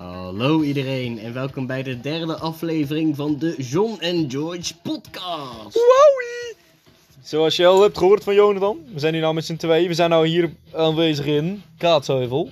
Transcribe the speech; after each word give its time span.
Hallo 0.00 0.62
iedereen 0.62 1.18
en 1.18 1.32
welkom 1.32 1.66
bij 1.66 1.82
de 1.82 2.00
derde 2.00 2.34
aflevering 2.36 3.16
van 3.16 3.38
de 3.38 3.54
John 3.58 3.96
en 3.98 4.30
George 4.30 4.74
podcast. 4.82 5.74
Wowie! 5.74 6.56
Zoals 7.22 7.56
je 7.56 7.66
al 7.66 7.82
hebt 7.82 7.98
gehoord 7.98 8.24
van 8.24 8.34
Jonathan, 8.34 8.78
we 8.92 8.98
zijn 9.00 9.12
hier 9.12 9.22
nou 9.22 9.34
met 9.34 9.44
z'n 9.44 9.56
tweeën. 9.56 9.88
We 9.88 9.94
zijn 9.94 10.10
nou 10.10 10.26
hier 10.26 10.52
aanwezig 10.74 11.26
in 11.26 11.62
Kaatsheuvel. 11.78 12.50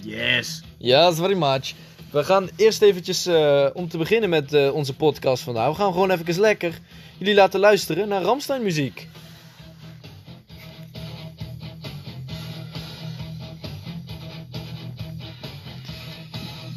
Yes. 0.00 0.62
Yes, 0.78 1.16
very 1.16 1.36
much. 1.36 1.72
We 2.10 2.24
gaan 2.24 2.48
eerst 2.56 2.82
eventjes, 2.82 3.26
eh, 3.26 3.66
om 3.72 3.88
te 3.88 3.98
beginnen 3.98 4.30
met 4.30 4.52
eh, 4.52 4.74
onze 4.74 4.96
podcast 4.96 5.42
vandaag, 5.42 5.68
we 5.68 5.74
gaan 5.74 5.92
gewoon 5.92 6.10
even 6.10 6.40
lekker 6.40 6.78
jullie 7.18 7.34
laten 7.34 7.60
luisteren 7.60 8.08
naar 8.08 8.22
Ramstein 8.22 8.62
muziek. 8.62 9.08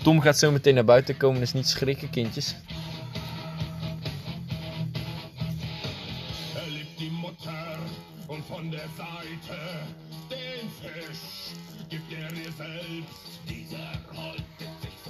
Tom 0.03 0.21
gaat 0.21 0.39
zo 0.39 0.51
meteen 0.51 0.73
naar 0.75 0.85
buiten 0.85 1.17
komen, 1.17 1.39
dus 1.39 1.53
niet 1.53 1.67
schrikken 1.67 2.09
kindjes. 2.09 2.55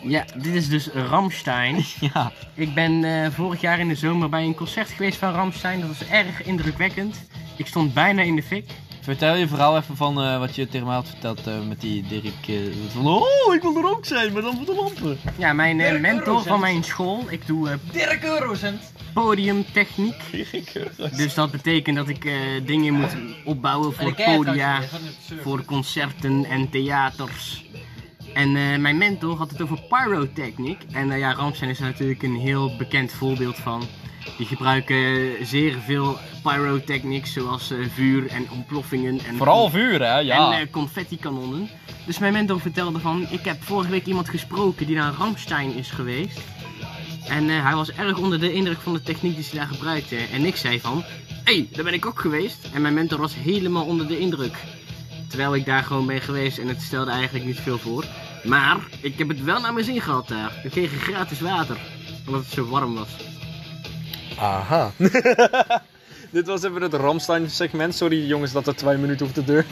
Ja, 0.04 0.26
dit 0.36 0.54
is 0.54 0.70
dus 0.70 0.88
Ramstein. 0.88 1.76
Ja. 2.14 2.32
Ik 2.54 2.74
ben 2.74 3.04
eh, 3.04 3.32
vorig 3.32 3.62
jaar 3.62 3.80
in 3.80 3.88
de 3.88 3.96
zomer 3.96 4.30
bij 4.30 4.44
een 4.44 4.56
concert 4.56 4.90
geweest 4.90 5.18
van 5.18 5.34
Ramstein. 5.34 5.80
Dat 5.80 5.88
was 5.90 6.08
erg 6.08 6.44
indrukwekkend. 6.44 7.28
Ik 7.58 7.68
stond 7.68 7.94
bijna 7.94 8.22
in 8.22 8.36
de 8.36 8.44
fik. 8.44 8.72
Vertel 9.04 9.36
je 9.36 9.48
verhaal 9.48 9.78
even 9.78 9.96
van 9.98 10.22
eh, 10.22 10.40
wat 10.40 10.56
je 10.56 10.68
tegen 10.68 10.86
mij 10.88 10.96
had 10.96 11.08
verteld 11.10 11.48
eh, 11.48 11.54
met 11.68 11.82
die 11.82 12.04
Dirk. 12.08 12.48
eh, 12.48 12.56
van, 12.90 13.08
oh, 13.08 13.54
ik 13.56 13.62
wil 13.62 13.76
er 13.78 13.90
ook 13.90 14.06
zijn, 14.06 14.34
maar 14.34 14.42
dan 14.42 14.56
voor 14.56 14.66
de 14.66 14.76
lampen. 14.82 15.18
Ja, 15.38 15.54
mijn 15.54 15.78
Dirk 15.78 16.00
mentor 16.02 16.26
Eurocent. 16.28 16.48
van 16.48 16.60
mijn 16.60 16.84
school. 16.84 17.24
Ik 17.30 17.48
doe 17.48 17.80
Dirk 17.92 18.24
Eurocent. 18.24 18.82
podiumtechniek. 19.14 20.22
Dus 21.18 21.34
dat 21.34 21.52
betekent 21.52 21.96
dat 21.96 22.08
ik 22.10 22.26
eh, 22.26 22.34
dingen 22.66 22.94
moet 22.94 23.16
opbouwen 23.46 23.94
voor 23.94 24.14
podia, 24.14 24.80
voor 25.42 25.66
concerten 25.66 26.46
en 26.46 26.70
theaters. 26.70 27.66
En 28.34 28.56
eh, 28.56 28.78
mijn 28.78 28.98
mentor 28.98 29.38
had 29.38 29.52
het 29.52 29.62
over 29.62 29.80
pyrotechniek. 29.90 30.82
En 30.92 31.12
eh, 31.12 31.20
ja, 31.20 31.34
Ramstein 31.34 31.70
is 31.70 31.80
er 31.80 31.86
natuurlijk 31.86 32.24
een 32.24 32.36
heel 32.36 32.76
bekend 32.78 33.12
voorbeeld 33.12 33.56
van. 33.56 33.84
Die 34.38 34.46
gebruiken 34.46 35.36
zeer 35.46 35.78
veel 35.86 36.18
pyrotechnics, 36.44 37.34
zoals 37.34 37.72
eh, 37.72 37.78
vuur 37.94 38.28
en 38.28 38.48
ontploffingen. 38.52 39.20
En 39.26 39.36
Vooral 39.38 39.70
vuur, 39.70 40.02
hè? 40.02 40.18
Ja. 40.18 40.54
en 40.54 40.62
eh, 40.62 40.72
confetti-kanonnen. 40.72 41.70
Dus 42.06 42.20
mijn 42.20 42.34
mentor 42.34 42.60
vertelde 42.60 43.00
van, 43.00 43.28
ik 43.30 43.46
heb 43.46 43.64
vorige 43.64 43.92
week 43.92 44.06
iemand 44.06 44.30
gesproken 44.30 44.86
die 44.88 44.96
naar 44.96 45.14
Ramstein 45.14 45.76
is 45.76 45.92
geweest. 45.92 46.40
En 47.28 47.50
eh, 47.50 47.64
hij 47.64 47.76
was 47.76 47.92
erg 47.92 48.18
onder 48.18 48.40
de 48.40 48.54
indruk 48.54 48.80
van 48.80 48.94
de 48.94 49.02
techniek 49.02 49.36
die 49.36 49.44
ze 49.44 49.56
daar 49.56 49.68
gebruikten. 49.68 50.30
En 50.30 50.46
ik 50.46 50.56
zei 50.56 50.80
van, 50.80 51.04
hé, 51.44 51.54
hey, 51.54 51.68
daar 51.72 51.84
ben 51.84 51.94
ik 51.94 52.06
ook 52.06 52.20
geweest. 52.20 52.68
En 52.74 52.82
mijn 52.82 52.94
mentor 52.94 53.20
was 53.20 53.36
helemaal 53.36 53.86
onder 53.86 54.08
de 54.08 54.20
indruk. 54.20 54.58
Terwijl 55.28 55.56
ik 55.56 55.66
daar 55.66 55.84
gewoon 55.84 56.06
ben 56.06 56.22
geweest 56.22 56.58
en 56.58 56.68
het 56.68 56.82
stelde 56.82 57.12
eigenlijk 57.12 57.46
niet 57.46 57.60
veel 57.60 57.78
voor. 57.78 58.06
Maar 58.44 58.78
ik 59.02 59.18
heb 59.18 59.28
het 59.28 59.44
wel 59.44 59.60
naar 59.60 59.74
mijn 59.74 59.86
zin 59.86 60.02
gehad 60.02 60.28
daar. 60.28 60.60
We 60.64 60.70
kregen 60.70 61.00
gratis 61.00 61.40
water. 61.40 61.78
Omdat 62.26 62.42
het 62.44 62.54
zo 62.54 62.66
warm 62.66 62.94
was. 62.94 63.10
Aha. 64.40 64.92
Dit 66.32 66.48
was 66.48 66.64
even 66.64 66.82
het 66.82 66.94
Ramstein 66.94 67.50
segment. 67.50 67.96
Sorry 67.96 68.26
jongens 68.28 68.52
dat 68.52 68.68
er 68.68 68.76
twee 68.76 68.98
minuten 68.98 69.26
hoeft 69.26 69.38
te 69.38 69.44
duren. 69.44 69.66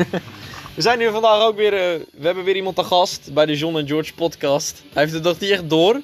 We 0.76 0.82
zijn 0.82 1.00
hier 1.00 1.12
vandaag 1.12 1.42
ook 1.42 1.56
weer. 1.56 1.74
eh, 1.74 2.00
we 2.12 2.26
hebben 2.26 2.44
weer 2.44 2.56
iemand 2.56 2.76
te 2.76 2.84
gast 2.84 3.34
bij 3.34 3.46
de 3.46 3.58
John 3.58 3.78
en 3.78 3.88
George 3.88 4.14
podcast. 4.14 4.82
Hij 4.94 5.02
heeft 5.02 5.14
het 5.14 5.24
nog 5.24 5.40
niet 5.40 5.50
echt 5.50 5.70
door. 5.70 6.02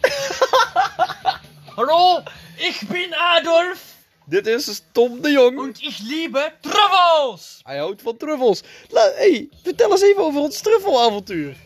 Hallo, 1.76 2.22
ich 2.56 2.80
bin 2.88 3.14
Adolf 3.14 3.92
Dit 4.26 4.46
is 4.46 4.82
Tom 4.92 5.20
de 5.22 5.30
Jong. 5.30 5.58
und 5.58 5.78
ich 5.82 5.98
liebe 5.98 6.52
Truffels. 6.60 7.60
Hij 7.62 7.78
houdt 7.78 8.02
van 8.02 8.16
truffels. 8.16 8.62
La, 8.88 9.10
hey, 9.14 9.48
vertel 9.62 9.90
eens 9.90 10.02
even 10.02 10.22
over 10.22 10.40
ons 10.40 10.60
truffelavontuur. 10.60 11.56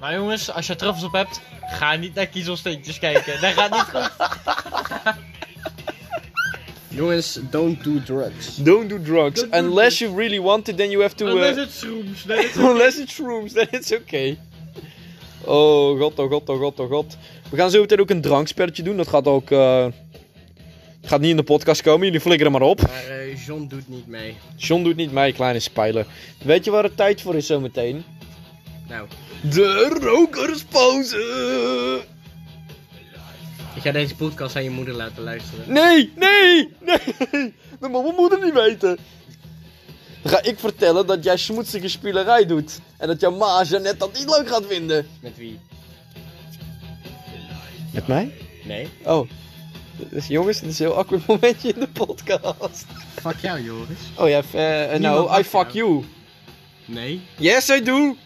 Nou 0.00 0.14
jongens, 0.14 0.52
als 0.52 0.66
je 0.66 0.76
truffels 0.76 1.04
op 1.04 1.12
hebt, 1.12 1.40
ga 1.60 1.94
niet 1.94 2.14
naar 2.14 2.26
kiezelsteentjes 2.26 2.98
kijken. 2.98 3.40
Dat 3.40 3.52
gaat 3.52 3.70
niet 3.70 3.80
goed. 3.80 4.10
Jongens, 6.88 7.38
don't 7.50 7.84
do 7.84 8.02
drugs. 8.04 8.56
Don't 8.56 8.88
do 8.88 9.02
drugs. 9.02 9.46
Unless 9.50 9.98
you 9.98 10.16
really 10.16 10.40
want 10.40 10.68
it, 10.68 10.76
then 10.76 10.90
you 10.90 11.02
have 11.02 11.14
to... 11.14 11.26
uh, 11.26 11.32
Unless 11.32 11.58
it's 11.58 11.78
shrooms. 11.78 12.24
Nee, 12.24 12.36
het 12.46 12.56
Unless 12.70 12.98
it's 12.98 13.12
shrooms, 13.12 13.52
then 13.52 13.66
it's 13.70 13.92
okay. 13.92 14.38
Oh 15.44 15.98
god, 15.98 16.18
oh 16.18 16.30
god, 16.30 16.48
oh 16.48 16.58
god, 16.58 16.80
oh 16.80 16.90
god. 16.90 17.16
We 17.50 17.56
gaan 17.56 17.70
zo 17.70 17.80
meteen 17.80 18.00
ook 18.00 18.10
een 18.10 18.20
drankspelletje 18.20 18.82
doen. 18.82 18.96
Dat 18.96 19.08
gaat 19.08 19.26
ook... 19.26 19.50
eh, 19.50 19.86
gaat 21.02 21.20
niet 21.20 21.30
in 21.30 21.36
de 21.36 21.42
podcast 21.42 21.82
komen. 21.82 22.06
Jullie 22.06 22.20
flikkeren 22.20 22.52
maar 22.52 22.62
op. 22.62 22.80
Maar 22.80 23.04
eh, 23.18 23.46
John 23.46 23.66
doet 23.68 23.88
niet 23.88 24.06
mee. 24.06 24.36
John 24.56 24.82
doet 24.82 24.96
niet 24.96 25.12
mee, 25.12 25.32
kleine 25.32 25.60
spijler. 25.60 26.06
Weet 26.42 26.64
je 26.64 26.70
waar 26.70 26.82
het 26.84 26.96
tijd 26.96 27.20
voor 27.20 27.34
is 27.36 27.46
zometeen? 27.46 28.04
Nou, 28.90 29.08
De 29.42 29.96
rokerspauze! 30.00 31.18
ik 33.74 33.82
ga 33.82 33.92
deze 33.92 34.14
podcast 34.14 34.56
aan 34.56 34.62
je 34.62 34.70
moeder 34.70 34.94
laten 34.94 35.22
luisteren. 35.22 35.72
Nee, 35.72 36.12
nee, 36.16 36.68
nee. 36.80 37.54
Dat 37.80 37.90
mag 37.90 38.02
mijn 38.02 38.14
moeder 38.14 38.44
niet 38.44 38.52
weten. 38.52 38.98
Dan 40.22 40.32
ga 40.32 40.42
ik 40.42 40.58
vertellen 40.58 41.06
dat 41.06 41.24
jij 41.24 41.36
smoetsige 41.36 41.88
spielerij 41.88 42.46
doet. 42.46 42.78
En 42.98 43.06
dat 43.06 43.20
jouw 43.20 43.36
ma 43.36 43.62
Jeannette 43.62 43.98
dat 43.98 44.18
niet 44.18 44.28
leuk 44.36 44.48
gaat 44.48 44.64
vinden. 44.68 45.06
Met 45.20 45.36
wie? 45.36 45.60
Met 47.92 48.06
mij? 48.06 48.32
Nee. 48.64 48.88
Oh. 49.04 49.30
Dus 50.10 50.26
jongens, 50.26 50.60
dit 50.60 50.70
is 50.70 50.78
een 50.78 50.86
heel 50.86 50.96
awkward 50.96 51.26
momentje 51.26 51.72
in 51.72 51.80
de 51.80 51.88
podcast. 51.88 52.84
Fuck 53.20 53.36
jou, 53.42 53.62
Joris. 53.62 53.98
Oh 54.16 54.28
ja, 54.28 54.38
uh, 54.54 54.92
Niemand 54.98 55.28
no, 55.28 55.38
I 55.38 55.44
fuck 55.44 55.70
jou. 55.70 55.88
you. 55.88 56.04
Nee. 56.84 57.20
Yes, 57.36 57.68
I 57.68 57.82
do. 57.82 58.16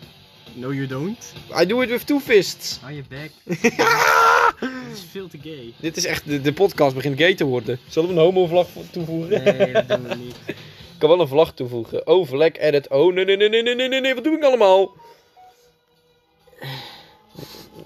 No, 0.55 0.73
you 0.73 0.87
don't. 0.87 1.33
I 1.61 1.67
do 1.67 1.83
it 1.83 1.91
with 1.91 2.07
two 2.07 2.21
fists. 2.21 2.79
Hou 2.83 2.93
je 2.95 3.03
back. 3.09 3.31
Dit 4.61 4.93
is 4.93 5.05
veel 5.11 5.29
te 5.29 5.39
gay. 5.43 5.73
Dit 5.77 5.97
is 5.97 6.05
echt, 6.05 6.27
de, 6.27 6.41
de 6.41 6.53
podcast 6.53 6.95
begint 6.95 7.19
gay 7.19 7.35
te 7.35 7.45
worden. 7.45 7.79
Zullen 7.89 8.09
we 8.09 8.15
een 8.15 8.21
homo-vlag 8.21 8.67
toevoegen? 8.91 9.45
Nee, 9.45 9.73
dat 9.73 9.89
doen 9.89 10.09
we 10.09 10.15
niet. 10.15 10.37
Ik 10.47 10.57
kan 10.99 11.09
wel 11.09 11.21
een 11.21 11.29
vlag 11.29 11.55
toevoegen. 11.55 12.07
Oh, 12.07 12.27
vlek, 12.29 12.59
edit. 12.59 12.89
Oh, 12.89 13.15
nee, 13.15 13.25
nee, 13.25 13.37
nee, 13.37 13.49
nee, 13.49 13.63
nee, 13.63 13.89
nee, 13.89 14.01
nee, 14.01 14.15
wat 14.15 14.25
doe 14.25 14.37
ik 14.37 14.43
allemaal? 14.43 14.93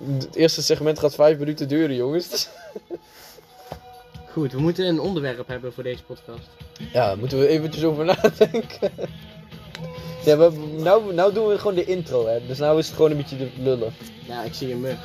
Het 0.07 0.35
eerste 0.35 0.63
segment 0.63 0.99
gaat 0.99 1.15
vijf 1.15 1.39
minuten 1.39 1.69
duren, 1.69 1.97
jongens. 1.97 2.49
Goed, 4.33 4.53
we 4.53 4.61
moeten 4.61 4.87
een 4.87 5.01
onderwerp 5.01 5.49
hebben 5.49 5.73
voor 5.73 5.83
deze 5.83 6.03
podcast. 6.03 6.49
Ja, 6.77 7.07
daar 7.07 7.19
moeten 7.19 7.39
we 7.39 7.47
eventjes 7.49 7.85
over 7.85 8.05
nadenken. 8.05 8.93
Ja, 10.25 10.37
we, 10.37 10.51
nou, 10.79 11.15
nou 11.15 11.33
doen 11.33 11.47
we 11.49 11.59
gewoon 11.59 11.75
de 11.75 11.85
intro, 11.85 12.27
hè. 12.27 12.47
Dus 12.47 12.59
nou 12.59 12.79
is 12.79 12.87
het 12.87 12.97
gewoon 12.97 13.11
een 13.11 13.17
beetje 13.17 13.37
de 13.37 13.49
lullen. 13.63 13.95
Ja, 14.29 14.43
ik 14.43 14.55
zie 14.55 14.73
een 14.73 14.81
mug. 14.81 14.97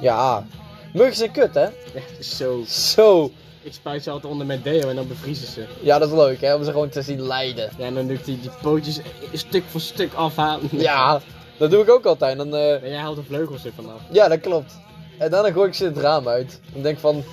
Ja. 0.00 0.46
Muggen 0.92 1.16
zijn 1.16 1.30
kut, 1.30 1.54
hè? 1.54 1.66
Echt 1.94 2.24
zo. 2.36 2.62
Zo. 2.66 3.30
Ik 3.62 3.72
spuit 3.72 4.02
ze 4.02 4.10
altijd 4.10 4.32
onder 4.32 4.46
met 4.46 4.64
deo 4.64 4.88
en 4.88 4.96
dan 4.96 5.08
bevriezen 5.08 5.46
ze. 5.46 5.64
Ja, 5.80 5.98
dat 5.98 6.08
is 6.08 6.14
leuk, 6.14 6.40
hè? 6.40 6.54
Om 6.54 6.64
ze 6.64 6.70
gewoon 6.70 6.88
te 6.88 7.02
zien 7.02 7.22
lijden. 7.22 7.70
Ja, 7.78 7.84
en 7.84 7.94
dan 7.94 8.06
doe 8.06 8.16
ik 8.16 8.24
die, 8.24 8.40
die 8.40 8.50
pootjes 8.62 9.00
stuk 9.32 9.64
voor 9.66 9.80
stuk 9.80 10.12
afhalen. 10.14 10.68
Ja, 10.70 11.20
dat 11.56 11.70
doe 11.70 11.82
ik 11.82 11.90
ook 11.90 12.04
altijd. 12.06 12.36
Dan, 12.36 12.54
eh, 12.54 12.82
En 12.82 12.88
jij 12.88 12.98
haalt 12.98 13.16
de 13.16 13.22
vleugels 13.22 13.64
ervan 13.64 13.92
af. 13.92 14.00
Ja, 14.10 14.28
dat 14.28 14.40
klopt. 14.40 14.78
En 15.18 15.30
dan 15.30 15.52
gooi 15.52 15.68
ik 15.68 15.74
ze 15.74 15.84
het 15.84 15.96
raam 15.96 16.28
uit. 16.28 16.60
Dan 16.72 16.82
denk 16.82 16.94
ik 16.94 17.00
van, 17.00 17.24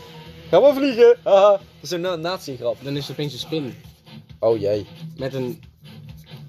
ga 0.49 0.59
maar 0.59 0.73
vliegen. 0.73 1.17
Haha. 1.23 1.51
Dat 1.51 1.61
is 1.81 1.91
een 1.91 2.01
na 2.01 2.15
nazi-grap. 2.15 2.77
Dan 2.81 2.95
is 2.97 3.01
het 3.07 3.11
opeens 3.11 3.33
een 3.33 3.39
spin. 3.39 3.75
Oh 4.39 4.59
jee. 4.59 4.87
Met 5.17 5.33
een 5.33 5.61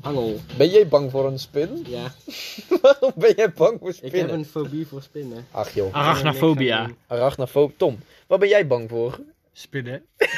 angel. 0.05 0.41
Ben 0.57 0.69
jij 0.69 0.89
bang 0.89 1.11
voor 1.11 1.27
een 1.27 1.39
spin? 1.39 1.85
Ja, 1.89 2.13
Waarom 2.83 3.13
ben 3.15 3.33
jij 3.37 3.53
bang 3.53 3.79
voor 3.81 3.89
ik 3.89 3.97
heb 4.01 4.09
spinnen? 4.11 4.35
een 4.35 4.45
fobie 4.45 4.87
voor 4.87 5.03
spinnen. 5.03 5.47
Ach 5.51 5.75
joh. 5.75 5.95
Arachnofobia. 5.95 6.91
Arachnofobie. 7.07 7.77
Tom, 7.77 7.99
waar 8.27 8.39
ben 8.39 8.49
jij 8.49 8.67
bang 8.67 8.89
voor? 8.89 9.19
Spinnen. 9.53 10.03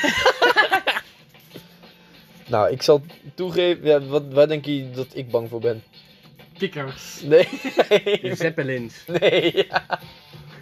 Nou, 2.49 2.71
ik 2.71 2.83
zal 2.83 3.03
toegeven, 3.35 3.87
ja, 3.87 4.01
wat, 4.01 4.23
waar 4.31 4.49
denk 4.49 4.65
je 4.65 4.91
dat 4.91 5.07
ik 5.13 5.31
bang 5.31 5.49
voor 5.49 5.61
ben? 5.61 5.83
Kikkers. 6.59 7.21
Nee. 7.23 7.49
De 8.23 8.33
zeppelins. 8.35 8.95
Nee. 9.21 9.67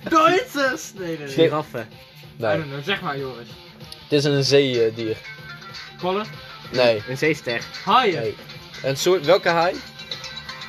Duitsers. 0.09 0.93
Nee, 0.95 1.07
nee, 1.09 1.19
nee. 1.19 1.29
Giraffen. 1.29 1.89
Nee. 2.37 2.63
know, 2.63 2.83
zeg 2.83 3.03
maar 3.03 3.19
Joris. 3.19 3.47
Het 4.03 4.13
is 4.13 4.25
een 4.25 4.45
zeedier. 4.45 5.17
Kwallen. 5.99 6.27
Nee. 6.73 7.03
Een 7.09 7.19
zeester. 7.19 7.65
Haaien. 7.85 8.21
nee. 8.21 8.35
Een 8.85 8.97
soort, 8.97 9.25
welke 9.25 9.49
haai? 9.49 9.75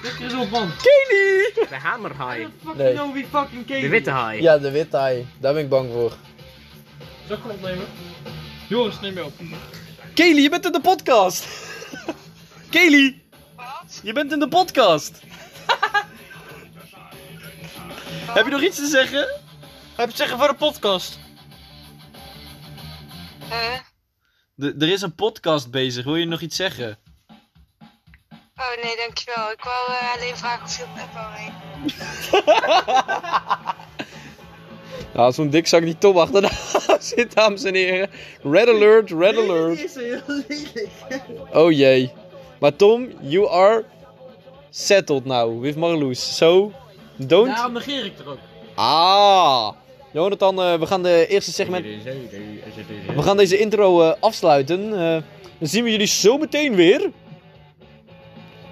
Dit 0.01 0.19
is 0.19 0.33
op 0.33 0.49
man. 0.49 0.71
Kelly! 0.81 1.67
De 1.69 1.75
hamerhaai. 1.75 2.47
Fucking 2.63 2.75
Nee. 2.83 2.93
know 2.93 3.13
wie 3.13 3.25
fucking 3.31 3.65
Katie. 3.65 3.81
De 3.81 3.87
witte 3.89 4.09
haai. 4.09 4.41
Ja, 4.41 4.57
de 4.57 4.71
witte 4.71 4.97
haai. 4.97 5.27
Daar 5.39 5.53
ben 5.53 5.63
ik 5.63 5.69
bang 5.69 5.91
voor. 5.91 6.13
Zal 7.27 7.35
ik 7.35 7.41
gewoon 7.41 7.55
opnemen? 7.55 7.85
Joris, 8.69 8.99
neem 8.99 9.13
me 9.13 9.23
op. 9.23 9.33
Kelly, 10.13 10.41
je 10.41 10.49
bent 10.49 10.65
in 10.65 10.71
de 10.71 10.81
podcast. 10.81 11.47
Kelly. 12.69 13.21
Je 14.03 14.13
bent 14.13 14.31
in 14.31 14.39
de 14.39 14.47
podcast. 14.47 15.19
Heb 18.37 18.45
je 18.45 18.51
nog 18.51 18.61
iets 18.61 18.77
te 18.77 18.87
zeggen? 18.87 19.19
Heb 19.19 19.31
je 19.95 20.01
het 20.01 20.15
zeggen 20.15 20.37
voor 20.37 20.47
de 20.47 20.53
podcast? 20.55 21.19
Eh? 23.49 23.79
De- 24.55 24.75
er 24.79 24.89
is 24.89 25.01
een 25.01 25.15
podcast 25.15 25.71
bezig. 25.71 26.03
Wil 26.05 26.15
je 26.15 26.25
nog 26.25 26.41
iets 26.41 26.55
zeggen? 26.55 26.97
Oh 28.75 28.83
nee, 28.83 28.95
dankjewel. 28.95 29.51
Ik 29.51 29.63
wou 29.63 29.89
eh, 29.89 30.13
alleen 30.15 30.37
vragen 30.37 30.63
of 30.63 30.77
je 30.77 30.83
op 30.83 30.89
app 30.99 31.13
wou 31.13 31.27
heen. 31.33 31.53
Ja, 35.13 35.31
zo'n 35.31 35.49
dikzak 35.49 35.83
die 35.83 35.97
Tom 35.97 36.17
achterna 36.17 36.49
zit, 36.99 37.35
dames 37.35 37.63
en 37.63 37.75
heren. 37.75 38.09
Red 38.43 38.67
alert, 38.67 39.11
red 39.11 39.37
alert. 39.37 39.83
is 39.83 39.95
heel 39.95 40.21
lelijk. 40.27 40.89
Oh 41.53 41.71
jee. 41.71 42.11
Maar 42.59 42.75
Tom, 42.75 43.09
you 43.21 43.49
are 43.49 43.83
settled 44.69 45.25
now 45.25 45.61
with 45.61 45.75
Marloes. 45.75 46.35
So, 46.35 46.71
don't... 47.15 47.47
Daarom 47.47 47.73
negeer 47.73 48.05
ik 48.05 48.19
er 48.19 48.29
ook. 48.29 48.37
Ah. 48.75 49.71
Jonathan, 50.11 50.61
eh, 50.61 50.79
we 50.79 50.85
gaan 50.85 51.03
de 51.03 51.25
eerste 51.27 51.51
segment... 51.51 51.85
We 53.15 53.21
gaan 53.21 53.37
deze 53.37 53.57
intro 53.57 54.01
eh, 54.01 54.13
afsluiten. 54.19 54.93
Eh, 54.93 55.21
dan 55.59 55.67
zien 55.67 55.83
we 55.83 55.91
jullie 55.91 56.07
zo 56.07 56.37
meteen 56.37 56.75
weer. 56.75 57.11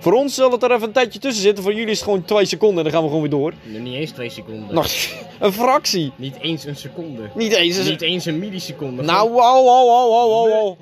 Voor 0.03 0.13
ons 0.13 0.35
zal 0.35 0.51
het 0.51 0.63
er 0.63 0.71
even 0.71 0.83
een 0.87 0.91
tijdje 0.91 1.19
tussen 1.19 1.41
zitten. 1.43 1.63
Voor 1.63 1.73
jullie 1.73 1.89
is 1.89 1.95
het 1.95 2.03
gewoon 2.03 2.25
twee 2.25 2.45
seconden 2.45 2.77
en 2.77 2.83
dan 2.83 2.91
gaan 2.91 3.01
we 3.01 3.07
gewoon 3.07 3.21
weer 3.21 3.31
door. 3.39 3.53
Niet 3.81 3.93
eens 3.95 4.11
twee 4.11 4.29
seconden. 4.29 4.75
Nog 4.75 4.87
een 5.39 5.53
fractie. 5.53 6.11
Niet 6.15 6.35
eens 6.41 6.65
een 6.65 6.75
seconde. 6.75 7.29
Niet 7.35 7.53
eens. 7.53 7.77
een- 7.77 7.85
Niet 7.85 8.01
eens 8.01 8.25
een 8.25 8.39
milliseconde. 8.39 9.01
Nou, 9.03 9.29
wow, 9.31 9.63
wow, 9.65 9.87
wow, 9.87 10.29
wow, 10.29 10.49
wow. 10.51 10.77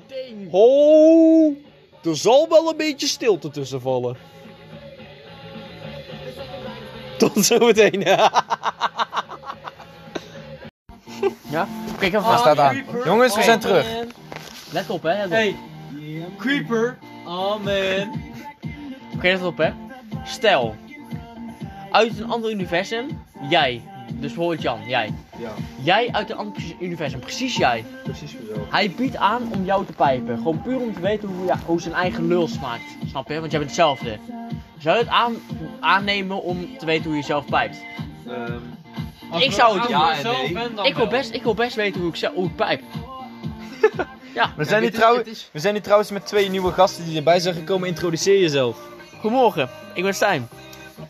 Oh, 0.50 1.56
er 2.04 2.16
zal 2.16 2.46
wel 2.48 2.70
een 2.70 2.76
beetje 2.76 3.06
stilte 3.06 3.50
tussen 3.50 3.80
vallen. 3.80 4.16
Tot 7.18 7.44
zometeen. 7.44 8.04
Ja? 11.50 11.68
Kijk 11.98 12.12
even 12.14 12.24
Hij 12.28 12.38
staat 12.38 12.58
aan. 12.58 12.84
Jongens, 13.04 13.36
we 13.36 13.42
zijn 13.42 13.60
terug. 13.60 13.86
Let 14.72 14.90
op, 14.90 15.02
hè. 15.02 15.12
Let 15.14 15.24
op. 15.24 15.30
Hey, 15.30 15.56
Creeper. 16.38 16.98
Oh 17.26 17.50
man. 17.64 18.20
Oké, 19.22 19.30
let 19.30 19.42
op, 19.42 19.58
hè. 19.58 19.70
Stel, 20.24 20.76
uit 21.90 22.18
een 22.18 22.30
ander 22.30 22.50
universum, 22.50 23.22
jij. 23.48 23.82
Dus 24.06 24.20
bijvoorbeeld 24.20 24.62
Jan, 24.62 24.80
jij. 24.86 25.14
Ja. 25.38 25.50
Jij 25.82 26.08
uit 26.12 26.30
een 26.30 26.36
ander 26.36 26.62
universum, 26.80 27.20
precies 27.20 27.56
jij. 27.56 27.84
Precies 28.02 28.30
zo. 28.30 28.66
Hij 28.70 28.90
biedt 28.90 29.16
aan 29.16 29.42
om 29.52 29.64
jou 29.64 29.86
te 29.86 29.92
pijpen. 29.92 30.36
Gewoon 30.36 30.62
puur 30.62 30.80
om 30.80 30.94
te 30.94 31.00
weten 31.00 31.28
hoe, 31.28 31.46
ja, 31.46 31.58
hoe 31.66 31.80
zijn 31.80 31.94
eigen 31.94 32.26
lul 32.26 32.48
smaakt. 32.48 32.96
Snap 33.06 33.28
je? 33.28 33.40
Want 33.40 33.50
jij 33.50 33.60
bent 33.60 33.70
hetzelfde. 33.70 34.18
Zou 34.78 34.96
je 34.96 35.02
het 35.02 35.12
aan, 35.12 35.36
aannemen 35.80 36.42
om 36.42 36.78
te 36.78 36.86
weten 36.86 37.04
hoe 37.04 37.16
je 37.16 37.24
zelf 37.24 37.44
pijpt? 37.46 37.76
Als 39.30 39.44
Ik 39.44 39.52
zou 39.52 39.80
het 39.80 39.88
Ja 39.88 40.14
en 40.14 40.20
zelf 40.20 40.42
nee. 40.42 40.52
ben, 40.52 40.74
dan 40.74 40.86
Ik 40.86 40.94
wil, 40.94 41.06
best, 41.06 41.34
ik 41.34 41.42
wil 41.42 41.54
best 41.54 41.74
weten 41.74 42.00
hoe 42.00 42.10
ik, 42.10 42.16
zelf, 42.16 42.34
hoe 42.34 42.46
ik 42.46 42.56
pijp. 42.56 42.82
ja, 44.34 44.52
We 44.56 44.64
zijn, 44.64 44.82
hier 44.82 44.92
trouwens, 44.92 45.48
we 45.52 45.58
zijn 45.58 45.74
hier 45.74 45.82
trouwens 45.82 46.10
met 46.10 46.26
twee 46.26 46.50
nieuwe 46.50 46.72
gasten 46.72 47.04
die 47.04 47.16
erbij 47.16 47.40
zijn 47.40 47.54
gekomen. 47.54 47.88
Introduceer 47.88 48.40
jezelf. 48.40 48.90
Goedemorgen. 49.22 49.68
Ik 49.94 50.02
ben 50.02 50.14
Stijn. 50.14 50.48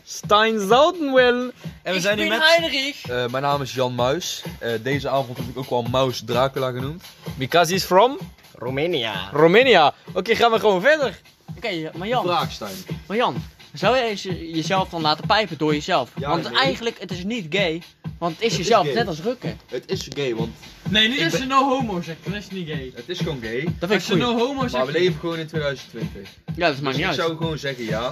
Stein 0.03 0.59
Zoutenwell. 0.67 1.51
En 1.81 1.93
we 1.93 1.99
zijn 1.99 2.19
hier 2.19 2.27
met... 2.27 2.41
Heinrich. 2.41 3.05
Eh, 3.05 3.25
mijn 3.27 3.43
naam 3.43 3.61
is 3.61 3.73
Jan 3.73 3.95
Muis. 3.95 4.43
Eh, 4.59 4.71
deze 4.81 5.09
avond 5.09 5.37
heb 5.37 5.47
ik 5.47 5.57
ook 5.57 5.69
wel 5.69 5.81
Maus 5.83 6.21
Dracula 6.25 6.71
genoemd. 6.71 7.03
Because 7.37 7.71
he's 7.71 7.83
from 7.83 8.17
Romania. 8.57 9.29
Romania. 9.31 9.93
Oké, 10.13 10.35
gaan 10.35 10.51
we 10.51 10.59
gewoon 10.59 10.81
verder. 10.81 11.21
Oké, 11.57 11.91
maar 11.97 12.07
Jan. 12.07 12.23
Braakstein. 12.25 12.75
Maar 13.07 13.17
Jan, 13.17 13.43
zou 13.73 13.97
je 13.97 14.03
eens 14.03 14.23
je- 14.23 14.49
jezelf 14.51 14.89
dan 14.89 15.01
laten 15.01 15.27
pijpen 15.27 15.57
door 15.57 15.73
jezelf? 15.73 16.09
Ja, 16.15 16.29
want 16.29 16.43
nee. 16.49 16.57
eigenlijk, 16.59 16.99
het 16.99 17.11
is 17.11 17.23
niet 17.23 17.45
gay. 17.49 17.81
Want 18.23 18.35
het 18.35 18.43
is 18.45 18.51
is 18.51 18.57
jezelf, 18.57 18.93
net 18.93 19.07
als 19.07 19.19
rukken. 19.19 19.59
Het 19.69 19.83
is 19.91 20.07
gay, 20.15 20.35
want 20.35 20.49
Nee, 20.89 21.07
niet 21.07 21.17
Ik 21.17 21.23
als 21.23 21.31
ben- 21.31 21.41
je 21.41 21.47
no 21.47 21.69
homo 21.69 22.01
zegt, 22.01 22.17
dan 22.23 22.35
is 22.35 22.43
het 22.43 22.53
niet 22.53 22.67
gay. 22.67 22.91
het 22.95 23.09
is 23.09 23.17
gewoon 23.17 23.37
gay. 23.41 23.63
Dat 23.63 23.89
vind 23.89 23.91
Als 23.91 24.01
ik 24.03 24.07
je 24.07 24.11
goed. 24.11 24.17
no 24.21 24.37
homo 24.45 24.65
Maar 24.71 24.85
we 24.85 24.91
leven 24.91 25.19
gewoon 25.19 25.37
in 25.39 25.47
2020. 25.47 26.29
Ja, 26.55 26.67
dat 26.67 26.81
maakt 26.81 26.83
Dus 26.83 26.85
niet 26.85 26.95
ik 26.97 27.05
uit. 27.05 27.15
zou 27.15 27.37
gewoon 27.37 27.57
zeggen 27.57 27.83
ja. 27.85 28.09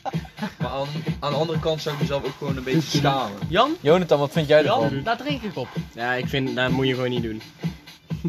maar 0.60 0.70
aan, 0.70 0.86
aan 1.20 1.32
de 1.32 1.38
andere 1.38 1.58
kant 1.58 1.82
zou 1.82 1.94
ik 1.94 2.00
mezelf 2.00 2.24
ook 2.24 2.34
gewoon 2.38 2.56
een 2.56 2.62
beetje 2.62 2.98
schamen. 2.98 3.38
Jan? 3.48 3.76
Jonathan, 3.80 4.18
wat 4.18 4.32
vind 4.32 4.48
jij 4.48 4.58
ervan? 4.58 4.80
Jan, 4.80 5.02
daar 5.02 5.16
drink 5.16 5.42
ik 5.42 5.56
op. 5.56 5.68
Ja, 5.94 6.14
ik 6.14 6.26
vind, 6.28 6.56
dat 6.56 6.70
moet 6.70 6.86
je 6.86 6.94
gewoon 6.94 7.10
niet 7.10 7.22
doen. 7.22 7.42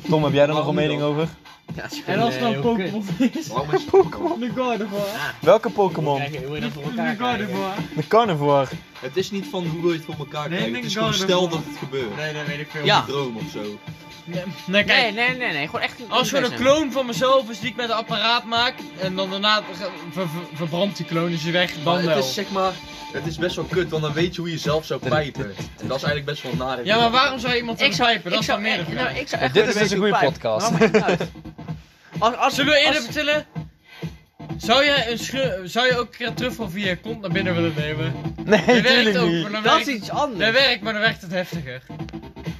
Tom, 0.09 0.23
heb 0.23 0.33
jij 0.33 0.41
er 0.47 0.53
nog 0.53 0.67
een 0.67 0.75
mening 0.75 0.99
dan? 0.99 1.09
over? 1.09 1.27
Ja, 1.75 1.81
het 1.83 2.01
En 2.05 2.19
als 2.19 2.33
het 2.35 2.43
gewoon, 2.43 2.61
dan 2.61 2.79
eh, 2.79 2.91
Pokémon 2.91 3.31
is. 3.37 3.47
Waarom 3.47 3.71
is 3.73 3.81
het 3.81 3.89
Pokémon? 3.89 4.39
De 4.39 4.49
God 4.55 4.79
ervoor. 4.79 5.05
Welke 5.41 5.69
Pokémon? 5.69 6.21
je 6.21 6.31
De 6.31 6.59
ervoor. 6.59 7.71
De 7.95 8.07
carnivore. 8.07 8.67
Het 8.99 9.17
is 9.17 9.31
niet 9.31 9.45
van 9.49 9.65
hoe 9.65 9.81
wil 9.81 9.89
je 9.91 9.95
het 9.95 10.05
voor 10.05 10.15
elkaar 10.17 10.39
Nee, 10.39 10.47
krijgen. 10.49 10.71
nee, 10.71 10.81
Het 10.81 10.89
is 10.89 10.97
gewoon 10.97 11.13
stel 11.13 11.47
dat 11.49 11.59
het 11.67 11.77
gebeurt. 11.77 12.15
Nee, 12.15 12.33
dat 12.33 12.45
weet 12.45 12.59
ik 12.59 12.67
veel. 12.69 12.85
Ja. 12.85 12.97
Een 12.99 13.05
droom 13.05 13.35
of 13.37 13.51
zo. 13.51 13.79
Nee, 14.27 14.43
nee, 14.65 14.83
kijk. 14.83 15.13
Nee, 15.13 15.27
nee, 15.27 15.37
nee, 15.37 15.53
nee. 15.53 15.65
Gewoon 15.65 15.81
echt 15.81 15.99
een 15.99 16.05
Als 16.11 16.33
er 16.33 16.43
een 16.43 16.53
kloon 16.53 16.91
van 16.91 17.05
mezelf 17.05 17.49
is 17.49 17.59
die 17.59 17.69
ik 17.69 17.75
met 17.75 17.89
een 17.89 17.95
apparaat 17.95 18.45
maak 18.45 18.73
en 19.01 19.15
dan 19.15 19.29
daarna 19.29 19.61
ver- 19.71 19.89
ver- 20.11 20.27
verbrandt 20.53 20.97
die 20.97 21.05
kloon, 21.05 21.29
is 21.29 21.43
hij 21.43 21.51
weg, 21.51 21.73
Maar 21.83 21.95
het 21.95 22.05
wel. 22.05 22.17
is 22.17 22.33
zeg 22.33 22.49
maar, 22.51 22.71
het 23.13 23.25
is 23.25 23.37
best 23.37 23.55
wel 23.55 23.65
kut, 23.65 23.89
want 23.89 24.03
dan 24.03 24.13
weet 24.13 24.35
je 24.35 24.41
hoe 24.41 24.51
je 24.51 24.57
zelf 24.57 24.85
zou 24.85 24.99
pijpen. 25.09 25.45
En 25.79 25.87
dat 25.87 25.97
is 25.97 26.03
eigenlijk 26.03 26.25
best 26.25 26.43
wel 26.43 26.67
naar. 26.67 26.85
Ja, 26.85 26.97
maar 26.97 27.11
waarom 27.11 27.39
zou 27.39 27.53
je 27.53 27.59
iemand 27.59 27.79
Ik 27.81 27.87
ik 27.87 27.93
zou, 27.93 28.07
pijpen? 28.09 28.31
Dat 28.31 28.39
ik 28.39 28.45
zou, 28.45 28.61
meer 28.61 28.79
eh, 28.79 28.87
nou, 28.87 29.15
ik 29.17 29.27
zou 29.27 29.41
echt 29.41 29.53
Dit 29.53 29.67
is 29.67 29.73
dus 29.73 29.91
een 29.91 29.97
goede 29.97 30.17
podcast. 30.21 30.71
Als, 32.19 32.35
als, 32.35 32.55
Zullen 32.55 32.71
we 32.73 32.79
eerder 32.79 32.95
als- 32.95 33.03
vertellen? 33.05 33.45
Zou 34.57 34.85
jij, 34.85 35.11
een 35.11 35.19
schu- 35.19 35.67
zou 35.67 35.85
je 35.87 35.97
ook 35.99 36.15
een 36.19 36.33
truffel 36.33 36.69
via 36.69 36.87
je 36.87 36.97
kont 36.97 37.21
naar 37.21 37.31
binnen 37.31 37.53
willen 37.55 37.73
nemen? 37.77 38.13
Nee, 38.45 38.65
Dat 38.65 38.81
werkt 38.81 39.17
ook, 39.17 39.29
niet. 39.29 39.41
maar 39.41 39.51
dan 39.51 39.63
Dat 39.63 39.79
is 39.79 39.87
iets 39.87 40.07
dat 40.07 40.17
anders. 40.17 40.51
werkt, 40.51 40.81
maar 40.83 40.93
dan 40.93 41.01
werkt 41.01 41.21
het 41.21 41.31
heftiger. 41.31 41.81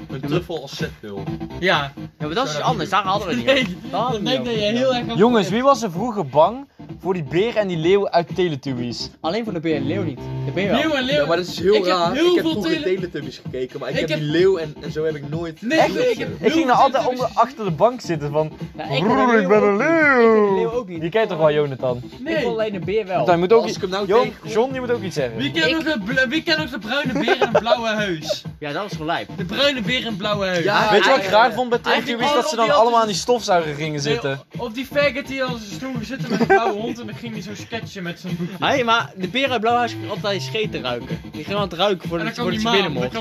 Een 0.10 0.22
truffel 0.22 0.62
als 0.62 0.76
zetpil. 0.76 1.24
Ja. 1.60 1.92
Ja, 2.20 2.26
maar 2.26 2.30
dat 2.36 2.44
is 2.46 2.50
iets 2.52 2.54
dat 2.60 2.62
anders. 2.68 2.90
Daar 2.90 3.04
hadden 3.04 3.28
we 3.28 3.34
het 3.34 3.46
niet 3.46 3.54
Nee, 3.54 3.64
denk 3.64 4.24
dat 4.26 4.38
over. 4.38 4.52
je 4.52 4.58
heel 4.78 4.96
erg... 4.96 5.16
Jongens, 5.16 5.50
wie 5.50 5.64
was 5.64 5.84
er 5.84 5.92
vroeger 5.92 6.28
bang 6.28 6.68
voor 7.00 7.14
die 7.14 7.24
beer 7.24 7.56
en 7.56 7.68
die 7.68 7.78
leeuw 7.78 8.10
uit 8.10 8.36
Teletubbies? 8.36 9.10
Alleen 9.20 9.44
voor 9.44 9.54
de 9.54 9.60
beer 9.60 9.76
en 9.76 9.86
leeuw 9.88 10.04
niet. 10.04 10.20
De 10.46 10.52
beer 10.52 10.70
wel. 10.72 10.80
Leeuw 10.80 10.92
en 10.94 11.04
leeuw. 11.04 11.16
Ja, 11.22 11.26
maar 11.26 11.38
dat 11.38 11.48
is 11.48 11.60
heel 11.60 11.74
Ik 11.74 11.86
heb 11.86 11.94
raar. 11.96 12.14
heel 12.14 12.28
ik 12.30 12.34
heb 12.36 12.42
veel 12.44 12.52
vroeger 12.52 12.72
tele- 12.82 12.96
Teletubbies 12.96 13.42
gekeken, 13.44 13.80
maar 13.80 13.90
ik, 13.90 13.96
Ik 13.96 14.02
heb 14.02 14.10
heb- 14.10 14.20
die 14.20 14.28
leeuw 14.28 14.58
en, 14.58 14.76
en 14.82 14.92
zo 14.92 15.04
heb 15.06 15.16
ik 15.16 15.30
nooit... 15.30 15.62
Nee, 15.62 15.80
Echt? 15.80 15.98
ik 16.12 16.18
heb 16.18 16.30
Ik 16.42 16.52
ging 16.52 16.66
nou 16.66 16.80
altijd 16.80 17.08
onder, 17.08 17.28
achter 17.34 17.66
de 17.66 17.72
bank 17.72 18.02
zitten 18.02 18.32
van... 18.32 18.52
Ja, 18.78 18.84
ik 18.84 19.04
Broer, 19.04 19.16
ben 19.28 19.42
ik 19.42 19.48
ben 19.48 19.64
een 19.64 19.72
Ik 19.74 19.78
ben 19.78 19.88
de 19.88 20.24
leeuw 20.24 20.56
leeuw. 20.56 20.72
ook 20.72 20.88
niet. 20.88 21.02
Je 21.02 21.10
kent 21.10 21.30
toch 21.30 21.38
wel 21.38 21.52
Jonathan? 21.52 22.02
Ik 22.12 22.20
Nee. 22.20 22.40
wil 22.40 22.50
alleen 22.52 22.72
de 22.74 22.80
beer 22.80 23.06
wel. 23.06 23.16
Want 23.16 23.28
hij 23.28 23.38
moet 23.38 23.54
ook 23.54 23.62
Als 23.62 23.68
iets... 23.68 23.76
ik 23.76 23.82
hem 23.84 23.92
nou 23.92 24.08
John, 24.08 24.34
John, 24.44 24.74
je 24.74 24.80
moet 24.80 24.92
ook 24.92 25.02
iets 25.02 25.16
zeggen. 25.16 25.38
Wie 25.38 25.52
kent, 25.52 25.66
Ik- 25.66 25.76
ook 25.76 25.84
de, 25.84 25.92
ook 26.74 26.80
bruine 26.80 27.14
beer 27.14 27.42
en 27.42 27.48
een 27.54 27.62
blauwe 27.62 27.88
heus? 27.88 28.44
Ja, 28.60 28.72
dat 28.72 28.92
is 28.92 28.98
gelijk. 28.98 29.28
De 29.38 29.46
bruine 29.46 29.82
beer 29.82 30.06
en 30.06 30.16
blauwe 30.18 30.46
heus. 30.46 30.64
Ja, 30.64 30.92
Weet 30.92 31.04
je 31.04 31.10
wat 31.10 31.20
ik 31.20 31.26
raar 31.26 31.54
vond 31.54 31.70
bij 31.70 31.80
Teletubbies? 31.80 32.34
Dat 32.34 32.50
ze 32.50 32.56
dan 32.56 32.70
allemaal 32.76 33.00
aan 33.02 33.08
die 33.08 33.16
stofzuiger 33.16 33.74
gingen 33.76 34.00
zitten. 34.00 34.40
Of 34.58 34.74
die 34.74 34.86
faggot 34.86 35.28
die 35.28 35.44
al 35.44 35.58
stoel 35.76 35.94
zitten 36.02 36.30
met 36.30 36.40
een 36.40 36.46
blauwe 36.46 36.78
hond 36.86 37.00
en 37.00 37.06
dan 37.06 37.16
ging 37.16 37.34
hij 37.34 37.42
zo 37.42 37.56
sketchen 37.56 38.04
met 38.04 38.20
zijn 38.20 38.36
boekje. 38.38 38.66
Hé, 38.66 38.84
maar 38.84 39.12
de 39.16 39.28
beer 39.28 39.52
uit 39.52 39.62
Blauwhuis 39.62 39.92
ging 39.92 40.10
altijd 40.10 40.42
scheten 40.42 40.82
ruiken. 40.82 41.20
Die 41.32 41.44
ging 41.44 41.56
aan 41.56 41.62
het 41.62 41.74
ruiken 41.74 42.04
En 42.04 42.10
voordat 42.10 42.36
voor 42.36 42.54
maan, 42.62 42.74
binnen 42.74 42.92
mocht. 42.92 43.18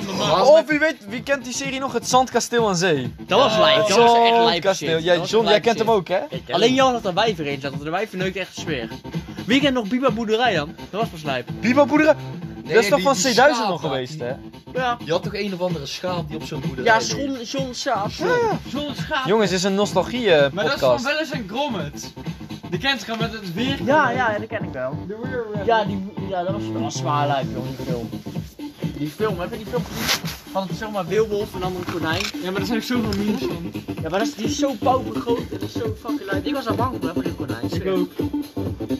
Of 0.48 0.66
wie 0.66 0.78
weet, 0.78 0.96
wie 1.08 1.22
kent 1.22 1.44
die 1.44 1.52
serie 1.54 1.80
nog? 1.80 1.92
Het 1.92 2.08
Zandkasteel 2.08 2.68
aan 2.68 2.76
Zee. 2.76 3.14
Dat 3.26 3.38
was 3.38 3.56
lijp. 3.58 3.88
Dat 3.88 3.96
was 3.96 4.16
echt 4.16 4.44
lijp. 4.44 5.00
Ja, 5.02 5.18
was 5.18 5.30
John, 5.30 5.48
jij 5.48 5.60
kent 5.60 5.78
hem 5.78 5.90
ook, 5.90 6.08
hè? 6.08 6.20
Alleen 6.50 6.74
Jan 6.74 6.92
had 6.92 7.04
er 7.06 7.14
wijver 7.14 7.46
in 7.46 7.60
zat. 7.60 7.72
De 7.82 7.90
wijver 7.90 8.18
neukt 8.18 8.36
echt 8.36 8.54
de 8.54 8.60
sfeer. 8.60 8.88
Wie 9.46 9.60
kent 9.60 9.74
nog 9.74 9.88
Biba 9.88 10.10
Boerderij 10.10 10.54
dan? 10.54 10.74
Dat 10.90 11.00
was 11.00 11.08
pas 11.10 11.22
lijp. 11.22 11.48
Biba 11.60 11.84
Boerderij. 11.84 12.14
Nee, 12.64 12.74
dat 12.74 12.82
is 12.82 12.88
toch 12.88 12.98
die- 12.98 13.06
van 13.06 13.14
die 13.14 13.22
C1000 13.32 13.54
schaap 13.54 13.68
nog 13.68 13.80
geweest, 13.80 14.18
hè? 14.20 14.32
Ja. 14.74 14.96
Je 15.04 15.10
had 15.10 15.22
toch 15.22 15.34
een 15.34 15.54
of 15.54 15.60
andere 15.60 15.86
schaap 15.86 16.28
die 16.28 16.36
op 16.36 16.44
zo'n 16.44 16.60
boerderij 16.60 17.00
Ja? 17.00 17.06
John, 17.06 17.38
John 17.42 17.68
Saap. 17.72 18.10
Zo'n 18.10 18.94
schaap. 18.94 19.26
Jongens, 19.26 19.50
dit 19.50 19.58
is 19.58 19.64
een 19.64 19.74
nostalgie 19.74 20.30
eh, 20.34 20.52
Maar 20.52 20.64
dat 20.64 20.74
is 20.74 20.80
van 20.80 21.02
wel 21.02 21.18
eens 21.18 21.32
een 21.32 21.48
grommet. 21.48 22.12
Die 22.70 22.78
kent 22.78 23.00
zich 23.00 23.08
al 23.10 23.16
met 23.16 23.32
het 23.32 23.54
weer. 23.54 23.82
Ja, 23.84 24.10
ja, 24.10 24.30
ja, 24.32 24.38
dat 24.38 24.48
ken 24.48 24.62
ik 24.64 24.72
wel. 24.72 25.06
Ja, 25.64 25.84
die, 25.84 26.12
ja 26.28 26.42
dat, 26.42 26.52
was, 26.52 26.62
dat 26.72 26.82
was 26.82 26.94
zwaar 26.96 27.26
lijp, 27.26 27.46
joh, 27.54 27.64
die 27.76 27.86
film. 27.86 28.08
Die 28.98 29.08
film, 29.08 29.40
heb 29.40 29.50
je 29.50 29.56
die 29.56 29.66
film 29.66 29.82
gezien? 29.84 30.20
Van 30.52 30.68
zeg 30.74 30.90
maar 30.90 31.06
Weerwolf 31.06 31.54
en 31.54 31.60
dan 31.60 31.72
een 31.76 31.92
konijn. 31.92 32.22
Ja, 32.42 32.50
maar 32.50 32.60
er 32.60 32.66
zijn 32.66 32.78
ook 32.78 32.84
zoveel 32.84 33.24
memes 33.24 33.40
van. 33.40 33.72
Ja, 34.02 34.08
maar 34.08 34.18
dat 34.18 34.28
is, 34.28 34.34
die 34.34 34.44
is 34.44 34.58
zo 34.58 34.72
paupergroot 34.80 35.38
en 35.38 35.46
dat 35.50 35.62
is 35.62 35.72
zo 35.72 35.94
fucking 36.00 36.30
lijp. 36.30 36.46
Ik 36.46 36.54
was 36.54 36.64
daar 36.64 36.74
bang 36.74 36.96
voor, 37.14 37.22
die 37.22 37.34
konijn. 37.34 37.72
Ik 37.72 37.86
ook. 37.86 38.08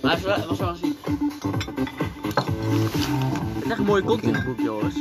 Maar 0.03 0.13
hij 0.13 0.23
wel- 0.23 0.47
was 0.49 0.59
wel 0.59 0.75
ziek. 0.75 0.97
Het 3.55 3.65
is 3.65 3.71
echt 3.71 3.79
een 3.79 3.85
mooie 3.85 4.03
content 4.05 4.45
boek, 4.45 4.59
jongens. 4.61 4.95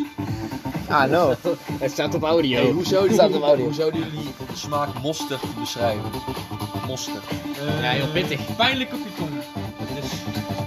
Ah, 0.89 1.09
no. 1.09 1.33
Het 1.79 1.91
staat 1.91 2.15
op 2.15 2.23
audio. 2.23 2.61
Hey, 2.61 2.71
hoe, 2.71 2.85
zouden 2.85 3.13
Staat 3.13 3.25
op 3.27 3.31
jullie, 3.33 3.47
audio. 3.47 3.65
hoe 3.65 3.73
zouden 3.73 3.99
jullie 3.99 4.23
de 4.51 4.57
smaak 4.57 4.89
mosterd 5.01 5.41
beschrijven? 5.59 6.01
Mosterd. 6.87 7.23
Ja, 7.81 7.89
heel 7.89 8.07
pittig. 8.07 8.55
Pijnlijk 8.55 8.93
op 8.93 8.99
je 8.99 9.13
tong. 9.17 9.29
Het 9.77 10.03
is, 10.03 10.09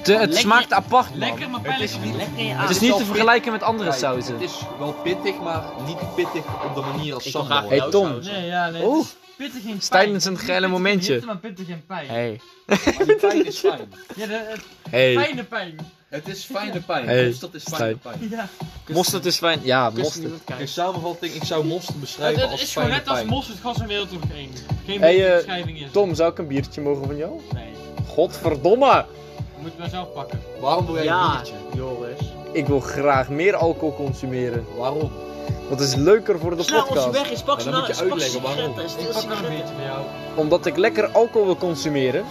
De- 0.03 0.13
het 0.13 0.21
Lekker- 0.21 0.39
smaakt 0.39 0.73
apart, 0.73 1.09
man. 1.11 1.19
Lekker, 1.19 1.47
maar 1.51 1.55
het 1.55 1.63
pijnlijk 1.63 1.91
is 1.91 1.97
op 1.97 2.05
niet, 2.05 2.15
Lekker 2.17 2.61
Het 2.61 2.71
is 2.71 2.81
niet 2.81 2.97
te 2.97 3.05
vergelijken 3.05 3.53
met 3.53 3.63
andere 3.63 3.89
Kijk, 3.89 4.01
sauzen. 4.01 4.33
Het 4.35 4.43
is 4.43 4.59
wel 4.79 4.93
pittig, 4.93 5.39
maar 5.41 5.65
niet 5.87 6.15
pittig 6.15 6.45
op 6.65 6.75
de 6.75 6.81
manier 6.81 7.15
als 7.15 7.31
sambal. 7.31 7.57
graag 7.57 7.69
Hey, 7.69 7.77
jouw 7.77 7.89
Tom. 7.91 8.19
Nee, 8.23 8.47
ja, 8.47 8.71
nee. 8.71 8.83
Oeh. 8.85 8.99
het 8.99 9.07
is 9.07 9.15
Pittig 9.37 9.61
in 9.63 9.67
pijn. 9.69 9.83
Stijn 9.83 10.15
is 10.15 10.25
een 10.25 10.39
geile 10.39 10.55
pittig 10.61 10.71
momentje. 10.71 11.13
hitte, 11.13 11.27
maar 11.27 11.37
pittig 11.39 11.69
in 11.69 11.85
pijn. 11.87 12.09
Hey. 12.09 12.41
Maar 12.67 13.07
die 13.07 13.17
pijn 13.17 13.47
is 13.47 13.59
fijn. 13.59 13.93
Ja, 14.17 14.27
de, 14.27 14.45
het 14.49 14.61
Hey. 14.91 15.15
fijne 15.15 15.45
pijn. 15.45 15.77
Het 16.09 16.29
is 16.29 16.45
fijne 16.45 16.81
pijn. 16.81 17.07
Hey, 17.07 17.27
Mosterd 17.27 17.55
is 17.55 17.63
fijne 17.63 17.97
pijn. 17.97 18.31
Mosterd 18.89 19.27
is 19.27 19.37
fijn. 19.37 19.61
Ja, 19.63 19.91
mosterd. 19.91 20.33
In 20.59 20.69
samenvatting, 20.69 21.33
ik 21.35 21.45
zou 21.45 21.65
mosterd 21.65 21.89
Het, 21.93 22.01
beschrijven 22.01 22.41
het 22.43 22.51
als 22.51 22.63
is 22.63 22.73
gewoon 22.73 22.89
fijne 22.89 23.05
net 23.05 23.15
als 23.17 23.25
mosterd, 23.25 23.59
gas 23.59 23.81
en 23.81 23.87
Wereldoorlog 23.87 24.31
1. 24.35 24.51
Geen 24.87 25.01
Hey, 25.01 25.29
eh, 25.29 25.35
beschrijving 25.37 25.81
is. 25.81 25.91
Tom, 25.93 26.15
zou 26.15 26.31
ik 26.31 26.39
een 26.39 26.47
biertje 26.47 26.81
mogen 26.81 27.07
van 27.07 27.17
jou? 27.17 27.41
Nee, 27.55 27.65
Godverdomme! 28.09 29.05
je 29.37 29.43
moet 29.63 29.71
het 29.71 29.79
maar 29.79 29.89
zelf 29.89 30.13
pakken. 30.13 30.41
Waarom 30.61 30.87
wil 30.87 30.95
jij 30.95 31.03
een 31.03 31.09
Ja, 31.13 31.33
biertje? 31.35 31.55
Joris. 31.75 32.21
Ik 32.53 32.67
wil 32.67 32.81
graag 32.81 33.29
meer 33.29 33.57
alcohol 33.57 33.95
consumeren. 33.95 34.67
Waarom? 34.77 35.11
Dat 35.69 35.81
is 35.81 35.95
leuker 35.95 36.39
voor 36.39 36.57
de 36.57 36.63
Snel 36.63 36.79
als 36.81 36.89
je 36.89 36.95
podcast. 36.95 37.19
weg 37.21 37.31
is, 37.31 37.43
pak 37.43 37.61
Ja, 37.61 37.71
dan 37.71 37.81
moet 37.81 37.97
je 37.97 38.03
uitleggen 38.03 38.43
waarom. 38.43 38.65
Ik 38.79 39.13
pak 39.13 39.23
een 39.23 39.49
beetje 39.49 39.75
bij 39.77 39.85
jou. 39.85 40.05
Omdat 40.37 40.67
ik 40.67 40.77
lekker 40.77 41.07
alcohol 41.07 41.45
wil 41.47 41.57
consumeren. 41.57 42.25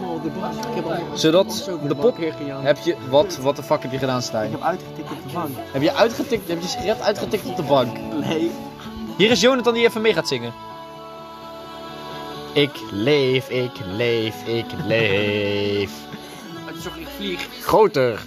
Kut, 0.00 0.08
allemaal 0.08 0.16
op 0.16 0.22
de 0.22 0.40
bank. 0.40 0.54
Ik 0.54 0.74
heb 0.74 0.84
allemaal 0.84 1.16
Zodat 1.16 1.70
de 1.88 2.14
neergejamd. 2.18 2.64
Heb 2.64 2.78
je... 2.78 2.96
Wat, 3.08 3.36
wat 3.36 3.56
de 3.56 3.62
fuck 3.62 3.82
heb 3.82 3.92
je 3.92 3.98
gedaan, 3.98 4.18
Ik 4.18 4.24
Stijn? 4.24 4.50
heb 4.50 4.62
uitgetikt 4.62 5.10
op 5.10 5.22
de 5.26 5.32
bank. 5.32 5.56
Heb 5.72 5.82
je 5.82 5.94
uitgetikt... 5.94 6.48
Heb 6.48 6.60
je 6.60 6.68
sigaret 6.68 7.00
uitgetikt 7.00 7.46
op 7.46 7.56
de 7.56 7.62
bank? 7.62 7.98
Nee. 8.20 8.50
Hier 9.16 9.30
is 9.30 9.40
Jonathan 9.40 9.74
die 9.74 9.84
even 9.86 10.00
mee 10.00 10.14
gaat 10.14 10.28
zingen. 10.28 10.52
Ik 12.52 12.70
leef, 12.90 13.48
ik 13.48 13.72
leef, 13.84 14.46
ik 14.46 14.66
leef. 14.86 15.90
Sorry, 16.78 17.00
ik 17.00 17.08
vlieg. 17.16 17.48
Groter. 17.62 18.20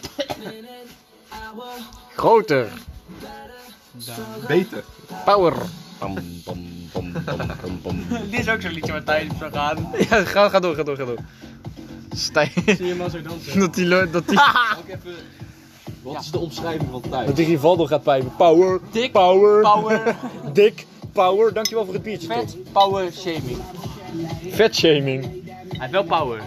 Groter. 2.15 2.68
Beter. 4.48 4.84
Power. 5.25 5.53
Dit 8.29 8.39
is 8.39 8.50
ook 8.50 8.62
zo'n 8.62 8.72
liedje 8.72 8.91
waar 8.91 9.03
Thijs 9.03 9.27
zou 9.39 9.51
gaan. 9.51 9.91
Ja, 10.10 10.24
ga, 10.24 10.50
ga 10.50 10.60
door, 10.60 10.75
ga 10.75 10.83
door, 10.83 10.95
ga 10.98 11.05
door. 11.05 11.17
Stijn. 12.15 12.51
Zie 12.65 12.86
je 12.86 12.95
maar 12.95 13.10
zo 13.10 13.22
dansen. 13.22 13.60
Dat 13.60 13.74
die, 13.75 13.88
dat 13.88 14.27
die, 14.27 14.39
ik 14.86 14.95
even... 14.95 15.15
Wat 16.01 16.22
is 16.22 16.31
de 16.31 16.39
omschrijving 16.39 16.89
van 16.91 17.01
Thijs? 17.10 17.25
dat 17.25 17.36
die 17.36 17.45
Rivaldo 17.45 17.86
gaat 17.86 18.03
pijpen. 18.03 18.36
Power. 18.36 18.79
Dik, 18.91 19.12
Power. 19.12 19.62
power, 19.62 20.15
Dik. 20.53 20.86
Power. 21.12 21.53
Dankjewel 21.53 21.86
voor 21.86 21.93
het 21.93 22.03
biertje, 22.03 22.27
Tom. 22.27 22.38
vet, 22.38 22.57
power, 22.72 23.12
shaming. 23.12 23.57
Vet 24.50 24.75
shaming. 24.75 25.24
Hij 25.24 25.77
heeft 25.79 25.91
wel 25.91 26.03
power. 26.03 26.41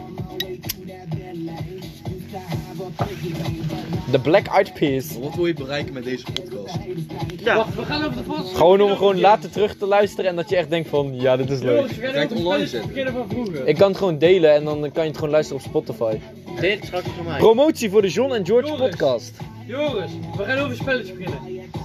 De 4.17 4.23
Black 4.23 4.47
Eyed 4.47 4.73
Peas. 4.75 5.19
Wat 5.21 5.35
wil 5.35 5.47
je 5.47 5.55
bereiken 5.55 5.93
met 5.95 6.05
deze 6.05 6.25
podcast? 6.33 6.77
Wacht, 7.45 7.75
we 7.75 7.83
gaan 7.85 8.05
over 8.05 8.17
de 8.17 8.23
podcast. 8.23 8.57
Gewoon 8.57 8.81
om 8.81 8.97
gewoon 8.97 9.21
later 9.21 9.51
terug 9.51 9.77
te 9.77 9.87
luisteren 9.87 10.31
en 10.31 10.37
dat 10.37 10.49
je 10.49 10.57
echt 10.57 10.71
denkt 10.71 10.89
van, 10.89 11.21
ja, 11.21 11.37
dit 11.37 11.51
is 11.51 11.61
leuk. 11.61 11.75
Jongens, 11.77 11.97
we 11.97 12.07
gaan 12.07 12.25
over 12.25 12.37
online 12.37 12.67
zetten? 12.67 12.89
beginnen 12.89 13.13
van 13.15 13.29
vroeger. 13.29 13.67
Ik 13.69 13.77
kan 13.77 13.89
het 13.89 13.97
gewoon 13.97 14.19
delen 14.19 14.55
en 14.55 14.65
dan 14.65 14.81
kan 14.93 15.03
je 15.03 15.09
het 15.09 15.15
gewoon 15.19 15.31
luisteren 15.31 15.63
op 15.63 15.69
Spotify. 15.69 16.17
Dit 16.61 16.81
is 16.81 16.87
straks 16.87 17.07
voor 17.17 17.25
mij. 17.25 17.39
Promotie 17.39 17.91
voor 17.91 18.03
de 18.03 18.09
John 18.09 18.33
en 18.33 18.47
George 18.47 18.75
podcast. 18.75 19.33
Joris, 19.67 20.11
we 20.37 20.45
gaan 20.45 20.59
over 20.59 20.77
spelletjes 20.77 21.17
beginnen. 21.17 21.39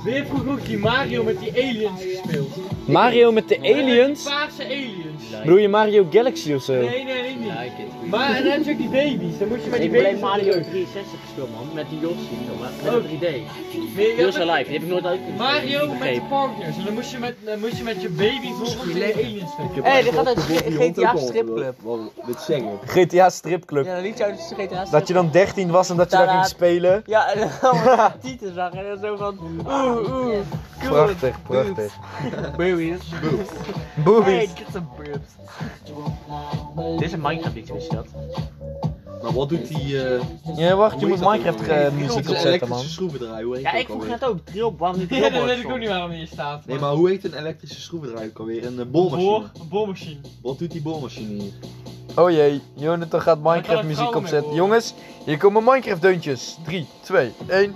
Wie 0.04 0.14
heeft 0.14 0.28
vroeger 0.28 0.52
ook 0.52 0.66
die 0.66 0.78
Mario 0.78 1.24
met 1.24 1.40
die 1.40 1.52
aliens 1.64 2.02
gespeeld? 2.02 2.50
Mario 2.86 3.32
met 3.32 3.48
de 3.50 3.58
Die 3.62 3.74
aliens? 3.76 4.24
paarse 4.24 4.64
aliens. 4.66 5.11
Bedoel 5.40 5.58
je 5.58 5.68
Mario 5.70 6.08
Galaxy 6.12 6.54
of 6.54 6.64
zo? 6.64 6.74
Nee, 6.74 7.04
nee, 7.04 7.04
nee, 7.22 7.36
niet. 7.36 7.48
Like 7.48 7.82
it. 7.82 8.10
Maar 8.10 8.36
en 8.36 8.44
dan 8.44 8.52
heb 8.52 8.64
je 8.64 8.72
ook 8.72 8.78
die 8.78 8.90
baby's. 8.90 9.38
Dan 9.38 9.48
moet 9.48 9.64
je 9.64 9.70
met 9.70 9.80
die 9.80 9.90
Ik 9.90 9.96
heb 9.96 10.04
baby's... 10.04 10.22
Mario 10.22 10.52
63 10.52 11.20
gespeeld 11.26 11.52
man, 11.52 11.68
met 11.74 11.90
die 11.90 12.00
Yoshi, 12.00 12.38
jongen. 12.52 12.70
Met 12.84 12.94
Oh. 12.94 13.12
een 13.12 13.18
3D. 13.20 13.22
Nee, 13.22 14.08
je 14.08 14.14
Heel 14.16 14.26
had 14.26 14.34
zo 14.34 14.42
ook- 14.42 14.48
live, 14.58 14.64
die 14.64 14.74
heb 14.80 14.82
ik 14.82 15.04
nooit 15.04 15.38
Mario 15.38 15.88
met 15.88 16.00
begrepen. 16.00 16.28
partners. 16.28 16.78
En 16.78 16.84
dan 16.86 16.94
moest 16.94 17.12
je 17.12 17.18
met, 17.18 17.36
moest 17.60 17.78
je 17.78 17.84
met 17.84 18.02
je 18.02 18.10
baby 18.10 18.48
volgens 18.48 18.94
de 18.94 19.14
aliens 19.16 19.52
vechten. 19.58 19.84
Hé, 19.84 20.04
dit 20.04 20.14
gaat 20.14 20.28
uit 20.28 20.40
GTA 20.40 21.16
stripclub. 21.18 21.76
Dit 22.26 22.40
zeggen. 22.42 22.80
GTA 22.86 23.30
stripclub. 23.30 23.86
Ja, 23.86 24.00
liedje 24.00 24.24
uit 24.24 24.54
GTA 24.58 24.86
Dat 24.92 25.08
je 25.08 25.14
dan 25.14 25.30
13 25.32 25.70
was 25.72 25.90
en 25.90 25.96
dat 25.98 26.12
je 26.12 26.18
daar 26.18 26.28
ging 26.28 26.46
spelen. 26.46 27.04
Ja, 27.06 27.34
en 27.34 27.40
dan 27.40 27.50
allemaal 27.62 28.12
tieten 28.24 28.54
zag 28.54 28.72
en 28.74 28.84
dan 28.90 28.98
zo 29.00 29.16
van... 29.18 29.38
Oeh, 29.66 29.96
oeh. 29.98 30.06
cool. 30.08 30.92
Prachtig, 30.92 31.36
prachtig. 31.48 31.94
Boobies. 32.58 33.00
Boobies. 34.04 34.34
Hey, 34.36 34.48
get 34.48 34.66
some. 34.74 34.86
Dit 36.98 37.02
is 37.08 37.12
een 37.12 37.22
Minecraft 37.22 37.56
liedje, 37.56 37.74
wist 37.74 37.90
je 37.90 37.96
dat? 37.96 38.06
Maar 39.24 39.34
wat 39.34 39.50
doet 39.50 39.68
die... 39.68 40.04
eh 40.04 40.22
Ja, 40.56 40.76
wacht, 40.76 41.00
je 41.00 41.06
moet 41.06 41.20
Minecraft 41.20 41.68
eh, 41.68 41.92
muziek 41.92 42.18
opzetten, 42.30 42.40
man. 42.44 42.52
elektrische 42.54 42.90
schroevendraaier, 42.90 43.46
hoe 43.46 43.56
heet 43.56 43.64
Ja, 43.64 43.72
die 43.72 43.80
ik 43.80 43.90
ook 43.90 44.02
vroeg 44.02 44.12
alweer? 44.12 44.20
net 44.20 44.30
ook, 44.30 44.46
drill, 44.46 44.72
waarom 44.78 45.00
niet 45.00 45.10
Ja, 45.16 45.16
dat 45.20 45.30
drillboard 45.30 45.56
weet 45.56 45.66
ik 45.66 45.72
ook 45.72 45.80
niet 45.80 45.88
waarom 45.90 46.12
hier 46.12 46.28
staat. 46.28 46.66
Nee, 46.66 46.80
maar 46.80 46.92
hoe 46.92 47.10
heet 47.10 47.24
een 47.24 47.34
elektrische 47.38 47.82
schroevendraaier 47.82 48.30
ook 48.30 48.40
alweer? 48.40 48.66
Een 48.66 48.74
uh, 48.80 48.86
boormachine. 48.86 49.30
Boor, 49.30 49.50
een 49.62 49.68
boormachine. 49.70 50.20
Wat 50.42 50.60
doet 50.60 50.72
die 50.72 50.82
boormachine 50.82 51.42
hier? 51.42 51.52
Oh 52.16 52.30
jee, 52.32 52.62
Jonathan 52.76 53.22
gaat 53.22 53.42
kan 53.42 53.52
Minecraft 53.52 53.82
muziek 53.84 53.96
vrouwen 53.98 54.22
mee 54.22 54.24
opzetten. 54.24 54.50
horen. 54.52 54.64
Jongens, 54.66 54.94
hier 55.26 55.38
komen 55.38 55.64
Minecraft 55.64 56.02
deuntjes. 56.02 56.58
3, 56.64 56.88
2, 57.02 57.32
1. 57.48 57.76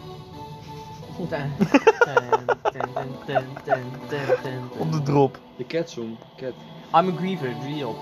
Op 4.79 4.91
de 4.91 5.01
drop. 5.03 5.39
De 5.57 5.65
cat 5.65 5.89
song. 5.89 6.17
Cat. 6.37 6.53
I'm 6.95 7.09
a 7.09 7.11
griever, 7.11 7.53
real. 7.65 7.95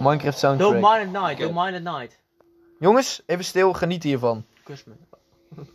Minecraft 0.00 0.40
Don't 0.40 0.58
soundtrack. 0.58 0.80
mind 0.80 1.02
at 1.02 1.22
night, 1.22 1.38
don't 1.38 1.54
mind 1.54 1.76
at 1.76 1.82
night. 1.82 2.18
Jongens, 2.80 3.20
even 3.28 3.44
stil, 3.44 3.72
geniet 3.72 4.02
hiervan. 4.02 4.44
Kus 4.64 4.84
me. 4.86 4.94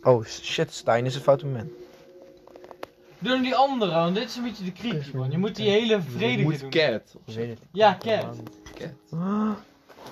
Oh 0.04 0.24
shit, 0.26 0.72
Stijn 0.74 1.06
is 1.06 1.16
een 1.16 1.22
fout 1.22 1.44
moment. 1.44 1.72
Doe 3.20 3.32
dan 3.32 3.42
die 3.42 3.56
andere, 3.56 3.92
want 3.92 4.16
dit 4.16 4.24
is 4.30 4.36
een 4.36 4.44
beetje 4.44 4.64
de 4.64 4.72
kriek, 4.72 5.14
man. 5.14 5.32
Je 5.32 5.38
moet 5.38 5.56
die 5.56 5.70
hele 5.70 5.96
Je 5.96 6.02
vredige 6.02 6.44
moet 6.44 6.60
doen. 6.60 6.70
cat. 6.70 7.16
Ja, 7.72 7.98
cat. 8.00 8.36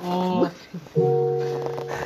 Oh. 0.05 0.41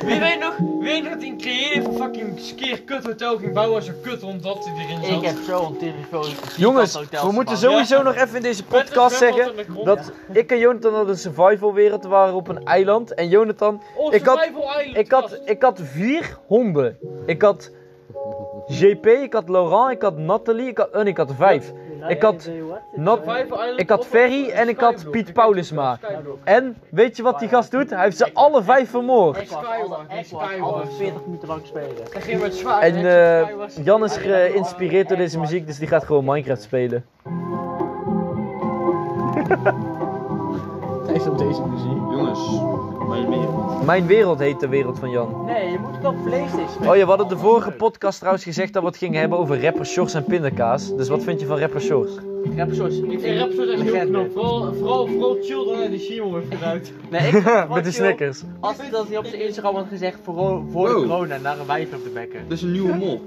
Wie 0.04 0.20
weet 0.20 0.38
nog, 0.40 0.56
wie 0.58 0.78
weet 0.90 1.02
nog 1.02 1.12
dat 1.12 1.20
hij 1.20 1.28
een 1.30 1.38
creative 1.38 1.92
fucking 1.92 2.40
skeer 2.40 2.82
kut 2.82 3.04
hotel 3.06 3.36
ging 3.38 3.52
bouwen 3.52 3.76
als 3.76 3.88
een 3.88 4.00
kut 4.02 4.22
omdat 4.22 4.64
hij 4.64 4.84
erin 4.84 5.04
zat? 5.04 5.22
Ik 5.22 5.26
heb 5.28 5.36
zo 5.46 5.66
een 5.66 5.76
telefoon. 5.78 6.26
Jongens, 6.56 6.98
we 7.10 7.28
moeten 7.32 7.56
sowieso 7.56 7.96
Ja. 7.96 8.02
nog 8.02 8.14
even 8.14 8.36
in 8.36 8.42
deze 8.42 8.64
podcast 8.64 9.16
zeggen 9.16 9.56
in 9.56 9.84
dat 9.84 10.12
ik 10.32 10.50
en 10.50 10.58
Jonathan 10.58 10.92
hadden 10.94 11.10
een 11.12 11.18
survival 11.20 11.72
wereld 11.74 12.04
waren 12.04 12.34
op 12.34 12.48
een 12.48 12.64
eiland. 12.64 13.14
En 13.14 13.28
Jonathan, 13.28 13.82
Oh, 13.96 14.14
ik 14.14 14.24
had- 14.26 14.38
Survival 14.38 14.80
Island, 14.80 14.96
ik 14.96 15.12
had, 15.12 15.40
ik 15.44 15.62
had 15.62 15.80
vier 15.82 16.38
honden. 16.46 16.98
Ik 17.26 17.42
had 17.42 17.70
JP, 18.66 19.06
ik 19.06 19.32
had 19.32 19.48
Laurent, 19.48 19.90
ik 19.90 20.02
had 20.02 20.16
Nathalie, 20.18 20.66
ik 20.68 20.78
had, 20.78 20.90
en 20.90 21.06
ik 21.06 21.16
had 21.16 21.32
vijf. 21.36 21.72
Ik 22.08 22.22
had, 22.22 22.50
Island 22.96 23.20
ik 23.76 23.88
had 23.88 24.06
Ferry 24.06 24.48
en 24.50 24.68
ik 24.68 24.78
had. 24.80 25.10
Piet 25.10 25.32
Paulusma. 25.32 25.98
En 26.44 26.76
weet 26.90 27.16
je 27.16 27.22
wat 27.22 27.38
die 27.38 27.48
gast 27.48 27.70
doet? 27.70 27.90
Hij 27.90 28.02
heeft 28.02 28.16
ze 28.16 28.30
alle 28.32 28.62
vijf 28.62 28.90
vermoord. 28.90 29.36
Alle- 29.36 29.44
ik 29.44 29.50
was 29.50 30.26
Skyward. 30.26 30.60
alle 30.60 30.86
40 30.86 31.24
minuten 31.24 31.48
lang 31.48 31.66
spelen. 31.66 31.96
Hij 32.12 32.20
ging 32.20 32.40
met 32.40 32.54
zwaar. 32.54 32.82
En 32.82 32.96
eh. 32.96 33.48
Jan 33.84 34.04
is 34.04 34.16
geïnspireerd 34.16 35.08
door 35.08 35.16
deze 35.16 35.38
muziek, 35.38 35.66
dus 35.66 35.78
die 35.78 35.88
gaat 35.88 36.04
gewoon 36.04 36.24
Minecraft 36.24 36.62
spelen. 36.62 37.04
Is 41.14 41.26
op 41.26 41.38
deze 41.38 41.62
muziek. 41.66 41.86
Jongens, 42.10 42.40
mijn 43.08 43.28
wereld. 43.30 43.84
Mijn 43.86 44.06
wereld 44.06 44.38
heet 44.38 44.60
de 44.60 44.68
wereld 44.68 44.98
van 44.98 45.10
Jan. 45.10 45.44
Nee, 45.46 45.70
je 45.70 45.78
moet 45.78 45.96
het 45.96 46.04
op 46.04 46.14
Playstation 46.24 46.68
spelen. 46.68 46.90
Oh 46.90 46.96
ja, 46.96 47.02
we 47.02 47.08
hadden 47.08 47.28
de 47.28 47.36
vorige 47.38 47.70
podcast 47.70 48.16
trouwens 48.18 48.44
gezegd 48.44 48.72
dat 48.72 48.82
we 48.82 48.88
het 48.88 48.96
gingen 48.98 49.20
hebben 49.20 49.38
over 49.38 49.62
rapper 49.62 49.86
shorts 49.86 50.14
en 50.14 50.24
pindakaas. 50.24 50.96
Dus 50.96 51.08
wat 51.08 51.22
vind 51.22 51.40
je 51.40 51.46
van 51.46 51.58
rapper 51.58 51.80
shorts? 51.80 52.12
Rapper 52.56 52.74
Source. 52.76 53.06
Ik 53.06 53.20
vind 53.20 53.38
rap 53.40 53.50
zo 53.50 53.62
echt 53.62 53.82
heel 53.82 54.06
knap. 54.06 54.32
Vooral, 54.32 54.74
vooral, 54.74 55.06
vooral 55.06 55.36
children 55.42 55.84
en 55.84 55.90
die 55.90 56.00
Simon 56.00 56.34
heeft 56.34 56.52
eruit. 56.60 56.92
Nee, 57.10 57.20
ik 57.28 57.32
Met 57.68 57.84
de 57.84 57.90
je- 57.90 57.90
Snickers. 57.96 58.42
Als 58.60 58.76
dat 58.90 59.08
hij 59.08 59.18
op 59.18 59.24
zijn 59.24 59.42
Instagram 59.42 59.74
had 59.74 59.86
gezegd 59.88 60.18
voor, 60.22 60.62
voor 60.72 60.86
de 60.88 60.92
Wow. 60.94 61.02
corona 61.02 61.36
naar 61.38 61.58
een 61.58 61.66
wijf 61.66 61.94
op 61.94 62.04
de 62.04 62.10
bekken. 62.10 62.40
Dit 62.48 62.56
is 62.58 62.62
een 62.62 62.72
nieuwe 62.72 62.94
mop. 62.94 63.20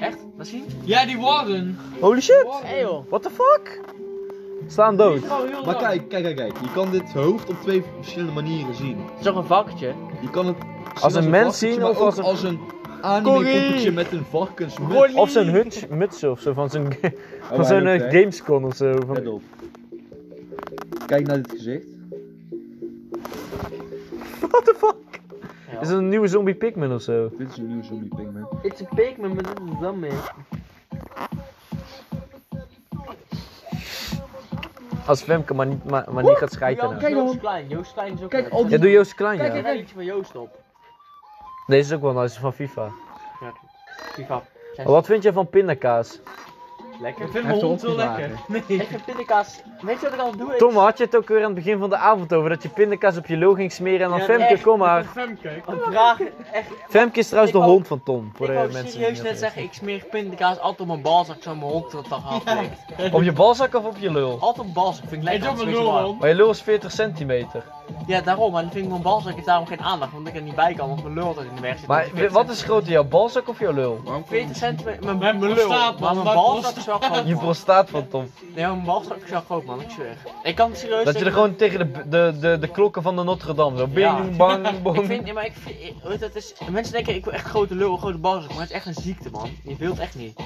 Echt? 0.00 0.18
Wat 0.36 0.46
zien? 0.46 0.64
Ja, 0.84 1.06
die 1.06 1.18
Warden. 1.18 1.78
Holy 2.00 2.20
shit! 2.20 2.46
Hé 2.62 2.80
joh. 2.80 3.04
What 3.08 3.22
the 3.22 3.30
fuck? 3.30 3.80
Staan 4.66 4.96
dood. 4.96 5.16
is 5.16 5.28
Maar 5.64 5.76
kijk, 5.76 6.08
kijk, 6.08 6.22
kijk, 6.24 6.36
kijk. 6.36 6.52
Je 6.62 6.72
kan 6.74 6.90
dit 6.90 7.12
hoofd 7.12 7.48
op 7.48 7.56
twee 7.60 7.82
verschillende 7.96 8.32
manieren 8.32 8.74
zien. 8.74 8.96
Het 8.98 9.18
is 9.18 9.24
toch 9.24 9.36
een 9.36 9.44
vakje? 9.44 9.92
Je 10.20 10.30
kan 10.30 10.46
het 10.46 10.56
zien 10.94 11.02
Als 11.02 11.14
een 11.14 11.30
mens 11.30 11.58
zien 11.58 11.84
of 11.84 11.98
als 11.98 12.16
een- 12.18 12.24
als 12.24 12.42
een 12.42 12.58
anime 13.00 13.90
met 13.90 14.12
een 14.12 14.24
varkensmuts. 14.24 15.14
Of 15.14 15.30
zo'n 15.30 15.50
muts 15.90 16.24
of 16.24 16.40
zo, 16.40 16.52
van 16.52 16.70
zo'n 16.70 16.86
Oh, 16.86 17.54
van 17.56 17.64
zo'n 17.64 17.80
ook, 17.88 18.00
eh? 18.00 18.10
Gamescon 18.10 18.64
of 18.64 18.74
zo. 18.76 18.92
Van... 19.06 19.26
op. 19.26 19.42
Kijk 21.06 21.26
naar 21.26 21.36
dit 21.42 21.50
gezicht. 21.50 21.86
What 24.40 24.64
the 24.64 24.74
fuck? 24.78 25.20
Is 25.80 25.88
het 25.88 25.98
een 25.98 26.08
nieuwe 26.08 26.26
zombie 26.28 26.54
Pikmin 26.54 26.92
of 26.92 27.02
zo? 27.02 27.30
Dit 27.38 27.50
is 27.50 27.56
een 27.56 27.66
nieuwe 27.66 27.84
zombie 27.84 28.08
pigman. 28.16 28.48
It's 28.62 28.82
a 28.82 28.84
pigment, 28.94 29.34
maar 29.34 29.42
dat 29.42 29.60
is 29.72 29.78
dan 29.80 29.98
Als 35.06 35.22
Femke 35.22 35.54
maar 35.54 35.66
niet, 35.66 35.84
maar, 35.90 36.04
maar 36.12 36.22
niet 36.24 36.36
gaat 36.36 36.52
schijten 36.52 36.90
nou. 36.90 37.10
Joost 37.14 37.38
Klein, 37.38 37.68
Joost 37.68 37.92
Klein 37.92 38.12
is 38.14 38.22
ook 38.22 38.30
Kijk, 38.30 38.48
al 38.48 38.62
die- 38.62 38.70
Ja, 38.70 38.78
doe 38.78 38.90
Joost 38.90 39.14
Klein 39.14 39.38
Kijk, 39.38 39.54
ja. 39.54 39.60
kijk, 39.62 39.76
kijk. 39.76 39.88
van 39.94 40.04
Joost 40.04 40.36
op. 40.36 40.58
Deze 41.66 41.90
is 41.90 41.96
ook 41.96 42.02
wel 42.02 42.22
nice, 42.22 42.40
van 42.40 42.52
FIFA. 42.52 42.88
FIFA. 44.12 44.42
Maar 44.76 44.86
wat 44.86 45.06
vind 45.06 45.22
je 45.22 45.32
van 45.32 45.48
pindakaas? 45.48 46.20
Lekker. 47.02 47.24
Ik 47.26 47.32
Hij 47.32 47.40
vind 47.42 47.44
mijn 47.54 47.66
hond 47.66 47.82
wel 47.82 47.96
lekker. 47.96 48.30
Nee. 48.48 48.62
Ik 48.66 48.86
vind 48.88 49.04
pindakaas... 49.04 49.60
Weet 49.80 50.00
je 50.00 50.06
wat 50.06 50.12
ik 50.14 50.20
al 50.20 50.36
doe? 50.36 50.56
Tom, 50.56 50.76
had 50.76 50.98
je 50.98 51.04
het 51.04 51.16
ook 51.16 51.28
weer 51.28 51.38
aan 51.38 51.44
het 51.44 51.54
begin 51.54 51.78
van 51.78 51.90
de 51.90 51.96
avond 51.96 52.34
over 52.34 52.48
dat 52.48 52.62
je 52.62 52.68
pindakaas 52.68 53.16
op 53.16 53.26
je 53.26 53.36
lul 53.36 53.54
ging 53.54 53.72
smeren 53.72 54.00
en 54.00 54.08
dan 54.10 54.18
Ja, 54.18 54.24
Femke, 54.24 54.44
echt. 54.44 54.62
kom 54.62 54.78
maar. 54.78 55.04
Femke. 55.04 55.62
Vraag. 55.90 56.18
Echt. 56.52 56.66
Femke 56.88 57.18
is 57.18 57.26
trouwens 57.26 57.52
de 57.52 57.58
wou- 57.58 57.70
hond 57.70 57.86
van 57.86 58.02
Tom, 58.02 58.30
voor 58.34 58.46
ik 58.46 58.52
de 58.52 58.58
wou 58.58 58.72
mensen 58.72 58.90
serieus 58.92 59.12
niet 59.12 59.22
net 59.22 59.38
zeggen, 59.38 59.62
ik 59.62 59.72
smeer 59.72 60.04
pindakaas 60.10 60.58
altijd 60.58 60.80
op 60.80 60.86
mijn 60.86 61.02
balzak 61.02 61.42
zo 61.42 61.54
mijn 61.54 61.70
hond 61.70 61.90
tot 61.90 62.08
dag 62.08 62.26
aflegt. 62.30 63.12
Op 63.12 63.22
je 63.22 63.32
balzak 63.32 63.74
of 63.74 63.84
op 63.84 63.96
je 63.98 64.10
lul? 64.12 64.30
Altijd 64.30 64.48
op 64.48 64.56
mijn 64.56 64.72
balzak, 64.72 65.04
vind 65.08 65.22
ik 65.22 65.22
lekker. 65.22 65.42
Ik 65.50 65.56
dat 65.56 65.66
is 65.66 65.72
mijn 65.74 65.84
lul. 65.84 66.16
Maar 66.20 66.28
je 66.28 66.34
lul 66.34 66.50
is 66.50 66.62
40 66.62 66.90
centimeter. 66.92 67.64
Ja, 68.06 68.20
daarom. 68.20 68.52
Maar 68.52 68.62
dan 68.62 68.70
vind 68.70 68.84
ik 68.84 68.90
mijn 68.90 69.02
balzak 69.02 69.34
heeft 69.34 69.46
daarom 69.46 69.66
geen 69.66 69.80
aandacht, 69.80 70.12
omdat 70.14 70.32
ik 70.32 70.38
er 70.38 70.44
niet 70.44 70.54
bij 70.54 70.74
kan, 70.74 70.88
want 70.88 71.02
mijn 71.02 71.14
lul 71.14 71.26
altijd 71.26 71.46
in 71.48 71.54
de 71.54 71.60
weg 71.60 71.78
zit. 71.78 71.86
Maar 71.86 72.06
wat 72.30 72.50
is 72.50 72.62
groter, 72.62 72.90
jouw 72.92 73.04
balzak 73.04 73.48
of 73.48 73.58
jouw 73.58 73.72
lul? 73.72 74.00
40 74.26 74.56
centimeter, 74.56 75.16
mijn, 75.16 75.40
lul. 75.40 75.68
Maar 76.00 76.14
mijn 76.14 76.24
balzak 76.34 76.76
is 76.76 76.84
groot. 77.00 77.26
Je 77.28 77.36
prostaat 77.36 77.90
van 77.90 78.08
Tom. 78.08 78.30
Nee, 78.54 78.66
mijn 78.66 78.84
balzak 78.84 79.16
is 79.16 79.30
wel 79.30 79.40
groot, 79.40 79.64
man, 79.64 79.80
ik 79.80 79.90
zweer. 79.90 80.16
Ik 80.42 80.54
kan 80.54 80.70
het 80.70 80.78
serieus 80.78 81.04
Dat 81.04 81.18
je 81.18 81.24
er 81.24 81.32
gewoon 81.32 81.56
tegen 81.56 81.92
de, 81.92 82.08
de, 82.08 82.36
de, 82.40 82.58
de 82.60 82.68
klokken 82.68 83.02
van 83.02 83.16
de 83.16 83.22
Notre 83.22 83.54
Dame 83.54 83.76
zo 83.78 83.88
Ja. 83.94 84.20
bing, 84.20 84.36
bang, 84.36 84.68
Ik 84.68 84.82
bong. 84.82 85.06
vind, 85.06 85.24
nee, 85.24 85.32
maar 85.32 85.44
ik 85.46 85.52
vind, 85.54 85.76
ik- 85.80 86.20
het 86.20 86.34
is, 86.34 86.54
mensen 86.70 86.92
denken 86.92 87.14
ik 87.14 87.24
wil 87.24 87.32
echt 87.34 87.46
grote 87.46 87.74
lul, 87.74 87.96
grote 87.96 88.18
balzak, 88.18 88.50
maar 88.50 88.60
het 88.60 88.70
is 88.70 88.76
echt 88.76 88.86
een 88.86 89.02
ziekte, 89.02 89.30
man. 89.30 89.50
Je 89.64 89.76
wilt 89.76 89.98
echt 89.98 90.14
niet. 90.14 90.38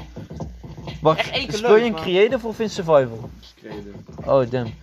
Wacht, 1.07 1.19
echt 1.19 1.31
één 1.31 1.47
keer 1.47 1.57
speel 1.57 1.71
leuk, 1.71 1.79
je 1.81 1.85
in 1.87 1.93
maar- 1.93 2.01
creative 2.01 2.47
of 2.47 2.61
in 2.61 2.71
survival? 2.71 3.31
Oh, 4.27 4.51
damn. 4.51 4.75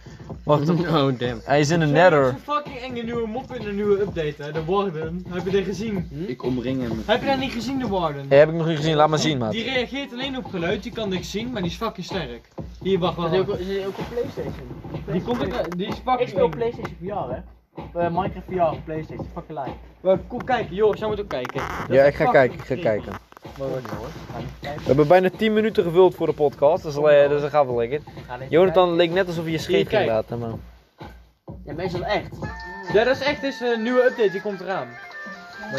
Wacht, 0.43 0.69
Oh, 0.99 1.19
damn. 1.19 1.41
hij 1.43 1.59
is 1.59 1.69
in 1.69 1.81
een 1.81 1.87
Er 1.87 1.93
nether. 1.93 2.21
is 2.27 2.29
een 2.29 2.39
fucking 2.39 2.75
enge 2.77 3.01
nieuwe 3.03 3.27
mop 3.27 3.53
in 3.55 3.63
de 3.65 3.71
nieuwe 3.71 4.01
update, 4.01 4.43
hè, 4.43 4.51
de 4.51 4.65
Warden. 4.65 5.25
Heb 5.29 5.45
je 5.45 5.51
die 5.51 5.63
gezien? 5.63 6.09
Ik 6.27 6.43
omring 6.43 6.81
hem. 6.81 7.03
Heb 7.05 7.19
je 7.21 7.25
dat 7.27 7.37
niet 7.37 7.51
gezien, 7.51 7.79
de 7.79 7.87
Warden? 7.87 8.25
Heb 8.29 8.49
ik 8.49 8.55
nog 8.55 8.67
niet 8.67 8.77
gezien, 8.77 8.95
laat 8.95 9.09
maar 9.09 9.19
zien, 9.19 9.37
maat. 9.37 9.51
Die 9.51 9.63
reageert 9.63 10.11
alleen 10.11 10.37
op 10.37 10.45
geluid, 10.45 10.83
die 10.83 10.91
kan 10.91 11.09
niks 11.09 11.31
zien, 11.31 11.51
maar 11.51 11.61
die 11.61 11.71
is 11.71 11.77
fucking 11.77 12.05
sterk. 12.05 12.47
Hier, 12.81 12.99
wacht, 12.99 13.15
wacht. 13.15 13.33
Is 13.33 13.65
die 13.67 13.87
ook 13.87 13.97
op 13.97 14.05
Playstation? 14.11 14.67
Die 15.11 15.21
komt 15.21 15.41
ook, 15.45 15.77
die 15.77 15.87
is 15.87 15.93
fucking 15.95 16.19
Ik 16.19 16.27
speel 16.27 16.43
eng. 16.45 16.49
Playstation 16.49 16.95
VR, 17.01 17.33
hè? 17.33 17.39
Eh, 17.99 18.09
Minecraft 18.09 18.45
VR 18.49 18.61
op 18.61 18.79
Playstation, 18.85 19.27
fucking 19.33 19.59
live. 19.59 19.77
Maar 20.01 20.17
kom 20.27 20.43
kijken, 20.43 20.75
Joris, 20.75 20.99
jij 20.99 21.07
moet 21.09 21.19
ook 21.19 21.29
kijken. 21.29 21.61
Dat 21.87 21.95
Ja, 21.97 22.03
ik 22.03 22.15
ga 22.15 22.23
fucking 22.25 22.31
kijken, 22.31 22.59
ik 22.59 22.65
ga 22.65 22.75
kijken. 22.89 23.13
We 23.57 24.83
hebben 24.83 25.07
bijna 25.07 25.29
10 25.37 25.53
minuten 25.53 25.83
gevuld 25.83 26.15
voor 26.15 26.27
de 26.27 26.33
podcast, 26.33 26.83
dus, 26.83 26.93
dus 26.93 27.41
dat 27.41 27.49
gaat 27.49 27.65
wel 27.65 27.75
lekker. 27.75 27.99
Jonathan 28.49 28.95
leek 28.95 29.11
net 29.11 29.27
alsof 29.27 29.45
je 29.45 29.51
je 29.51 29.57
scheef 29.57 29.87
ging 29.87 30.07
laten, 30.07 30.39
man. 30.39 30.61
Ja, 31.65 31.73
meestal 31.73 32.03
echt. 32.03 32.35
Ja, 32.93 33.03
dat 33.03 33.15
is 33.15 33.23
echt 33.23 33.41
dus 33.41 33.59
een 33.59 33.83
nieuwe 33.83 34.03
update, 34.03 34.31
die 34.31 34.41
komt 34.41 34.61
eraan. 34.61 34.87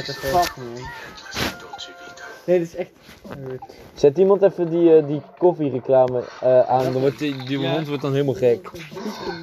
Fuck 0.03 0.57
man. 0.57 0.83
Nee, 2.47 2.59
dat 2.59 2.67
is 2.69 2.75
echt... 2.77 2.91
Zet 3.95 4.19
iemand 4.19 4.43
even 4.43 4.71
die, 4.71 4.97
eh, 4.97 5.07
die 5.07 5.21
koffiereclame 5.39 6.23
eh, 6.41 6.61
aan, 6.61 6.93
dan 6.93 7.01
wordt 7.01 7.19
die, 7.19 7.45
die 7.45 7.69
hond 7.69 7.87
wordt 7.89 8.03
dan 8.03 8.13
helemaal 8.13 8.35
gek. 8.35 8.71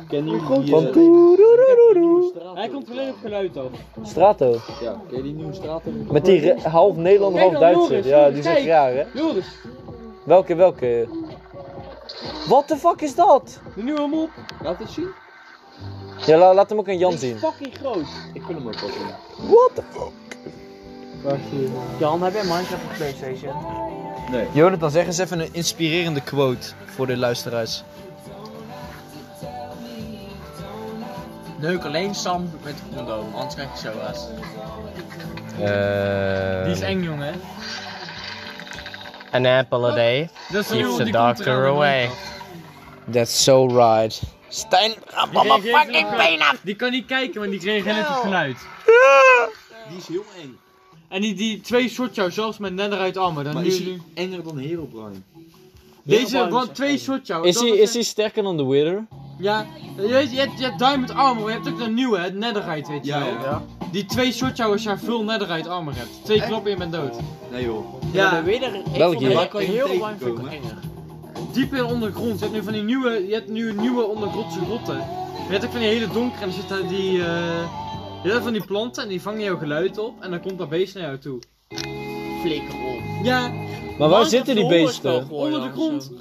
Ken 0.07 0.25
je 0.25 0.31
die, 0.31 0.69
Van 0.71 0.85
eh, 0.85 0.91
toeroeroeroe. 0.91 2.31
Hij 2.53 2.69
komt 2.69 2.89
alleen 2.89 3.09
op 3.09 3.15
geluid 3.21 3.57
af. 3.57 3.65
Strato. 4.03 4.55
ja, 4.81 5.01
ken 5.07 5.17
je 5.17 5.23
die 5.23 5.33
nieuwe 5.33 5.53
straten? 5.53 6.07
Met 6.11 6.25
die 6.25 6.39
re- 6.39 6.69
half 6.69 6.95
Nederlander, 6.95 7.41
half 7.41 7.51
dan, 7.51 7.61
Duitser. 7.61 7.89
Joris, 7.89 8.05
Ja, 8.05 8.17
Joris, 8.19 8.31
die 8.33 8.39
is 8.39 8.45
echt 8.45 8.55
kijk. 8.55 8.67
raar, 8.67 8.93
hè? 8.93 9.03
Joris, 9.13 9.45
Welke, 10.23 10.55
welke? 10.55 11.07
What 12.47 12.67
the 12.67 12.77
fuck 12.77 13.01
is 13.01 13.15
dat? 13.15 13.59
de 13.75 13.83
nieuwe 13.83 14.07
mop. 14.07 14.29
Laat 14.63 14.79
het 14.79 14.89
zien. 14.89 15.07
Ja, 16.25 16.37
la- 16.37 16.53
laat 16.53 16.69
hem 16.69 16.79
ook 16.79 16.87
aan 16.87 16.97
Jan 16.97 17.09
Die 17.15 17.19
is 17.19 17.25
zien. 17.27 17.37
fucking 17.37 17.73
groot. 17.77 18.05
Ik 18.33 18.41
wil 18.43 18.55
hem 18.55 18.67
ook 18.67 18.79
wel 18.79 18.89
zien. 18.89 19.47
What 19.49 19.71
the 19.73 19.81
fuck? 19.89 20.11
Jan, 21.99 22.23
heb 22.23 22.33
jij 22.33 22.43
Minecraft 22.43 22.83
op 22.83 22.93
Playstation? 22.97 23.53
Jonathan, 24.53 24.91
zeg 24.91 25.05
eens 25.05 25.17
even 25.17 25.39
een 25.39 25.49
inspirerende 25.51 26.21
quote 26.21 26.67
voor 26.85 27.07
de 27.07 27.17
luisteraars. 27.17 27.83
Neuk 31.59 31.83
alleen 31.83 32.15
Sam 32.15 32.49
met 32.63 32.73
een 32.73 32.95
condoom, 32.95 33.33
anders 33.35 33.55
krijg 33.55 33.69
je 33.71 33.77
SOA's. 33.77 34.27
Die 36.63 36.73
is 36.73 36.81
eng, 36.81 37.03
jongen. 37.03 37.41
An 39.31 39.45
apple 39.45 39.91
a 39.91 39.95
day 39.95 40.29
Dat 40.49 40.61
is 40.61 40.67
de 40.67 40.77
keeps 40.77 40.95
the 40.97 41.03
die 41.03 41.13
komt 41.13 41.37
doctor 41.37 41.53
eraan, 41.53 41.73
away. 41.73 42.09
That's 43.11 43.43
so 43.43 43.65
right. 43.67 44.21
Stijn, 44.47 44.91
Die 45.31 45.41
reageert 45.41 46.03
op 46.03 46.09
geluid. 46.09 46.59
Die 46.61 46.75
kan 46.75 46.91
niet 46.91 47.05
kijken, 47.05 47.39
maar 47.39 47.49
die 47.49 47.59
reageert 47.59 47.95
net 47.95 48.09
op 48.09 48.15
geluid. 48.15 48.57
Die 49.89 49.97
is 49.97 50.07
heel 50.07 50.25
eng. 50.41 50.59
En 51.11 51.21
die, 51.21 51.33
die 51.33 51.61
twee 51.61 51.89
jou, 52.11 52.31
zelfs 52.31 52.57
met 52.57 52.73
netherite 52.73 53.19
armor. 53.19 53.43
Dan 53.43 53.53
Maar 53.53 53.61
nu, 53.63 53.67
is 53.69 53.77
hij 53.77 53.87
nu- 53.87 54.01
enger 54.13 54.43
dan 54.43 54.59
Herobrine? 54.59 55.21
Deze, 56.03 56.47
want 56.49 56.75
twee 56.75 56.97
jou. 57.23 57.47
Is 57.47 57.59
hij, 57.59 57.69
is 57.69 57.93
hij 57.93 58.03
sterker 58.03 58.43
dan 58.43 58.57
de 58.57 58.65
Wither? 58.65 59.05
Ja, 59.37 59.65
je 59.97 60.07
weet, 60.07 60.31
je 60.31 60.37
hebt, 60.39 60.51
je 60.57 60.63
hebt 60.63 60.79
diamond 60.79 61.11
armor, 61.11 61.43
maar 61.43 61.53
je 61.53 61.59
hebt 61.59 61.69
ook 61.73 61.79
een 61.79 61.93
nieuwe, 61.93 62.17
het 62.19 62.35
netherite, 62.35 62.91
weet 62.91 63.05
je 63.05 63.11
Ja, 63.11 63.19
wel. 63.19 63.27
ja. 63.43 63.63
Die 63.91 64.05
twee 64.05 64.31
jou 64.57 64.71
als 64.71 64.83
je 64.83 64.97
full 64.97 65.23
netherite 65.23 65.69
armor 65.69 65.93
hebt. 65.95 66.09
Twee 66.23 66.41
kloppen 66.41 66.71
en 66.71 66.77
je 66.79 66.89
bent 66.89 66.91
dood. 66.91 67.17
Nee 67.51 67.63
joh. 67.63 67.85
Ja, 68.11 68.43
er. 69.27 69.33
Waar 69.33 69.47
kan 69.47 69.61
je 69.61 69.67
heel 69.67 69.97
lang 69.97 70.15
vind 70.19 70.31
ik 70.31 70.37
tegenkomen? 70.37 70.51
enger. 70.51 70.77
Diep 71.53 71.71
in 71.71 71.77
de 71.77 71.85
ondergrond. 71.85 72.39
Je 72.39 72.45
hebt 72.45 72.51
nu 72.57 72.63
van 72.63 72.73
die 72.73 72.81
nieuwe, 72.83 73.27
je 73.27 73.33
hebt 73.33 73.49
nu 73.49 73.73
nieuwe 73.73 74.03
ondergrondse 74.03 74.59
grotten. 74.65 74.95
Je 75.47 75.51
hebt 75.57 75.65
ook 75.65 75.71
van 75.71 75.79
die 75.79 75.89
hele 75.89 76.07
donkere 76.13 76.41
en 76.41 76.47
er 76.47 76.53
zitten 76.53 76.87
die, 76.87 77.23
eh 77.23 77.89
je 78.23 78.29
hebt 78.31 78.43
van 78.43 78.53
die 78.53 78.65
planten 78.65 79.03
en 79.03 79.09
die 79.09 79.21
vangen 79.21 79.41
jouw 79.41 79.57
geluid 79.57 79.97
op 79.97 80.21
en 80.23 80.29
dan 80.29 80.41
komt 80.41 80.57
dat 80.57 80.69
beest 80.69 80.93
naar 80.95 81.03
jou 81.03 81.17
toe. 81.17 81.39
Flikker 82.41 82.73
op. 82.75 83.23
Ja, 83.23 83.51
Maar 83.97 84.09
waar 84.09 84.25
zitten 84.25 84.55
die 84.55 84.67
beesten? 84.67 85.29
onder 85.29 85.51
de 85.51 85.57
dan 85.59 85.71
grond. 85.71 86.11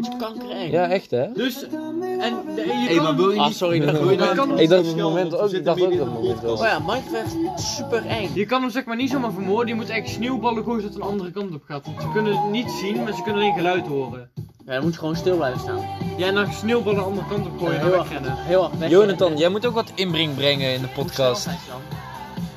is 0.00 0.08
kankereng. 0.18 0.70
Ja, 0.70 0.88
echt 0.88 1.10
hè? 1.10 1.32
Dus, 1.32 1.62
en 1.62 2.34
de, 2.54 2.86
je 2.88 2.94
kan... 2.94 3.04
maar 3.04 3.16
wil 3.16 3.30
je 3.30 3.38
Ah, 3.40 3.46
niet... 3.46 3.56
sorry, 3.56 3.80
dat 3.80 3.98
wil 3.98 4.10
je 4.10 4.16
dat 4.16 4.34
nou 4.34 4.36
kan- 4.36 4.48
niet 4.48 4.58
Ik 4.60 4.68
dacht 4.68 4.80
op 4.80 4.86
het 4.88 4.96
moment 4.96 5.36
ook, 5.38 5.50
ik 5.50 5.64
dacht 5.64 5.80
ook 5.82 5.90
dat 5.90 5.98
het 6.06 6.12
moment 6.14 6.40
was. 6.40 6.60
Oh 6.60 6.66
ja, 6.66 6.78
Minecraft 6.78 7.36
is 7.56 7.76
super 7.76 8.06
eng. 8.06 8.30
Je 8.34 8.46
kan 8.46 8.60
hem 8.62 8.70
zeg 8.70 8.84
maar 8.84 8.96
niet 8.96 9.10
zomaar 9.10 9.32
vermoorden, 9.32 9.68
je 9.68 9.74
moet 9.74 9.88
echt 9.88 10.08
sneeuwballen 10.08 10.64
gooien 10.64 10.80
zodat 10.80 10.94
het 10.96 11.04
een 11.04 11.10
andere 11.10 11.30
kant 11.30 11.54
op 11.54 11.62
gaat. 11.66 11.84
Want 11.86 12.00
ze 12.02 12.08
kunnen 12.12 12.36
het 12.36 12.50
niet 12.50 12.70
zien, 12.70 13.02
maar 13.02 13.12
ze 13.14 13.22
kunnen 13.22 13.42
alleen 13.42 13.54
geluid 13.54 13.86
horen. 13.86 14.30
Ja, 14.68 14.74
dan 14.74 14.82
moet 14.82 14.92
je 14.92 14.98
gewoon 14.98 15.16
stil 15.16 15.36
blijven 15.36 15.60
staan. 15.60 15.84
Ja, 16.16 16.26
en 16.26 16.34
dan 16.34 16.52
sneeuwballen 16.52 16.98
de 16.98 17.04
andere 17.04 17.26
kant 17.26 17.46
op 17.46 17.58
gooien 17.58 17.74
en 17.74 17.80
heel 17.80 17.90
dan 17.90 18.00
erg, 18.00 18.08
wegrennen. 18.08 18.36
heel 18.36 18.64
erg 18.64 18.72
weg. 18.72 18.90
Jonathan, 18.90 19.36
jij 19.36 19.48
moet 19.48 19.66
ook 19.66 19.74
wat 19.74 19.92
inbreng 19.94 20.34
brengen 20.34 20.72
in 20.72 20.80
de 20.80 20.88
podcast. 20.88 21.48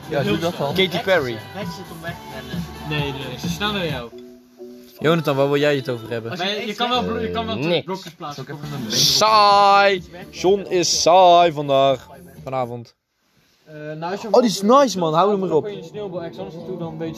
Ja, 0.10 0.24
doe 0.24 0.38
dat 0.40 0.58
dan. 0.58 0.74
Katy 0.74 1.02
Perry. 1.02 1.38
Hij 1.40 1.64
zit 1.64 1.92
om 1.92 2.02
weg 2.02 2.12
te 2.12 2.18
rennen. 2.34 2.66
Nee, 2.90 3.14
nee, 3.14 3.50
ze 3.50 3.60
naar 3.60 3.88
jou. 3.88 4.10
Jonathan, 5.00 5.36
waar 5.36 5.50
wil 5.50 5.60
jij 5.60 5.76
het 5.76 5.90
over 5.90 6.10
hebben? 6.10 6.38
Je, 6.38 6.64
je 6.66 6.76
kan 6.76 6.90
wel, 6.90 7.20
je 7.20 7.32
kan 7.32 7.46
wel 7.46 7.82
blokjes 7.84 8.14
plaatsen. 8.14 8.46
Saai! 8.88 10.04
John 10.32 10.62
is 10.62 11.02
saai 11.02 11.52
vandaag. 11.52 12.08
Vanavond. 12.44 12.96
Nou, 14.00 14.12
je 14.22 14.28
Oh, 14.32 14.40
die 14.42 14.50
is 14.50 14.62
nice, 14.62 15.00
man. 15.00 15.14
Hou 15.14 15.32
hem 15.32 15.44
erop. 15.44 15.66
Een 15.66 15.84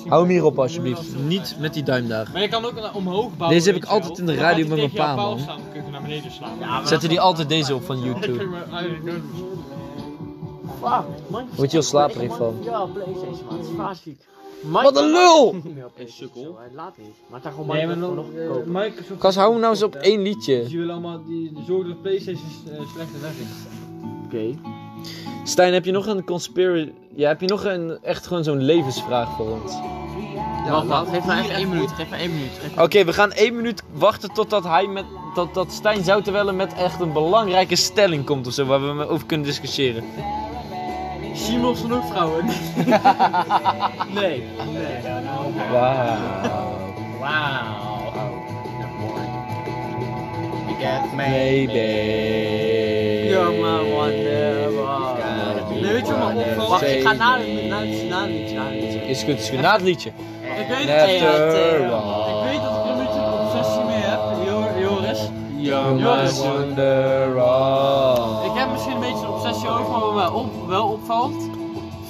Hou 0.07 0.21
hem 0.21 0.29
hierop 0.31 0.59
alsjeblieft. 0.59 1.15
Niet 1.27 1.55
met 1.59 1.73
die 1.73 1.83
duim 1.83 2.07
daar. 2.07 2.29
Maar 2.33 2.41
je 2.41 2.47
kan 2.47 2.65
ook 2.65 2.73
omhoog 2.93 3.37
bouwen. 3.37 3.57
Deze 3.57 3.71
heb 3.71 3.83
ik 3.83 3.89
altijd 3.89 4.17
in 4.17 4.25
de 4.25 4.35
radio 4.35 4.67
met 4.67 4.77
mijn 4.77 4.91
pa, 4.91 5.15
paal 5.15 5.29
man. 5.29 5.39
staan, 5.39 5.57
dan 5.57 5.71
kun 5.71 5.85
je 5.85 5.91
naar 5.91 6.01
beneden 6.01 6.31
slaan. 6.31 6.59
Ja, 6.59 6.67
maar 6.67 6.87
Zetten 6.87 7.09
die 7.09 7.19
altijd 7.21 7.49
deze 7.49 7.75
op 7.75 7.83
van 7.83 8.01
YouTube. 8.01 8.37
Fuck, 10.81 11.05
Minecraft. 11.27 11.55
Word 11.55 11.71
je 11.71 11.77
heel 11.77 11.81
slaperig 11.81 12.35
van. 12.35 12.55
Ja, 12.63 12.85
Playstation, 12.85 13.45
man. 13.49 13.57
Het 13.57 13.67
is 13.67 13.75
vaak 13.75 13.95
ziek. 13.95 14.21
Wat 14.61 14.97
een 14.97 15.11
lul! 15.11 15.53
Niet 15.53 15.75
meer 15.75 15.85
op 15.85 15.91
PlayStation, 15.95 16.31
sukkel. 16.33 16.57
laat 16.75 16.97
niet. 16.97 17.15
Maar 17.27 17.41
het 17.43 17.51
gewoon 17.53 17.75
Nee, 17.75 17.87
maar 17.87 17.97
nog 17.97 18.25
eh, 18.35 18.47
kopen. 18.47 18.71
Microsoft... 18.71 19.19
Kas, 19.19 19.35
hou 19.35 19.51
hem 19.51 19.59
nou 19.59 19.73
eens 19.73 19.83
op 19.83 19.95
één 19.95 20.21
liedje. 20.21 20.63
Die 20.63 20.77
willen 20.77 20.93
allemaal, 20.93 21.23
die, 21.25 21.53
die 21.53 21.63
zorgen 21.65 21.87
dat 21.87 22.01
PlayStation 22.01 22.49
eh, 22.65 22.79
slechter 22.93 23.21
weg 23.21 23.31
is. 23.31 23.65
Oké. 24.25 24.59
Stijn, 25.43 25.73
heb 25.73 25.85
je 25.85 25.91
nog 25.91 26.05
een 26.05 26.23
conspiracy... 26.23 26.91
Ja, 27.15 27.27
heb 27.27 27.41
je 27.41 27.47
nog 27.47 27.65
een, 27.65 27.97
echt 28.01 28.27
gewoon 28.27 28.43
zo'n 28.43 28.61
levensvraag 28.63 29.35
voor 29.35 29.61
ons? 29.61 29.73
Wacht. 30.87 31.09
Geef 31.09 31.25
maar 31.25 31.43
even 31.43 31.55
één 31.55 31.69
minuut. 31.69 31.91
Geef 31.91 32.09
maar 32.09 32.19
één 32.19 32.33
minuut. 32.33 32.51
Oké, 32.77 33.05
we 33.05 33.13
gaan 33.13 33.31
één 33.31 33.55
minuut 33.55 33.83
wachten 33.91 34.33
totdat 34.33 34.63
hij 34.63 34.87
met... 34.87 35.05
Dat, 35.35 35.53
dat 35.53 35.71
Stijn 35.71 36.03
Zoutewelle 36.03 36.51
met 36.51 36.73
echt 36.73 36.99
een 36.99 37.13
belangrijke 37.13 37.75
stelling 37.75 38.25
komt 38.25 38.47
of 38.47 38.53
zo, 38.53 38.65
waar 38.65 38.97
we 38.97 39.07
over 39.07 39.25
kunnen 39.25 39.45
discussiëren. 39.45 40.03
Simons 41.33 41.79
zijn 41.79 41.93
ook 41.93 42.05
vrouwen. 42.05 42.45
Nee. 44.13 44.43
Wauw. 45.71 46.17
Wauw. 47.19 48.13
You 50.67 50.75
get 50.79 51.17
Baby. 51.17 52.72
Weet 55.81 56.07
je 56.07 56.13
wat 56.17 56.33
opvalt? 56.35 56.69
Wacht, 56.69 56.81
ik 56.87 57.01
ga 57.07 57.13
na 57.13 57.37
na- 57.37 57.43
na 57.69 57.79
het 57.79 58.29
liedje, 58.29 58.55
na 58.55 58.65
het 58.65 58.73
liedje. 58.81 58.99
Is 59.07 59.23
goed, 59.23 59.39
is 59.39 59.49
goed. 59.49 59.61
Na 59.61 59.71
het 59.73 59.81
liedje. 59.81 60.09
Ik 60.09 60.67
weet, 60.67 60.79
ik 60.79 60.87
weet 60.87 61.19
dat 61.19 62.75
ik 62.75 62.85
er 62.85 62.91
een 62.91 62.97
beetje 62.97 63.19
een 63.19 63.33
obsessie 63.45 63.83
mee 63.83 64.01
heb, 64.01 64.19
Jo- 64.45 64.79
Joris. 64.81 65.19
You're 65.57 65.97
Joris. 65.97 66.39
Ik 68.45 68.59
heb 68.59 68.71
misschien 68.71 68.93
een 68.93 68.99
beetje 68.99 69.25
een 69.25 69.31
obsessie 69.33 69.69
over, 69.69 70.13
maar 70.13 70.13
wat 70.13 70.33
op, 70.33 70.67
wel 70.67 70.87
opvalt. 70.87 71.33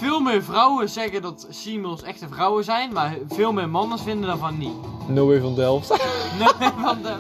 Veel 0.04 0.20
meer 0.20 0.44
vrouwen 0.44 0.90
zeggen 0.90 1.22
dat 1.22 1.48
Simons 1.50 2.04
echte 2.04 2.28
vrouwen 2.32 2.64
zijn, 2.64 2.94
maar 2.94 3.18
veel 3.30 3.54
meer 3.54 3.70
mannen 3.70 4.00
vinden 4.00 4.28
daarvan 4.28 4.58
niet. 4.58 4.74
No 5.08 5.28
way 5.28 5.40
van 5.40 5.56
Delft. 5.56 5.90
Nee, 6.40 6.70
van 6.82 7.02
de... 7.02 7.14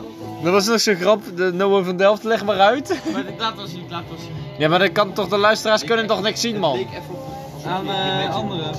Dat 0.43 0.51
was 0.51 0.67
nog 0.67 0.79
zo'n 0.79 0.95
grap, 0.95 1.21
de 1.35 1.51
Noah 1.53 1.85
van 1.85 1.97
Delft, 1.97 2.23
leg 2.23 2.45
maar 2.45 2.59
uit. 2.59 3.01
Maar 3.13 3.27
ik 3.27 3.39
laat 3.39 3.55
wel 3.55 3.67
zien, 3.67 3.83
ik 3.83 3.89
laat 3.89 4.03
wel 4.09 4.17
zien. 4.17 4.31
Ja, 4.57 4.69
maar 4.69 4.79
dan 4.79 4.91
kan 4.91 5.13
toch 5.13 5.27
de 5.27 5.37
luisteraars 5.37 5.83
kunnen 5.83 6.07
toch 6.07 6.21
niks 6.21 6.41
zien, 6.41 6.59
man. 6.59 6.85
Aan 7.65 7.89
eh 7.89 8.35
anderen. 8.35 8.71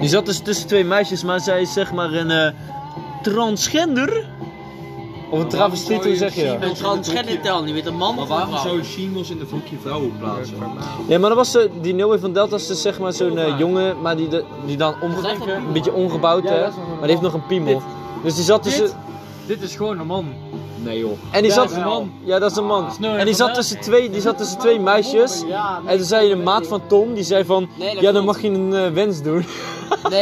Die 0.00 0.08
zat 0.08 0.26
dus 0.26 0.38
tussen 0.38 0.66
twee 0.66 0.84
meisjes, 0.84 1.22
maar 1.22 1.40
zij 1.40 1.60
is 1.60 1.72
zeg 1.72 1.92
maar 1.92 2.12
een 2.12 2.30
eh, 2.30 2.52
transgender. 3.22 4.26
Of 5.30 5.40
een 5.40 5.48
travestiet, 5.48 6.04
hoe 6.04 6.16
zeg 6.16 6.34
je 6.34 6.44
dat? 6.44 6.68
Een 6.68 6.74
transgender 6.74 7.40
tel 7.40 7.62
niet, 7.62 7.74
weet 7.74 7.86
een 7.86 7.96
man 7.96 8.14
Maar 8.14 8.24
of 8.24 8.30
een 8.30 8.36
waarom 8.36 8.56
zou 8.58 8.76
je 8.76 8.84
Shingles 8.84 9.30
in 9.30 9.38
de 9.38 9.46
vakje 9.46 9.76
vrouwen 9.82 10.12
plaatsen? 10.18 10.56
Ja, 11.08 11.18
maar 11.18 11.28
dan 11.28 11.38
was 11.38 11.50
ze, 11.50 11.70
die 11.80 11.94
Noah 11.94 12.20
van 12.20 12.32
Delft 12.32 12.50
was 12.50 12.66
dus 12.66 12.82
zeg 12.82 12.98
maar 12.98 13.12
zo'n 13.12 13.38
eh, 13.38 13.58
jongen, 13.58 14.00
maar 14.02 14.16
die, 14.16 14.28
de- 14.28 14.44
die 14.66 14.76
dan 14.76 14.94
omge- 15.02 15.28
een 15.66 15.72
beetje 15.72 15.92
ongebouwd, 15.92 16.42
hè. 16.48 16.60
Maar 16.60 17.00
die 17.00 17.08
heeft 17.10 17.20
nog 17.20 17.34
een 17.34 17.46
piemel. 17.46 17.82
Dus 18.22 18.34
die 18.34 18.44
zat 18.44 18.62
tussen... 18.62 18.90
Dit 19.46 19.62
is 19.62 19.76
gewoon 19.76 19.98
een 19.98 20.06
man. 20.06 20.34
Nee 20.82 20.98
joh. 20.98 21.18
En 21.30 21.40
die 21.42 21.50
Ja, 21.50 21.54
zat... 21.54 21.62
dat 21.68 21.72
is 21.72 21.76
een 21.82 21.88
man. 21.88 22.12
Ja, 22.24 22.38
dat 22.38 22.50
is 22.50 22.56
een 22.56 22.66
man. 22.66 22.88
En 23.00 23.24
die 23.24 23.34
zat 23.34 23.54
tussen 23.54 23.80
twee, 23.80 24.10
die 24.10 24.20
zat 24.20 24.38
tussen 24.38 24.58
twee 24.58 24.80
meisjes. 24.80 25.42
En 25.86 25.96
toen 25.96 26.06
zei 26.06 26.28
de 26.28 26.36
maat 26.36 26.66
van 26.66 26.86
Tom, 26.86 27.14
die 27.14 27.24
zei 27.24 27.44
van... 27.44 27.68
Nee, 27.78 27.94
dat 27.94 28.02
Ja, 28.02 28.12
dan 28.12 28.24
mag 28.24 28.40
je 28.42 28.48
een 28.48 28.74
eh, 28.74 28.90
wens 28.90 29.22
doen. 29.22 29.44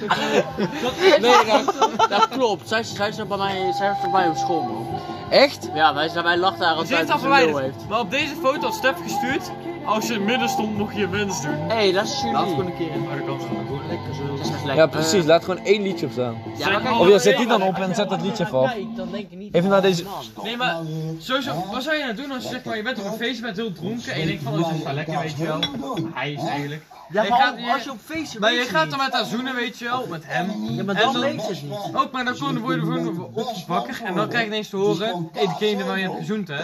Nee, 0.00 1.18
nee. 1.20 1.20
nee, 1.20 1.64
dat, 1.96 2.08
dat 2.08 2.28
klopt. 2.28 2.68
Zij, 2.68 2.82
zij, 2.82 3.08
is 3.08 3.16
bij 3.16 3.36
mij, 3.36 3.72
zij 3.78 3.88
was 3.88 4.00
bij 4.00 4.10
mij 4.10 4.28
op 4.28 4.36
school, 4.36 4.62
man. 4.62 4.86
Echt? 5.30 5.68
Ja, 5.74 5.94
wij, 5.94 6.10
wij 6.22 6.36
lachten 6.38 6.64
haar 6.66 6.74
Ze 6.74 6.78
altijd 6.80 6.98
heeft 6.98 7.00
al 7.00 7.06
dat 7.06 7.16
ze 7.16 7.22
verwijderd. 7.22 7.58
heeft. 7.58 7.88
Maar 7.88 8.00
op 8.00 8.10
deze 8.10 8.34
foto 8.42 8.60
had 8.60 8.74
Stef 8.74 8.94
gestuurd. 9.02 9.50
Als 9.84 10.06
je 10.06 10.12
in 10.12 10.18
het 10.18 10.28
midden 10.28 10.48
stond, 10.48 10.76
mocht 10.78 10.96
je 10.96 11.02
een 11.02 11.10
wens 11.10 11.42
doen. 11.42 11.52
Hé, 11.52 11.74
hey, 11.74 11.92
dat 11.92 12.04
is 12.04 12.22
Laat 12.22 12.32
Julie. 12.32 12.48
gewoon 12.50 12.66
een 12.66 12.76
keer 12.76 12.90
in 12.90 13.02
de 13.02 13.24
kant 13.26 13.42
staan. 13.42 13.56
Gewoon 13.66 13.86
lekker 13.88 14.14
zo. 14.14 14.26
Dat 14.26 14.38
is 14.38 14.50
best 14.50 14.64
lekker. 14.64 14.74
Ja, 14.74 14.86
precies. 14.86 15.24
Laat 15.24 15.44
gewoon 15.44 15.64
één 15.64 15.82
liedje 15.82 16.06
op 16.06 16.12
staan. 16.12 16.36
Ja, 16.56 16.70
maar 16.70 16.80
kijk, 16.80 16.98
Of 17.00 17.08
ja, 17.08 17.18
zet 17.18 17.36
die 17.36 17.46
dan 17.46 17.62
op 17.62 17.76
en 17.78 17.94
zet 17.94 18.08
dat 18.08 18.22
liedje 18.22 18.44
even 18.44 18.58
af. 18.58 18.74
dan 18.96 19.08
denk 19.10 19.30
je 19.30 19.36
niet. 19.36 19.54
Even 19.54 19.68
naar 19.70 19.82
deze... 19.82 20.04
Nee, 20.42 20.56
maar 20.56 20.76
sowieso, 21.18 21.52
wat 21.72 21.82
zou 21.82 21.96
je 21.96 22.02
nou 22.02 22.14
doen 22.14 22.30
als 22.32 22.42
je 22.42 22.48
zeg 22.48 22.64
maar, 22.64 22.76
je 22.76 22.82
bent 22.82 22.98
op 22.98 23.04
een 23.04 23.12
feestje, 23.12 23.34
je 23.36 23.42
bent 23.42 23.56
heel 23.56 23.72
dronken 23.72 24.12
en 24.12 24.20
je 24.20 24.26
denkt 24.26 24.42
van, 24.42 24.52
oh, 24.58 24.68
het 24.68 24.76
is 24.76 24.82
wel 24.82 24.94
lekker, 24.94 25.20
weet 25.20 25.36
je 25.36 25.44
wel. 25.44 25.58
Hij 26.14 26.32
is 26.32 26.42
eigenlijk. 26.42 26.82
Ja, 27.12 27.22
Je 27.22 27.28
maar 27.28 27.38
gaat- 27.40 27.72
als 27.74 27.84
je 27.84 27.90
op 27.90 27.98
feestje 28.04 28.38
Maar 28.38 28.52
je 28.52 28.64
gaat 28.64 28.90
dan 28.90 28.98
met 28.98 29.12
haar 29.12 29.24
zoenen, 29.24 29.54
weet 29.54 29.78
je 29.78 29.84
wel, 29.84 30.06
met 30.06 30.22
hem. 30.26 30.50
Ja, 30.70 30.84
maar 30.84 30.94
En 30.94 31.02
dan 31.02 31.12
dan- 31.12 31.22
weet 31.22 31.40
je 31.46 31.46
het 31.54 31.62
niet. 31.62 31.94
Ook, 31.96 32.10
maar 32.12 32.24
dan 32.24 32.38
komen 32.38 32.60
word 32.62 32.74
je 32.74 32.80
gewoon 32.80 33.30
opgewakker 33.34 34.00
en 34.04 34.14
dan 34.14 34.28
krijg 34.28 34.44
je 34.44 34.50
ineens 34.50 34.68
te 34.68 34.76
horen, 34.76 35.28
hé, 35.32 35.46
degene 35.46 35.84
waar 35.84 35.98
je 35.98 36.04
hebt 36.04 36.16
gezoend, 36.18 36.48
hè? 36.48 36.62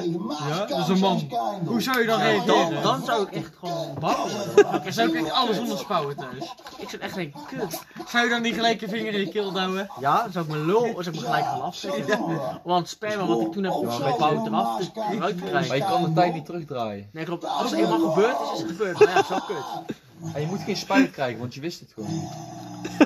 Ja, 0.48 0.64
dat 0.66 0.78
is 0.78 0.88
een 0.88 0.98
man. 0.98 1.28
Hoe 1.66 1.80
zou 1.82 2.00
je 2.00 2.06
dan 2.06 2.20
reageren? 2.20 2.82
dan 2.82 3.04
zou 3.04 3.22
ik 3.22 3.30
echt 3.32 3.50
gewoon 3.60 3.94
bang 4.00 4.16
worden. 4.16 4.82
Dan 4.82 4.92
zou 4.92 5.08
ik 5.08 5.14
echt 5.14 5.30
alles 5.30 5.58
onderspouwen 5.58 6.16
thuis. 6.16 6.52
Ik 6.76 6.88
zou 6.88 7.02
echt 7.02 7.14
denken, 7.14 7.40
kut. 7.48 7.80
Zou 8.08 8.24
je 8.24 8.30
dan 8.30 8.42
niet 8.42 8.54
gelijk 8.54 8.80
je 8.80 8.88
vinger 8.88 9.12
in 9.14 9.20
je 9.20 9.28
keel 9.28 9.52
douwen? 9.52 9.90
Ja, 10.00 10.22
dan 10.22 10.32
zou 10.32 10.44
ik 10.44 10.50
mijn 10.50 10.66
lul, 10.66 10.80
zou 10.82 11.06
ik 11.06 11.14
me 11.14 11.20
gelijk 11.26 11.44
gaan 11.44 11.62
afzetten. 11.62 12.20
Want 12.64 12.88
sperma 12.88 13.24
wat 13.26 13.40
ik 13.40 13.52
toen 13.52 13.64
heb 13.64 13.72
opgebouwd 13.72 14.46
eraf 14.46 14.78
te, 14.78 14.90
eruit 15.12 15.36
te 15.38 15.44
Maar 15.52 15.62
je 15.62 15.68
krijgen. 15.68 15.88
kan 15.88 16.02
de 16.02 16.12
tijd 16.12 16.34
niet 16.34 16.44
terugdraaien. 16.44 17.08
Nee, 17.12 17.24
klopt. 17.24 17.44
Als 17.44 17.70
het 17.70 17.80
eenmaal 17.80 17.98
gebeurt, 18.10 18.36
is 18.54 18.58
het 18.60 18.70
gebeurd. 18.70 18.98
Maar 18.98 19.08
ja, 19.08 19.22
zo 19.24 19.36
kut. 19.46 19.96
En 20.34 20.40
je 20.40 20.46
moet 20.46 20.60
geen 20.60 20.76
spijt 20.76 21.10
krijgen, 21.10 21.38
want 21.38 21.54
je 21.54 21.60
wist 21.60 21.80
het 21.80 21.92
gewoon 21.94 22.12
niet. 22.12 22.30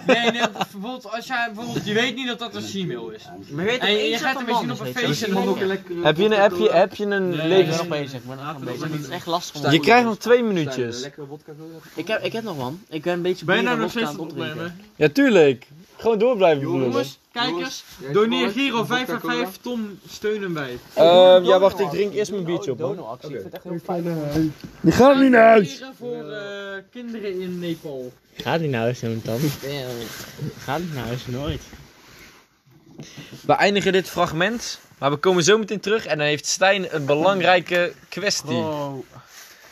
Nee, 0.07 0.31
nee, 0.31 0.51
bijvoorbeeld 0.51 1.12
als 1.12 1.27
jij 1.27 1.51
bijvoorbeeld, 1.55 1.87
je 1.87 1.94
weet 1.94 2.14
niet 2.14 2.27
dat 2.27 2.38
dat 2.38 2.55
een 2.55 2.62
female 2.62 3.14
is. 3.14 3.25
Maar 3.51 3.64
weet 3.64 3.81
En 3.81 3.92
je, 3.92 4.03
je 4.03 4.18
gaat 4.18 4.38
een 4.38 4.44
beetje 4.44 4.66
is, 4.66 4.73
op 4.73 4.81
een 4.81 4.87
feestje 4.87 5.03
en 5.03 5.09
Misschien 5.09 5.35
dan 5.35 5.49
een. 5.61 6.03
Heb 6.03 6.16
je 6.16 6.25
een, 6.25 6.33
heb 6.33 6.53
je, 6.53 6.70
heb 6.70 6.94
je 6.94 7.07
een 7.07 7.29
Nee, 7.29 7.49
levens... 7.49 7.77
nog 7.77 7.87
er 7.87 8.01
nog 8.37 8.64
bezig. 8.64 8.90
Het 8.90 9.01
is 9.01 9.09
echt 9.09 9.27
lastig 9.27 9.64
om 9.64 9.70
Je 9.70 9.81
krijgt 9.81 10.05
nog 10.05 10.18
twee 10.18 10.42
minuutjes. 10.42 11.01
Lekkere 11.01 11.27
vodka? 11.27 11.53
Ik 11.94 12.09
heb, 12.09 12.23
ik 12.23 12.33
heb 12.33 12.44
nog 12.44 12.57
man. 12.57 12.81
Ik 12.88 13.03
ben 13.03 13.12
een 13.12 13.23
beetje 13.23 13.44
Ben 13.44 13.57
je 13.57 13.61
bier 13.61 13.70
nou 13.70 13.81
en 13.81 13.83
nog 13.83 13.90
steeds 13.90 14.09
aan 14.09 14.18
aan 14.18 14.20
het 14.20 14.31
het 14.31 14.38
opdrinken. 14.38 14.66
opnemen? 14.66 14.92
Ja, 14.96 15.09
tuurlijk. 15.09 15.66
Gewoon 15.96 16.18
door 16.18 16.37
blijven. 16.37 16.62
Jongens, 16.62 17.18
kijkers, 17.33 17.85
doneer 18.12 18.51
Giro 18.51 18.77
vodka 18.77 18.95
555, 18.95 19.62
Tom 19.62 19.99
steunen 20.09 20.55
wij. 20.55 20.79
Ehm, 20.95 21.45
ja, 21.45 21.59
wacht, 21.59 21.81
ik 21.81 21.90
drink 21.90 22.14
eerst 22.14 22.31
mijn 22.31 22.45
biertje 22.45 22.71
op. 22.71 22.79
Dono-actie, 22.79 23.29
ik 23.29 23.40
vind 23.40 23.45
het 23.45 23.55
echt 23.55 23.64
heel 23.64 23.79
fijn. 23.85 24.53
Die 24.81 24.93
gaat 24.93 25.19
niet 25.19 25.31
naar 25.31 25.55
Doneren 25.55 25.95
voor 25.99 26.31
eh, 26.31 26.83
kinderen 26.90 27.40
in 27.40 27.59
Nepal. 27.59 28.12
Gaat 28.35 28.61
niet 28.61 28.71
naar 28.71 28.81
huis, 28.81 28.99
Tom. 28.99 29.21
Gaat 30.64 30.79
niet 30.79 30.95
naar 30.95 31.07
huis, 31.07 31.27
nooit. 31.27 31.62
We 33.47 33.53
eindigen 33.53 33.93
dit 33.93 34.09
fragment, 34.09 34.81
maar 34.99 35.11
we 35.11 35.16
komen 35.16 35.45
zo 35.45 35.59
meteen 35.59 35.81
terug 35.81 36.07
en 36.07 36.19
dan 36.19 36.27
heeft 36.27 36.47
Stijn 36.47 36.95
een 36.95 37.05
belangrijke 37.05 37.93
kwestie. 38.09 38.57
Oh. 38.57 38.95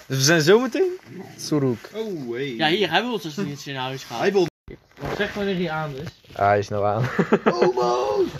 Dus 0.07 0.17
we 0.17 0.23
zijn 0.23 0.41
zo 0.41 0.61
meteen. 0.61 0.99
Sorok. 1.39 1.79
Oh, 1.95 2.33
hey. 2.33 2.55
Ja, 2.55 2.69
hier, 2.69 2.91
hij 2.91 3.03
wil 3.03 3.21
dus 3.21 3.37
niet 3.37 3.67
naar 3.67 3.77
huis 3.77 4.03
gaan. 4.03 4.19
Hij 4.19 4.33
wil... 4.33 4.48
Zeg 5.17 5.35
wanneer 5.35 5.57
hij 5.57 5.71
aan 5.71 5.95
is. 5.95 6.09
Ah, 6.37 6.47
hij 6.47 6.59
is 6.59 6.69
nou 6.69 6.85
aan. 6.87 7.09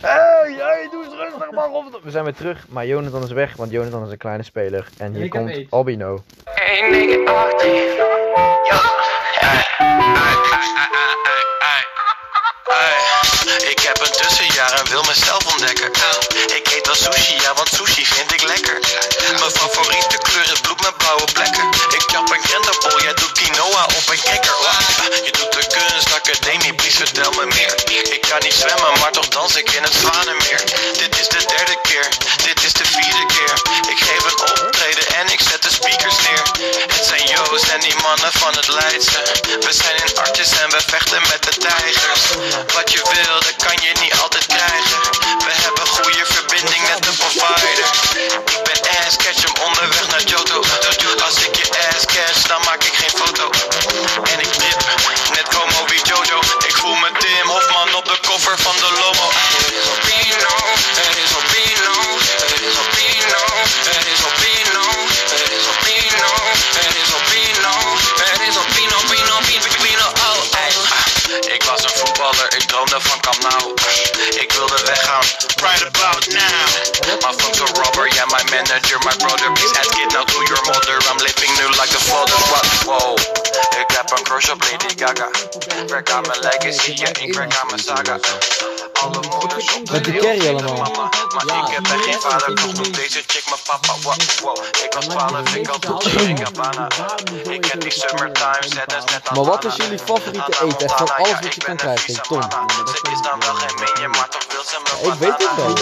Hey, 0.01 0.55
hey, 0.59 0.89
doe 0.91 1.05
eens 1.05 1.15
rustig 1.15 1.51
man. 1.51 1.73
Robert. 1.73 2.05
We 2.05 2.11
zijn 2.11 2.25
weer 2.25 2.35
terug, 2.35 2.65
maar 2.69 2.87
Jonathan 2.87 3.23
is 3.23 3.31
weg, 3.31 3.57
want 3.57 3.71
Jonathan 3.71 4.05
is 4.07 4.11
een 4.11 4.19
kleine 4.19 4.43
speler. 4.43 4.89
En 4.99 5.15
hier 5.15 5.25
ik 5.25 5.33
heb 5.33 5.43
komt 5.43 5.55
aids. 5.55 5.71
Albino. 5.71 6.23
Ik 13.73 13.81
heb 13.89 13.99
een 14.01 14.13
tussenjaar 14.13 14.73
en 14.81 14.89
wil 14.91 15.03
mezelf 15.03 15.53
ontdekken. 15.53 15.91
Ik 16.59 16.67
eet 16.75 16.87
wel 16.87 16.95
sushi, 16.95 17.35
ja, 17.43 17.55
want 17.55 17.69
sushi 17.69 18.05
vind 18.07 18.33
ik 18.33 18.43
lekker. 18.43 18.79
Mijn 19.41 19.51
favoriete 19.51 20.19
kleur 20.19 20.43
is 20.53 20.61
bloed 20.61 20.81
met 20.81 20.97
blauwe 20.97 21.25
plekken. 21.33 21.67
Ik 21.99 22.05
kap 22.13 22.31
een 22.31 22.41
krentenbol, 22.41 23.01
jij 23.03 23.15
doet 23.15 23.33
quinoa 23.33 23.85
op 23.85 24.07
een 24.13 24.21
kikker. 24.29 24.57
Kan 28.29 28.39
niet 28.43 28.55
zwemmen, 28.55 28.99
maar 29.01 29.13
toch 29.13 29.29
dans 29.29 29.57
ik 29.57 29.71
in 29.71 29.83
het 29.83 29.93
Zwanenmeer. 29.93 30.63
Dit 30.99 31.21
is 31.21 31.29
de 31.29 31.45
derde 31.57 31.77
keer, 31.83 32.09
dit 32.45 32.65
is 32.65 32.73
de 32.73 32.85
vierde 32.85 33.27
keer. 33.27 33.53
Ik 33.93 33.99
geef 33.99 34.25
een 34.25 34.41
optreden 34.41 35.07
en 35.15 35.33
ik 35.33 35.41
zet 35.41 35.63
de 35.63 35.71
speakers 35.71 36.17
neer. 36.27 36.43
Het 36.97 37.05
zijn 37.07 37.29
Joost 37.29 37.69
en 37.69 37.81
die 37.81 37.95
mannen 38.03 38.33
van 38.33 38.53
het 38.53 38.69
Leidse. 38.69 39.23
We 39.61 39.73
zijn 39.73 39.97
in 39.97 40.19
artjes 40.19 40.51
en 40.51 40.71
we 40.71 40.81
vechten 40.87 41.23
met 41.23 41.43
de 41.43 41.61
tijgers. 41.61 42.08
Gaga. 85.09 85.29
Ik 85.83 85.89
werk 85.89 86.11
aan 86.11 86.23
mijn 86.27 86.39
legacy, 86.41 86.93
ja, 86.95 87.09
ik 87.09 87.35
werk 87.35 87.57
aan 87.57 87.67
mijn 87.67 87.79
saga. 87.79 88.19
Alle 88.93 89.21
moeders 89.31 89.75
op 89.75 89.91
Met 89.91 90.05
de 90.05 90.11
wereld 90.11 90.63
allemaal. 90.63 90.91
mama. 90.91 91.11
Maar 91.35 91.69
ik 91.69 91.75
heb 91.75 91.85
echt 91.85 92.05
geen 92.05 92.21
vader, 92.21 92.55
toch 92.55 92.73
noemt 92.75 92.95
deze 92.95 93.23
chick 93.27 93.45
mijn 93.49 93.61
papa. 93.67 93.95
Wow, 94.03 94.15
wow. 94.43 94.57
Ik 94.85 94.93
was 94.95 95.05
12, 95.07 95.55
ik 95.55 95.67
had 95.67 95.81
tot 95.81 96.07
in 96.07 96.39
Gabbana. 96.39 96.89
Ik 97.51 97.65
heb 97.65 97.81
die 97.81 97.91
summertime, 97.91 98.57
zet 98.61 98.93
is 98.93 99.05
net 99.13 99.31
Maar 99.31 99.45
wat 99.45 99.65
is 99.65 99.77
jullie 99.77 99.99
favoriete 99.99 100.53
eten? 100.65 100.79
Echt 100.87 100.97
van 100.97 101.17
alles 101.17 101.41
wat 101.41 101.55
je 101.55 101.61
kan 101.61 101.77
krijgen, 101.77 102.23
Tom. 102.23 102.43
Ze 102.43 103.11
is 103.13 103.21
dan 103.23 103.41
wel 103.41 103.55
geen 103.55 103.75
minion, 103.75 104.11
maar 104.11 104.29
toch 104.29 104.47
Ik 105.03 105.15
weet 105.19 105.35
het 105.39 105.55
wel. 105.57 105.79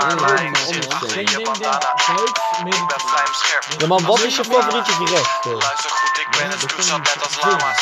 Haarlijn 0.00 0.56
zit 0.68 0.92
achter 0.92 1.20
je 1.30 1.40
bandana. 1.42 1.92
Ik 2.64 2.86
ben 2.86 3.00
vlijmscherp. 3.06 3.64
Ja, 3.78 3.86
maar 3.86 4.00
wat 4.02 4.20
is 4.20 4.36
je 4.36 4.44
favoriete 4.44 4.92
gerecht? 4.92 5.44
eh? 5.44 5.52
Luister 5.52 5.90
goed, 5.90 6.18
ik 6.18 6.28
ben 6.30 6.52
een 6.52 6.58
scoesap 6.68 6.98
net 6.98 7.22
als 7.24 7.36
lama's. 7.42 7.78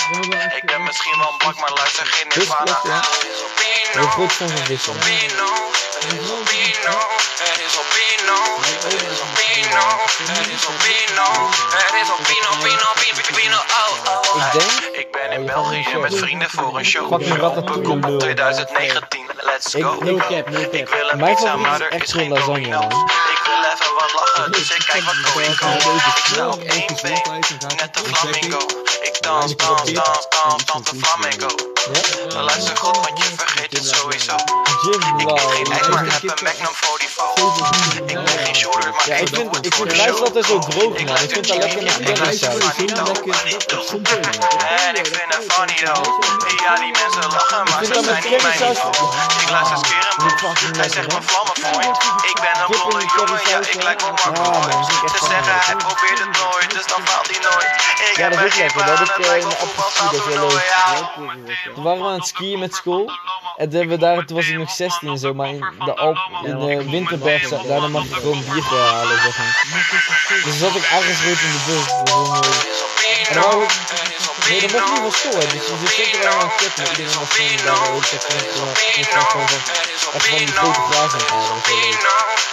Ik 0.56 0.66
ben 0.66 0.82
misschien 0.82 1.18
wel 1.18 1.28
een 1.28 1.38
bak, 1.46 1.56
maar 1.56 1.70
luister 1.72 2.06
geen 2.06 2.28
Nirvana. 2.34 2.80
ja. 2.84 3.00
Het 3.92 4.04
is 4.04 4.10
goed 4.10 4.32
van 4.32 4.50
het 4.50 4.68
is. 4.70 4.88
Albino, 4.88 5.50
het 5.98 6.12
is 6.20 6.30
Albino, 6.30 6.96
het 7.44 7.58
is 7.66 7.74
Albino, 7.82 8.38
het 8.60 9.02
is 9.10 9.20
Albino, 9.26 9.84
het 10.32 10.48
is 10.48 10.66
Albino, 10.66 11.26
het 11.76 11.94
is 12.02 12.08
Albino, 12.10 12.88
denk... 14.52 14.96
Ik 14.96 15.08
ben 15.12 15.30
in 15.32 15.40
Oh, 15.40 15.46
België 15.46 15.96
met 15.96 16.14
vrienden 16.16 16.50
voor 16.50 16.78
een 16.78 16.84
show. 16.84 17.18
Bekom 17.64 18.00
lul. 18.06 18.18
2019, 18.18 19.20
let's 19.42 19.74
Ik- 19.74 19.82
go. 19.84 19.96
no 20.04 20.16
cap, 20.16 20.50
no 20.50 20.60
cap. 20.60 20.72
Ik 20.72 20.88
wil 20.88 21.08
een 21.10 21.18
Mijn 21.18 21.34
pizza, 21.34 21.56
maar 21.56 21.80
er 21.80 22.02
is 22.02 22.12
geen 22.12 22.30
lasagne. 22.30 22.76
Ik 23.30 23.37
wil 23.48 23.62
even 23.72 23.94
wat 23.98 24.12
lachen, 24.20 24.52
dus 24.52 24.70
ik 24.70 24.84
kijk 24.86 25.04
wat. 25.04 25.14
Ik 25.42 26.24
sta 26.32 26.48
op 26.48 26.62
één 26.62 26.98
been, 27.02 27.44
net 27.76 27.96
een 27.96 28.14
flamingo. 28.14 28.58
Ik 29.02 29.16
dans, 29.20 29.56
dans, 29.56 29.92
dans, 29.92 30.26
dans, 30.28 30.64
dans 30.64 30.84
de 30.90 30.96
flamenco. 31.02 31.48
Luister 32.28 32.76
goed, 32.76 32.96
want 32.96 33.18
je 33.18 33.24
vergeet 33.36 33.72
het 33.72 33.86
sowieso. 33.96 34.34
Ik 34.34 35.26
ben 35.26 35.38
geen 35.38 35.72
ex, 35.72 35.88
maar 35.88 36.04
heb 36.04 36.22
een 36.22 36.44
Magnum 36.44 36.74
44. 36.74 38.00
Ik 38.06 38.24
ben 38.24 38.38
geen 38.44 38.54
shooter, 38.54 38.90
maar 38.92 39.08
ik 39.08 39.18
ik 39.20 39.30
doe 39.34 39.40
vind, 39.42 39.56
het 39.56 39.66
ik 39.66 39.74
voor 39.74 39.86
vind 39.88 39.98
de 39.98 40.04
show. 40.12 40.24
altijd 40.24 40.44
zo 40.44 40.58
droog, 40.58 41.04
man. 41.04 41.16
Ik 41.16 41.30
vind 41.32 41.48
dat 41.48 41.56
lekker 41.56 41.82
Ik 41.82 42.14
kennis 42.14 42.44
uit. 42.44 42.62
maar 42.62 42.74
niet 42.78 42.96
dood. 42.96 43.18
En 44.86 44.94
ik 45.02 45.06
vind 45.06 45.34
het 45.34 45.44
funny 45.52 45.74
though. 45.84 46.06
Ja, 46.64 46.74
die 46.74 46.92
mensen 47.00 47.30
lachen, 47.32 47.64
maar 47.64 47.78
vind 47.78 47.86
ze 47.86 47.92
dat 47.92 48.04
zijn 48.04 48.22
niet 48.30 48.42
mijn 48.42 48.58
niveau. 48.68 48.94
Ik 49.42 49.50
luister 49.50 49.78
Skerenbroek, 49.78 50.76
hij 50.76 50.88
zegt 50.88 51.08
mijn 51.12 51.22
vlammen 51.22 51.56
point. 51.60 51.96
Ik 52.32 52.38
ben 52.44 52.54
een 52.60 52.66
blonde 52.70 53.04
jongen, 53.16 53.37
ja, 53.46 53.58
ik 53.58 53.82
lijk 53.82 54.02
op 54.02 54.24
Marco 54.24 54.42
Ja, 54.42 54.50
man, 54.50 54.62
funny. 54.62 54.84
zeggen 55.28 55.54
hij 55.66 55.76
probeert 55.76 56.18
het 56.18 56.40
nooit, 56.42 56.70
dus 56.70 56.86
dan 56.86 57.00
faalt 57.06 57.26
hij 57.30 57.38
nooit. 57.50 57.70
Ik 58.10 58.16
Ja, 58.16 58.22
heb 58.22 58.32
dat 58.32 58.44
is 58.44 58.52
er 58.56 58.58
lekker. 58.62 58.86
Dat 58.86 58.98
heb 58.98 59.08
ik 59.08 59.14
het 59.14 59.24
eh, 59.24 59.30
lijkt 59.30 59.44
in 59.44 59.50
de 59.50 59.56
dat 60.02 60.12
is 60.12 60.34
wel 60.34 60.48
leuk. 60.48 61.74
Toen 61.74 61.82
waren 61.84 62.02
we 62.02 62.08
aan 62.08 62.14
het 62.14 62.26
skiën 62.26 62.58
met 62.58 62.74
school. 62.74 63.10
En 63.56 63.68
toen, 63.70 63.78
hebben 63.78 63.98
we 63.98 64.04
daar, 64.04 64.24
toen 64.24 64.36
was 64.36 64.46
ik 64.48 64.58
nog 64.58 64.70
16 64.70 65.08
en 65.08 65.18
zo, 65.18 65.34
maar 65.34 65.48
in 65.48 65.64
de, 65.84 65.94
Alp, 65.94 66.18
in 66.44 66.58
de 66.58 66.90
Winterberg, 66.90 67.46
za- 67.48 67.62
daar 67.66 67.90
mag 67.90 68.02
je 68.08 68.14
gewoon 68.14 68.44
bier 68.44 68.56
eh, 68.72 68.92
halen, 68.92 69.18
zeg 69.22 69.38
maar. 69.38 69.64
Dus 70.44 70.58
zat 70.58 70.74
ik 70.74 70.82
ergens 70.82 71.20
rood 71.24 71.40
in 71.40 71.52
de 71.52 71.62
bus. 71.66 72.12
Wel 72.14 72.24
mooi. 72.26 72.48
En 73.28 73.34
dan 73.34 73.42
wou 73.42 73.62
ik, 73.62 73.70
nee, 74.48 74.60
dat 74.60 74.70
mocht 74.72 74.90
niet 74.92 75.00
van 75.00 75.12
school, 75.12 75.40
dus 75.40 75.52
je 75.52 75.76
zit 75.80 75.94
zeker 75.94 76.18
wel 76.20 76.32
aan 76.32 76.48
het 76.48 76.56
kip, 76.56 76.76
maar 76.76 76.88
iedereen 76.90 77.18
was 77.18 77.28
gewoon 77.30 77.56
daar 77.64 77.90
ook 77.92 78.04
echt 78.04 78.24
van, 79.10 79.24
gewoon 79.30 79.48
van, 79.48 79.60
echt 79.74 80.00
van 80.04 80.20
die 80.46 80.46
grote 80.56 80.80
glazen 80.80 81.18
aan 81.18 81.24
het 81.24 81.30
halen. 81.30 81.62
Dat 81.62 81.66
was 81.96 82.14
wel 82.14 82.16
leuk. 82.16 82.46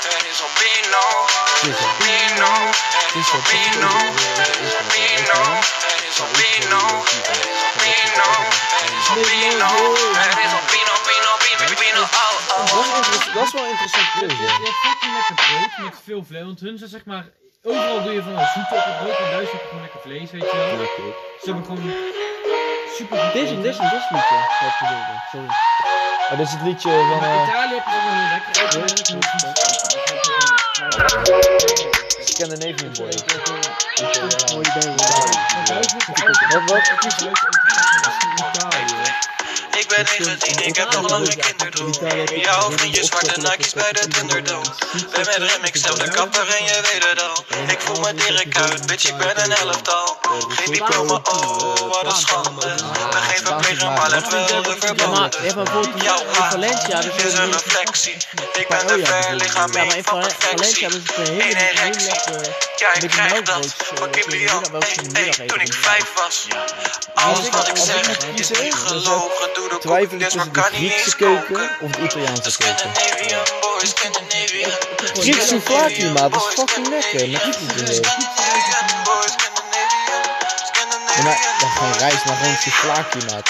Precies, 1.62 1.78
hè. 1.78 1.78
Precies, 1.78 1.78
hè. 1.78 1.86
Precies, 8.78 9.18
hè. 9.18 9.26
Dat 12.76 12.86
is, 12.86 13.06
inter- 13.06 13.34
dat 13.34 13.46
is 13.46 13.52
wel 13.54 13.64
een 13.64 13.70
interessant 13.70 14.12
keuze. 14.12 14.42
Je 14.42 14.48
hebt 14.48 14.80
fucking 14.86 15.14
lekker 15.14 15.36
brood 15.36 15.78
met 15.78 15.94
veel 16.04 16.24
vlees. 16.28 16.44
Want 16.44 16.60
hun 16.60 16.78
zijn 16.78 16.90
zeg 16.90 17.06
maar. 17.06 17.26
Overal 17.68 18.04
doe 18.04 18.14
je 18.14 18.24
van 18.24 18.38
een 18.38 18.48
zoete 18.54 18.76
op 18.76 18.86
het 18.86 18.98
brood. 18.98 19.18
En 19.18 19.26
heb 19.26 19.42
je 19.42 19.58
gewoon 19.68 19.82
lekker 19.82 20.00
vlees, 20.00 20.32
weet 20.32 20.42
je 20.42 20.58
wel. 20.58 20.66
Ze 21.42 21.46
hebben 21.46 21.66
gewoon 21.66 21.94
super 22.98 23.18
goed 23.18 23.34
Dit 23.34 23.44
is 23.44 23.50
een, 23.50 23.62
dit 23.62 23.74
is 23.74 23.78
een, 23.78 23.90
dit 23.90 24.00
is 24.00 24.08
een 24.10 24.16
liedje. 24.16 24.36
Wat 24.62 24.70
ik 24.70 24.78
bedoelde. 24.80 25.14
Sorry. 25.32 25.48
Oh, 26.32 26.38
dit 26.38 26.48
is 26.48 26.52
het 26.52 26.62
liedje 26.62 26.90
van... 26.90 27.20
Maar 27.20 27.30
eh 27.30 27.48
Italië 27.48 27.74
heb 27.74 27.86
je 27.86 27.94
ook 27.96 28.04
wel 28.04 28.14
heel 28.20 28.30
lekker. 28.36 28.54
eten, 28.64 28.80
hè. 28.80 28.86
Dat 28.86 29.00
is 29.00 29.08
gewoon 29.08 29.24
goed. 29.32 29.54
Scandinavian 32.30 32.94
Boy. 32.94 33.14
Wat, 36.52 36.64
wat? 36.72 36.84
Ik 39.80 39.88
ben 39.88 40.06
19, 40.20 40.66
ik 40.66 40.76
heb 40.76 40.92
nog 40.92 41.10
lang 41.10 41.28
geen 41.28 41.38
kinderdroom. 41.38 41.94
Jouw 42.40 42.72
vriendjes 42.72 43.08
zwarte 43.08 43.40
Nike's 43.42 43.74
bij 43.74 43.92
de 43.92 44.08
Thunderdome. 44.08 44.66
Ben 45.12 45.26
met 45.26 45.52
remix 45.52 45.90
op 45.90 46.00
de 46.00 46.10
kapper 46.10 46.48
en 46.48 46.66
je 46.66 46.82
weet 46.82 47.10
het 47.10 47.24
al. 47.24 47.46
Ik 47.68 47.80
voel 47.82 48.00
me 48.00 48.14
direct 48.14 48.58
uit, 48.58 48.86
bitch, 48.86 49.08
ik 49.10 49.18
ben 49.18 49.44
een 49.44 49.52
elftal. 49.52 50.18
Geen 50.50 50.72
diploma, 50.72 51.14
oh, 51.14 51.78
wat 51.78 52.06
een 52.06 52.12
schande. 52.12 52.76
Ben 53.12 53.22
geen 53.22 53.46
verpleger, 53.46 53.92
maar 53.92 54.10
let 54.10 54.30
wel 54.30 54.48
de 54.48 54.74
bijvoorbeeld 54.76 56.04
Jouw 56.04 56.24
dus 57.02 57.24
is 57.24 57.34
een 57.34 57.52
reflectie. 57.52 58.16
Ik 58.54 58.68
ben 58.68 58.88
de 58.88 59.06
verlichaming 59.06 59.76
Ja, 59.76 59.84
maar 59.86 59.98
in 59.98 60.04
van 60.04 60.20
perfectie. 60.20 60.86
een 60.86 61.04
Eén 61.18 61.56
erectie. 61.56 62.14
Ja, 62.76 62.94
ik 62.94 63.10
krijg 63.10 63.42
dat 63.42 63.66
eh, 63.66 63.72
van 63.98 64.14
in 64.14 64.30
de 64.30 65.14
Hey, 65.14 65.48
toen 65.48 65.60
ik 65.60 65.68
ik. 65.68 65.74
vijf 65.74 66.14
was. 66.16 66.48
Alles 67.14 67.50
wat 67.50 67.68
ik 67.68 67.78
zeg 67.78 68.18
is 68.34 68.50
niet 68.50 68.74
gelogen. 68.74 69.50
Doe 69.54 69.65
de 69.70 69.78
Twijfel 69.80 70.04
ik 70.04 70.10
koekjes, 70.10 70.34
tussen 70.34 70.54
de 70.54 70.62
Griekse 70.62 71.16
keuken 71.16 71.70
of 71.82 71.92
de 71.92 72.02
Italiaanse 72.02 72.58
keuken. 72.58 72.92
Griekse 75.14 75.48
souvlaki, 75.48 76.10
maat, 76.10 76.32
dat 76.32 76.42
is 76.48 76.54
fucking 76.54 76.88
lekker. 76.88 77.30
Met. 77.30 78.00
Ja, 81.16 81.24
maar 81.24 81.38
dat 81.60 81.70
is 81.70 81.78
geen 81.78 81.98
rijst, 81.98 82.26
maar 82.26 82.36
gewoon 82.36 82.56
souvlaki, 82.62 83.18
maat. 83.26 83.50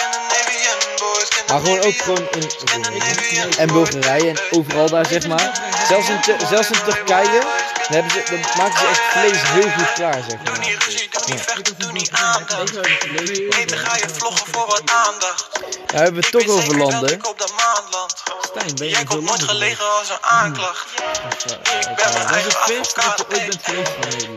Maar 1.47 1.60
gewoon 1.60 1.84
ook 1.84 1.95
gewoon 1.97 2.28
in 2.32 2.49
Roemenië 2.65 3.41
en 3.58 3.67
Bulgarije 3.67 4.30
en 4.30 4.39
overal 4.51 4.89
daar, 4.89 5.06
zeg 5.06 5.28
maar. 5.28 5.62
Zelfs 5.88 6.10
in, 6.10 6.21
Tur- 6.21 6.47
zelfs 6.49 6.69
in 6.69 6.84
Turkije, 6.84 7.41
dan, 7.88 7.93
hebben 7.93 8.12
ze, 8.12 8.24
dan 8.30 8.39
maken 8.58 8.80
ze 8.80 8.88
echt 8.88 9.02
vlees 9.12 9.41
heel 9.41 9.69
goed 9.71 9.93
klaar, 9.93 10.24
zeg 10.30 10.43
maar. 10.43 10.54
Doe 10.54 10.58
niet 10.58 10.84
ruzie, 10.84 11.10
doe 11.12 11.21
niet 11.34 11.41
vechten, 11.41 11.76
doe 11.78 11.91
niet 11.91 12.12
aandacht. 12.12 12.76
Eten 13.60 13.78
ga 13.78 13.95
je 13.95 14.10
vloggen 14.10 14.48
voor 14.52 14.65
wat 14.65 14.82
aandacht. 14.86 15.50
Nou 15.95 16.04
hebben 16.04 16.13
we 16.13 16.28
het 16.28 16.32
toch 16.32 16.56
over 16.56 16.78
dat 16.78 16.91
landen. 16.91 17.13
ik 17.13 17.28
op 17.28 17.39
de 17.39 17.50
maan 17.58 17.84
land. 17.91 18.24
Stijn, 18.41 18.76
ben 18.76 18.88
je 18.88 18.93
Jij 18.93 19.04
komt 19.04 19.24
nooit 19.24 19.43
gelegen 19.43 19.86
als 20.00 20.10
een 20.10 20.21
aanklacht. 20.21 20.86
Ik 21.89 21.95
ben 21.95 22.13
mijn 22.13 22.28
eigen 22.28 22.60
advocaat. 22.60 23.26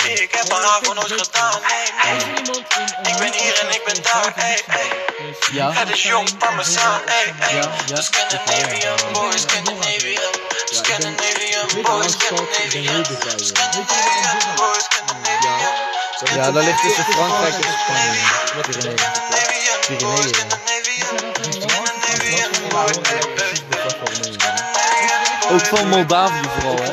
Ik 0.04 0.34
heb 0.34 0.48
mijn 0.48 0.62
haven 0.62 0.94
nooit 0.94 1.12
gedaan. 1.12 1.60
nee, 2.04 2.16
nee. 2.46 3.12
Ik 3.12 3.18
ben 3.18 3.32
hier 3.32 3.58
en 3.58 3.68
ik 3.74 3.82
ben 3.84 4.02
daar. 4.02 4.34
Het 5.74 5.88
is 5.88 6.02
jong 6.02 6.38
parmezaan. 6.38 7.00
De 7.86 8.02
Scandinavian 8.02 9.12
boys, 9.12 9.40
Scandinavian. 9.40 10.17
Scandinavian. 11.84 13.04
Scandinavian 13.04 14.56
boys, 14.56 14.84
Scandinavian. 14.84 15.86
Ja, 16.34 16.50
daar 16.50 16.62
ligt 16.62 16.82
tussen 16.82 17.04
Frankrijk 17.04 17.54
en 17.54 17.62
Spanje. 17.62 18.20
Pyreneeën. 18.62 18.98
Pyreneeën. 19.86 20.66
Ook 25.50 25.66
van 25.66 25.88
Moldavië 25.88 26.48
vooral, 26.58 26.76
hè? 26.82 26.90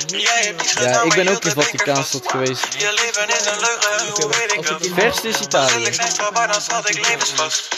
Jij 0.06 0.42
hebt 0.44 0.62
iets 0.62 0.72
Ja, 0.72 0.78
gedaan, 0.80 1.06
ik 1.06 1.14
ben 1.14 1.24
je 1.24 1.30
ook 1.30 1.44
in 1.44 1.50
Vaticaanstad 1.62 2.22
geweest. 2.26 2.66
Je 2.78 2.92
leven 2.94 3.28
is 3.38 3.46
een 3.46 3.60
leugen, 3.60 4.22
hoe 4.22 4.28
weet 4.28 4.52
ik 4.54 4.66
dat? 4.66 4.88
Verst 4.94 5.24
is 5.24 5.40
Italië. 5.40 5.74
Als 5.74 5.86
ik 5.86 5.96
extra 5.96 6.32
bij, 6.32 6.46
dan 6.46 6.60
zat 6.60 6.88
ik 6.88 7.08
levensvast. 7.08 7.68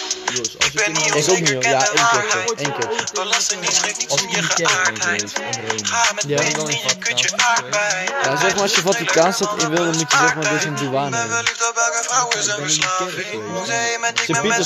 Ik 0.59 0.73
ben 0.73 0.93
niet 0.93 1.07
Ik 1.07 1.09
ook 1.09 1.15
niet, 1.15 1.29
onzeker, 1.29 1.59
ken 1.59 1.71
Ja, 1.71 1.79
de 1.79 1.85
één 1.87 1.95
keer. 1.95 2.23
waarheid. 2.23 2.55
Één 2.55 2.73
keer. 2.79 2.89
Belastingdienst 3.13 3.79
geeft 3.83 3.99
niets 3.99 4.23
om 4.23 4.29
je 4.31 4.43
geaardheid. 4.43 5.33
Ga 5.83 6.13
met 6.15 6.25
Ja. 6.27 6.37
benen 6.37 6.69
in 6.69 6.79
je 6.89 6.97
kutje 6.99 7.31
aardbei. 7.37 8.05
Ja, 8.23 8.37
zeg 8.37 8.53
maar 8.53 8.63
als 8.63 8.75
je 8.75 8.81
Vaticaanstad 8.81 9.63
in 9.63 9.69
wil, 9.69 9.85
dan 9.85 9.97
moet 9.97 10.11
je 10.11 10.17
zeg 10.19 10.35
maar 10.35 10.49
dus 10.49 10.65
een 10.65 10.77
douane 10.77 11.11
Ben 11.11 11.21
hebben. 11.21 11.37
elke 11.39 12.03
vrouw 12.09 12.29
is 12.29 12.47
een 12.47 12.63
verslaving. 12.63 13.43
Museum 13.53 14.01
met 14.01 14.21
ik 14.21 14.29
met 14.29 14.57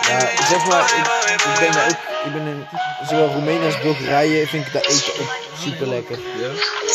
Ja, 0.09 0.19
zeg 0.49 0.67
maar, 0.67 0.85
ik, 0.85 1.07
ik 1.43 1.59
ben 1.59 1.73
daar 1.73 1.87
ook, 1.87 1.99
ik 2.25 2.33
ben 2.33 2.47
in 2.47 2.67
zowel 3.09 3.29
Roemenië 3.29 3.67
als 3.67 3.81
Bulgarije, 3.81 4.47
vind 4.47 4.67
ik 4.67 4.73
dat 4.73 4.87
eten 4.87 5.13
ook 5.21 5.35
super 5.63 5.87
lekker. 5.87 6.19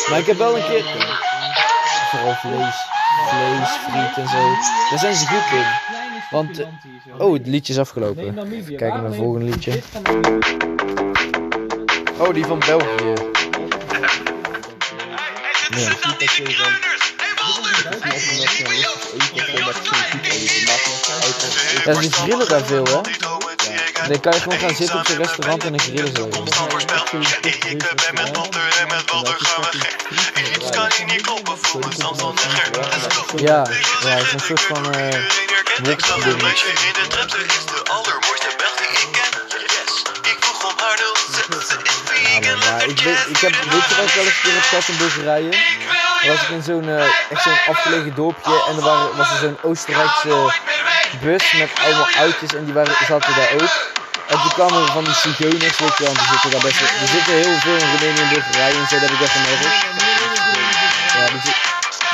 Maar 0.10 0.20
ik 0.20 0.26
heb 0.26 0.38
wel 0.38 0.58
een 0.58 0.68
keer, 0.68 0.84
vooral 2.12 2.36
vlees, 2.36 2.76
vlees, 3.30 3.70
friet 3.70 4.18
en 4.18 4.28
zo, 4.28 4.56
daar 4.90 5.00
zijn 5.00 5.16
ze 5.16 5.28
goed 5.28 5.60
in. 5.60 5.66
Want, 6.30 6.60
eh, 6.60 6.68
oh, 7.18 7.34
het 7.34 7.48
liedje 7.48 7.74
is 7.74 7.80
afgelopen. 7.80 8.52
Even 8.52 8.76
kijken 8.76 9.02
naar 9.02 9.04
het 9.04 9.16
volgende 9.16 9.46
liedje. 9.46 9.82
Oh, 12.18 12.34
die 12.34 12.46
van 12.46 12.60
België. 12.60 13.14
Ja. 15.76 15.94
Ja, 21.86 22.02
ze 22.02 22.12
grillen 22.12 22.50
daar 22.50 22.66
veel, 22.66 22.86
hè? 22.86 23.02
Dan 24.08 24.20
kan 24.20 24.34
je 24.34 24.40
gewoon 24.40 24.60
gaan 24.60 24.76
zitten 24.76 25.00
op 25.00 25.06
zo'n 25.06 25.18
restaurant 25.18 25.64
en 25.64 25.72
dan 25.72 25.80
grillen 25.80 26.16
ze. 26.16 26.30
Ja, 33.36 33.68
ja, 34.02 34.10
het 34.10 34.26
is 34.26 34.34
een 34.34 34.40
soort 34.40 34.62
van 34.62 34.94
eh 34.94 35.24
wok 35.84 36.00
ding. 36.24 36.26
Ja, 36.26 36.36
man, 42.56 42.60
maar 42.60 42.86
ik, 42.88 43.00
weet, 43.02 43.26
ik 43.28 43.38
heb, 43.38 43.52
weet 43.52 43.88
je 43.90 43.96
wat 43.96 44.06
ik 44.06 44.14
wel 44.14 44.26
eens 44.26 44.36
een 44.36 44.42
keer 44.42 44.54
heb 44.54 44.64
gehad 44.64 44.88
in? 44.88 44.98
Dan 46.22 46.32
was 46.32 46.42
ik 46.42 46.50
in 46.50 46.64
zo'n, 46.64 46.90
eh, 46.90 47.06
echt 47.30 47.42
zo'n 47.44 47.60
afgelegen 47.68 48.16
dorpje 48.16 48.64
en 48.68 48.76
er 48.76 48.82
waren, 48.82 49.18
was 49.18 49.32
er 49.32 49.38
zo'n 49.38 49.58
Oostenrijkse 49.62 50.52
bus 51.20 51.54
met 51.54 51.70
allemaal 51.84 52.08
oudjes 52.18 52.56
en 52.56 52.66
die 52.66 52.74
waren, 52.74 52.96
zaten 53.08 53.36
daar 53.36 53.52
ook. 53.54 53.74
En 54.28 54.38
toen 54.42 54.54
kwamen 54.54 54.88
van 54.88 55.04
die 55.04 55.14
zigeuners, 55.14 55.78
weet 55.80 55.98
je 55.98 56.04
want 56.04 56.18
die 56.18 56.28
zitten 56.32 56.52
daar 56.52 56.62
best 56.62 56.80
wel, 56.80 56.90
er 57.02 57.08
zitten 57.08 57.34
heel 57.34 57.60
veel 57.60 57.76
in 57.76 57.90
Roemenië 57.92 58.22
en 58.22 58.30
Bulgarije 58.30 58.80
en 58.80 58.88
zo, 58.88 59.00
dat 59.00 59.10
heb 59.10 59.12
ik 59.12 59.20
wel 59.20 59.28
gemerkt. 59.28 60.11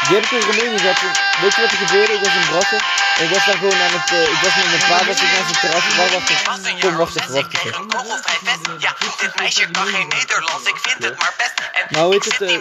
Dus 0.10 0.16
ik- 0.16 0.16
die 0.16 0.16
heb 0.16 0.26
ik 0.26 0.32
in 0.32 0.42
Roemenië 0.50 0.80
gehad. 0.80 1.00
Weet 1.42 1.56
je 1.56 1.62
wat 1.62 1.72
er 1.72 1.78
gebeurde? 1.78 2.14
Ik 2.14 2.20
was 2.24 2.34
in 2.34 2.48
Brassen. 2.52 2.80
En 3.18 3.24
ik 3.24 3.30
was 3.36 3.46
daar 3.46 3.58
gewoon 3.58 3.80
aan 3.86 3.94
het, 4.00 4.10
eh, 4.12 4.22
ik 4.36 4.40
was 4.46 4.56
met 4.56 4.66
mijn 4.74 4.84
pa, 4.90 4.98
was 5.06 5.16
ik 5.22 5.30
naar 5.36 5.46
zijn 5.50 5.60
terras. 5.62 5.84
Wacht, 5.96 6.12
wacht, 6.14 6.30
wacht. 6.30 6.80
Kom, 6.80 6.96
wacht 6.98 7.16
even, 7.16 7.34
wacht 7.34 7.54
even. 7.56 8.76
Ja, 8.80 8.96
dit 9.22 9.40
meisje 9.40 9.72
kan 9.72 9.86
geen 9.88 10.08
Nederlands, 10.08 10.66
ik 10.74 10.78
vind 10.82 11.04
het 11.04 11.18
maar 11.20 11.34
best. 11.38 11.54
En 11.74 11.86
Nou, 11.90 12.04
hoe 12.06 12.14
heet 12.14 12.26
het, 12.26 12.42
eh, 12.42 12.54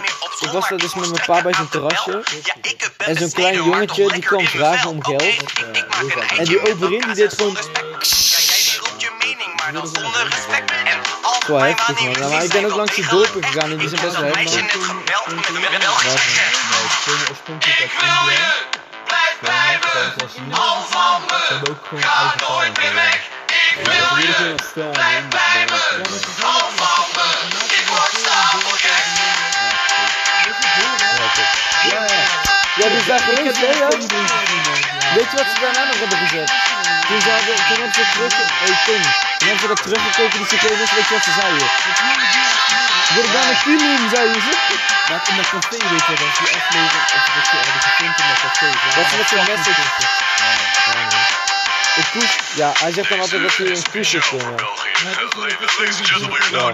ik 0.45 0.51
was 0.51 0.69
daar 0.69 0.77
dus 0.77 0.93
met 0.93 1.09
mijn 1.11 1.25
pa 1.25 1.41
bij 1.41 1.53
zijn 1.53 1.69
terrasje. 1.69 2.23
En 2.97 3.15
zo'n 3.17 3.31
klein 3.31 3.55
jongetje, 3.55 4.11
die 4.11 4.21
kwam 4.25 4.47
vragen 4.47 4.89
om 4.89 5.03
geld. 5.03 5.23
En 6.37 6.43
die 6.45 6.59
overin, 6.71 7.01
die 7.01 7.13
deed 7.13 7.33
gewoon... 7.33 7.57
Wel 11.47 11.59
heftig 11.59 11.99
man. 11.99 12.11
Nou, 12.11 12.31
maar 12.31 12.43
ik 12.43 12.51
ben 12.51 12.65
ook 12.65 12.75
langs 12.75 12.95
die 12.95 13.07
dorpen 13.07 13.43
gegaan 13.43 13.71
en 13.71 13.77
die 13.77 13.89
zijn 13.89 14.01
best 14.01 14.15
wel 14.17 14.23
heftig. 14.23 14.37
Uit 14.37 14.51
India. 20.35 20.57
Al 20.57 20.81
van 20.89 21.21
me, 21.21 21.37
ze 21.47 21.53
hebben 21.53 21.69
ook 21.69 21.85
gewoon 21.87 22.03
eigen 22.03 22.37
taal 22.37 22.63
en 22.63 22.75
zo. 22.75 22.81
Ik 22.81 23.85
wil 23.85 24.17
je, 24.17 24.55
blijf 24.91 25.27
bij 25.27 25.65
me. 25.69 25.79
Al 26.43 26.69
van 26.75 27.05
me, 27.15 27.25
ik 27.65 27.87
word 27.87 28.11
stapelgek. 28.17 29.05
Ja, 31.83 32.03
ja. 32.03 32.25
Ja, 32.75 32.87
die 32.87 32.97
is 32.97 33.05
daar 33.05 33.19
geweest, 33.19 33.57
hè? 33.57 34.96
Weet 35.15 35.29
je 35.31 35.37
wat 35.41 35.49
ze 35.53 35.57
daarna 35.61 35.83
nog 35.89 35.99
hebben 35.99 36.17
gezegd? 36.17 36.51
Toen, 37.07 37.21
ze 37.21 37.29
hadden, 37.35 37.55
toen 37.67 37.79
hebben 37.83 37.93
ze 37.93 38.05
terug... 38.13 38.33
Hé, 38.63 38.71
Tim. 38.85 39.01
Toen 39.37 39.47
hebben 39.47 39.59
ze 39.59 39.67
dat 39.67 39.81
teruggekeken, 39.83 40.39
die. 40.39 40.89
Weet 40.95 41.07
je 41.07 41.13
wat 41.17 41.23
ze 41.23 41.33
zeiden? 41.41 41.67
Worden 43.13 43.31
bijna 43.31 43.53
kilim, 43.63 44.09
zeiden 44.15 44.41
ze. 44.47 44.53
Maar 45.09 45.21
in 45.29 45.35
dat 45.35 45.49
café, 45.49 45.77
weet 45.91 46.05
je, 46.07 46.13
dat 46.21 46.29
is 46.31 46.37
die 46.37 46.49
aflevering, 46.57 47.05
of 47.17 47.23
dat 47.35 47.45
je 47.51 47.57
in 48.05 48.13
dat 48.31 48.39
café. 48.45 48.67
Dat 48.95 49.09
ze 49.09 49.15
met 49.17 49.29
zo'n 49.29 49.45
message... 49.49 51.26
Een. 51.97 52.29
Ja, 52.55 52.71
hij 52.77 52.91
zegt 52.91 53.09
dan 53.09 53.19
altijd 53.19 53.41
dat 53.41 53.55
hij 53.55 53.67
een 53.67 53.83
koes 53.91 54.11
heeft 54.11 54.29
kunnen. 54.29 54.55
Ja. 56.51 56.73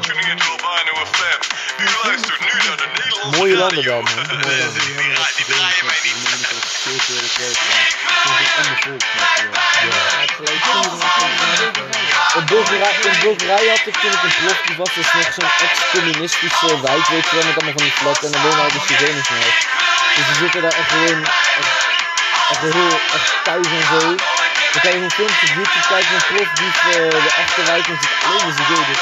Mooie 3.38 3.56
landen 3.58 3.84
dan, 3.84 4.04
man. 4.04 4.14
Mooie 4.16 4.64
landen. 4.64 4.84
In 12.36 12.46
Bulgarije, 12.46 13.10
in 13.10 13.20
Bulgarije 13.20 13.70
had 13.70 13.86
ik 13.86 13.96
toen 13.98 14.12
ik 14.12 14.24
in 14.24 14.34
Plovdiv 14.40 14.76
was, 14.78 14.94
dus 14.94 15.14
nog 15.14 15.34
zo'n 15.34 15.50
ex-communistische 15.68 16.82
wijk, 16.82 17.08
weet 17.08 17.30
je 17.30 17.36
wel, 17.36 17.46
met 17.46 17.56
allemaal 17.56 17.74
van 17.78 17.84
die 17.84 17.92
flatten 17.92 18.26
en 18.26 18.32
dan 18.32 18.42
wonen 18.42 18.64
al 18.64 18.72
die 18.72 18.82
zigeuners 18.88 19.30
nog. 19.30 19.56
Dus 20.16 20.26
die 20.28 20.36
zitten 20.36 20.62
daar 20.62 20.74
echt 20.74 20.90
gewoon, 20.90 21.24
echt, 21.24 21.88
echt 22.50 22.62
heel, 22.62 23.00
echt 23.14 23.34
thuis 23.44 23.68
en 23.68 23.86
zo. 24.00 24.16
Dan 24.74 24.82
kan 24.82 24.92
je 24.92 24.98
gewoon 24.98 25.12
filmpjes 25.12 25.50
op 25.50 25.56
YouTube 25.56 25.88
kijken 25.88 26.10
van 26.20 26.36
Plovdiv, 26.36 26.76
eh, 26.84 27.10
de 27.26 27.34
achterwijk, 27.44 27.88
en 27.88 27.98
zit 28.02 28.12
alleen 28.26 28.46
maar 28.46 28.56
zigeuners. 28.58 29.02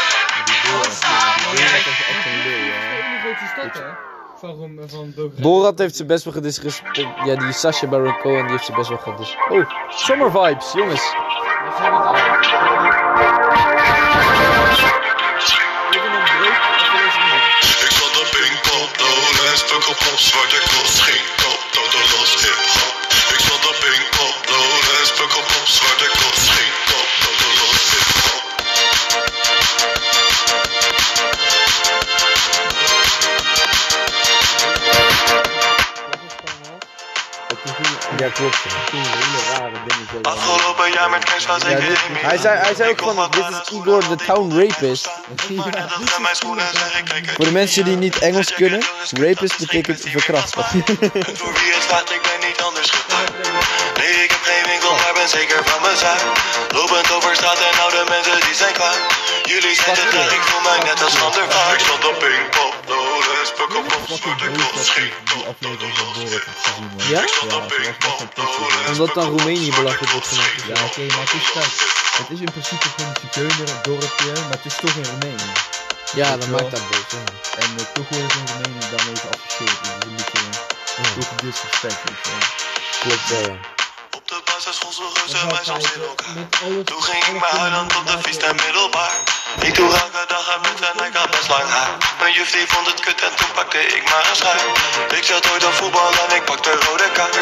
Van, 4.40 4.50
Rom- 4.50 4.80
van 4.88 5.12
Bulgarije. 5.16 5.42
Borat 5.42 5.78
heeft 5.78 5.96
ze 5.96 6.06
best 6.06 6.24
wel 6.24 6.34
gedisrespect. 6.34 6.98
Ja, 7.26 7.36
die 7.36 7.52
Sasha 7.52 7.88
Baron 7.88 8.18
Cohen 8.18 8.42
die 8.42 8.52
heeft 8.52 8.66
ze 8.66 8.72
best 8.72 8.90
wel 8.90 8.98
gedis. 8.98 9.36
Oh, 9.50 9.70
summer 9.90 10.32
vibes, 10.32 10.72
jongens. 10.74 11.04
Ik 15.92 16.00
Pinkpop, 18.32 18.90
Lowlands, 19.00 19.64
puk 19.64 19.88
op 19.90 20.00
op, 20.12 20.20
zwarte 20.20 20.56
cross, 20.56 21.00
geen 21.02 21.40
Klopt. 38.34 38.58
Hele 38.91 39.41
rare 39.52 39.72
dingen. 39.72 40.24
Afgelopen 40.24 40.91
jaar 40.91 41.10
met 41.10 41.24
kerst 41.24 41.46
was 41.46 41.63
ik 41.63 41.80
in 41.80 41.96
hij, 42.15 42.38
zei, 42.38 42.58
hij 42.58 42.76
zei 42.76 42.89
ook 42.89 43.00
van, 43.00 43.32
dit 43.32 43.46
is 43.50 43.70
Igor 43.78 44.08
de 44.08 44.15
Town 44.15 44.60
Rapist. 44.60 45.10
Voor 47.36 47.46
de 47.46 47.52
mensen 47.52 47.86
die 47.86 47.96
niet 47.96 48.20
Engels 48.20 48.54
kunnen, 48.54 48.82
rapist 49.12 49.58
betekent 49.58 50.00
verkrachter. 50.00 50.63
Voor 51.39 51.54
wie 51.54 51.74
het 51.74 51.84
staat, 51.84 52.12
ik 52.12 52.22
ben 52.22 52.48
niet 52.50 52.62
anders. 52.62 52.91
Nee, 53.98 54.24
ik 54.24 54.30
heb 54.30 54.41
geen 54.41 54.65
winkel, 54.72 54.91
maar 54.91 55.13
ben 55.13 55.30
zeker 55.30 55.63
van 55.65 55.82
mijn 55.82 55.98
zaak. 55.98 56.22
Lopend 56.74 57.12
over 57.12 57.36
straat 57.36 57.60
en 57.60 57.80
oude 57.80 58.04
mensen 58.10 58.39
die 58.46 58.56
zijn 58.56 58.74
kwaad. 58.74 59.00
Jullie 59.45 59.75
zijn 59.75 59.95
traag, 59.95 60.34
ik 60.34 60.41
voel 60.41 60.62
mij 60.62 60.80
net 60.89 61.04
als 61.04 61.15
Van 61.15 61.32
der 61.32 61.51
Vaart. 61.51 61.73
Ik 61.73 61.86
stond 61.86 62.06
op 62.08 62.19
Pinkpop, 62.19 62.75
Lowlands, 62.88 63.51
puk 63.58 63.75
op 63.75 63.89
de 63.89 63.95
hop. 63.95 64.19
Ja? 67.10 67.21
Ik 67.21 67.54
op 67.54 67.67
Pinkpop, 67.67 68.38
Lowlands, 68.38 68.89
Omdat 68.89 69.13
dan 69.13 69.27
Roemenië 69.30 69.71
belachelijk 69.75 70.12
wordt 70.12 70.27
gemaakt. 70.27 70.63
Ja, 70.67 70.86
oké, 70.86 71.06
maar 71.15 71.25
het 71.27 71.34
is 71.41 71.51
kijk, 71.51 71.73
het 72.17 72.30
is 72.30 72.39
in 72.39 72.51
principe 72.51 72.88
gewoon 72.95 73.10
een 73.10 73.21
zigeuner, 73.21 73.82
dorpje, 73.82 74.32
maar 74.32 74.58
het 74.60 74.65
is 74.65 74.75
toch 74.75 74.95
in 74.95 75.06
Roemenië. 75.12 75.51
Ja, 76.13 76.38
dat 76.38 76.47
maakt 76.47 76.71
dat 76.71 76.89
boos. 76.89 77.12
ja. 77.12 77.23
En 77.62 77.69
eh, 77.77 77.86
toch 77.93 78.10
worden 78.10 78.32
ze 78.32 78.38
in 78.38 78.47
Roemenië 78.47 78.86
daarmee 78.95 79.15
geassocieerd. 79.15 79.77
Dus 79.82 79.89
dat 79.93 80.04
is 80.04 80.10
een 80.10 80.15
beetje 80.15 80.41
uh, 80.99 81.12
toch 81.17 81.36
disrespect, 81.36 82.01
je 82.04 82.30
wel. 82.30 82.39
Klopt, 83.01 83.27
ja. 83.30 83.81
Ja. 84.63 84.69
Op 84.69 84.78
de 84.78 84.86
basisschool 84.86 84.91
sloegen 84.91 85.30
ze 85.30 85.45
mij 85.45 85.63
soms 85.63 85.93
in 85.93 86.02
elkaar. 86.02 86.84
Toen 86.84 87.04
ging 87.04 87.24
ik 87.24 87.34
me 87.34 87.45
huilen 87.45 87.88
tot 87.88 88.08
de 88.08 88.17
vies 88.21 88.38
en 88.38 88.56
middelbaar. 88.56 89.40
Ik 89.60 89.76
doe 89.76 89.90
elke 90.04 90.24
dag 90.28 90.46
een 90.56 90.62
muts 90.62 90.82
en 90.90 91.06
ik 91.06 91.16
had 91.16 91.30
best 91.32 91.50
lang 91.50 91.68
haar. 91.76 91.90
Mijn 92.20 92.34
juf 92.34 92.52
die 92.52 92.66
vond 92.68 92.86
het 92.88 93.00
kut 93.00 93.22
en 93.28 93.34
toen 93.36 93.52
pakte 93.54 93.80
ik 93.98 94.04
maar 94.10 94.26
een 94.30 94.36
schuim. 94.36 94.70
Ik 95.18 95.24
zat 95.24 95.52
ooit 95.52 95.66
op 95.66 95.74
voetbal 95.74 96.12
en 96.24 96.36
ik 96.36 96.44
pakte 96.46 96.72
rode 96.86 97.10
kaart. 97.18 97.36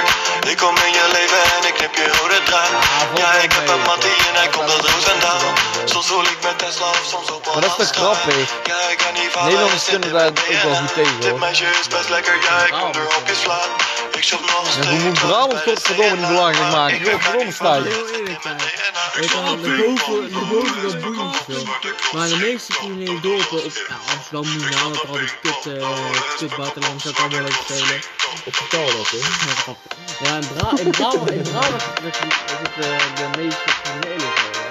Ik 0.52 0.58
kom 0.58 0.76
in 0.86 0.93
je 1.00 1.06
leven 1.17 1.43
en 1.56 1.62
ik 1.69 1.74
knip 1.74 1.95
je 1.95 2.08
rode 2.19 2.39
draad. 2.43 2.72
Ja, 3.15 3.32
ik 3.45 3.52
heb 3.52 3.67
een 3.69 3.82
mattie 3.89 4.17
en 4.30 4.36
hij 4.41 4.48
komt 4.48 4.69
uit 4.72 4.86
Roosendaal. 4.89 5.41
Soms 5.86 6.08
voel 6.08 6.24
ik 6.34 6.38
met 6.43 6.58
Tesla 6.60 6.88
of 6.89 7.06
soms 7.12 7.32
op 7.32 7.45
Maar 7.45 7.62
dat 7.62 7.80
is 7.80 7.88
toch 7.88 7.95
grappig? 7.95 8.50
Ja, 8.72 8.80
ik 8.93 8.98
kan 8.98 9.13
niet 9.13 9.30
vallen. 9.32 9.48
Nederlanders 9.48 9.86
kunnen 9.86 10.12
daar 10.13 10.28
ook 10.28 10.62
wel 10.63 10.76
goed 10.76 10.93
tegen 10.93 11.19
Dit 11.19 11.38
meisje 11.39 11.65
is 11.82 11.88
best 11.88 12.10
lekker, 12.10 12.36
ja, 12.48 12.56
ik 12.69 12.72
kom 12.82 12.91
er 13.02 13.08
hokjes 13.13 13.41
slaan. 13.41 13.69
Ik 14.17 14.24
shop 14.24 14.41
nog 14.41 14.65
En 14.65 14.72
steeds. 14.72 14.88
hoe 14.88 15.00
moet 15.00 15.19
Brabant 15.19 15.62
godverdomme 15.65 16.15
niet 16.15 16.28
belangrijk 16.28 16.72
maken? 16.72 16.95
Ik 16.95 17.04
wil 17.04 17.19
verdomme 17.19 17.52
snijden. 17.52 17.91
Heel 17.91 18.08
eerlijk 18.15 18.41
zijn. 18.41 18.58
Weet 19.13 19.30
je 19.32 19.43
wel, 19.43 19.58
boven, 19.58 20.50
boven 20.50 20.82
dat 20.82 21.36
veel. 21.45 21.67
Maar 22.13 22.27
de 22.27 22.38
meeste 22.38 22.73
criminele 22.73 23.19
dorpen, 23.19 23.63
op 23.63 23.71
ja, 23.88 23.97
Amsterdam 24.13 24.57
nu 24.57 24.69
na, 24.69 24.88
met 24.88 25.07
al 25.07 25.13
die 25.13 25.31
kut, 25.41 25.65
uh, 25.65 25.99
kut 26.38 26.55
buitenlanders 26.57 27.07
ook 27.07 27.19
allemaal 27.19 27.41
leuk 27.41 27.59
spelen. 27.63 27.95
Ik 28.43 28.55
vertel 28.55 28.85
dat 28.85 29.07
hoor. 29.07 29.75
Ja, 30.19 30.35
in, 30.35 30.47
Bra 30.53 30.71
in 30.77 30.91
Brabant, 30.91 31.31
in 31.31 31.41
Brabant 31.41 31.83
is 32.03 32.17
het, 32.17 32.33
is 32.45 32.57
het 32.62 32.85
uh, 32.85 32.97
de 33.15 33.38
meeste 33.38 33.63
criminele 33.83 34.19
zo, 34.19 34.59
hè. 34.59 34.67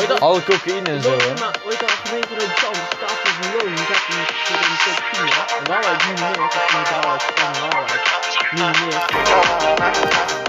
Je 0.00 0.06
dat? 0.06 0.20
Alle 0.20 0.44
cocaïne 0.44 0.90
en 0.90 1.02
zo 1.02 1.10
hè. 1.10 1.34
Maar 1.40 1.56
ooit 1.66 1.82
al 1.82 1.88
gemeente 2.04 2.28
Rotterdam, 2.28 2.72
de 2.72 2.96
staat 2.96 3.18
van 3.22 3.52
Loon, 3.52 3.74
die 3.74 3.84
zit 3.86 4.02
in 4.08 4.16
de 4.16 4.76
top 4.84 4.98
10, 5.12 5.26
hè. 5.26 5.56
En 5.58 5.64
Waalwijk 5.66 6.06
nu 6.06 6.12
meer, 6.12 6.36
dat 6.36 6.54
is 6.54 6.74
niet 6.74 6.90
Waalwijk, 6.90 7.22
dat 7.36 7.50
is 7.52 7.60
Waalwijk. 7.60 8.02
Nu 8.52 8.60
meer. 8.86 10.47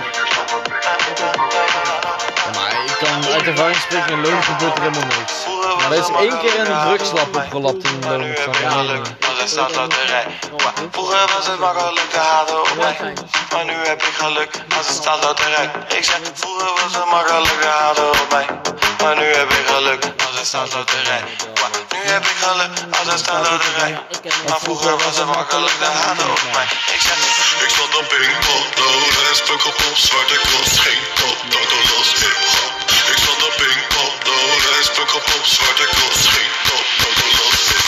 Maar 2.55 2.71
ik 2.85 2.95
kan 2.99 3.33
uit 3.33 3.47
ervaring 3.47 3.75
spreken, 3.75 4.11
in 4.11 4.21
Loon 4.21 4.43
gebeurt 4.43 4.77
er 4.77 4.83
helemaal 4.83 5.17
niks. 5.17 5.33
Maar 5.77 5.91
er 5.91 5.97
is 5.97 6.09
één 6.19 6.39
keer 6.39 6.59
een 6.59 6.81
drugslap 6.81 7.35
opgelapt 7.35 7.83
in 7.83 8.01
van. 8.01 8.15
Als 9.29 9.39
het 9.39 9.49
staat 9.49 9.75
loterij. 9.75 10.25
Vroeger 10.91 11.27
was 11.35 11.47
het 11.47 11.59
makkelijk 11.59 12.09
te 12.09 12.17
haten 12.17 12.61
op 12.61 12.75
mij. 12.77 13.13
Maar 13.51 13.65
nu 13.65 13.73
heb 13.73 14.01
ik 14.01 14.13
geluk 14.13 14.51
als 14.77 14.87
het 14.87 14.95
staat 14.95 15.23
loterij. 15.23 15.71
Ik 15.97 16.03
zeg, 16.03 16.19
vroeger 16.33 16.71
was 16.81 16.95
het 16.95 17.05
makkelijk 17.05 17.61
te 17.61 17.67
haten 17.67 18.09
op 18.09 18.27
mij. 18.29 18.47
Maar 19.01 19.15
nu 19.15 19.23
heb 19.23 19.49
ik 19.49 19.67
geluk 19.67 20.03
als 20.03 20.37
het 20.37 20.47
staat 20.47 20.73
loterij. 20.73 21.23
Nu 22.03 22.09
heb 22.11 22.25
ik 22.25 22.37
geluk 22.45 22.71
als 22.99 23.07
het 23.11 23.19
staat 23.19 23.49
loterij. 23.49 23.93
Maar 24.47 24.59
vroeger 24.59 24.97
was 24.97 25.17
het 25.17 25.25
makkelijk 25.25 25.75
te 25.79 25.85
haten 25.85 26.29
op 26.31 26.41
mij. 26.53 26.67
Ik 26.95 27.01
zeg, 27.07 27.17
ik 27.65 27.69
stond 27.75 27.97
op 27.99 28.07
Pinkpop, 28.07 28.65
Lowlands, 28.77 29.41
puk 29.47 29.65
op 29.65 29.77
op, 29.89 29.97
zwarte 30.07 30.37
cross, 30.45 30.79
geen 30.79 31.03
top, 31.19 31.37
tot 31.53 31.67
de 31.71 31.79
los 31.89 32.09
hip 32.21 32.39
hop. 32.53 32.73
Ik 33.11 33.17
stond 33.23 33.41
op 33.47 33.53
Pinkpop, 33.61 34.13
Lowlands, 34.25 34.89
puk 34.97 35.11
op 35.19 35.25
op, 35.35 35.45
zwarte 35.55 35.85
cross, 35.95 36.27
geen 36.33 36.51
top, 36.67 36.85
tot 37.01 37.15
de 37.19 37.27
los. 37.37 37.59
Ik 37.75 37.78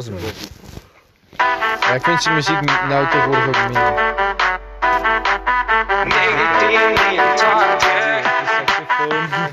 was 0.00 0.08
hem. 0.08 0.16
Ja, 1.80 1.94
ik 1.94 2.02
vind 2.04 2.22
zijn 2.22 2.34
muziek 2.34 2.60
nou 2.88 3.06
tegenwoordig 3.08 3.46
ook 3.46 3.62
minder. 3.62 3.98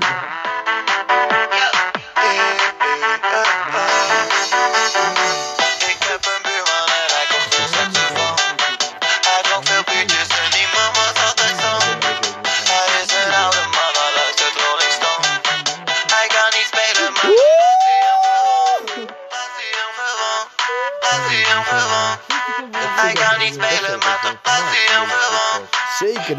Ik 0.02 0.16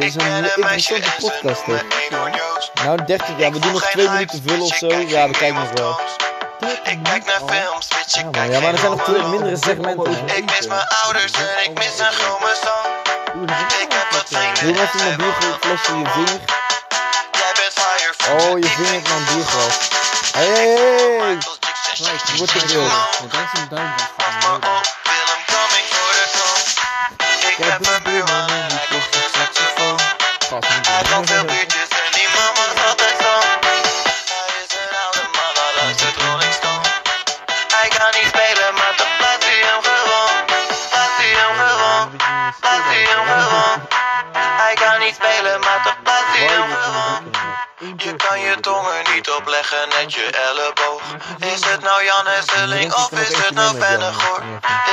is 0.10 0.16
een 0.16 0.32
een 0.32 0.44
interessante 0.46 1.12
podcast. 1.20 1.62
Hè. 1.66 1.78
Nou, 2.84 3.06
30, 3.06 3.28
ja, 3.38 3.52
we 3.52 3.60
doen 3.60 3.72
nog 3.72 3.90
twee 3.90 4.10
minuten 4.10 4.44
vullen 4.46 4.66
of 4.66 4.76
zo. 4.76 4.88
Ja, 4.88 5.28
we 5.28 5.38
kijken 5.38 5.60
nog 5.60 5.72
wel. 5.72 6.00
Ik 6.84 7.00
kijk 7.04 7.26
naar 7.26 7.42
films, 7.46 7.88
bitch, 7.88 8.18
ik 8.18 8.24
Ja, 8.24 8.30
kijk 8.32 8.36
maar, 8.36 8.52
ja, 8.52 8.60
maar 8.60 8.74
er 8.74 8.80
zijn 8.80 8.92
nog 8.92 9.04
twee 9.04 9.24
mindere 9.24 9.58
segmenten. 9.58 10.28
Ik 10.36 10.46
mis 10.46 10.68
mijn 10.68 10.88
ouders 11.04 11.32
en 11.32 11.64
ik 11.64 11.78
mis 11.78 12.00
een 12.00 12.12
chromosoom. 12.12 12.88
Ik 13.82 13.92
heb 13.92 14.12
wat 14.12 14.28
vrienden 14.28 14.76
Doe 14.76 15.00
zij 15.00 15.12
een 15.12 15.18
bierflesje 15.18 15.92
in 15.92 16.00
je 16.00 16.10
vinger. 16.10 16.40
Jij 17.32 17.52
bent 17.60 17.74
fire 17.74 18.14
Oh, 18.32 18.60
je 18.60 18.68
vinger 18.68 18.92
heeft 18.92 19.10
mijn 19.10 19.26
bierglas. 19.26 19.78
Hé, 20.32 20.42
hé, 20.42 20.60
hé. 21.20 21.38
Je 22.32 22.38
wordt 22.38 22.52
te 22.52 22.68
veel. 22.68 22.88
Want 23.20 23.32
daar 23.32 23.50
is 23.54 23.60
een 23.60 23.68
duim 23.70 23.94
vast. 24.18 24.90
Willem 27.60 27.99
Je 47.98 48.16
kan 48.16 48.40
je 48.40 48.60
tongen 48.60 49.04
niet 49.14 49.30
opleggen, 49.30 49.90
net 49.90 50.14
je 50.14 50.26
elleboog. 50.30 51.02
Is 51.40 51.64
het 51.66 51.82
nou 51.82 52.04
Jan 52.04 52.28
Hesseling 52.28 52.94
of 52.94 53.12
is 53.12 53.38
het 53.38 53.52
nou 53.52 53.80
Vennegoor? 53.80 54.42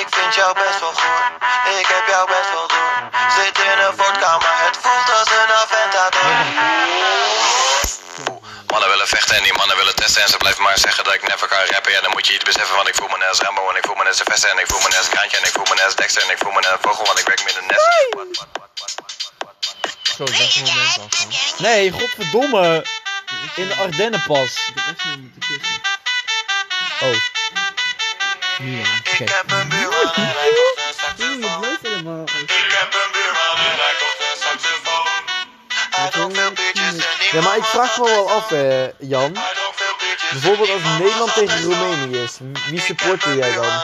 Ik 0.00 0.06
vind 0.10 0.34
jou 0.34 0.54
best 0.54 0.80
wel 0.80 0.92
goor, 0.92 1.24
ik 1.80 1.86
heb 1.86 2.06
jou 2.08 2.26
best 2.26 2.50
wel 2.52 2.68
door. 2.68 2.92
Zit 3.36 3.58
in 3.58 3.78
een 3.86 3.96
vodkamer, 3.96 4.54
het 4.66 4.76
voelt 4.82 5.18
als 5.18 5.30
een 5.38 5.52
aventador. 5.62 6.34
Mannen 8.66 8.88
willen 8.88 9.08
vechten 9.08 9.36
en 9.36 9.42
die 9.42 9.52
mannen 9.52 9.76
willen 9.76 9.94
testen 9.94 10.22
en 10.22 10.28
ze 10.28 10.36
blijven 10.36 10.62
maar 10.62 10.78
zeggen 10.78 11.04
dat 11.04 11.14
ik 11.14 11.22
never 11.28 11.48
kan 11.48 11.58
rappen. 11.58 11.92
Ja, 11.92 12.00
dan 12.00 12.10
moet 12.10 12.26
je 12.26 12.34
iets 12.34 12.44
beseffen, 12.44 12.76
want 12.76 12.88
ik 12.88 12.94
voel 12.94 13.08
me 13.08 13.16
net 13.18 13.28
als 13.28 13.40
Rambo 13.40 13.70
en 13.70 13.76
ik 13.76 13.84
voel 13.86 13.94
me 13.94 14.02
net 14.02 14.08
als 14.08 14.16
Sylvester 14.16 14.50
en 14.50 14.58
ik 14.58 14.66
voel 14.66 14.80
me 14.80 14.88
net 14.88 14.98
als 14.98 15.08
Kraantje 15.08 15.36
en 15.36 15.44
ik 15.44 15.52
voel 15.52 15.64
me 15.68 15.74
net 15.74 15.84
als 15.84 15.94
Dexter 15.94 16.22
en 16.22 16.30
ik 16.30 16.38
voel 16.38 16.52
me 16.52 16.60
net 16.60 16.70
als 16.70 16.80
Vogel, 16.80 17.04
want 17.04 17.18
ik 17.18 17.26
werk 17.26 17.44
met 17.44 17.56
een 17.56 17.66
nest. 17.66 19.25
Zo, 20.16 20.24
dat 20.24 20.38
is 20.38 20.56
een 20.56 20.66
moment. 20.66 21.54
Nee, 21.58 21.90
godverdomme. 21.90 22.84
In 23.54 23.68
de 23.68 23.74
Ardennenpas. 23.74 24.68
Ik 24.68 24.72
heb 24.74 24.96
echt 24.96 25.04
niet 25.04 25.20
moeten 25.20 25.40
kussen. 25.40 25.80
Oh. 27.00 27.16
Ja. 28.58 28.84
Ik 29.20 29.28
heb 29.28 29.50
een 29.50 29.68
buurman 29.68 30.12
en 30.14 30.22
hij 30.22 30.50
kocht 30.58 31.18
een 31.18 31.24
Oeh, 31.24 31.40
je 31.40 31.42
saxofoon. 31.42 31.60
blijft 31.60 31.82
helemaal. 31.82 32.24
Ik 32.24 32.76
heb 32.78 32.94
een 32.94 33.10
buurman 33.12 33.56
en 33.56 33.76
hij 33.82 33.94
kocht 34.00 34.20
een 34.20 34.38
saxofoon. 34.40 35.06
Hij 35.90 36.10
dronk 36.10 36.36
veel 36.36 36.52
biertjes 36.52 36.86
en 36.86 36.94
die 36.94 37.28
Ja, 37.32 37.40
maar 37.40 37.56
ik 37.56 37.64
vraag 37.64 37.98
me 37.98 38.04
wel 38.04 38.30
af, 38.30 38.52
eh, 38.52 39.08
Jan. 39.08 39.36
Bijvoorbeeld 40.30 40.70
als 40.70 40.82
Nederland 40.82 41.34
tegen. 41.34 41.62
Roemenië 41.62 42.18
is. 42.18 42.36
Wie 42.70 42.80
supporter 42.80 43.36
jij 43.36 43.54
dan? 43.54 43.82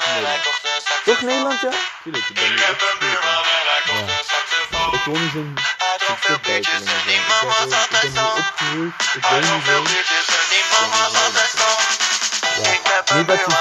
Toch 1.04 1.20
Nederland, 1.20 1.60
ja? 1.60 1.70
Tuurlijk, 2.02 2.24
ik 2.28 2.34
ben 2.34 2.56
saxofoon. 4.26 4.94
Ik 4.94 5.04
wil 5.04 5.14
niet 5.18 5.32
zo'n 5.32 5.58
Hij 6.12 6.20
dronk 6.20 6.44
veel 6.44 6.52
biertjes 6.52 6.82
en 6.96 7.02
die 7.06 7.20
man 7.28 7.44
was 7.48 7.58
Ik 7.58 7.72
altijd 7.72 8.00
ben 8.00 8.00
nu 8.02 8.08
stom. 8.10 8.38
opgegroeid, 8.38 8.94
ik 9.14 9.22
Hij 9.24 9.30
ben 9.30 9.40
dronk 9.40 9.64
niet 9.64 9.64
veel 9.64 9.82
zo. 9.82 9.88
en 10.40 10.48
die 10.52 10.64
altijd. 10.74 11.46
Ik 12.62 12.80
Niet 13.16 13.26
dat 13.28 13.38
je 13.38 13.44
kocht 13.44 13.60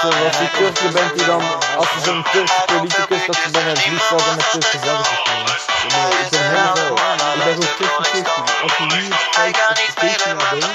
Turkje 0.56 0.86
een 0.86 0.92
bent 0.92 1.14
die 1.14 1.24
dan, 1.24 1.42
als 1.76 1.88
er 1.96 2.00
zo'n 2.04 2.22
Turkse 2.32 2.62
politicus, 2.66 3.26
dat 3.26 3.36
ze 3.42 3.50
dan 3.50 3.64
het 3.64 3.86
liefst 3.86 4.06
valt 4.06 4.26
en 4.28 4.36
met 4.36 4.50
Turkse 4.50 4.78
vlaggen 4.78 5.18
te. 5.24 5.64
Maar 5.92 6.10
ik 6.22 6.28
ben 6.30 6.44
helemaal 6.50 6.74
wel. 6.74 6.96
Ik 7.36 7.44
ben 7.44 7.54
gewoon 7.76 8.04
50-50. 8.04 8.62
Als 8.62 8.74
je 8.78 8.84
nu 8.94 9.02
kijkt 9.36 9.58
op 9.68 9.74
de 9.76 9.82
niet 9.82 9.90
spelen, 9.96 10.36
naar 10.36 10.50
toch 10.50 10.60
dan 10.60 10.74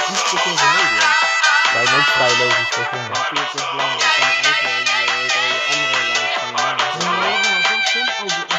is 0.00 0.08
het 0.08 0.08
liefst 0.08 0.28
toch 0.30 0.44
wel 0.44 0.56
van 0.56 0.70
Nederland. 0.76 1.16
Lijkt 1.74 1.90
me 1.90 1.96
ook 1.96 2.10
vrij 2.16 2.34
logisch, 2.40 2.70
toch? 2.74 2.90
Ja. 2.92 2.98
Je 3.32 3.40
het 3.40 3.50
toch 3.56 3.70
belangrijk 3.70 4.16
om 4.20 4.30
eigen, 4.44 4.70
je 4.84 5.34
je 5.54 5.60
andere 5.72 6.02
land 6.10 6.30
van 6.38 6.52
je 8.26 8.53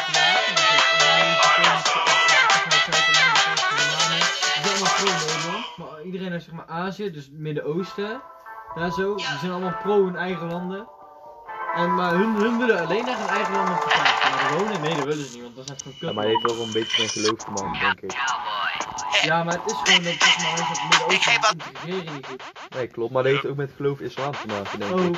iedereen 6.16 6.32
uit 6.32 6.42
zeg 6.42 6.54
maar 6.54 6.66
Azië, 6.66 7.10
dus 7.10 7.28
Midden-Oosten, 7.32 8.22
ja 8.74 8.90
zo, 8.90 9.14
die 9.14 9.24
zijn 9.40 9.52
allemaal 9.52 9.76
pro 9.82 10.04
hun 10.04 10.16
eigen 10.16 10.46
landen. 10.46 10.88
En, 11.74 11.94
maar 11.94 12.12
hun, 12.12 12.34
hun 12.34 12.58
willen 12.58 12.80
alleen 12.80 13.04
naar 13.04 13.18
hun 13.18 13.28
eigen 13.28 13.54
land 13.54 13.82
verplaatsen. 13.82 14.30
Maar 14.30 14.58
wonen, 14.58 14.80
nee, 14.80 14.94
dat 14.94 15.04
willen 15.04 15.24
ze 15.24 15.34
niet, 15.34 15.42
want 15.42 15.56
dat 15.56 15.70
is 15.70 15.82
gewoon 15.82 15.98
kut. 15.98 16.08
Ja, 16.08 16.14
maar 16.14 16.24
hij 16.24 16.32
heeft 16.32 16.52
wel 16.52 16.66
een 16.66 16.72
beetje 16.72 17.02
een 17.02 17.08
geloof 17.08 17.48
man, 17.48 17.72
denk 17.78 18.00
ik. 18.00 18.12
Ja, 19.22 19.44
maar 19.44 19.54
het 19.54 19.70
is 19.70 19.78
gewoon 19.82 20.02
dat 20.02 20.14
zeg 20.18 20.38
maar, 20.42 20.68
het 20.68 20.82
Midden-Oosten 20.88 21.50
integreren 21.52 22.14
niet 22.14 22.26
goed. 22.26 22.42
Nee, 22.74 22.86
klopt, 22.86 23.12
maar 23.12 23.22
dat 23.22 23.32
heeft 23.32 23.46
ook 23.46 23.56
met 23.56 23.70
geloof 23.76 24.00
islam 24.00 24.32
te 24.32 24.46
maken, 24.46 24.78
denk 24.78 24.90
ik. 24.90 25.06
Ook. 25.06 25.16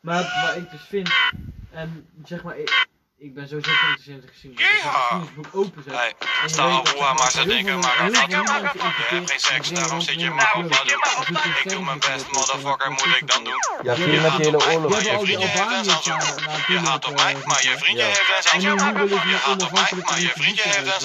Maar 0.00 0.44
wat 0.46 0.56
ik 0.56 0.70
dus 0.70 0.82
vind, 0.82 1.10
en 1.70 2.08
zeg 2.24 2.42
maar, 2.42 2.58
ik, 2.58 2.86
ik 3.18 3.34
ben 3.34 3.48
sowieso 3.48 3.70
geïnteresseerd. 3.70 4.22
Dus 4.22 4.24
het 4.24 4.30
geschiedenisboek 4.32 5.46
open 5.52 5.82
zet. 5.82 6.14
Je 6.42 6.48
sta 6.48 6.68
hoe 6.68 6.82
zeg 6.86 7.14
maar 7.18 7.30
ze 7.30 7.46
denken, 7.46 7.78
maar 7.78 7.94
ik 7.94 8.10
mensen 8.10 8.28
Je 8.30 8.36
hebt 8.36 9.30
geen 9.30 9.40
seks, 9.40 9.68
daarom 9.68 10.00
zit 10.00 10.20
je 10.20 10.30
maar 10.30 10.54
op 10.56 10.62
wat 10.62 10.84
Dat 10.88 11.26
doet 11.26 11.44
Ik 11.64 11.68
doe 11.70 11.84
mijn 11.84 11.98
best, 11.98 12.08
versterking 12.08 12.32
motherfucker, 12.32 12.90
moet 12.90 13.16
ik 13.20 13.28
dan 13.28 13.44
doen? 13.44 13.60
Ja, 13.82 13.94
vrienden 13.94 14.22
met 14.22 14.36
die 14.36 14.44
hele 14.44 14.66
oorlog. 14.66 14.90
Maar 14.90 15.02
je 15.02 15.18
vriendje 15.18 15.46
heeft 15.46 15.70
een 15.70 15.86
naar 15.86 16.64
Je 16.68 16.78
haat 16.78 17.04
op 17.06 17.14
mij, 17.16 17.36
maar 17.44 17.62
je 17.62 17.74
vriendje 17.78 18.04
Ja. 18.04 18.08
heeft 18.08 18.52
een 18.52 18.60
Je 18.60 19.36
haat 19.44 19.62
op 19.62 19.72
mij, 19.72 19.90
maar 20.04 20.20
je 20.20 20.32
vriendje 20.34 20.62
heeft 20.64 20.76
een. 20.78 21.00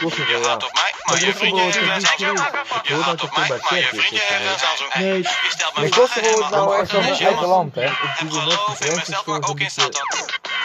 Kosovo, 0.00 0.24
Je 0.24 0.38
ja. 0.38 0.48
haat 0.48 0.64
op 0.64 0.72
mij, 0.72 0.94
maar 1.06 1.20
je 1.24 1.34
vriendje 1.34 1.62
heeft 1.62 1.78
een 1.78 2.00
Samsung. 2.00 2.38
Je 2.82 2.94
haat 2.94 3.04
dat 3.04 3.12
op 3.12 3.18
toch 3.18 3.36
mij, 3.38 3.48
bij 3.48 3.58
maar 3.70 3.78
je 3.78 3.88
vriendje 3.88 4.20
heeft 4.28 4.62
een. 4.62 4.86
Hey, 4.88 5.02
Nee, 5.02 5.18
Je 5.18 5.80
Nee, 5.80 5.88
Kosovo 5.90 6.40
is 6.44 6.50
nou 6.50 6.80
echt 6.80 6.92
is 6.92 7.00
eigen 7.04 7.34
ja. 7.34 7.46
land, 7.46 7.74
hè? 7.74 7.82
Heb 7.82 8.30
geloof 8.30 8.80
in 8.80 8.94
mezelf, 8.94 9.26
maar 9.26 9.48
ook 9.48 9.60
in 9.60 9.70
Satan. 9.70 10.06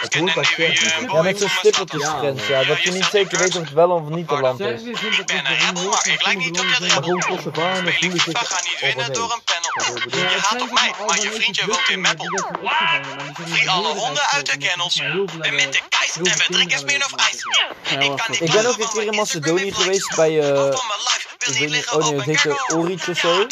Het 0.04 0.34
boy 0.34 0.44
Ja, 0.56 0.68
met 0.68 0.88
zo'n 0.88 1.08
voor 1.08 1.22
mijn 1.22 1.36
stippertjesgrens, 1.50 2.46
ja. 2.46 2.64
Dat 2.64 2.82
je 2.82 2.90
niet 2.90 3.04
zeker 3.04 3.38
weet 3.38 3.56
of 3.56 3.62
het 3.62 3.72
wel 3.72 3.90
of 3.90 4.08
niet 4.08 4.30
een 4.30 4.40
land 4.40 4.60
is. 4.60 4.82
Vindt 4.82 5.16
dat 5.16 5.26
ben 5.26 5.46
een 5.46 5.58
rebel, 5.58 5.88
maar 5.90 6.06
ik 6.06 6.24
lijk 6.24 6.38
niet 6.38 6.58
op 6.60 6.66
je 6.66 6.86
Maar 6.86 7.86
ik 7.86 8.36
ga 8.36 8.60
niet 8.62 8.80
winnen 8.80 9.12
door 9.12 9.32
een 9.32 9.42
panel. 9.44 9.63
Je 9.74 10.38
haat 10.40 10.62
op 10.62 10.70
mij, 10.72 10.94
maar 11.06 11.20
je 11.20 11.30
vriendje 11.32 11.66
woont 11.66 11.88
in 11.88 12.00
Meppel. 12.00 12.40
Vlie 13.44 13.70
alle 13.70 13.94
honden 13.94 14.26
uit 14.26 14.46
de 14.50 14.58
kennels. 14.58 14.98
En 14.98 15.54
met 15.54 15.72
de 15.72 15.80
keizer 15.88 16.26
en 16.26 16.38
we 16.38 16.44
drinken 16.48 16.78
Smirnoff 16.78 17.14
ijs. 17.14 17.44
Ik 18.02 18.16
kan 18.16 18.24
niet 18.28 18.40
Ik 18.40 18.50
ben 18.50 18.66
ook 18.66 18.78
een 18.78 18.88
keer 18.88 19.02
in 19.02 19.14
Macedonië 19.14 19.72
geweest 19.72 20.16
bij, 20.16 20.40
eh, 20.40 20.76
ik 21.46 21.58
weet 21.58 21.70
niet, 21.70 21.90
oh 21.90 22.08
nee, 22.08 22.14
het 22.14 22.24
heette 22.24 23.10
of 23.10 23.18
zo. 23.18 23.46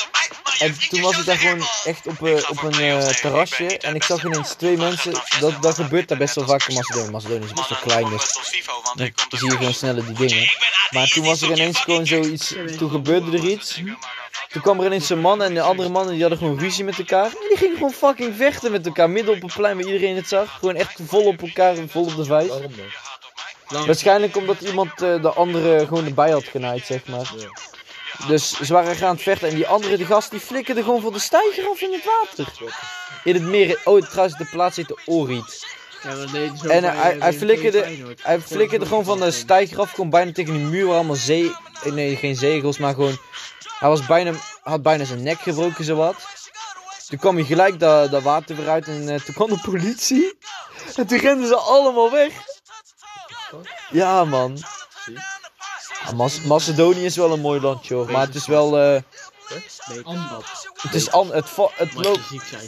En 0.59 0.79
toen 0.89 1.01
was 1.01 1.19
ik 1.19 1.25
daar 1.25 1.37
gewoon 1.37 1.67
echt 1.85 2.07
op, 2.07 2.27
eh, 2.27 2.51
op 2.51 2.63
een 2.63 2.81
eh, 2.81 3.09
terrasje 3.09 3.79
en 3.79 3.95
ik 3.95 4.03
zag 4.03 4.25
ineens 4.25 4.51
twee 4.51 4.77
mensen, 4.77 5.13
dat, 5.41 5.63
dat 5.63 5.75
gebeurt 5.75 6.09
daar 6.09 6.19
best 6.19 6.35
wel 6.35 6.47
vaak 6.47 6.67
in 6.67 6.75
Macedonië. 6.75 7.11
Macedonië 7.11 7.45
is 7.45 7.53
best 7.53 7.69
wel 7.69 7.79
klein, 7.79 8.09
dus 8.09 8.33
dan 9.29 9.39
zie 9.39 9.51
je 9.51 9.57
gewoon 9.57 9.75
sneller 9.75 10.05
die 10.05 10.27
dingen. 10.27 10.51
Maar 10.91 11.09
toen 11.09 11.25
was 11.25 11.43
er 11.43 11.51
ineens 11.51 11.79
gewoon 11.79 12.07
zoiets, 12.07 12.55
toen 12.79 12.91
gebeurde 12.91 13.39
er 13.39 13.45
iets. 13.45 13.81
Toen 14.49 14.63
kwam 14.63 14.81
er 14.81 14.87
ineens 14.87 15.11
een 15.11 15.21
man 15.21 15.43
en 15.43 15.55
de 15.55 15.61
andere 15.61 15.89
mannen 15.89 16.13
die 16.13 16.21
hadden 16.21 16.39
gewoon 16.39 16.59
ruzie 16.59 16.85
met 16.85 16.99
elkaar. 16.99 17.27
En 17.27 17.49
die 17.49 17.57
gingen 17.57 17.77
gewoon 17.77 17.93
fucking 17.93 18.35
vechten 18.37 18.71
met 18.71 18.87
elkaar, 18.87 19.11
midden 19.11 19.35
op 19.35 19.43
een 19.43 19.53
plein 19.55 19.77
waar 19.77 19.87
iedereen 19.87 20.17
het 20.17 20.29
zag. 20.29 20.59
Gewoon 20.59 20.75
echt 20.75 20.99
vol 21.07 21.25
op 21.25 21.43
elkaar, 21.43 21.77
vol 21.89 22.05
op 22.05 22.17
de 22.17 22.25
vijs. 22.25 22.49
Waarom 22.49 22.73
dan? 23.69 23.87
Waarschijnlijk 23.87 24.37
omdat 24.37 24.61
iemand 24.61 25.03
eh, 25.03 25.23
de 25.23 25.33
andere 25.33 25.87
gewoon 25.87 26.05
erbij 26.05 26.31
had 26.31 26.45
genaaid, 26.45 26.87
zeg 26.87 27.07
maar. 27.07 27.33
Dus 28.27 28.61
ze 28.61 28.73
waren 28.73 28.97
gaan 28.97 29.19
vechten 29.19 29.49
en 29.49 29.55
die 29.55 29.67
andere, 29.67 29.97
de 29.97 30.05
gast, 30.05 30.31
die 30.31 30.41
flikkerde 30.41 30.83
gewoon 30.83 31.01
van 31.01 31.13
de 31.13 31.19
steiger 31.19 31.69
af 31.69 31.81
in 31.81 31.93
het 31.93 32.05
water. 32.05 32.53
In 33.25 33.35
het 33.35 33.43
meer, 33.43 33.81
oh 33.85 34.03
trouwens, 34.03 34.39
de 34.39 34.49
plaats 34.51 34.77
heette 34.77 34.99
Oriet. 35.05 35.67
Ja, 36.03 36.15
dat 36.15 36.31
deed 36.31 36.51
zo 36.59 36.69
En 36.69 36.85
hij, 36.85 37.17
hij, 37.19 37.19
eh, 37.19 37.39
flikkerde, 37.39 37.87
hij 38.23 38.41
flikkerde 38.41 38.87
gewoon 38.87 39.05
van 39.05 39.21
de 39.21 39.31
steiger 39.31 39.81
af, 39.81 39.91
gewoon 39.91 40.11
bijna 40.11 40.33
tegen 40.33 40.53
die 40.53 40.63
muur 40.63 40.87
waar 40.87 40.95
allemaal 40.95 41.17
zee... 41.17 41.53
Nee, 41.85 42.17
geen 42.17 42.37
zegels, 42.37 42.79
maar 42.79 42.95
gewoon... 42.95 43.19
Hij 43.83 43.91
was 43.91 44.07
bijna, 44.07 44.33
had 44.63 44.83
bijna 44.83 45.05
zijn 45.05 45.23
nek 45.23 45.41
gebroken, 45.41 45.85
zowat. 45.85 46.17
Toen 47.09 47.19
kwam 47.19 47.37
hij 47.37 47.45
gelijk 47.45 47.81
dat, 47.81 48.11
dat 48.11 48.23
water 48.23 48.57
weer 48.57 48.69
uit 48.69 48.87
en 48.87 49.09
eh, 49.09 49.21
toen 49.21 49.35
kwam 49.35 49.49
de 49.49 49.61
politie. 49.63 50.39
En 50.97 51.07
toen 51.07 51.19
renden 51.19 51.49
ze 51.49 51.57
allemaal 51.57 52.11
weg. 52.11 52.33
Ja, 53.91 54.25
man. 54.25 54.63
Ja, 56.05 56.13
Mas- 56.15 56.41
Macedonië 56.43 57.05
is 57.05 57.17
wel 57.17 57.33
een 57.33 57.41
mooi 57.41 57.61
landje 57.61 57.95
hoor, 57.95 58.11
maar 58.11 58.27
het 58.27 58.35
is 58.35 58.47
wel. 58.47 58.79
eh, 58.79 59.03
het 60.83 60.95
is 60.95 61.11
an 61.11 61.33
het, 61.33 61.47
het 61.75 61.95
loopt. 61.95 62.21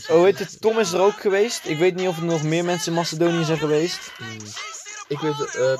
Oh, 0.09 0.23
weet 0.23 0.39
het, 0.39 0.61
Tom 0.61 0.79
is 0.79 0.93
er 0.93 1.01
ook 1.01 1.21
geweest. 1.21 1.61
Ik 1.65 1.79
weet 1.79 1.95
niet 1.95 2.09
of 2.09 2.17
er 2.17 2.25
nog 2.25 2.43
meer 2.43 2.65
mensen 2.65 2.93
in 2.93 2.99
Macedonië 2.99 3.45
zijn 3.45 3.59
geweest. 3.59 4.13
Ik 5.09 5.19
weet 5.19 5.55
eh 5.55 5.73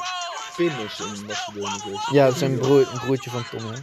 Pim 0.57 0.67
is 0.87 1.01
in 1.01 1.27
Macedonië 1.27 1.79
geweest. 1.81 2.11
Ja, 2.11 2.25
dat 2.27 2.35
is 2.35 2.41
een, 2.41 2.59
broer, 2.59 2.89
een 2.93 2.99
broertje 2.99 3.31
van 3.31 3.45
Tom, 3.51 3.71
hè. 3.73 3.79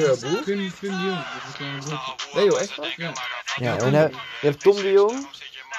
Jouw 0.00 0.16
broer? 0.16 0.42
Pim, 0.42 0.72
Pim 0.80 0.90
de 0.90 1.04
Jong, 1.04 1.16
dat 1.16 1.42
is 1.42 1.48
een 1.48 1.54
kleine 1.56 1.78
broertje. 1.78 2.14
Nee 2.34 2.44
joh, 2.44 2.60
echt 2.60 2.76
waar? 2.76 2.94
Ja. 2.96 3.12
Ja, 3.56 3.76
en 3.76 3.94
hij- 3.94 4.10
je 4.40 4.46
hebt 4.46 4.60
Tom 4.62 4.74
de 4.76 4.92
Jong. 4.92 5.26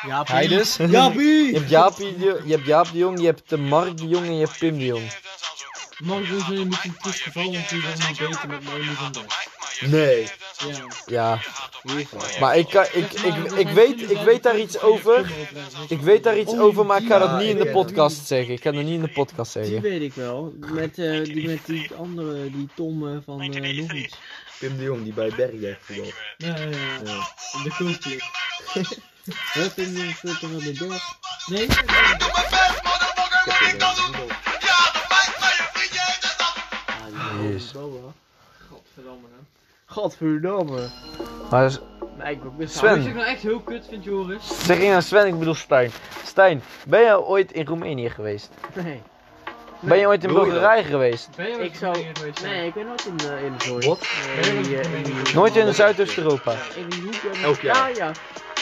Ja, 0.07 0.23
Hij 0.27 0.47
dus. 0.47 0.75
Jaapie! 0.75 1.45
Je 1.53 1.57
hebt 1.57 1.69
Jaap 1.69 1.95
de, 1.97 2.41
je 2.45 2.51
hebt 2.51 2.65
Jaap 2.65 2.91
de 2.91 2.97
Jong, 2.97 3.19
je 3.19 3.25
hebt 3.25 3.49
de 3.49 3.57
Mark 3.57 3.97
de 3.97 4.07
Jong 4.07 4.25
en 4.25 4.37
je 4.37 4.45
hebt 4.45 4.57
Pim 4.59 4.77
de 4.77 4.85
Jong. 4.85 5.11
Mark 6.03 6.23
is 6.23 6.29
een 6.29 6.69
beetje 6.69 6.89
een 6.89 6.95
triest 7.01 7.21
geval, 7.21 7.51
want 7.51 7.69
die 7.69 7.81
was 7.81 8.07
niet 8.07 8.17
beter 8.17 8.47
met 8.47 8.63
Naomi 8.63 8.83
van 8.85 9.11
Dijk. 9.11 9.49
Nee. 9.91 10.27
Ja. 10.67 10.87
Ja. 11.05 11.39
Maar 12.39 12.57
ik, 12.57 12.69
kan, 12.69 12.85
ik, 12.91 13.11
ik, 13.11 13.35
ik, 13.51 13.67
weet, 13.67 14.11
ik 14.11 14.17
weet 14.17 14.43
daar 14.43 14.59
iets 14.59 14.79
over. 14.79 15.31
Ik 15.87 15.99
weet 16.01 16.23
daar 16.23 16.37
iets 16.37 16.57
over, 16.57 16.85
maar 16.85 17.01
ik 17.01 17.07
ga 17.07 17.17
dat 17.19 17.39
niet 17.39 17.49
in 17.49 17.57
de 17.57 17.71
podcast 17.71 18.27
zeggen. 18.27 18.53
Ik 18.53 18.61
ga 18.61 18.71
dat 18.71 18.83
niet 18.83 18.93
in 18.93 19.01
de 19.01 19.07
podcast 19.07 19.53
Die 19.53 19.63
zeggen. 19.63 19.81
weet 19.81 20.01
ik 20.01 20.13
wel. 20.13 20.53
Met, 20.59 20.97
eh, 20.97 21.23
die, 21.23 21.47
met 21.47 21.65
die 21.65 21.89
andere, 21.97 22.51
die 22.51 22.67
Tom 22.75 23.07
eh, 23.07 23.17
van 23.25 23.41
eh, 23.41 23.77
nog 23.81 23.93
iets. 23.93 24.15
Pim 24.59 24.77
de 24.77 24.83
Jong 24.83 25.03
die 25.03 25.13
bij 25.13 25.31
Bergdijk 25.35 25.79
voetbal. 25.81 26.11
Ja, 26.37 26.57
ja, 26.57 26.69
ja. 27.03 27.27
De 27.63 27.71
coachclub. 27.77 28.21
Wat 29.53 29.73
in 29.75 29.93
die 29.93 30.15
Twitter 30.15 30.49
van 30.49 30.57
de 30.73 30.73
dag? 30.73 31.19
Nee? 31.45 31.67
Yes. 37.41 37.73
Godverdamme, 38.69 39.27
hè. 39.31 39.41
Godverdomme. 39.85 40.89
Maar 41.51 41.71
Nee, 42.17 42.33
ik 42.33 42.57
ben 42.57 42.69
Sven. 42.69 42.97
Wat 42.97 43.07
ik 43.07 43.13
nou 43.15 43.27
echt 43.27 43.41
heel 43.41 43.59
kut 43.59 43.85
vind, 43.89 44.03
Joris? 44.03 44.65
zeg 44.65 44.81
je 44.81 44.89
nou 44.89 45.01
Sven, 45.01 45.27
ik 45.27 45.39
bedoel 45.39 45.53
Stijn. 45.55 45.91
Stijn, 46.25 46.63
ben 46.87 47.01
je 47.01 47.21
ooit 47.21 47.51
in 47.51 47.65
Roemenië 47.65 48.09
geweest? 48.09 48.49
Nee. 48.73 49.01
Ben 49.79 49.97
je 49.97 50.07
ooit 50.07 50.23
in 50.23 50.33
Bulgarije 50.33 50.83
geweest? 50.83 51.29
Ben 51.35 51.47
je 51.49 51.57
Ik 51.63 51.75
zou... 51.75 51.95
geweest? 52.13 52.41
Nee, 52.43 52.67
ik 52.67 52.73
ben 52.73 52.85
nooit 52.85 53.05
in, 53.05 53.17
eh, 53.29 53.43
in 53.43 53.53
Zooi. 53.57 53.87
Wat? 53.87 53.99
Nee, 54.41 54.55
in 54.55 54.61
die, 54.63 54.77
eh, 54.79 54.93
in 54.97 55.03
die- 55.03 55.33
Nooit 55.33 55.55
in 55.55 55.73
Zuidoost-Europa? 55.73 56.55
In 56.75 56.89
die 56.89 57.01
hoek. 57.45 57.61
jaar. 57.61 57.75
Ja, 57.89 57.95
ja. 58.05 58.11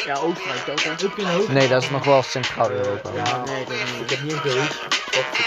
Ja, 0.05 0.13
Oostenrijk 0.15 0.67
ook 0.69 0.81
hè. 0.83 0.91
Ook 0.91 1.17
in 1.17 1.23
de 1.23 1.29
hoofd. 1.31 1.47
Nee, 1.47 1.67
dat 1.67 1.83
is 1.83 1.89
nog 1.89 2.03
wel 2.05 2.23
Centraal-Europa. 2.23 3.09
Ja, 3.15 3.43
nee, 3.45 3.65
dat 3.65 3.73
is 3.75 3.81
Ik 3.81 3.99
niet. 3.99 4.09
heb 4.09 4.21
niet 4.21 4.45
eens. 4.55 4.77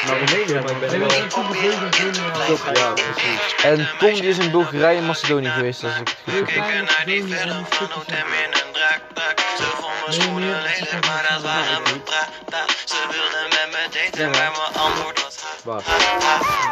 Maar 0.07 0.19
Roemenië, 0.19 0.53
maar 0.61 0.71
ik 0.71 0.81
ben 0.81 0.91
Nee, 0.91 0.99
wel... 0.99 1.09
eh, 1.09 2.75
Ja, 2.75 2.93
precies. 2.93 3.55
En 3.63 3.89
Tom 3.99 4.13
die 4.15 4.29
is 4.29 4.39
in 4.39 4.51
Bulgarije 4.51 4.99
en 4.99 5.07
Macedonië 5.07 5.49
geweest, 5.51 5.85
als 5.85 5.93
ik 5.93 5.99
het 6.09 6.17
goed 6.25 6.35
heb. 6.35 6.49
Ik 6.49 6.57
naar 6.57 7.03
die 7.05 7.23
stukje 7.27 7.97
Oetem 7.97 8.17
in 8.45 8.51
een 8.53 8.73
draakdak. 8.73 9.39
Ze 9.57 9.63
vonden 9.63 10.01
mijn 10.07 10.13
schoenen 10.23 10.63
lelijk, 10.63 11.07
maar 11.07 11.27
dat 11.31 11.43
waren 11.43 11.83
mijn 11.83 12.03
Prada. 12.03 12.65
Ze 12.85 13.01
wilden 13.11 13.49
met 13.49 13.69
me 13.71 13.83
daten, 14.11 14.31
maar 14.31 14.51
mijn 14.59 14.75
antwoord 14.85 15.23
was 15.23 15.34
Waar? 15.65 15.83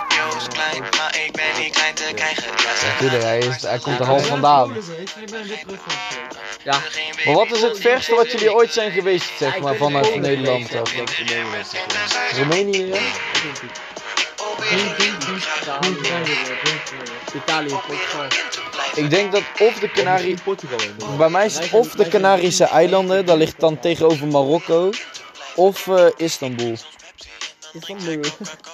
Joost 0.09 0.49
klein, 0.49 0.80
maar 0.80 1.18
ik 1.24 1.32
ben 1.32 1.62
niet 1.62 1.72
klein 1.72 1.95
te 1.95 2.12
krijgen. 2.14 2.45
Natuurlijk, 2.93 3.22
hij, 3.22 3.38
is, 3.38 3.62
hij 3.62 3.78
komt 3.78 3.99
er 3.99 4.07
half 4.07 4.26
vandaan. 4.26 4.76
Ja. 6.62 6.80
Maar 7.24 7.34
wat 7.34 7.51
is 7.51 7.61
het 7.61 7.80
verste 7.80 8.14
wat 8.14 8.32
jullie 8.32 8.55
ooit 8.55 8.72
zijn 8.72 8.90
geweest, 8.90 9.30
zeg 9.38 9.59
maar, 9.59 9.74
vanuit 9.74 10.20
Nederland? 10.20 10.74
af? 10.74 10.93
Roemenië, 12.36 12.86
ja? 12.86 12.99
Italië, 17.34 17.74
Portugal. 17.86 18.26
Ik 18.95 19.11
denk 19.11 19.32
dat 19.32 19.43
of 19.59 19.78
de 19.78 19.90
Canarie... 19.90 20.36
Bij 21.18 21.28
mij 21.28 21.47
is 21.47 21.59
het 21.59 21.72
of 21.72 21.88
de 21.88 22.09
Canarische 22.09 22.64
eilanden, 22.64 23.26
dat 23.26 23.36
ligt 23.36 23.61
dan 23.61 23.80
tegenover 23.80 24.26
Marokko, 24.26 24.90
of 25.55 25.88
eh, 25.88 26.07
Istanbul. 26.16 26.76
Istanbul. 27.73 28.20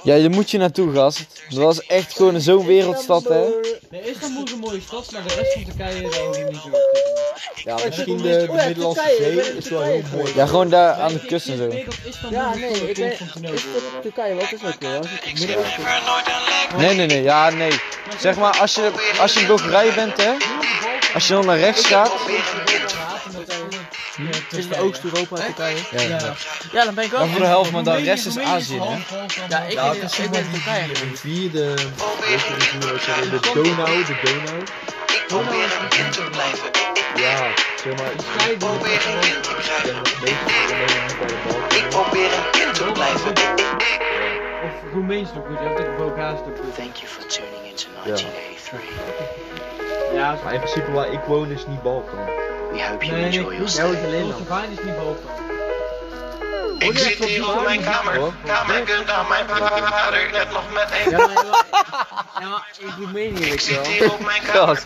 Ja, 0.03 0.19
daar 0.19 0.31
moet 0.31 0.51
je 0.51 0.59
naartoe, 0.59 0.93
gast. 0.95 1.27
Dat 1.49 1.59
was 1.59 1.87
echt 1.87 2.17
gewoon 2.17 2.41
zo'n 2.41 2.67
wereldstad, 2.67 3.25
hè? 3.25 3.45
Nee, 3.91 4.11
Istanbul 4.11 4.45
is 4.45 4.53
een 4.53 4.59
mooie 4.59 4.81
stad, 4.81 5.13
maar 5.13 5.23
de 5.23 5.35
rest 5.35 5.53
van 5.53 5.65
Turkije, 5.65 6.11
daar 6.11 6.39
je 6.39 6.45
niet 6.45 6.61
zo 6.61 6.71
Ja, 7.65 7.79
misschien 7.87 8.17
de, 8.17 8.47
de 8.47 8.53
Middellandse 8.67 9.15
Zee 9.19 9.57
is 9.57 9.69
wel 9.69 9.83
heel 9.83 10.03
mooi. 10.15 10.35
Ja, 10.35 10.47
gewoon 10.47 10.69
daar 10.69 10.95
aan 10.95 11.13
de 11.13 11.27
kust 11.27 11.49
en 11.49 11.57
zo. 11.57 11.69
Ja, 12.31 12.55
nee, 12.55 12.71
ik 12.71 12.97
ben... 12.97 13.13
Is 13.53 13.65
Turkije. 14.03 14.35
wat 14.35 14.53
is 14.53 14.61
het 14.63 14.81
Midden-Oosten? 15.39 15.85
Nee, 16.77 16.95
nee, 16.95 17.07
nee, 17.07 17.23
ja, 17.23 17.51
nee. 17.51 17.73
Zeg 18.21 18.37
maar, 18.37 18.59
als 18.59 18.75
je, 18.75 19.13
als 19.21 19.33
je 19.33 19.41
in 19.41 19.47
Bulgarije 19.47 19.93
bent, 19.93 20.17
hè? 20.17 20.33
Als 21.15 21.27
je 21.29 21.33
dan 21.33 21.47
naar 21.47 21.59
rechts 21.59 21.87
gaat. 21.87 22.13
Is 24.51 24.65
het 24.65 24.79
Oost-Europa, 24.79 25.37
Turkije? 25.37 25.79
Ja, 25.91 26.01
ja. 26.01 26.35
Ja, 26.73 26.85
dan 26.85 26.95
ben 26.95 27.05
ik 27.05 27.13
ook. 27.13 27.19
Maar 27.19 27.29
voor 27.29 27.41
de 27.41 27.47
helft, 27.47 27.71
maar 27.71 27.83
de 27.85 27.97
rest 27.97 28.27
is 28.27 28.39
Azië, 28.39 28.81
hè? 28.81 28.97
Ja, 29.49 29.63
ik, 29.63 30.03
ik, 30.03 30.13
ik 30.13 30.31
ben 30.31 30.41
in 30.41 30.51
Turkije 30.51 30.87
De 30.87 30.93
rivier, 30.93 31.51
de... 31.51 31.75
Donau, 33.55 34.05
de 34.05 34.17
Donau. 34.21 34.63
probeer 35.27 35.79
een 35.83 35.89
kind 35.89 36.13
te 36.13 36.29
blijven. 36.31 36.71
Ja, 37.15 37.53
zeg 37.85 37.95
maar, 37.97 38.13
ik. 38.51 38.59
Probeer 38.59 39.07
een 39.07 39.21
kind 39.21 39.43
te 39.43 40.75
bal. 41.47 41.79
Ik 41.79 41.89
probeer 41.89 42.33
een 42.33 42.51
kind 42.51 42.75
te 42.75 42.93
blijven. 42.93 43.33
Of 44.69 44.93
Roemeens 44.93 45.33
doe 45.33 45.43
ik 45.43 45.49
goed, 45.49 45.59
je 45.59 45.65
hebt 45.65 45.89
ook 45.89 45.97
Bulgaars 45.97 46.39
doe 46.45 46.53
ik 46.53 46.61
goed. 46.61 46.75
Thank 46.75 46.95
you 46.97 47.09
for 47.09 47.27
tuning 47.27 47.65
into 47.71 47.89
1983. 48.05 48.81
Ja, 50.13 50.39
Maar 50.45 50.53
in 50.53 50.61
principe 50.61 50.93
waar 50.93 51.13
ik 51.13 51.21
woon 51.27 51.51
is 51.51 51.67
niet 51.67 51.83
Balkan. 51.83 52.25
We 52.73 52.85
hope 52.89 53.05
you 53.05 53.17
Nee, 53.17 53.25
enjoy 53.25 53.55
your 53.55 53.65
is 54.73 54.85
niet 54.85 54.97
Balkan. 54.97 55.47
Ik 56.79 56.99
zit 56.99 57.25
hier 57.25 57.57
op 57.57 57.65
mijn 57.65 57.83
kamer, 57.83 58.33
kamerkund 58.45 59.11
aan 59.11 59.29
mijn 59.29 59.45
vader, 59.49 60.29
net 60.33 60.51
nog 60.53 60.73
met 60.73 60.91
één. 60.91 61.11
Ja, 61.11 62.49
maar, 62.49 62.69
in 62.79 62.93
Roemenië 62.99 63.53
Ik 63.53 63.61
zit 63.61 63.87
hier 63.87 64.13
op 64.13 64.21
mijn 64.21 64.43
kamer, 64.43 64.83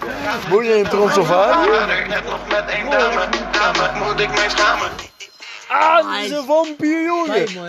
woon 0.49 0.65
je 0.65 0.79
in 0.79 0.89
Transylvanië? 0.89 1.71
vader, 1.71 2.09
net 2.09 2.25
nog 2.25 2.49
met 2.49 2.67
één 2.67 2.91
dame. 2.91 3.29
Dame, 3.53 4.05
moet 4.05 4.21
ik 4.21 4.29
mij 4.29 4.49
schamen? 4.49 5.12
Ah, 5.73 6.23
is 6.23 6.31
een 6.31 6.45
vampier, 6.45 7.03
jongen! 7.05 7.53
Man. 7.55 7.69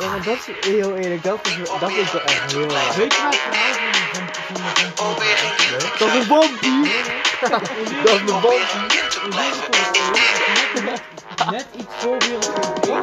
Ja, 0.00 0.08
maar 0.08 0.22
dat 0.22 0.36
is 0.36 0.70
heel 0.70 0.96
eerlijk, 0.96 1.22
dat 1.22 1.38
is, 1.46 1.56
dat 1.80 1.90
is 1.90 2.12
wel 2.12 2.22
echt 2.22 2.52
heel 2.52 2.70
erg. 2.70 2.94
Weet 2.94 3.14
je 3.14 3.22
wat 3.22 3.32
het 3.32 3.40
verhaal 3.42 3.72
van 3.74 4.20
kind 4.22 5.98
Dat 5.98 6.08
is 6.08 6.14
een 6.14 6.26
vampier! 6.26 6.90
Dat 8.02 8.14
is 8.14 8.20
een 8.20 8.40
vampier! 8.40 8.92
net, 11.50 11.66
iets 11.76 11.94
voor 11.98 12.18
Wereldkampioen 12.18 13.02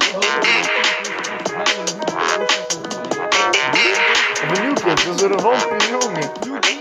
Of 4.44 4.58
een 4.58 4.62
nieuw 4.62 4.74
kind, 4.74 5.06
dat 5.06 5.16
is 5.16 5.22
een 5.22 5.40
vampier, 5.40 5.90
jongen! 5.90 6.79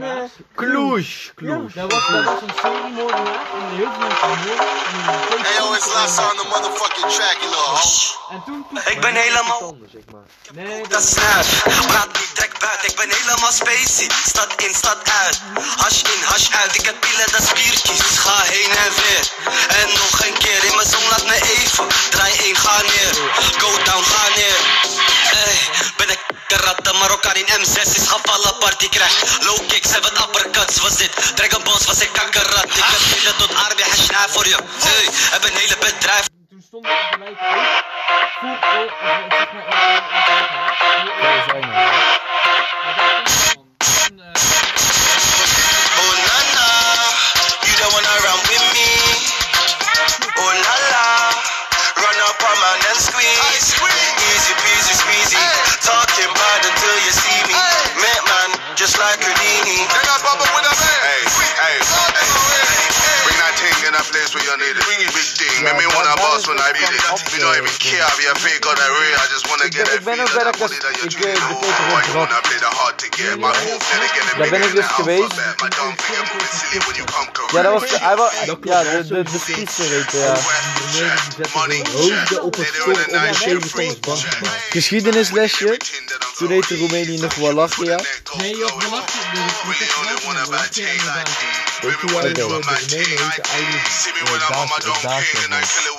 Van 0.00 0.18
eh 0.18 0.30
Kloes! 0.54 1.32
Dat 1.74 1.92
was, 1.92 2.06
dat 2.08 2.24
was 2.24 2.40
een 2.42 2.54
seriemoordenaar 2.62 3.46
en 3.56 3.76
heel 3.76 3.90
veel 3.92 4.08
mensen 4.08 4.38
vermoorden. 4.38 5.42
Hey 5.42 5.54
yo, 5.58 5.72
it's 5.74 5.92
Lassa 5.94 6.22
on 6.30 6.36
the 6.36 6.46
motherfucking 6.52 7.08
track, 7.16 7.36
you 7.40 7.54
hoe. 7.54 8.34
En 8.34 8.42
toen, 8.46 8.66
toen 8.68 8.78
Ik 8.94 9.00
ben 9.00 9.14
helemaal 9.14 9.76
zeg 9.92 10.02
maar. 10.12 10.26
nee, 10.52 10.88
dat 10.88 11.02
snap. 11.08 11.44
Praat 11.86 12.12
niet, 12.18 12.34
trek 12.34 12.58
buiten. 12.58 12.88
Ik 12.90 12.96
ben 12.96 13.10
helemaal 13.18 13.52
spacey. 13.52 14.08
Stad 14.26 14.50
in, 14.66 14.74
stad 14.74 15.00
uit. 15.22 15.40
Hash 15.76 16.02
in, 16.02 16.22
hash 16.30 16.48
uit. 16.60 16.74
Ik 16.78 16.84
heb 16.84 17.00
pillen, 17.00 17.28
dat 17.32 17.42
is 17.42 17.52
biertjes. 17.52 18.00
Ga 18.24 18.38
heen 18.42 18.70
en 18.84 18.92
weer. 19.00 19.24
En 19.80 19.88
nog 20.02 20.14
een 20.26 20.38
keer. 20.44 20.60
In 20.68 20.74
mijn 20.76 20.88
zon 20.88 21.04
laat 21.10 21.26
me 21.26 21.36
even. 21.56 21.86
Draai 22.10 22.32
één, 22.46 22.56
ga 22.56 22.76
neer. 22.82 23.14
Go 23.62 23.70
down, 23.84 24.04
ga 24.12 24.24
neer. 24.36 24.60
Ben 25.96 26.10
ik 26.10 26.20
karate 26.46 26.92
Marokkaan 26.92 27.34
in 27.34 27.46
M6 27.60 27.80
is 27.98 28.08
gevallen 28.08 28.58
party 28.58 28.88
crash 28.88 29.16
Low 29.40 29.68
kicks 29.68 29.90
hebben 29.90 30.12
uppercuts 30.22 30.78
was 30.78 30.96
dit 30.96 31.12
Dragon 31.36 31.62
Balls 31.64 31.84
was 31.86 32.00
ik 32.00 32.12
kakkerat 32.12 32.64
Ik 32.64 32.84
heb 32.92 33.00
pillen 33.12 33.36
tot 33.36 33.54
army 33.54 33.82
hashna 33.82 34.28
voor 34.28 34.46
je 34.46 34.58
Hey, 34.78 35.08
heb 35.30 35.44
een 35.44 35.56
hele 35.56 35.76
bedrijf 35.78 36.26
toen 36.50 36.62
stond 36.66 36.86
er 36.86 36.92
op 36.92 37.10
de 37.10 37.18
lijst 37.18 37.40
eh, 37.40 37.48
eh, 41.20 41.44
zeg 41.46 41.60
maar 41.60 43.39
I 64.50 64.56
need 64.58 64.74
a 64.74 64.82
big 64.82 64.98
thing. 65.06 65.62
Make 65.62 65.78
me 65.78 65.86
wanna 65.86 66.09
boss 66.09 66.09
when 66.50 66.58
I 66.58 66.74
beat 66.74 66.90
it. 66.90 66.98
Me 67.30 67.38
don't 67.38 67.54
even 67.54 67.74
care, 67.78 68.02
I 68.02 68.10
be 68.18 68.26
a 68.26 68.34
fake 68.34 68.66
or 68.66 68.74
that 68.74 68.90
real. 68.90 69.14
I 69.22 69.26
just 69.30 69.46
wanna 69.46 69.70
Ik 69.70 69.74
get 69.74 69.86
ben, 69.86 69.94
that 69.94 70.02
ik 70.02 70.04
ben 70.04 70.14
feel 70.14 70.24
ook 70.24 70.30
of 70.30 70.34
bij 70.34 70.44
that 70.44 70.52
dat 70.52 70.60
money 70.60 70.78
that 70.84 70.92
you're 70.98 71.10
ik, 71.10 71.20
dreaming. 71.20 71.46
de 71.46 71.56
Peter 71.62 71.86
why 71.90 72.00
you 72.02 72.12
Rock. 72.12 72.28
wanna 72.28 72.40
play 72.48 72.58
the 72.58 72.72
hard 72.80 72.94
to 73.02 73.06
get? 73.16 73.34
My 73.38 74.48
ik 74.66 74.72
dus 74.80 74.90
geweest. 74.98 75.34
My 75.62 75.68
don't 75.78 75.96
think 76.02 76.18
I'm 76.18 76.26
moving 76.32 76.54
silly 76.58 76.78
when 76.86 76.94
you 77.00 77.06
come 77.14 77.30
correct. 77.32 77.54
Ja, 77.54 77.62
dat 77.62 77.72
was 77.76 77.84
de, 77.90 77.98
hij 78.08 78.16
was, 78.16 78.30
ja, 78.62 78.78
de, 78.82 79.06
de, 79.06 79.22
de 79.22 79.38
ja. 80.18 80.34
Hoofden 81.92 82.42
op 82.42 82.56
het. 82.56 82.68
Geschiedenislesje. 84.70 85.76
Toen 86.36 86.50
heette 86.50 86.76
Roemenië 86.76 87.18
nog 87.18 87.34
Wallachia. 87.34 88.00
Nee, 88.36 88.56
joh, 88.56 88.82
Wallachia, 88.82 89.22
de 89.32 89.40
inderdaad. 90.92 91.28
Weet 91.80 92.00
je 92.00 92.06
de 92.06 92.32
de 94.82 94.98
Dacia. 95.02 95.48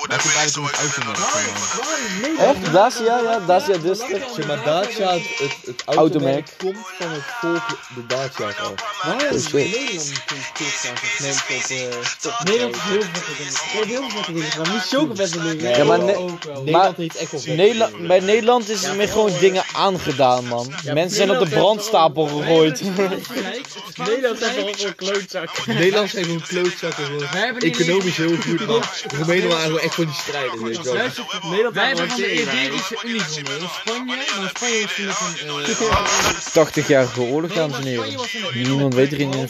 Maar 0.08 0.41
toen 0.50 0.68
eigenlijk 0.70 1.18
het. 1.18 2.38
Echt? 2.38 2.72
Dacia, 2.72 3.18
ja, 3.18 3.38
Dacia 3.46 3.76
Duster. 3.78 4.22
Zeg 4.36 4.46
maar, 4.46 4.62
Dacia, 4.64 5.12
het, 5.12 5.22
het, 5.38 5.56
het 5.64 5.82
Automerk. 5.84 6.48
komt 6.58 6.76
van 6.98 7.10
het 7.10 7.22
volk 7.40 7.66
de 7.94 8.06
Dacia 8.06 8.46
af. 8.46 9.32
Is 9.32 9.42
shit. 9.42 9.52
Nederland 9.52 10.10
niet 10.10 10.24
teruggaan? 10.54 10.94
Neemt 11.18 11.44
eh, 11.70 12.44
Nederland 12.44 12.74
is 12.76 12.82
heel 12.82 13.02
vette 13.02 13.34
dingen. 13.36 13.52
Ik 13.52 13.70
heb 13.72 13.84
heel 13.84 14.10
veel 14.10 14.34
dingen 14.34 14.50
gedaan. 14.50 14.72
Niet 14.72 14.82
zulke 14.82 15.16
vette 15.16 15.42
dingen. 15.42 15.76
Ja, 15.76 15.84
maar. 15.84 15.98
Nederland 15.98 16.96
heeft 16.96 17.16
echt 17.16 17.46
Nederland, 17.46 17.92
dingen. 17.92 18.08
bij 18.08 18.20
Nederland 18.20 18.68
is 18.68 18.84
er 18.84 18.96
meer 18.96 19.08
gewoon 19.08 19.32
dingen 19.40 19.64
aangedaan, 19.72 20.44
man. 20.44 20.72
Mensen 20.84 21.16
zijn 21.16 21.30
op 21.30 21.38
de 21.38 21.48
brandstapel 21.48 22.26
gegooid. 22.26 22.82
Nederland 23.96 24.38
heeft 24.38 24.54
wel 24.54 24.68
een 24.68 24.94
klootzak. 24.94 25.66
Nederland 25.66 26.10
zijn 26.10 26.24
gewoon 26.24 26.42
klootzakken. 26.46 27.04
gewoon 27.04 27.20
Wij 27.32 27.40
hebben 27.40 27.64
niet 27.64 27.80
Economisch 27.80 28.16
heel 28.16 28.36
goed, 28.36 28.66
man. 28.66 28.82
Roemenen 29.16 29.48
waren 29.48 29.64
gewoon 29.64 29.80
echt 29.80 29.94
van 29.94 30.04
die 30.04 30.14
Wij 31.72 31.86
hebben 31.86 32.08
van 32.08 32.16
de 32.16 32.32
Iberische 32.40 32.98
Unie 33.04 33.20
gewonnen. 33.20 33.68
Spanje, 33.80 34.04
maar 34.38 34.48
Spanje 34.54 34.86
toen 34.96 35.06
nog 35.06 35.20
een... 35.20 35.64
eh, 35.64 36.66
80-jarige 36.66 37.20
oorlog, 37.20 37.52
dames 37.52 37.76
en 37.76 37.84
heren. 37.84 38.18
Niemand 38.52 38.94
weet 38.94 39.12
er 39.12 39.20
in 39.20 39.30
de 39.30 39.48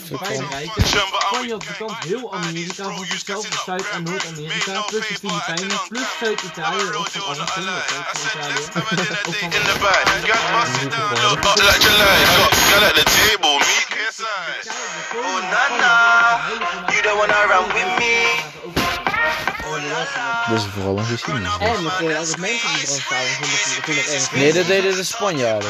rijken. 0.49 0.83
Spanje 0.85 1.51
had 1.51 1.65
bekend 1.65 1.91
heel 2.05 2.33
Amerika 2.33 2.83
voor 2.83 3.05
zichzelf, 3.05 3.45
dus 3.49 3.63
Zuid- 3.65 3.89
en 3.89 4.03
Noord-Amerika, 4.03 4.81
plus 4.81 5.07
de 5.07 5.13
Filipijnen, 5.13 5.79
plus 5.87 6.07
Zuid-Italië, 6.19 6.83
Italië. 6.83 6.97
Of 9.25 9.37
van 9.39 9.73
inside. 14.05 14.69
Oh 15.15 15.39
nana, 15.51 16.39
you 16.91 17.01
don't 17.01 17.17
wanna 17.17 17.45
run 17.47 17.65
with 17.73 17.97
me. 17.99 18.82
Dit 20.49 20.57
is 20.57 20.65
vooral 20.73 20.97
een 20.97 21.05
geschiedenis. 21.05 21.51
En 21.59 21.83
nog 21.83 22.01
uh, 22.01 22.19
als 22.19 22.35
mensen 22.35 22.73
die 22.73 22.87
nog 22.87 23.11
erg. 23.11 24.31
Nee, 24.31 24.53
dat 24.53 24.67
deden 24.67 24.95
de 24.95 25.03
Spanjaarden. 25.03 25.69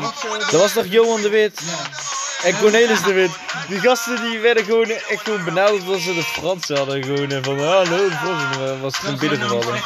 Was. 0.00 0.50
Dat 0.50 0.60
was 0.60 0.72
toch 0.72 0.86
Johan 0.86 1.22
de 1.22 1.28
Wit? 1.28 1.60
En 2.44 2.58
Cornelis 2.58 3.02
de 3.02 3.12
Wit. 3.12 3.30
Die 3.68 3.78
gasten 3.80 4.30
die 4.30 4.38
werden 4.38 4.64
gewoon 4.64 4.88
echt 4.90 5.20
gewoon 5.22 5.44
benauwd 5.44 5.80
omdat 5.80 6.00
ze 6.00 6.14
de 6.14 6.22
Fransen 6.22 6.76
hadden. 6.76 7.04
Gewoon 7.04 7.30
eh, 7.30 7.42
van, 7.42 7.58
hallo, 7.58 8.08
de 8.08 8.14
Fransen. 8.14 8.74
eh, 8.74 8.80
was 8.80 8.96
gewoon 8.96 9.18
binnengevallen. 9.18 9.74
Ja, 9.74 9.82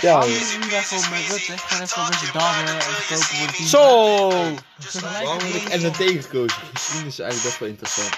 Ja, 0.00 0.24
nu 0.24 0.70
weg 0.70 0.88
gewoon 0.88 1.04
met 1.10 1.20
Rutte. 1.28 1.52
Gewoon 1.56 1.82
even 1.82 2.02
een 2.02 2.08
beetje 2.08 3.14
en 3.14 3.18
voor 3.18 3.46
de 3.46 3.52
team. 3.52 3.68
Zo! 3.68 4.28
Waarom 5.00 5.38
heb 5.38 5.54
ik 5.54 5.80
NNT 5.80 6.24
gekozen? 6.24 6.58
Geschiedenis 6.74 7.12
is 7.12 7.18
eigenlijk 7.18 7.42
best 7.42 7.58
wel 7.58 7.68
interessant. 7.68 8.10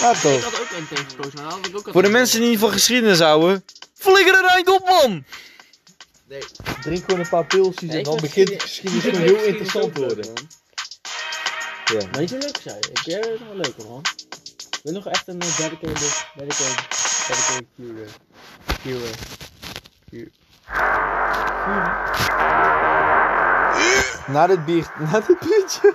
Ja, 0.00 0.10
Ik 0.10 0.16
toch. 0.18 0.44
had 0.44 0.60
ook 0.60 0.70
een 0.78 0.88
tegengekozen, 0.88 1.34
maar 1.34 1.44
dat 1.44 1.52
had 1.52 1.66
ik 1.66 1.76
ook. 1.76 1.92
Voor 1.92 2.02
de 2.02 2.08
mensen 2.08 2.40
die 2.40 2.48
niet 2.48 2.58
van 2.58 2.70
geschiedenis 2.70 3.18
houden. 3.18 3.64
Flikker 3.94 4.34
er 4.34 4.44
eind 4.44 4.68
op, 4.68 4.88
man! 4.88 5.24
Drink 6.82 7.04
gewoon 7.04 7.20
een 7.20 7.28
paar 7.28 7.44
pilsjes 7.46 7.90
en 7.90 8.02
dan 8.02 8.16
begint 8.20 8.46
de 8.48 8.60
geschiedenis 8.60 9.04
gewoon 9.04 9.20
heel 9.20 9.42
interessant 9.44 9.94
te 9.94 10.00
worden. 10.00 10.32
Ja. 11.92 12.06
Maar 12.10 12.20
niet 12.20 12.30
zo 12.30 12.36
leuk 12.38 12.58
zijn. 12.62 12.78
Ik 12.78 12.98
vind 12.98 13.24
het 13.24 13.38
nog 13.38 13.48
wel 13.48 13.56
leuker, 13.56 13.86
man. 13.88 14.00
Ik 14.70 14.80
wil 14.82 14.92
nog 14.92 15.06
echt 15.06 15.28
een 15.28 15.40
eh, 15.40 15.56
dedicated, 15.56 16.26
dedicated, 16.34 16.76
dedicated 17.28 17.64
Q, 17.76 17.80
Q, 18.82 18.86
eh, 18.86 18.92
Q. 20.10 20.30
Na 24.26 24.46
dit 24.46 24.64
bier, 24.64 24.86
na 25.12 25.20
dit 25.20 25.38
biertje. 25.38 25.92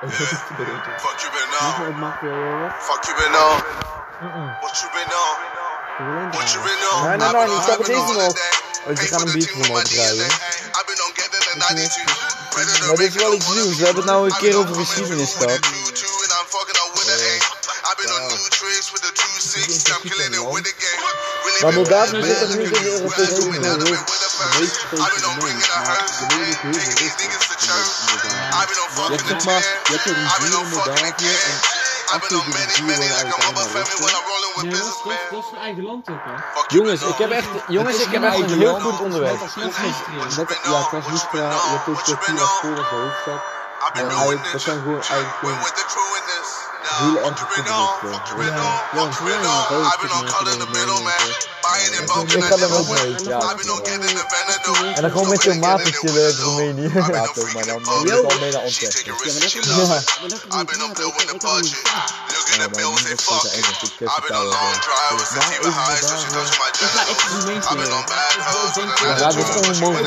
Fuck 0.00 1.18
you 1.18 1.32
been 1.32 1.52
on, 1.60 2.10
fuck 2.78 3.04
you 3.04 3.16
been 3.16 3.34
on. 3.34 3.60
What 4.60 4.80
you 4.80 4.90
been 4.92 5.12
on, 5.12 6.30
what 6.30 6.52
you 6.52 6.62
been 6.62 6.82
on. 6.92 7.08
Nee, 7.08 7.16
nee, 7.16 7.46
nee, 7.46 7.60
stop 7.62 7.80
I've 7.80 7.92
het 7.92 8.08
on 8.08 8.16
nog. 8.16 8.67
Holiday. 8.84 8.94
Oh, 8.94 8.94
Pay 8.94 9.06
gaan 9.06 9.26
een 9.26 9.32
biertje 9.32 9.56
with 9.56 9.66
van 9.66 9.76
opdraaien. 9.76 10.16
DNA. 10.16 10.26
I've 10.78 10.86
been 10.86 11.02
on 11.06 11.12
getting 11.14 11.42
the 11.46 11.58
92. 11.58 12.38
Better 12.54 12.78
than 12.78 12.86
Maar 12.88 12.96
dit 12.96 13.14
is 13.14 13.22
wel 13.22 13.34
iets 13.34 13.48
nieuws. 13.48 13.76
We 13.76 13.84
hebben 13.84 14.02
het 14.02 14.12
nou 14.12 14.30
een 14.30 14.36
keer 14.36 14.56
over 14.56 14.74
geschiedenis 14.74 15.32
gehad. 15.32 15.58
Maar 21.62 21.72
Moldavië 21.72 22.22
zit 22.22 22.38
toch 22.38 22.48
niet 22.48 22.76
in 22.76 22.82
de 22.82 22.90
Europese 22.90 23.40
Unie? 23.46 23.60
Dat. 23.60 23.82
I've 28.50 28.66
been 28.66 28.80
on 28.80 28.90
fucking 28.94 29.20
the 29.20 29.28
zeg 29.28 29.44
maar, 29.44 29.80
je 29.84 29.92
hebt 29.92 30.06
een 30.06 30.62
in 30.62 30.68
Moldavië 30.68 31.28
en 31.28 31.87
Nee, 34.62 34.70
dat 34.70 34.80
is, 34.80 34.84
dat, 34.86 35.02
businessmen. 35.04 35.14
is- 35.14 35.30
dat 35.30 35.44
is 35.44 35.50
een 35.52 35.58
eigen 35.58 35.82
land 35.84 36.08
ook, 36.10 36.24
hè. 36.24 36.34
Jongens, 36.76 37.02
ik 37.02 37.16
heb 37.18 37.30
echt, 37.30 37.48
jongens, 37.68 37.96
ik 37.98 38.10
heb 38.12 38.22
echt 38.22 38.38
een 38.40 38.58
heel 38.58 38.80
goed 38.80 39.00
onderwerp. 39.00 39.40
Net, 40.36 40.58
ja, 40.62 40.82
Transnistria, 40.88 41.48
je 41.50 41.68
hebt 41.76 41.88
ook 41.88 42.04
de 42.04 42.18
Tiraspol 42.18 42.76
als 42.76 42.88
de 42.88 42.94
hoofdstad. 42.96 43.40
En 43.92 44.08
dat 44.52 44.60
zijn 44.62 44.78
gewoon 44.82 45.02
eigenlijk 45.02 45.34
The 46.88 47.04
in 47.04 47.34
been 47.52 47.68
on. 49.44 49.60
I've 49.84 50.00
been 50.00 50.10
on 50.10 50.24
calling 50.26 50.58
the 50.58 50.66
middleman. 50.72 51.26
Buying 51.62 51.92
in 52.00 52.06
bulk 52.08 52.32
and 52.32 52.42
Ik 52.42 52.48
I 52.48 52.62
er 52.62 52.68
never 52.68 52.80
I've 53.44 53.58
been 53.60 53.70
on 53.70 53.80
getting 53.84 54.16
the 54.16 54.24
Benadryl. 54.32 54.94
En 54.96 55.02
dan 55.02 55.10
gewoon 55.10 55.28
met 55.28 55.42
zo'n 55.42 55.60
chillen 55.92 56.24
uit 56.24 56.38
Roemenië. 56.38 56.90
Ja, 56.94 57.26
toch, 57.26 57.52
maar 57.52 57.66
dan 57.66 57.82
moet 57.82 58.08
je 58.08 58.26
wel 58.26 58.38
mee 58.40 58.52
naar 58.52 58.62
Ja. 58.62 60.00
I've 60.56 60.64
been 60.64 60.82
on 60.82 60.92
with 61.18 61.28
the 61.28 61.36
budget. 61.38 61.76
Look 62.32 62.48
at 62.54 62.60
the 62.64 62.70
bill, 62.76 62.96
say 62.96 63.16
fuck. 63.16 63.44
it. 63.44 63.64
I've 64.08 64.22
been 64.24 64.36
on 64.36 64.46
long 64.48 64.74
drive 64.80 65.14
with 65.20 65.28
50 65.28 65.68
behind, 65.68 66.00
so 66.00 66.14
she 66.16 66.28
touched 66.32 66.56
my 66.58 66.68
Ik 66.68 66.88
ga 66.94 67.02
echt 67.12 67.20
genitals. 67.22 67.44
Roemeens 67.44 67.66
I've 67.68 67.78
been 67.82 67.92
on 67.92 68.04
bad 68.08 68.36
hoes 68.48 68.72
the 68.74 68.82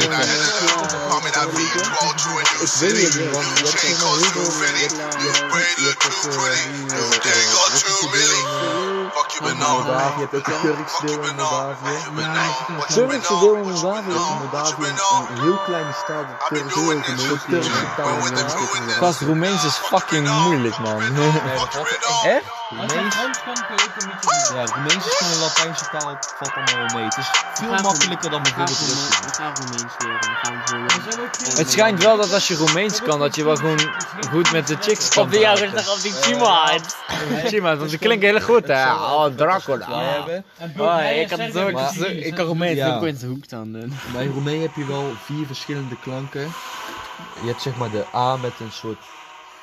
I 0.09 0.23
it, 0.34 0.49
call 1.09 1.21
me 1.21 1.29
that 1.38 1.47
beat, 1.55 1.73
roll 1.93 2.13
to 2.23 2.29
a 2.32 2.43
new 2.49 2.63
Ik 2.65 2.73
weet 2.79 2.79
city. 2.79 3.05
New 3.21 3.69
chain 3.69 3.95
cost 4.01 4.21
New 5.21 5.36
braid 5.51 5.77
look 5.86 5.97
too 5.99 6.29
pretty. 6.36 6.70
Deel 6.72 7.11
in 7.11 7.19
Fuck 9.11 9.32
you 9.32 9.41
eh, 9.41 9.47
been 9.47 9.57
in 9.57 9.65
on. 9.65 9.74
Moldavië. 9.74 10.19
Je 10.19 10.28
hebt 10.30 10.36
ook 10.36 10.45
de 10.45 10.59
Turkse 10.61 10.95
Fuck 10.95 11.07
deel 11.07 11.24
in. 11.30 11.36
Moldavië. 11.36 11.97
Turkse 12.93 13.34
on? 13.34 13.39
deel 13.39 13.55
in 13.55 13.61
Moldavië. 13.61 14.11
What 14.11 14.19
you 14.19 14.39
Moldavië 14.39 14.86
is 14.86 15.01
een 15.30 15.41
heel 15.41 15.59
kleine 15.65 15.93
staat. 16.03 16.26
De 16.49 16.65
Turkse. 16.65 17.38
Turkse 17.49 17.72
taal 17.95 18.17
crew 18.55 18.76
in 18.76 18.88
this. 18.88 18.97
Gast, 18.97 19.22
Roemeens 19.22 19.63
is 19.63 19.76
fucking 19.76 20.30
moeilijk, 20.30 20.78
man. 20.80 21.01
Echt? 22.36 22.61
Als 22.80 22.93
je 22.93 23.11
Frans 23.11 23.43
kan, 23.43 23.53
kun 23.53 23.76
je 23.76 23.84
ook 23.84 24.01
een 24.01 24.09
beetje... 24.09 24.53
Ja, 24.55 24.65
Roemeens 24.65 25.05
is 25.05 25.15
gewoon 25.17 25.34
een 25.34 25.39
Latijnse 25.39 25.86
taal, 25.91 26.09
het 26.09 26.34
valt 26.38 26.53
allemaal 26.55 26.76
wel 26.88 26.95
mee. 26.95 27.03
Het 27.05 27.17
is 27.17 27.30
veel 27.53 27.69
makkelijker 27.82 28.30
dan 28.30 28.41
bijvoorbeeld 28.41 28.78
Russisch. 28.78 28.93
Roemeens- 28.93 29.26
we 29.26 29.34
gaan 29.34 29.53
Roemeens 29.55 29.93
leren. 29.97 31.57
Het 31.57 31.72
schijnt 31.72 32.03
wel 32.03 32.17
dat 32.17 32.34
als 32.34 32.47
je 32.47 32.55
Roemeens 32.55 33.01
kan, 33.01 33.19
dat 33.19 33.36
je 33.36 33.43
wel 33.43 33.55
gewoon 33.55 33.80
goed 34.32 34.51
met 34.51 34.67
de 34.67 34.78
chicks 34.80 35.09
kan 35.09 35.30
praten. 35.30 35.67
op 35.93 36.01
die 36.01 36.19
Timaat. 36.19 36.97
Chima, 37.45 37.76
want 37.76 37.89
ze 37.91 37.97
klinken 37.97 38.30
heel 38.30 38.41
goed, 38.41 38.67
hè. 38.67 38.91
Oh, 38.93 39.26
Dracula. 39.26 39.88
hebben. 40.01 40.43
Oh, 40.78 41.01
ik 41.15 41.28
kan 41.28 41.51
zo, 41.51 41.67
ik 42.07 42.36
kan 42.36 42.45
Roemeens 42.45 42.78
Ja. 42.78 42.95
ook 42.95 43.03
in 43.03 43.17
zijn 43.17 43.32
hoek 43.32 43.43
staan. 43.45 43.72
doen. 43.72 43.99
Bij 44.13 44.26
Roemeen 44.26 44.61
heb 44.61 44.76
je 44.76 44.86
wel 44.86 45.11
vier 45.26 45.45
verschillende 45.45 45.95
klanken. 46.03 46.53
Je 47.41 47.47
hebt 47.47 47.61
zeg 47.61 47.76
maar 47.76 47.89
de 47.89 48.05
A 48.15 48.36
met 48.36 48.51
een 48.59 48.72
soort... 48.72 48.97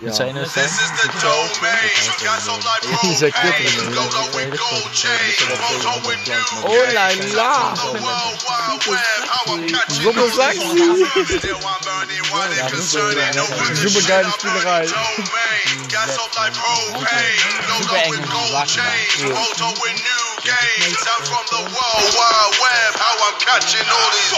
Ja, 0.00 0.12
zijn 0.12 0.36
er 0.36 0.52
This 0.52 0.64
is 0.64 0.90
the 1.00 1.08
domain. 1.20 1.90
Got 2.22 2.40
some 2.42 2.62
like 2.62 3.00
Die 3.00 3.16
zijn 3.16 3.32
propane. 3.32 3.64
kut, 3.64 3.84
man. 3.84 3.94
Logo 3.94 4.36
with 4.36 4.58
gold 4.60 4.90
chain. 4.92 5.34
Moto 5.60 6.08
with 6.08 6.26
new. 6.26 6.64
Oh 6.64 6.92
la 6.92 7.06
la. 7.34 7.74
The 7.74 7.98
world 8.00 8.42
wide 8.46 8.86
web. 8.86 9.28
How 9.28 9.54
I'm 9.54 9.66
catching 9.66 10.02
Zonder 10.02 10.28
you. 10.28 10.30
seks. 10.30 11.38
Still 11.38 11.58
I'm 11.72 11.80
burning 11.88 12.24
one 12.30 12.50
and 12.60 12.70
concerning. 12.72 13.34
No 13.34 13.44
good 13.58 13.76
Super 13.76 14.00
shit 14.00 14.06
geile 14.06 14.26
up 14.26 14.34
in 14.34 14.38
spielerij. 14.38 14.86
the 14.86 14.94
domain. 14.94 15.88
Got 15.94 16.08
some 16.16 16.32
like 16.38 16.54
propane. 16.60 17.42
Logo 17.68 17.98
with 18.10 18.26
gold 18.30 18.66
chain. 18.66 19.32
Moto 19.34 19.68
with 19.82 19.98
new. 20.08 20.26
gains. 20.48 21.02
I'm 21.12 21.22
from 21.30 21.46
the 21.54 21.62
world 21.74 22.08
wide 22.18 22.54
web, 22.62 22.92
how 23.04 23.14
I'm 23.26 23.36
catching 23.48 23.88
all 23.96 24.10
these. 24.14 24.32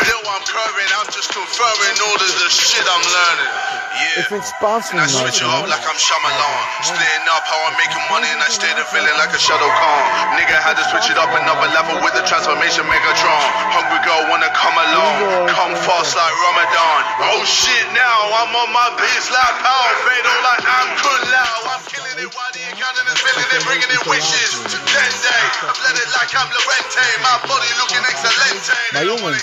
Still 0.00 0.22
I'm 0.34 0.44
curving, 0.54 0.90
I'm 0.98 1.08
just 1.16 1.30
conferring 1.38 1.96
all 2.06 2.18
of 2.26 2.32
the 2.42 2.48
shit 2.50 2.86
I'm 2.94 3.04
learning. 3.16 3.52
Ik 3.90 4.16
Yeah. 4.16 4.26
vind 4.28 4.44
Spaans 4.46 4.79
And 4.80 4.96
I 4.96 5.06
switch 5.12 5.44
it 5.44 5.44
nice, 5.44 5.60
up 5.60 5.68
like 5.68 5.84
I'm 5.84 5.98
Shyamalan. 6.00 6.56
Splitting 6.88 7.26
up 7.36 7.44
how 7.44 7.60
I'm 7.68 7.76
making 7.76 8.00
money 8.08 8.32
and 8.32 8.40
I 8.40 8.48
stay 8.48 8.72
there 8.72 8.88
feeling 8.88 9.12
like 9.20 9.28
a 9.28 9.38
shadow 9.38 9.68
con. 9.68 10.00
Nigga 10.40 10.56
had 10.56 10.80
to 10.80 10.84
switch 10.88 11.12
it 11.12 11.20
up 11.20 11.28
another 11.36 11.68
level 11.76 12.00
with 12.00 12.16
the 12.16 12.24
transformation 12.24 12.88
Megatron. 12.88 13.44
Hungry 13.76 14.00
girl 14.08 14.24
wanna 14.32 14.48
come 14.56 14.72
along. 14.72 15.46
Come 15.52 15.76
fast 15.84 16.16
like 16.16 16.32
Ramadan. 16.32 16.98
Oh 17.28 17.44
shit 17.44 17.86
now, 17.92 18.18
I'm 18.40 18.56
on 18.56 18.72
my 18.72 18.88
biz 18.96 19.28
like 19.28 19.56
power. 19.60 19.92
Fatal 20.08 20.38
like 20.48 20.64
I'm 20.64 20.88
Kun 20.96 21.22
Lao. 21.28 21.56
I'm 21.76 21.82
killing 21.92 22.16
it 22.24 22.30
while 22.32 22.52
the 22.56 22.62
accountant 22.72 23.06
is 23.12 23.20
filling 23.20 23.50
it, 23.52 23.62
bringing 23.68 23.90
in 23.92 24.02
wishes. 24.08 24.50
Ten 24.64 25.12
day, 25.28 25.44
I've 25.60 25.76
let 25.84 25.94
it 26.00 26.08
like 26.16 26.32
I'm 26.32 26.48
Lorente. 26.56 27.04
My 27.20 27.36
body 27.44 27.70
looking 27.84 28.04
excelente. 28.08 28.72
Maar 28.96 29.04
jongens, 29.04 29.42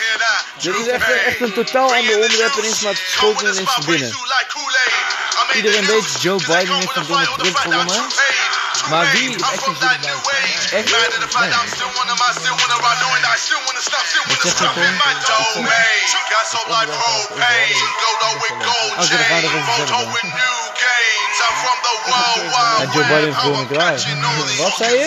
dit 0.66 0.76
is 0.76 0.88
echt, 0.88 1.08
een- 1.08 1.24
echt 1.30 1.40
een 1.46 1.54
totaal 1.54 1.94
ander 1.94 2.16
onderwerp 2.26 2.54
ineens, 2.58 2.82
maar 2.82 2.92
het 2.98 3.02
schoot 3.16 3.38
me 3.42 3.50
ineens 3.54 3.78
binnen. 3.86 4.12
Iedereen 5.54 5.86
weet, 5.86 6.22
Joe 6.22 6.38
Biden 6.46 6.76
heeft 6.76 6.94
van 6.94 7.06
Donald 7.08 7.40
Trump 7.40 7.58
gewonnen. 7.58 8.08
Maar 8.90 9.12
wie 9.12 9.30
is 9.36 9.42
echt 9.54 9.66
een 9.68 9.76
Joe 9.82 10.00
Biden? 10.00 10.78
Echt? 10.78 10.90
Nee. 11.42 11.52
Wat 14.28 14.58
zeg 14.58 14.74
je 14.74 14.76
dan? 14.76 14.84
Oké, 18.98 19.18
dan 19.18 19.26
gaan 19.30 19.42
we 19.42 19.48
erover 19.48 19.74
verder 19.74 19.96
dan. 20.04 20.12
Ja, 22.80 22.86
Joe 22.94 23.04
Biden 23.10 23.24
heeft 23.26 23.38
gewoon 23.38 23.68
klaar. 23.68 23.98
Wat 24.58 24.74
zei 24.78 24.92
je? 25.00 25.06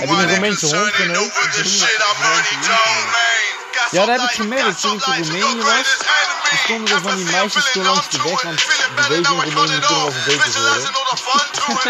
Heb 0.00 0.08
je 0.08 0.14
een 0.14 0.28
Roemeense 0.34 0.66
hond 0.66 0.94
genomen? 0.94 1.32
Ja, 3.90 4.06
dat 4.06 4.20
heb 4.20 4.30
ik 4.30 4.36
gemerkt 4.36 4.80
toen 4.80 4.94
ik 4.94 5.06
in 5.06 5.22
Roemenië 5.30 5.62
was. 5.62 5.96
Toen 6.48 6.58
stonden 6.64 6.94
er 6.94 7.00
van 7.00 7.16
die 7.16 7.24
meisjes 7.24 7.72
zo 7.72 7.82
langs 7.82 8.08
de 8.08 8.22
weg, 8.22 8.42
want 8.42 8.58
de 8.96 9.06
wegen 9.08 9.16
in 9.16 9.24
Roemenië 9.24 9.78
kunnen 9.78 9.80
wel 9.80 10.12
verbeterd 10.12 10.54
worden. 10.54 10.96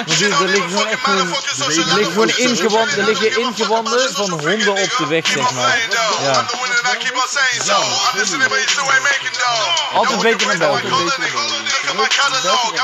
Dude, 0.07 0.34
er 0.34 0.49
liggen 0.49 0.70
gewoon 0.70 0.86
echt 0.86 1.01
gewoon, 1.03 1.34
er 1.59 1.95
liggen 1.95 2.12
gewoon 2.12 2.28
ingewanden, 2.28 2.99
er 2.99 3.05
liggen 3.05 3.41
ingewanden 3.41 4.14
van 4.14 4.30
honden 4.30 4.72
op 4.72 4.95
de 4.99 5.07
weg, 5.07 5.26
zeg 5.26 5.51
maar. 5.51 5.78
Ja. 6.22 6.47
Altijd 9.93 10.20
beter 10.20 10.59
dan 10.59 10.59
België. 10.59 10.89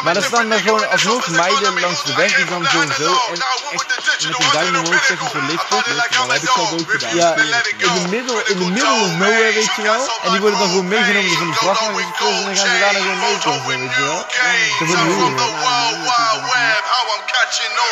Maar 0.03 0.17
er 0.17 0.23
staan 0.23 0.49
dan 0.49 0.61
gewoon 0.61 0.91
alsnog 0.91 1.29
meiden 1.29 1.81
langs 1.81 2.03
de 2.05 2.15
weg 2.15 2.37
die 2.37 2.45
dan 2.45 2.67
zo 2.73 2.81
en 2.81 2.95
zo 2.95 3.05
en 3.31 3.43
echt 3.71 3.87
met 4.21 4.25
een 4.25 4.53
duim 4.53 4.77
omhoog 4.77 5.05
zeggen 5.05 5.31
zo 5.31 5.41
liften. 5.41 5.77
Dat 5.77 5.87
heb 6.31 6.43
ik 6.43 6.51
zelf 6.55 6.73
ook 6.73 6.91
gedaan. 6.91 7.17
Ja, 7.17 7.35
in 7.77 7.95
de 7.95 8.09
middel, 8.09 8.47
in 8.47 8.59
de 8.59 8.65
middle 8.65 8.94
of 9.03 9.13
nowhere, 9.19 9.53
weet 9.53 9.75
je 9.77 9.83
wel. 9.83 10.09
En 10.23 10.31
die 10.31 10.41
worden 10.41 10.59
dan 10.59 10.69
gewoon 10.69 10.89
meegenomen 10.89 11.29
door 11.29 11.37
van 11.37 11.47
die 11.47 11.55
vrachtwagens 11.55 12.03
en 12.13 12.15
dan 12.21 12.57
gaan 12.57 12.73
ze 12.73 12.79
daar 12.79 12.93
dan 12.93 13.03
gewoon 13.03 13.21
meekomen, 13.23 13.67
weet 13.67 13.95
je 13.95 14.01
wel. 14.03 14.27
Dat 14.79 14.89
wordt 14.89 15.05
heel 15.07 15.35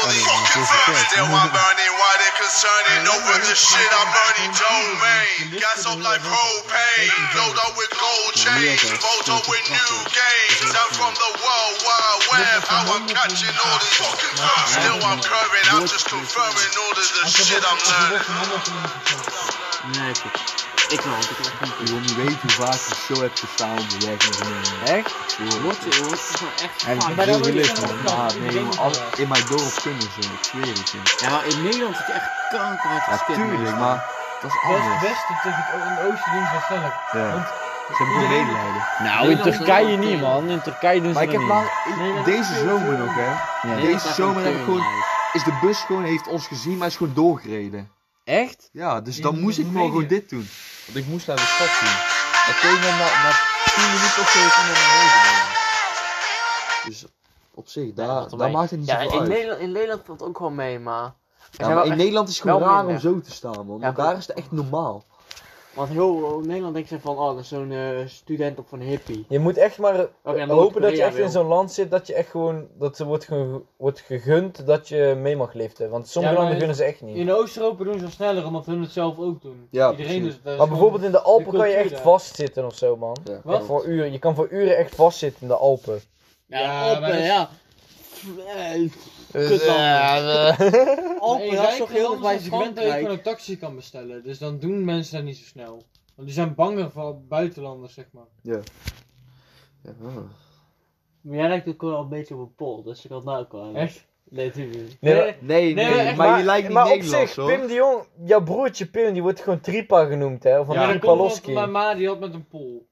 Still 0.02 1.28
I'm 1.28 1.50
burning 1.52 1.92
while 1.98 2.18
they're 2.18 2.38
concerning? 2.38 3.06
Over 3.08 3.38
the 3.46 3.54
shit 3.54 3.90
I'm 4.00 4.08
burning 4.16 4.52
domain. 4.58 5.60
Gas 5.62 5.86
up 5.86 5.98
like 6.02 6.22
propane, 6.22 7.10
load 7.36 7.58
up 7.66 7.76
with 7.76 7.92
gold 7.94 8.34
chains, 8.34 8.82
bolt 9.00 9.28
up 9.28 9.46
with 9.48 9.66
new. 9.70 9.94
I'm 10.62 10.90
from 10.98 11.14
the 11.14 11.30
world 11.42 11.76
wide 11.86 12.22
web, 12.32 12.62
how 12.66 12.94
I'm 12.94 13.06
catching 13.06 13.56
all 13.64 13.78
these. 13.78 14.02
Still 14.66 14.98
I'm 15.04 15.20
curving, 15.20 15.66
I'm 15.70 15.86
just 15.86 16.08
confirming 16.08 16.72
all 16.82 16.90
of 16.90 16.96
the 16.96 17.28
shit 17.30 17.62
I'm 17.62 17.78
learning. 17.88 18.22
Ik, 20.92 21.00
wel, 21.00 21.18
ik 21.18 21.28
heb 21.30 21.38
echt 21.46 21.78
Je 21.78 21.84
wil 21.92 22.00
niet 22.00 22.14
weten 22.16 22.38
hoe 22.42 22.50
vaak 22.50 22.74
ik 22.92 22.98
zo 23.08 23.22
heb 23.22 23.34
gestaan 23.44 23.78
op 23.78 23.88
de 23.90 23.98
weg. 24.06 24.20
Echt? 24.96 25.12
Je, 25.38 25.60
wordt 25.62 25.84
het 25.84 25.94
gewoon 25.94 26.12
echt 26.66 26.76
En 26.86 26.96
ik 26.96 27.02
veel 27.24 27.42
geleerd 27.42 27.80
man. 27.80 27.96
Ja, 28.06 28.26
nee, 28.38 28.60
maar 28.60 28.78
als, 28.78 28.98
in 29.16 29.28
mijn 29.28 29.44
dorp 29.48 29.74
kunnen 29.82 30.02
ze, 30.14 30.20
ik 30.38 30.44
zweer 30.50 30.66
het 30.80 30.90
je. 30.90 31.00
Ja, 31.24 31.30
maar 31.30 31.46
in 31.46 31.62
Nederland 31.62 31.96
zit 31.96 32.06
je 32.06 32.12
echt 32.12 32.30
kankerhard 32.50 33.06
Ja, 33.06 33.16
geskid, 33.16 33.34
tuurlijk, 33.34 33.76
maar 33.78 33.98
dat 34.42 34.50
is 34.50 34.56
anders. 34.62 35.00
westen 35.02 35.36
tegen 35.42 35.62
het 35.62 35.70
o- 35.74 35.84
in 35.86 35.92
het 35.94 36.00
oosten 36.12 36.32
doen 36.32 36.46
ze. 36.68 36.74
Ja. 37.18 37.32
Want 37.32 37.46
Ze 37.96 38.02
hebben 38.02 38.16
geen 38.20 38.28
medelijden. 38.38 38.82
Nou, 39.02 39.30
in 39.30 39.40
Turkije 39.42 39.96
niet, 39.96 40.20
man. 40.20 40.50
In 40.50 40.62
Turkije 40.62 41.00
doen 41.00 41.08
ze 41.08 41.14
Maar 41.14 41.22
ik 41.22 41.30
dat 41.48 41.64
heb 41.84 41.96
niet. 42.16 42.24
deze 42.24 42.54
zomer 42.66 42.98
nog, 42.98 43.14
hè. 43.14 43.30
Ja. 43.68 43.76
Deze 43.80 44.12
zomer 44.12 44.44
heb 44.44 44.54
ik 44.54 44.64
gewoon, 44.64 44.84
is 45.32 45.44
de 45.44 45.58
bus 45.60 45.78
gewoon, 45.78 46.04
heeft 46.04 46.26
ons 46.26 46.46
gezien, 46.46 46.76
maar 46.78 46.86
is 46.88 46.96
gewoon 46.96 47.14
doorgereden. 47.14 47.90
Echt? 48.24 48.68
Ja, 48.72 49.00
dus 49.00 49.16
dan 49.16 49.40
moest 49.40 49.58
ik 49.58 49.66
gewoon 49.72 50.06
dit 50.06 50.28
doen. 50.30 50.48
Want 50.84 50.98
ik 50.98 51.06
moest 51.06 51.26
naar 51.26 51.36
de 51.36 51.52
stad 51.56 51.72
toe. 51.78 51.94
Dat 52.46 52.60
kon 52.60 52.70
je 52.70 52.90
na, 53.00 53.08
na 53.24 53.30
10 53.74 53.84
minuten 53.94 54.20
of 54.22 54.28
zo 54.30 54.38
iemand 54.38 54.78
naar 54.78 54.90
meegenomen. 54.98 55.50
Dus 56.84 57.04
op 57.54 57.68
zich, 57.68 57.92
daar, 57.94 58.28
daar 58.36 58.50
maakt 58.50 58.70
het 58.70 58.78
niet 58.78 58.88
Ja, 58.88 59.02
zoveel 59.02 59.12
in 59.12 59.20
uit. 59.20 59.28
Nederland, 59.28 59.60
in 59.60 59.72
Nederland 59.72 60.02
valt 60.04 60.20
het 60.20 60.28
ook 60.28 60.38
wel 60.38 60.50
mee, 60.50 60.78
maar... 60.78 61.12
Ja, 61.50 61.68
maar 61.68 61.86
in 61.86 61.96
Nederland 61.96 62.28
is 62.28 62.34
het 62.34 62.42
gewoon 62.42 62.62
raar 62.62 62.86
om 62.86 62.98
zo 62.98 63.20
te 63.20 63.30
staan, 63.30 63.66
man. 63.66 63.80
Want 63.80 63.96
daar 63.96 64.16
is 64.16 64.26
het 64.26 64.36
echt 64.36 64.50
normaal. 64.52 65.04
Want 65.74 65.88
heel, 65.88 66.40
Nederland 66.44 66.74
denkt 66.74 66.88
ze 66.88 67.00
van, 67.00 67.18
oh, 67.18 67.26
dat 67.26 67.38
is 67.38 67.48
zo'n 67.48 67.72
eh, 67.72 67.88
student 68.06 68.58
of 68.58 68.72
een 68.72 68.80
hippie. 68.80 69.24
Je 69.28 69.38
moet 69.38 69.56
echt 69.56 69.78
maar 69.78 70.06
in 70.34 70.48
hopen 70.48 70.82
dat 70.82 70.96
je 70.96 71.02
echt 71.02 71.16
in 71.16 71.30
zo'n 71.30 71.46
land 71.46 71.72
zit 71.72 71.90
dat 71.90 72.06
je 72.06 72.14
echt 72.14 72.30
gewoon, 72.30 72.66
dat 72.78 72.98
er 72.98 73.06
wordt, 73.06 73.24
ge- 73.24 73.60
wordt 73.76 74.00
gegund 74.00 74.66
dat 74.66 74.88
je 74.88 75.14
mee 75.18 75.36
mag 75.36 75.52
liften. 75.52 75.90
Want 75.90 76.08
sommige 76.08 76.34
Ja, 76.34 76.40
landen 76.40 76.58
gunnen 76.58 76.76
ze 76.76 76.84
echt 76.84 77.00
niet. 77.02 77.16
in 77.16 77.32
Oost-Europa 77.32 77.84
doen 77.84 77.94
ze 77.94 78.00
wel 78.00 78.10
sneller, 78.10 78.46
omdat 78.46 78.66
hun 78.66 78.80
het 78.80 78.90
zelf 78.92 79.18
ook 79.18 79.42
doen. 79.42 79.66
Ja, 79.70 79.90
Iedereen 79.90 80.22
dus, 80.22 80.40
Maar 80.56 80.68
bijvoorbeeld 80.68 81.02
in 81.02 81.10
de 81.12 81.20
Alpen 81.20 81.52
de 81.52 81.58
kan 81.58 81.68
je 81.68 81.74
echt 81.74 81.90
daar. 81.90 82.00
vastzitten 82.00 82.66
of 82.66 82.74
zo, 82.74 82.96
man. 82.96 83.16
Ja. 83.24 83.40
Wat? 83.44 83.64
Voor 83.64 83.84
uren. 83.86 84.12
Je 84.12 84.18
kan 84.18 84.34
voor 84.34 84.48
uren 84.50 84.76
echt 84.76 84.94
vastzitten 84.94 85.42
in 85.42 85.48
de 85.48 85.54
Alpen. 85.56 86.00
Ja, 86.46 86.58
Ja, 86.60 86.94
Alpen, 86.94 87.18
is- 88.78 88.92
ja. 89.32 90.16
Eh, 90.16 90.58
Maar 90.58 91.18
Alpen, 91.18 91.56
dat 91.56 91.68
is 91.68 91.76
toch 91.76 91.92
heel 91.92 92.02
landen 92.02 92.20
bij 92.22 92.32
dat 92.34 92.42
je 92.44 92.48
Frankrijk. 92.48 92.92
gewoon 92.94 93.10
een 93.10 93.22
taxi 93.22 93.58
kan 93.58 93.74
bestellen. 93.74 94.22
Dus 94.22 94.38
dan 94.38 94.58
doen 94.58 94.84
mensen 94.84 95.16
dat 95.16 95.24
niet 95.24 95.36
zo 95.36 95.44
snel. 95.44 95.82
Want 96.14 96.26
die 96.28 96.36
zijn 96.36 96.54
banger 96.54 96.90
voor 96.90 97.20
buitenlanders, 97.28 97.94
zeg 97.94 98.04
maar. 98.12 98.26
Ja. 98.42 98.60
Ja, 99.82 99.90
oh. 100.02 100.16
Maar 101.20 101.36
jij 101.36 101.48
lijkt 101.48 101.68
ook 101.68 101.82
wel 101.82 102.00
een 102.00 102.08
beetje 102.08 102.34
op 102.34 102.40
een 102.40 102.54
pol, 102.54 102.82
dus 102.82 103.04
ik 103.04 103.10
had 103.10 103.24
nou 103.24 103.38
ook 103.38 103.52
wel. 103.52 103.74
Echt? 103.74 104.06
Nee, 104.30 104.46
natuurlijk 104.46 104.76
niet. 104.76 104.96
Nee, 105.00 105.14
Nee, 105.40 105.74
nee, 105.74 105.94
Nee, 105.94 106.16
maar 106.16 106.38
je 106.38 106.44
lijkt 106.44 106.66
niet 106.66 106.76
maar 106.76 106.84
op 106.90 106.90
Nederlands, 106.96 107.32
zich, 107.34 107.44
hoor. 107.44 107.56
Pim 107.56 107.66
de 107.66 107.74
Jong, 107.74 108.04
jouw 108.24 108.42
broertje 108.42 108.86
Pim, 108.86 109.12
die 109.12 109.22
wordt 109.22 109.40
gewoon 109.40 109.60
Tripa 109.60 110.04
genoemd, 110.04 110.42
hè? 110.42 110.58
Of 110.60 110.72
Ja, 110.72 110.82
ja, 110.82 110.88
Tripa 110.88 111.14
Loski. 111.14 111.52
mijn 111.52 111.70
ma 111.70 111.94
die 111.94 112.08
had 112.08 112.20
met 112.20 112.34
een 112.34 112.48
pol. 112.48 112.86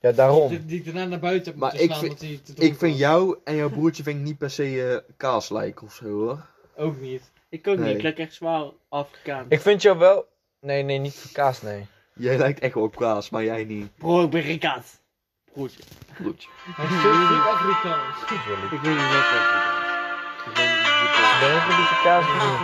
Ja, 0.00 0.12
daarom. 0.12 0.48
Die, 0.48 0.64
die 0.66 0.78
ik 0.78 0.84
daarna 0.84 1.04
naar 1.04 1.18
buiten 1.18 1.50
heb 1.52 1.60
Maar 1.60 1.74
ik 1.74 1.90
slaan, 1.92 2.00
vind- 2.00 2.18
te 2.18 2.52
Ik 2.64 2.78
vind 2.78 2.80
was. 2.80 2.98
jou 2.98 3.38
en 3.44 3.56
jouw 3.56 3.68
broertje 3.70 4.02
vind 4.02 4.18
ik 4.18 4.24
niet 4.24 4.38
per 4.38 4.50
se 4.50 4.92
eh, 5.04 5.14
kaas 5.16 5.48
lijken 5.48 5.86
of 5.86 5.94
zo, 5.94 6.04
hoor. 6.04 6.46
Ook 6.76 7.00
niet. 7.00 7.22
Ik 7.48 7.66
ook 7.66 7.76
Nee. 7.78 7.86
niet, 7.86 7.96
ik 7.96 8.02
lijk 8.02 8.18
echt 8.18 8.34
zwaar 8.34 8.64
Afrikaans. 8.88 9.46
Ik 9.48 9.60
vind 9.60 9.82
jou 9.82 9.98
wel... 9.98 10.26
Nee, 10.60 10.82
nee, 10.82 10.98
niet 10.98 11.14
voor 11.14 11.30
kaas, 11.32 11.62
nee. 11.62 11.86
Jij 12.14 12.38
lijkt 12.38 12.60
echt 12.60 12.74
wel 12.74 12.82
op 12.82 12.96
kaas, 12.96 13.30
maar 13.30 13.44
jij 13.44 13.64
niet. 13.64 13.96
Bro, 13.96 14.24
ik 14.24 14.30
ben 14.30 14.42
geen 14.42 14.58
kaas. 14.58 14.86
Broertje. 15.52 15.82
Broertje. 16.18 16.48
Hij 16.76 16.84
is 16.84 16.90
stuk 16.98 17.46
Afrikaans. 17.54 18.16
Ik 18.22 18.80
weet 18.82 18.96
niet 19.00 19.12
wat 19.14 19.26
ik 19.28 19.56
Ik 20.46 20.54
ben 20.54 20.68
Ben 21.40 21.48
je 21.50 21.54
ook 21.56 21.68
een 21.70 21.76
beetje 21.80 22.00
kaas 22.02 22.24
niet? 22.26 22.60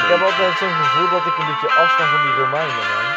Ik 0.00 0.06
heb 0.12 0.20
altijd 0.28 0.58
zo'n 0.58 0.76
gevoel 0.82 1.08
dat 1.18 1.26
ik 1.26 1.36
een 1.38 1.46
beetje 1.50 1.70
afstand 1.82 2.10
van 2.10 2.22
die 2.26 2.34
Romeinen, 2.42 2.76
man. 2.92 3.13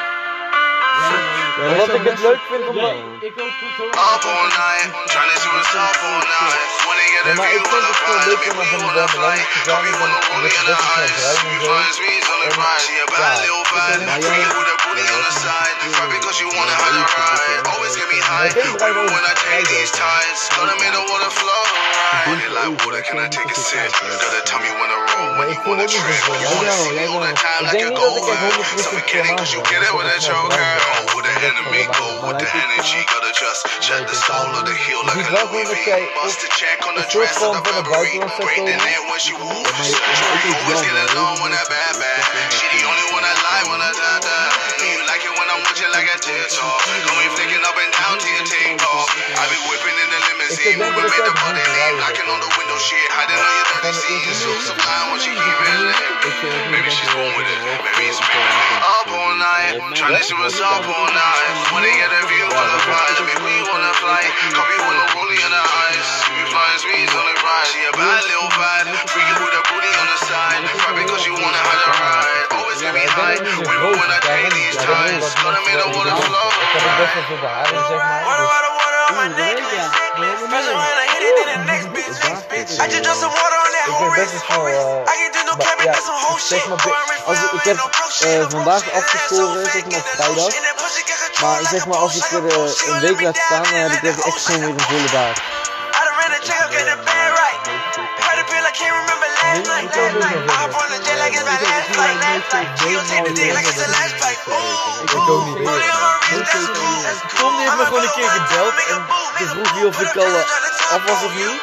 Ja, 1.01 1.67
Omdat 1.71 1.89
ik 1.99 2.03
het 2.11 2.19
leuk 2.27 2.41
vind 2.51 2.63
om... 2.67 2.75
Ja, 2.75 2.91
ik 3.27 3.33
ook 3.43 3.53
goed 3.59 3.75
hoor. 3.77 3.91
Up 4.15 4.23
all 4.35 4.47
night, 4.63 4.89
trying 5.13 5.31
to 5.33 5.49
do 5.49 5.51
it 5.61 5.67
tough 5.73 6.03
all 6.09 6.21
night. 6.37 6.69
When 6.87 6.97
they 6.99 7.07
get 7.13 7.23
a 7.23 7.27
Ja, 7.27 7.33
maar 7.39 7.47
view 7.47 7.59
ik 7.59 7.65
on 7.65 7.71
vind 7.71 7.83
the 7.85 7.91
het 7.91 7.97
gewoon 8.03 8.21
fly, 8.21 8.29
leuk 8.29 8.41
let 8.43 8.51
om 8.51 8.57
me 8.57 8.63
naar 8.63 8.69
van 8.71 8.79
feel 8.79 8.87
die 8.87 8.89
on 8.89 8.93
the 8.93 8.99
dame 8.99 9.15
flight. 9.17 9.45
te 9.53 9.59
Got 9.59 9.73
gaan 9.73 9.83
me 9.83 9.89
en 9.91 9.99
when 10.01 10.11
dan 10.11 10.21
I'm 10.21 10.29
rolling 10.29 10.43
met 10.43 10.53
in 10.53 10.65
de 10.65 10.65
the 10.65 10.71
rest 10.71 10.83
van 10.87 11.01
eyes. 11.01 11.11
het 11.11 11.37
Sweet 11.37 11.43
ruim 11.43 11.49
en 11.53 11.61
zo. 11.61 11.67
flying, 11.67 11.93
sweet 11.99 12.25
on 12.33 12.39
the 12.43 12.49
grind. 12.57 12.81
She 12.85 12.93
a 13.03 13.07
bad 13.13 13.19
Ja, 13.19 13.41
little 13.45 13.65
bad. 13.73 13.97
maar 14.07 14.19
Freak 14.27 14.49
jij- 14.49 14.57
with 14.59 14.73
a 14.73 14.77
booty 14.83 15.05
on 15.17 15.21
the 15.27 15.33
side. 15.45 15.75
Fuck 15.97 16.09
because 16.17 16.37
you 16.41 16.47
wanna 16.57 16.75
have 16.83 16.95
a 17.01 17.07
ride. 17.17 17.61
Always 17.73 17.93
get 17.99 18.07
me 18.13 18.19
high. 18.31 18.51
Even 18.89 19.05
when 19.13 19.23
I 19.31 19.33
take 19.47 19.65
these 19.75 19.91
tides. 20.03 20.39
Gonna 20.57 20.75
make 20.83 20.93
the 20.99 21.03
water 21.11 21.31
flow. 21.39 21.63
It 22.07 22.51
like 22.55 22.71
water, 22.87 23.03
can 23.03 23.19
I 23.19 23.27
take 23.27 23.51
a 23.51 23.55
sip? 23.55 23.91
Gotta 23.91 24.39
tell 24.47 24.63
me 24.63 24.71
when 24.71 24.87
to 24.87 24.99
roll. 25.11 25.43
When 25.43 25.51
you 25.51 25.59
wanna 25.67 25.87
trip. 25.91 26.07
you 26.39 26.47
wanna 26.55 26.71
see 26.71 26.95
me 26.95 27.03
all 27.03 27.19
the 27.19 27.35
time 27.35 27.67
like 27.67 27.83
a 27.83 27.89
niet 27.89 27.95
dat 27.95 28.15
ik 28.15 28.23
echt 28.23 28.71
gold. 28.71 28.79
100% 28.79 28.79
Suffocating 28.79 29.35
cause 29.35 29.51
you 29.51 29.61
get 29.67 29.83
it 29.83 29.91
with 29.91 30.07
a 30.07 30.19
choker. 30.23 30.71
Oh, 30.87 31.15
with 31.15 31.25
the 31.27 31.35
enemy 31.51 31.83
go 31.99 32.07
with 32.27 32.39
the 32.39 32.49
energy. 32.63 33.03
Gotta 33.11 33.31
trust. 33.39 33.67
Check 33.87 34.03
the 34.03 34.19
soul 34.27 34.51
of 34.59 34.65
the 34.67 34.75
heel 34.83 34.99
like 35.07 35.23
a 35.23 35.31
Louis 35.47 35.63
V. 35.63 35.75
Bust 36.19 36.43
the 36.43 36.49
check 36.59 36.83
on 36.87 36.93
the 36.99 37.05
dress 37.07 37.39
of 37.39 37.55
the 37.55 37.61
Burberry. 37.63 38.19
buitenland 38.19 38.31
zijn 38.35 38.47
the 38.47 38.75
komen. 38.75 39.07
when 39.09 39.19
she 39.25 39.31
Maar 39.31 39.47
moves. 39.47 39.87
je- 39.87 39.95
het 39.95 40.19
is 40.19 40.21
ook 40.27 40.59
Always 40.59 40.81
get 40.87 40.97
along 41.15 41.35
hè. 41.37 41.43
when 41.43 41.53
I 41.61 41.63
bad 41.71 41.95
bad. 42.03 42.21
She 42.57 42.65
the 42.75 42.81
only 42.91 43.07
one 43.15 43.23
I 43.31 43.35
lie 43.47 43.63
when 43.71 43.81
I 43.89 43.91
da 44.01 44.11
da. 44.27 44.39
And 44.81 44.87
you 44.91 44.99
like 45.11 45.23
it 45.27 45.33
when 45.39 45.47
I 45.53 45.57
want 45.63 45.75
you 45.81 45.87
like 45.97 46.09
a 46.15 46.17
TikTok. 46.27 46.79
Flicking 47.37 47.63
up 47.69 47.77
and 47.83 47.91
down 47.99 48.15
to 48.23 48.27
your 48.35 48.45
TikTok. 48.53 49.05
I 49.41 49.43
be 49.53 49.57
whipping 49.69 49.97
in 50.03 50.09
the 50.13 50.19
limousine. 50.27 50.77
Moving 50.83 51.07
made 51.13 51.25
the 51.29 51.35
body 51.43 51.63
ook 51.63 51.95
Knocking 52.01 52.29
on 52.33 52.39
the 52.45 52.51
window 52.59 52.79
shit. 52.87 53.07
Hiding 53.17 53.39
on 53.47 53.53
your 53.59 53.67
dirty 53.71 53.91
scenes. 54.01 54.37
So 54.43 54.49
sublime 54.67 55.07
when 55.11 55.19
she 55.23 55.31
keep 55.43 55.59
it 55.69 55.79
lit. 55.87 56.01
Maybe 56.73 56.89
she's 56.97 57.11
born 57.15 57.31
with 57.37 57.49
it. 57.53 57.59
Maybe 57.85 58.03
it's 58.11 58.19
me. 58.19 58.41
Up 58.97 59.07
all 59.19 59.33
night. 59.49 59.73
Trying 59.99 60.15
to 60.17 60.23
see 60.27 60.35
what's 60.41 60.59
up 60.59 60.83
all 60.95 61.09
night. 61.23 61.45
Get 62.01 62.11
a 62.19 62.21
view 62.31 62.45
on 62.59 62.67
the 62.73 62.79
fly. 62.85 63.05
Let 63.17 63.25
me 63.29 63.35
we 63.45 63.55
wanna 63.77 63.93
fly. 64.01 64.21
Copy 64.57 64.77
when 64.81 64.97
I'm 64.97 65.09
rolling 65.13 65.37
in 65.37 65.51
the 65.53 65.61
eyes. 65.61 66.09
We 66.33 66.41
on 67.13 67.25
the 67.29 67.35
ride. 67.45 67.67
She 67.69 67.79
a 67.85 67.93
bad 67.93 68.23
little. 68.25 68.49
Freaking 69.13 69.37
with 69.37 69.53
a 69.53 69.63
booty 69.69 69.91
on 70.01 70.07
the 70.09 70.17
side. 70.25 70.65
Right 70.65 70.97
because 70.97 71.23
you 71.29 71.33
wanna 71.37 71.61
have 71.61 71.81
a 71.85 71.93
ride. 72.01 72.57
Always 72.57 72.81
me 72.81 73.05
high. 73.13 73.37
Women 73.37 73.93
when 74.01 74.09
I 74.09 74.19
take 74.25 74.49
these 74.57 74.77
ties. 74.81 75.29
Gonna 75.45 75.61
make 75.67 75.77
the 75.77 75.89
water 75.93 76.15
flow. 76.25 76.49
Heb. 76.73 77.77
Water, 77.77 78.45
water, 78.49 78.71
water 78.81 78.99
on 79.09 79.15
my 79.21 79.29
neck. 79.37 79.61
Dus, 79.61 80.41
Pressure 80.49 80.73
when 80.73 80.97
I 80.97 81.07
hit 81.13 81.23
it 81.29 81.35
in 81.37 81.47
the 81.53 81.59
next 81.69 81.87
bitch. 81.93 82.17
I 82.81 82.89
just 82.89 83.03
drop 83.05 83.17
some 83.21 83.29
water 83.29 83.57
on 83.61 83.71
that 83.77 83.87
whole 83.93 84.09
wrist. 84.09 84.33
eh, 84.33 85.05
I 85.05 85.15
can 85.21 85.29
do 85.37 85.41
no 85.45 85.53
ja, 85.53 85.93
that's 85.93 86.05
some 86.05 86.17
whole 86.17 86.39
zeg 86.39 86.61
shit. 86.61 86.71
als 87.25 87.37
ik, 87.37 87.51
ik 87.53 87.63
heb 87.63 87.77
eh, 87.77 88.49
vandaag 88.49 88.91
afgesproken, 88.91 89.65
zeg 89.71 89.85
maar 89.85 90.01
vrijdag. 90.01 91.16
Maar 91.41 91.61
zeg 91.69 91.85
maar, 91.87 91.97
als 91.97 92.15
ik 92.15 92.31
er 92.31 92.47
eh, 92.47 92.87
een 92.87 92.99
week 92.99 93.21
laat 93.21 93.37
staan, 93.37 93.63
dan 93.63 93.73
heb 93.73 93.91
ik 93.91 94.03
echt 94.03 94.25
echt 94.25 94.45
gewoon 94.45 94.61
weer 94.61 94.69
een 94.69 94.81
volle 94.81 95.09
baard. 95.11 95.41
Ik 105.01 105.09
weet 105.11 105.29
ook 105.29 105.45
niet. 105.45 105.63
Tom 107.37 107.59
heeft 107.59 107.77
me 107.77 107.85
gewoon 107.85 108.03
een 108.03 108.11
keer 108.11 108.29
gebeld 108.29 108.73
en 108.89 109.05
toen 109.37 109.47
vroeg 109.47 109.71
hij 109.73 109.85
of 109.85 110.01
ik 110.01 110.15
al 110.15 110.37
af 110.89 111.03
was 111.05 111.23
of 111.23 111.33
niet. 111.33 111.61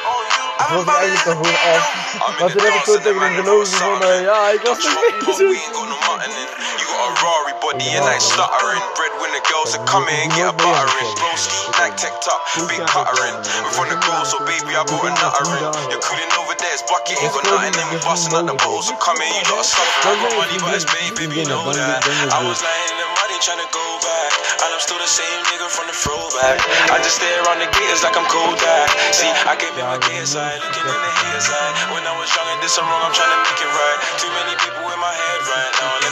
Ik 0.58 0.66
was 0.68 0.86
er 0.86 0.94
eigenlijk 1.00 1.26
al 1.26 1.32
gewoon 1.32 1.74
af. 1.74 1.94
Maar 2.38 2.52
toen 2.52 2.62
heb 2.62 2.74
ik 2.74 2.84
gewoon 2.84 3.02
tegen 3.02 3.20
hem 3.20 3.34
gelogen 3.34 3.66
van, 3.66 4.02
eh, 4.02 4.22
ja, 4.22 4.48
ik 4.48 4.60
was 4.62 4.78
nog 4.78 4.94
We 4.94 5.24
bezig. 5.26 6.84
Got 6.95 7.11
in. 7.11 7.14
You 7.14 7.18
a 7.18 7.22
Rari 7.22 7.55
body 7.61 7.88
and 7.97 8.05
like 8.07 8.20
stuttering. 8.22 8.82
Breadwinner 8.95 9.42
girls 9.51 9.74
that 9.74 9.82
come 9.86 10.07
in 10.07 10.18
and 10.28 10.32
get 10.34 10.47
a 10.51 10.55
buttering. 10.55 11.11
Broski 11.18 11.59
like 11.78 11.97
tech 11.99 12.14
top, 12.22 12.40
big 12.70 12.82
cuttering. 12.86 13.34
We're 13.66 13.74
from 13.74 13.88
the 13.90 13.99
girl, 13.99 14.22
so 14.24 14.38
baby 14.47 14.74
I 14.74 14.82
brought 14.86 15.11
a 15.11 15.12
nuttering. 15.18 15.64
You're 15.90 16.03
cooling 16.03 16.32
over 16.38 16.55
there, 16.55 16.74
it's 16.74 16.84
bucket 16.86 17.18
ain't 17.18 17.34
got 17.34 17.45
nothing 17.47 17.74
in. 17.74 17.86
We 17.90 17.99
busting 18.05 18.34
out 18.34 18.47
the 18.47 18.55
bottles, 18.55 18.90
come 19.03 19.18
in, 19.18 19.32
you 19.34 19.45
lot 19.51 19.66
suffering. 19.66 20.14
I 20.14 20.22
got 20.22 20.32
money, 20.38 20.57
but 20.62 20.72
it's 20.74 20.86
baby, 20.86 21.24
we 21.30 21.42
know 21.49 21.66
that. 21.74 22.05
I 22.30 22.38
was 22.47 22.62
lying 22.62 22.90
in 22.95 22.99
the 23.03 23.09
muddy 23.18 23.38
trying 23.42 23.62
to 23.62 23.70
go 23.74 23.86
back, 24.01 24.30
and 24.62 24.70
I'm 24.70 24.82
still 24.82 24.99
the 25.01 25.11
same 25.11 25.40
nigga 25.51 25.68
from 25.70 25.86
the 25.90 25.97
throwback. 25.97 26.62
I 26.90 26.99
just 27.03 27.18
stay 27.18 27.30
around 27.45 27.61
the 27.61 27.68
gators 27.70 28.03
like 28.07 28.16
I'm 28.16 28.26
Kodak. 28.30 28.88
See, 29.14 29.30
I 29.47 29.59
gave 29.59 29.74
him 29.74 29.86
my 29.86 29.99
gay 29.99 30.22
side, 30.24 30.59
looking 30.62 30.86
in 30.86 30.95
the 30.95 31.12
hair 31.26 31.40
side. 31.42 31.72
When 31.92 32.05
I 32.07 32.14
was 32.16 32.30
young 32.32 32.49
and 32.55 32.61
did 32.62 32.70
some 32.70 32.86
wrong, 32.86 33.03
I'm 33.03 33.14
trying 33.14 33.32
to 33.34 33.40
make 33.42 33.59
it 33.61 33.70
right. 33.70 33.99
Too 34.20 34.30
many 34.32 34.55
people 34.62 34.84
in 34.88 35.01
my 35.01 35.12
head 35.12 35.40
right 35.51 35.72
now. 35.80 36.03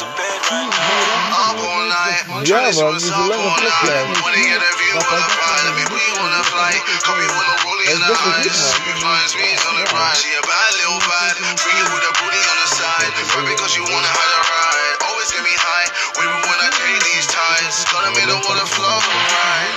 The 0.00 0.08
bag 0.18 0.40
and 0.50 0.70
go 0.70 0.74
to 0.74 0.82
bed 0.88 1.06
right 1.08 1.30
now. 1.30 1.50
Up 1.50 1.58
all 1.68 1.84
night. 1.86 2.22
Ja 2.48 2.58
Tryna 2.58 2.72
see 2.72 2.82
man, 2.82 2.92
what's 2.92 3.04
die 3.04 3.12
is 3.12 3.16
een 3.16 3.22
up 3.22 3.30
lange 3.30 3.48
all 3.48 3.56
plek 3.60 3.74
night. 3.74 3.84
blijven. 3.84 4.14
Wanna 4.24 4.42
get 4.50 4.62
a 4.62 4.72
view 4.80 4.94
on 4.98 5.20
the 5.22 5.30
fly. 5.36 5.56
Let 5.66 5.74
me 5.78 5.84
we 5.94 6.02
wanna 6.20 6.42
fly. 6.52 6.72
Copy 7.06 7.26
when 7.36 7.46
I'm 7.52 7.60
rolling 7.66 7.88
in 7.92 7.98
Dat 8.00 8.08
the 8.08 8.14
is 8.14 8.18
best 8.18 8.24
wel 8.24 8.32
goed, 8.34 8.46
eyes. 8.46 8.62
man. 8.62 8.84
We 8.86 8.92
flying 9.02 9.30
speeds 9.34 9.62
on 9.70 9.74
the 9.80 9.86
ride. 9.94 10.16
She 10.22 10.30
a 10.40 10.42
bad 10.52 10.70
little 10.80 11.02
bad. 11.12 11.34
Freaking 11.62 11.90
with 11.94 12.10
a 12.10 12.12
booty 12.20 12.42
on 12.52 12.58
the 12.64 12.68
side. 12.80 13.12
Right 13.34 13.46
because 13.52 13.72
you 13.78 13.84
wanna 13.92 14.12
have 14.18 14.32
a 14.40 14.42
ride. 14.54 14.94
Always 15.08 15.28
get 15.34 15.42
me 15.48 15.54
high. 15.68 15.88
Women 16.18 16.40
when 16.48 16.58
I 16.66 16.70
take 16.80 17.00
these 17.10 17.26
ties. 17.38 17.76
Gonna 17.92 18.10
make 18.16 18.28
the 18.32 18.38
water 18.46 18.66
flow. 18.76 18.98
Right. 19.34 19.74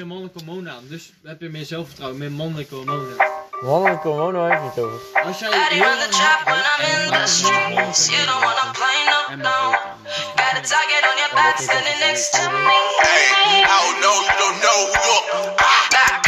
Een 0.00 0.06
mannelijke 0.06 0.70
aan, 0.70 0.84
dus 0.88 1.12
heb 1.24 1.40
je 1.40 1.48
meer 1.48 1.64
zelfvertrouwen, 1.64 2.18
meer 2.18 2.32
mannelijke 2.32 2.74
hormonen. 2.74 3.16
Nog 3.60 3.88
even 3.88 4.62
niet 4.62 4.78
over. 4.84 5.00
Als 5.24 5.38
jij 5.38 5.50
Daddy 5.50 5.74
heel 5.74 5.92
on 5.92 5.98
the 5.98 6.08
trap 6.08 6.40
when 6.44 6.64
I'm 6.72 7.02
in 7.02 7.20
the 7.20 7.26
streets. 7.26 8.08
You 8.08 8.26
don't 8.26 8.42
wanna 8.44 8.70
play 8.72 8.98
no, 9.12 9.36
no. 9.36 9.70
Got 10.36 10.54
a 10.56 10.62
target 10.72 11.02
on 11.10 11.16
your 11.22 11.34
back 11.34 11.58
standing 11.58 11.98
next 11.98 12.30
to 12.30 12.50
me. 12.50 12.78
Hey, 12.98 13.62
I 13.62 13.76
don't 13.82 14.00
know. 14.00 14.16
You 14.26 14.36
don't 14.38 14.60
know. 14.60 14.80
Look. 14.92 16.27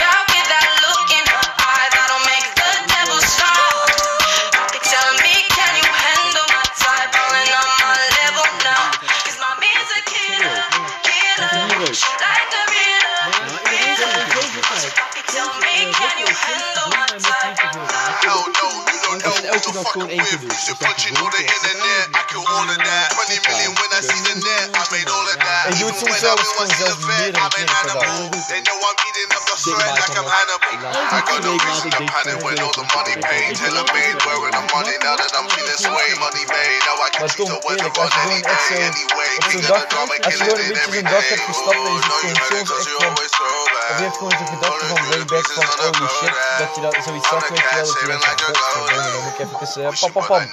Know 19.85 20.07
who 20.07 20.13
you're 20.13 20.25
fucking 20.25 20.49
with. 20.49 20.61
Should 20.61 20.79
put 20.81 20.99
you 21.05 21.13
on 21.17 21.31
the 21.31 21.43
internet. 21.45 22.05
I 22.13 22.23
can 22.29 22.41
all 22.45 22.69
of 22.69 22.79
that. 22.79 23.07
20 23.17 23.41
million 23.49 23.71
when 23.79 23.91
I 23.93 24.01
see 24.01 24.21
the 24.29 24.35
net. 24.41 24.67
I 24.77 24.83
made 24.93 25.09
all 25.09 25.27
of 25.29 25.39
that. 25.41 25.65
En 25.67 25.77
je 25.79 25.85
doet 25.85 25.97
soms 25.99 26.11
When 26.11 26.21
zelfs 26.21 26.43
I 26.43 26.53
gewoon 26.53 26.69
was 26.69 26.71
in 26.71 26.79
zelfs 26.85 27.01
the 27.01 27.07
vet, 27.07 27.19
meerdere 27.21 27.43
I've 27.45 27.55
been 27.57 27.69
keren 27.69 27.77
per 27.81 27.93
dag. 27.99 28.03
animal. 28.05 28.45
They 28.51 28.61
know 28.67 28.79
I'm 28.89 28.99
eating 29.09 29.31
up 29.37 29.45
the 29.51 29.57
thread 29.65 29.93
like 29.97 30.17
I'm 30.21 30.29
Hannibal. 30.35 30.77
I 31.17 31.21
got 31.29 31.41
no 31.45 31.53
reason 31.67 31.91
to 31.97 32.01
panic 32.13 32.39
when 32.45 32.59
all 32.65 32.75
the 32.81 32.87
money 32.95 33.17
paid. 33.17 33.57
Till 33.57 33.77
I'm 33.81 33.89
made 33.95 34.19
wearing 34.27 34.55
the 34.59 34.65
money 34.75 34.97
now 35.07 35.17
that 35.17 35.33
I'm 35.39 35.49
feeling 35.55 35.81
sway. 35.87 36.09
Money 36.21 36.45
made. 36.55 36.81
Now 36.87 36.97
I 37.07 37.09
can 37.15 37.23
Maar 37.23 37.31
choose 37.33 37.49
Tom, 37.49 37.51
to 37.51 37.59
win 37.69 37.79
the 37.81 37.89
eerlijk, 37.89 37.97
run 37.97 38.11
als 38.11 38.15
je 38.15 38.21
any 38.21 38.41
gewoon 38.41 38.45
echt 38.45 38.67
day, 38.69 38.69
zo 38.69 38.75
anyway. 38.91 39.33
op 39.37 39.45
zo'n 39.51 39.61
King 39.61 39.69
of 39.71 39.77
dag, 39.77 39.83
the 39.83 39.87
drama, 39.87 40.15
als 40.21 40.37
je 40.37 40.39
killing 40.39 40.43
gewoon 40.45 40.61
een 40.61 40.67
it 40.67 40.73
beetje 40.73 40.87
every 40.87 41.03
zo'n 41.03 41.09
dag 41.15 41.25
day. 41.27 41.29
hebt 41.29 41.43
gestapt 41.43 41.85
en 41.85 41.93
je 41.93 41.99
Oh, 41.99 42.03
ziet 42.03 42.13
no, 42.13 42.17
gewoon 42.19 42.35
you 42.35 42.41
ready, 42.43 42.63
soms 42.63 42.71
cause 42.71 42.83
echt 42.83 42.91
you 42.91 42.99
van, 42.99 43.09
always 43.09 43.33
so 43.41 43.49
bad. 43.73 43.80
Of 43.91 43.99
je 43.99 44.05
hebt 44.05 44.17
gewoon 44.17 44.31
zo'n 44.39 44.47
gedachte 44.47 44.87
van 44.87 45.09
way 45.09 45.25
back 45.25 45.47
van 45.53 45.65
holy 45.79 46.09
shit, 46.19 46.35
dat 46.59 46.75
je 46.75 46.81
dat 46.81 46.97
zoiets 47.05 47.29
zag, 47.29 47.49
weet 47.49 47.59
je 47.59 47.75
wel, 47.75 47.87
dat 47.87 48.01
je 48.01 48.07
denkt 48.07 48.25
van, 48.25 48.39
godverdomme, 48.39 49.11
dan 49.13 49.23
moet 49.23 49.33
ik 49.33 49.39
even 49.39 49.59
tussen, 49.59 49.83
uh, 49.83 49.89
pam 50.01 50.13
pam 50.13 50.27
pam. 50.27 50.51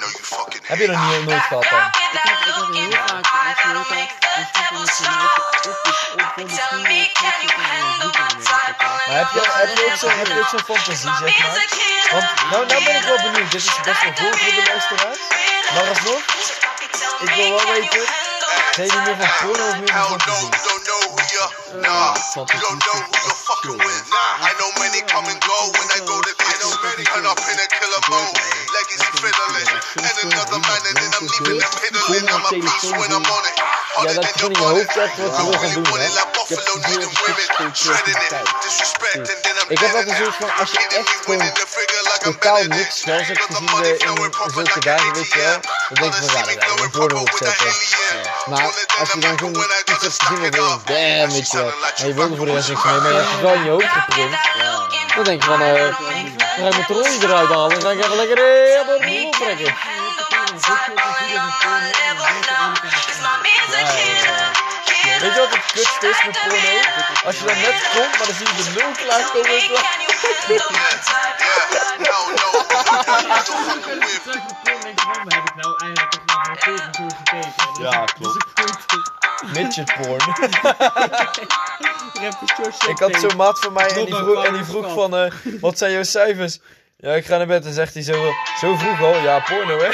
Heb 0.62 0.78
je 0.78 0.86
dat 0.86 0.96
niet 0.96 1.24
nooit 1.26 1.42
gehad 1.42 1.66
dan? 1.70 1.90
They 6.38 6.44
tell 6.44 6.78
me, 6.82 7.10
can 7.18 7.34
you 7.42 7.50
handle 7.58 8.10
my 8.14 8.28
type? 8.46 8.84
Maar 9.06 9.18
heb 9.18 9.30
je, 9.34 9.40
heb 9.42 9.76
je 9.76 9.84
ook 9.90 9.96
zo'n 9.98 10.10
heb 10.10 10.26
je 10.26 10.38
ook 10.38 10.48
zo'n 10.48 10.64
fantasie, 10.64 10.94
zeg 10.94 11.38
maar? 11.38 11.66
Want, 12.12 12.26
nou, 12.50 12.66
nou 12.66 12.84
ben 12.84 12.96
ik 12.96 13.02
wel 13.02 13.16
benieuwd, 13.22 13.50
dit 13.52 13.60
is 13.60 13.80
best 13.82 14.02
wel 14.02 14.12
goed 14.14 14.40
voor 14.40 14.54
de 14.54 14.62
luisteraars, 14.66 15.18
maar 15.74 15.88
alsnog, 15.88 16.22
ik 17.20 17.34
wil 17.34 17.50
wel 17.50 17.66
weten, 17.72 18.06
zijn 18.74 18.88
jullie 18.88 19.16
meer 19.16 19.16
van 19.16 19.48
porno 19.48 19.68
of 19.68 19.78
meer 19.78 19.92
van 19.92 20.04
fantasie? 20.04 20.77
Know 21.08 21.16
who 21.16 21.24
you 21.32 21.82
Nah, 21.84 22.16
you 22.36 22.60
don't 22.60 22.80
know 22.80 22.96
who 22.96 23.12
you're 23.12 23.40
fucking 23.44 23.76
with. 23.76 24.04
Nah, 24.08 24.48
I 24.48 24.52
know 24.56 24.70
many 24.80 25.00
come 25.04 25.24
and 25.28 25.40
go 25.40 25.58
when 25.76 25.88
I 25.92 26.00
go 26.04 26.16
to 26.16 26.32
this. 26.32 26.64
Turn 27.04 27.24
up 27.28 27.38
in 27.38 27.56
a 27.60 27.66
killer 27.68 28.02
mode. 28.08 28.36
Legacy 28.72 29.08
fiddling. 29.20 29.68
And 30.00 30.16
another 30.32 30.60
man, 30.64 30.80
and 30.88 30.96
then 30.96 31.10
I'm 31.12 31.26
leaving 31.28 31.60
them 31.60 31.72
piddling. 31.80 32.24
I'm 32.28 32.44
a 32.44 32.52
beast 32.56 32.92
when 32.92 33.12
I'm 33.12 33.24
on 33.24 33.44
it. 33.48 33.56
Ja, 33.98 34.12
dat 34.12 34.24
gewoon 34.36 34.50
in 34.50 34.60
je 34.60 34.66
hoofd 34.66 34.96
echt 34.96 35.16
wat 35.16 35.36
je 35.36 35.42
wil 35.42 35.58
gaan 35.58 35.72
doen, 35.72 35.98
hè? 35.98 36.06
Ik 36.06 36.14
heb 36.14 36.32
Buffalo 36.32 36.72
geduurd 36.72 36.86
needing 36.88 37.18
women. 37.18 37.46
een 37.58 37.72
it. 38.06 38.28
tijd. 38.28 38.48
Disrespect. 38.62 39.16
And 39.16 39.42
then 39.42 39.54
I'm 39.60 39.68
Ik 39.68 39.78
heb 39.78 39.94
altijd 39.94 40.16
zoiets 40.16 40.36
van, 40.40 40.50
als 40.60 40.70
je 40.70 40.78
echt 40.78 41.08
gewoon 41.08 41.26
winning 41.26 41.52
the 41.52 41.66
figure 41.76 42.02
like 42.02 42.24
I'm 42.26 42.32
totaal 42.32 42.62
niks 42.78 42.98
snels 42.98 43.26
hebt 43.26 43.46
the 43.46 43.62
gezien 43.62 43.98
in 43.98 44.52
zulke 44.54 44.80
dagen, 44.80 45.12
weet 45.12 45.32
je 45.32 45.38
wel, 45.38 45.60
dan 45.88 46.10
denk 46.10 46.14
je 46.14 46.20
van, 46.20 46.38
ja, 46.38 46.44
ga 46.44 46.74
je 46.76 46.82
een 46.82 46.90
porno 46.90 47.20
opzetten. 47.20 47.72
Maar 48.46 48.62
als 48.98 49.12
je 49.12 49.18
dan 49.20 49.38
gewoon 49.38 49.70
iets 49.84 50.02
hebt 50.02 50.22
gezien 50.22 50.40
waarvan 50.40 50.97
je 50.97 50.97
damn, 50.98 51.32
weet 51.32 51.50
je. 51.50 51.56
wel, 51.56 51.72
en 51.96 52.06
je 52.06 52.14
wilde 52.14 52.36
voor 52.36 52.46
de 52.46 52.52
rest 52.52 52.68
niks 52.68 52.84
mee, 52.84 53.00
maar 53.00 53.12
je 53.12 53.18
hebt 53.18 53.40
wel 53.40 53.54
in 53.54 53.64
je 53.64 53.70
hoofd 53.70 53.86
geprint, 53.86 54.36
dan 55.14 55.24
denk 55.24 55.42
je 55.42 55.48
van, 55.48 55.62
eh, 55.62 55.74
dan 55.74 55.92
ga 55.92 56.66
ik 56.66 56.72
mijn 56.72 56.84
trollie 56.86 57.22
eruit 57.22 57.48
halen 57.48 57.76
en 57.76 57.82
ga 57.82 57.90
ik 57.90 58.04
even 58.04 58.16
lekker 58.16 58.38
eh, 58.38 58.44
helemaal 58.44 58.94
op 58.94 59.02
de 59.02 59.28
trekken. 59.40 59.74
Weet 65.20 65.34
je 65.34 65.40
wat 65.40 65.50
het 65.50 65.72
kutste 65.72 66.08
is 66.08 66.24
met 66.26 66.38
porno? 66.40 66.74
Als 67.24 67.38
je 67.38 67.44
dan 67.44 67.60
net 67.60 67.88
komt, 67.94 68.18
maar 68.18 68.26
dan 68.26 68.36
zie 68.36 68.46
je 68.46 68.54
de 68.62 68.70
nul 68.74 68.90
klaarkomen 68.92 69.60
Heb 75.28 75.44
ik 75.44 75.54
nou 75.56 75.76
eigenlijk 75.82 76.10
toch 76.10 76.22
een 76.22 76.56
keer 76.56 76.78
zo 76.96 77.06
gekeken? 77.16 77.82
Ja, 77.82 78.04
klopt. 78.04 78.46
midget 79.54 79.94
porn. 80.00 80.20
Ik 82.88 82.98
had 82.98 83.16
zo'n 83.20 83.36
maat 83.36 83.58
van 83.58 83.72
mij 83.72 83.88
en 83.88 84.04
die 84.04 84.14
vroeg, 84.64 84.84
en 84.84 84.90
van, 84.90 85.16
eh, 85.16 85.32
wat 85.60 85.78
zijn 85.78 85.92
jouw 85.92 86.02
cijfers? 86.02 86.58
Ja, 86.96 87.12
ik 87.12 87.26
ga 87.26 87.36
naar 87.36 87.46
bed 87.46 87.64
en 87.66 87.72
zegt 87.72 87.94
hij 87.94 88.02
zo, 88.02 88.32
zo 88.60 88.76
vroeg 88.76 89.02
al? 89.02 89.14
Ja, 89.14 89.38
porno 89.40 89.78
hè? 89.78 89.88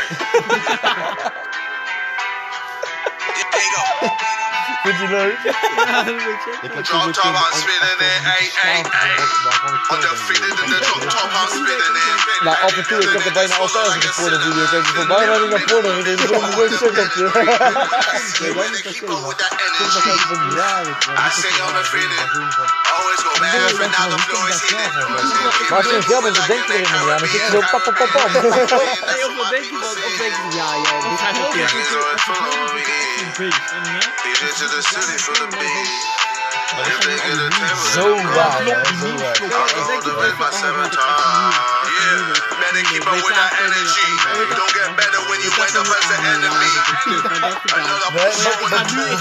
Vind 4.85 4.99
je 4.99 5.09
leuk? 5.09 5.39
Ik 6.62 6.72
heb 6.74 6.87
zo'n 6.87 7.12
Drop 7.12 7.12
top, 7.12 7.24
I'm 7.24 7.59
spinning 7.61 8.01
it, 8.01 8.24
ay, 8.35 8.45
ay, 8.64 8.85
ay. 9.03 9.16
Undefeated 9.95 10.61
in 10.62 10.70
the 10.70 10.78
drop 10.80 11.03
top, 11.11 11.30
I'm 11.32 11.49
spinning 11.49 11.97
it. 11.97 12.05
Nou, 12.41 12.57
af 12.62 12.76
en 12.76 12.87
toe, 12.87 13.01
ik 13.03 13.12
heb 13.12 13.24
er 13.24 13.32
bijna 13.32 13.55
altijd 13.55 13.85
als 13.85 13.95
ik 13.95 14.05
een 14.05 14.14
porno 14.14 14.39
video. 14.39 14.55
Ik 14.64 14.76
voorbij 14.76 15.07
ben 15.07 15.41
ik 15.41 15.51
naar 15.51 15.61
gezien, 15.64 16.05
dus 16.05 16.20
ik 16.20 16.30
een 16.30 16.57
leuk 16.57 16.72
sukkeltje. 16.78 17.24
Always 22.95 23.20
go 23.22 23.30
now 23.91 24.07
the 24.11 24.18
floor 24.18 24.49
is. 24.49 24.61
Maar 25.68 25.78
als 25.78 25.87
je 25.87 25.97
een 25.97 26.03
gel 26.03 26.22
bent, 26.22 26.37
dan 26.37 26.47
denk 26.47 26.66
je 26.66 26.72
er 26.72 26.78
niet 26.78 26.89
aan. 26.89 27.07
Dan 27.07 27.18
zit 27.18 27.30
je 27.32 27.49
zo 27.51 27.61
pap, 27.70 27.82
pap, 27.85 27.95
pap, 27.95 28.11
pap. 28.12 28.32
Denk 28.32 29.64
je? 29.64 29.76
Of 29.95 30.16
denk 30.18 30.35
je, 30.35 30.57
ja, 30.57 30.68
ja, 30.74 31.09
dit 31.09 31.18
gaat 31.20 31.35
to 34.57 34.74
the 34.75 34.83
city 34.83 35.18
for 35.22 35.35
the 35.39 35.47
beat. 35.57 35.91
If 36.75 36.99
they 37.07 37.14
get 37.14 37.39
a 37.39 37.51
table, 37.55 37.87
Zo 37.95 38.07
waar, 38.35 38.64
hè, 38.64 38.85
zo 38.99 39.14
waar. 39.16 39.39
I'll 39.39 40.39
my 40.39 40.51
seven 40.51 40.91
times. 40.91 41.57
Yeah, 41.87 42.54
better 42.75 42.91
keep 42.91 43.07
up 43.07 43.14
with 43.14 43.39
that 43.39 43.55
energy. 43.62 44.11
Don't 44.51 44.72
get 44.75 44.91
better 44.99 45.20
when 45.31 45.39
you 45.47 45.51
end 45.62 45.79
up 45.79 45.87
as 45.87 46.07
the 46.11 46.18
enemy. 46.27 46.72
Another 47.70 48.11
I'm 48.11 48.18
a 48.18 48.27
staple 48.35 48.66
in 48.66 48.83
typen, 48.83 49.14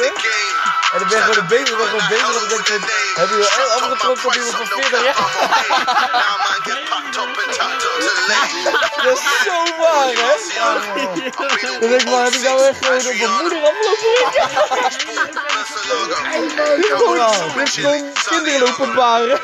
the 0.00 0.10
game. 0.16 0.82
en 0.92 0.98
dan 0.98 1.08
ben 1.08 1.18
je 1.18 1.24
gewoon 1.24 1.46
bezig, 1.48 1.76
ben 1.76 1.86
gewoon 1.86 2.08
bezig, 2.08 2.32
dan 2.38 2.48
denk 2.48 2.66
je 2.66 2.78
van, 2.78 2.88
heb 3.14 3.28
je 3.28 3.36
wel 3.36 3.48
een 3.64 3.82
andere 3.82 3.96
trok 3.96 4.24
op 4.24 4.34
iemand 4.34 4.56
van 4.56 4.66
40 4.66 5.02
jaar? 5.02 5.16
Now 6.22 6.36
man 6.44 6.60
get 6.66 6.80
packed 6.90 7.16
up 7.16 7.38
and 7.42 7.52
tacked 7.58 7.84
up 7.84 8.00
to 8.04 8.12
late. 8.28 8.52
Dat 9.02 9.18
is 9.18 9.22
zo 9.44 9.58
waar, 9.80 10.12
hè? 10.22 10.34
Dan 11.80 11.88
denk 11.88 12.00
ik, 12.00 12.08
maar 12.10 12.24
heb 12.24 12.32
ik 12.32 12.42
nou 12.42 12.66
echt 12.66 12.84
gewoon 12.84 13.06
op 13.06 13.16
mijn 13.18 13.30
moeder? 13.40 13.58
Gewoon, 16.96 17.52
dit 17.54 17.68
is 17.68 17.74
gewoon 17.74 18.12
kinderen 18.24 18.61
lopen 18.62 18.94
baren. 18.94 19.40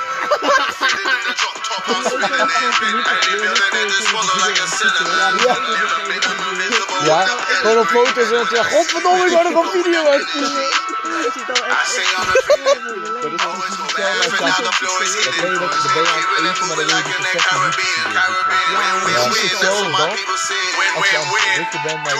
Ja, 7.05 7.27
gewoon 7.27 7.79
op 7.79 7.87
foto's 7.87 8.31
en 8.31 8.47
ja, 8.51 8.63
godverdomme, 8.63 9.27
ik 9.27 9.33
wou 9.33 9.53
nog 9.53 9.75
een 9.75 9.83
video 9.83 10.07
uitsturen. 10.07 10.87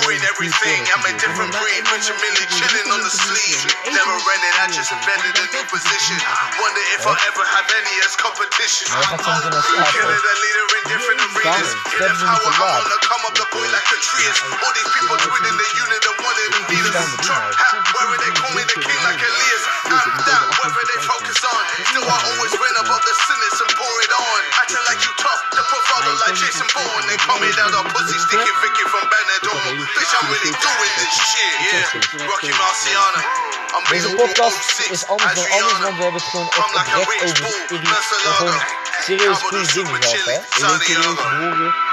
Doing 0.09 0.25
everything, 0.33 0.81
I'm 0.89 1.05
a 1.05 1.13
different 1.21 1.53
breed. 1.53 1.83
Rich 1.93 2.09
and 2.11 2.19
Millie 2.23 2.49
chilling 2.49 2.89
on 2.95 3.01
the 3.07 3.11
sleeve. 3.11 3.63
Never 3.85 4.17
running, 4.29 4.55
I 4.63 4.67
just 4.73 4.91
invented 4.91 5.37
a 5.37 5.45
new 5.53 5.65
position. 5.69 6.17
Wonder 6.61 6.85
if 6.95 7.03
I'll 7.07 7.21
ever 7.29 7.45
have 7.57 7.69
any 7.81 7.95
as 8.07 8.15
competition. 8.17 8.87
Maar 8.93 8.99
hij 8.99 9.09
gaat 9.11 9.23
soms 9.25 9.45
in 9.49 9.53
een 9.59 9.65
slaap. 9.69 9.91
Killing 9.97 10.25
a 10.33 10.37
leader 10.45 10.67
in 10.79 10.85
different 10.93 11.21
arenas. 11.27 11.71
Get 11.93 12.09
the 12.09 12.27
power, 12.29 12.53
I 12.53 12.71
wanna 12.83 13.01
come 13.11 13.23
up 13.29 13.35
the 13.43 13.47
boy 13.53 13.67
like 13.77 13.89
a 13.97 13.99
tree. 14.09 14.29
All 14.65 14.73
these 14.79 14.91
people 14.97 15.17
tweeting 15.27 15.57
the 15.63 15.69
unit 15.85 16.03
and 16.11 16.19
one 16.29 16.37
of 16.45 16.49
the 16.55 16.63
leaders. 16.71 16.97
Trump 17.27 17.45
hat, 17.63 17.75
wearing 17.95 18.21
they 18.25 18.33
call 18.41 18.53
me 18.57 18.63
the 18.73 18.79
king 18.87 19.01
like 19.09 19.21
Elias. 19.29 19.65
I'm 19.93 20.17
that, 20.29 20.45
whether 20.61 20.85
they 20.91 21.01
focus 21.13 21.41
on. 21.53 21.63
Still, 21.91 22.07
I 22.15 22.17
always 22.31 22.55
win 22.63 22.75
above 22.83 23.03
the 23.09 23.15
sinners 23.27 23.57
and 23.63 23.71
pour 23.79 23.95
it 24.05 24.13
on. 24.13 24.41
Acting 24.61 24.85
like 24.89 25.01
you 25.07 25.13
tough, 25.25 25.43
the 25.71 25.79
bravado 25.87 26.11
like 26.25 26.37
Jason 26.41 26.69
Bourne. 26.75 27.05
They 27.09 27.19
call 27.27 27.39
me 27.41 27.51
down 27.59 27.71
the 27.77 27.83
pussy, 27.93 28.19
sticking 28.27 28.57
Vicky 28.63 28.85
from 28.93 29.05
Benidorm. 29.13 29.75
Bitch, 29.97 30.13
I'm 30.19 30.27
really 30.33 30.55
doing 30.67 30.93
this 31.01 31.13
shit, 31.31 31.55
yeah. 31.69 32.27
Rocky 32.31 32.53
Marciano. 32.61 33.23
I'm 33.77 33.85
Deze 33.89 34.09
being 34.09 34.17
podcast 34.17 34.81
is 34.91 35.07
anders 35.07 35.35
dan 35.35 35.45
anders, 35.51 35.79
want 35.85 35.97
we 35.97 36.03
hebben 36.03 36.21
het 36.21 36.31
gewoon 36.31 36.49
echt 36.49 36.97
oprecht 37.01 37.23
over 37.25 37.37
serie- 37.37 38.37
gewoon 38.37 38.61
serieus 39.07 39.39
goede 39.39 39.67
dingen 39.73 40.03
gehad, 40.03 40.25
hè? 40.25 40.37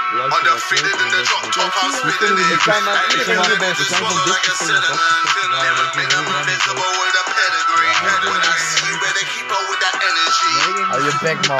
Undefeated 0.06 0.96
in 1.04 1.08
the 1.10 1.22
drop 1.28 1.44
top, 1.52 1.72
I'm 1.82 1.92
spinning 1.92 2.38
it. 2.38 2.64
We 2.64 2.70
zijn 2.70 2.84
maar 2.84 3.04
iedereen 3.10 3.44
hier 3.44 3.58
bij 3.58 3.72
This 3.74 3.88
zijn 3.88 4.00
van 4.00 4.10
swallow 4.10 4.24
dit 4.24 4.34
like 4.34 4.50
a 4.50 4.54
soort 4.54 4.68
dingen, 4.68 4.82
cinnamon. 4.82 5.20
toch? 5.24 5.62
Never 5.62 5.86
been 5.96 6.10
invincible 6.36 6.90
with 7.02 7.16
a 7.22 7.24
pedigree. 7.36 7.92
When 8.30 8.42
I 8.42 8.56
see 8.70 8.84
you, 8.86 8.98
better 9.04 9.26
keep 9.34 9.50
up 9.50 9.64
with 9.70 9.80
that 9.84 9.96
energy. 10.08 10.52
Hou 10.90 11.04
je 11.04 11.12
bek, 11.20 11.46
man. 11.48 11.58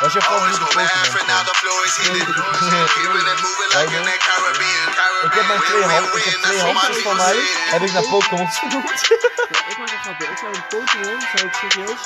Je 0.00 0.06
Always 0.06 0.24
favoriete 0.24 0.60
Caribbean. 4.26 4.88
Ik 5.24 5.32
heb 5.32 5.46
mijn 5.46 5.60
twee, 5.60 5.82
ham 5.82 6.04
ik 6.04 6.24
heb 6.24 6.42
twee 6.42 6.60
hamsters 6.60 7.02
van 7.02 7.16
mij, 7.16 7.36
heb 7.70 7.82
ik 7.82 7.92
naar 7.92 8.02
Pokémon 8.02 8.48
genoemd. 8.48 9.00
Ik 9.70 9.78
maak 9.78 9.92
een 9.92 9.98
grapje. 10.02 10.26
Ik 10.26 10.38
zou 10.38 10.54
een 10.54 10.66
Pokémon, 10.68 11.20
zou 11.20 11.46
ik 11.46 11.54
serieus, 11.54 12.00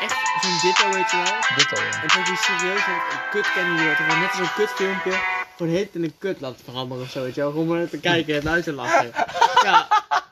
echt 0.00 0.16
zo'n 0.42 0.58
Ditto 0.62 0.90
weet 0.90 1.10
je 1.10 1.16
wel. 1.16 1.34
Dit 1.56 1.72
al, 1.72 1.82
ja. 1.82 2.02
En 2.02 2.10
zou 2.10 2.20
ik 2.20 2.26
die 2.26 2.36
serieus 2.36 2.86
een 2.86 3.02
een 3.12 3.28
kut 3.30 3.52
kennen 3.52 3.76
net 4.18 4.30
zo'n 4.36 4.52
kut 4.54 4.70
filmpje 4.76 5.41
voor 5.62 5.70
de 5.70 5.76
hit 5.78 5.94
in 5.94 6.02
een 6.02 6.14
kut 6.18 6.40
laten 6.40 6.64
veranderen 6.64 7.04
of 7.04 7.10
zo, 7.10 7.22
weet 7.22 7.34
je 7.34 7.40
wel. 7.40 7.50
Gewoon 7.50 7.66
maar 7.66 7.88
te 7.88 7.98
kijken 7.98 8.40
en 8.40 8.48
uit 8.48 8.64
te 8.64 8.72
lachen. 8.72 9.10
Ja, 9.62 9.88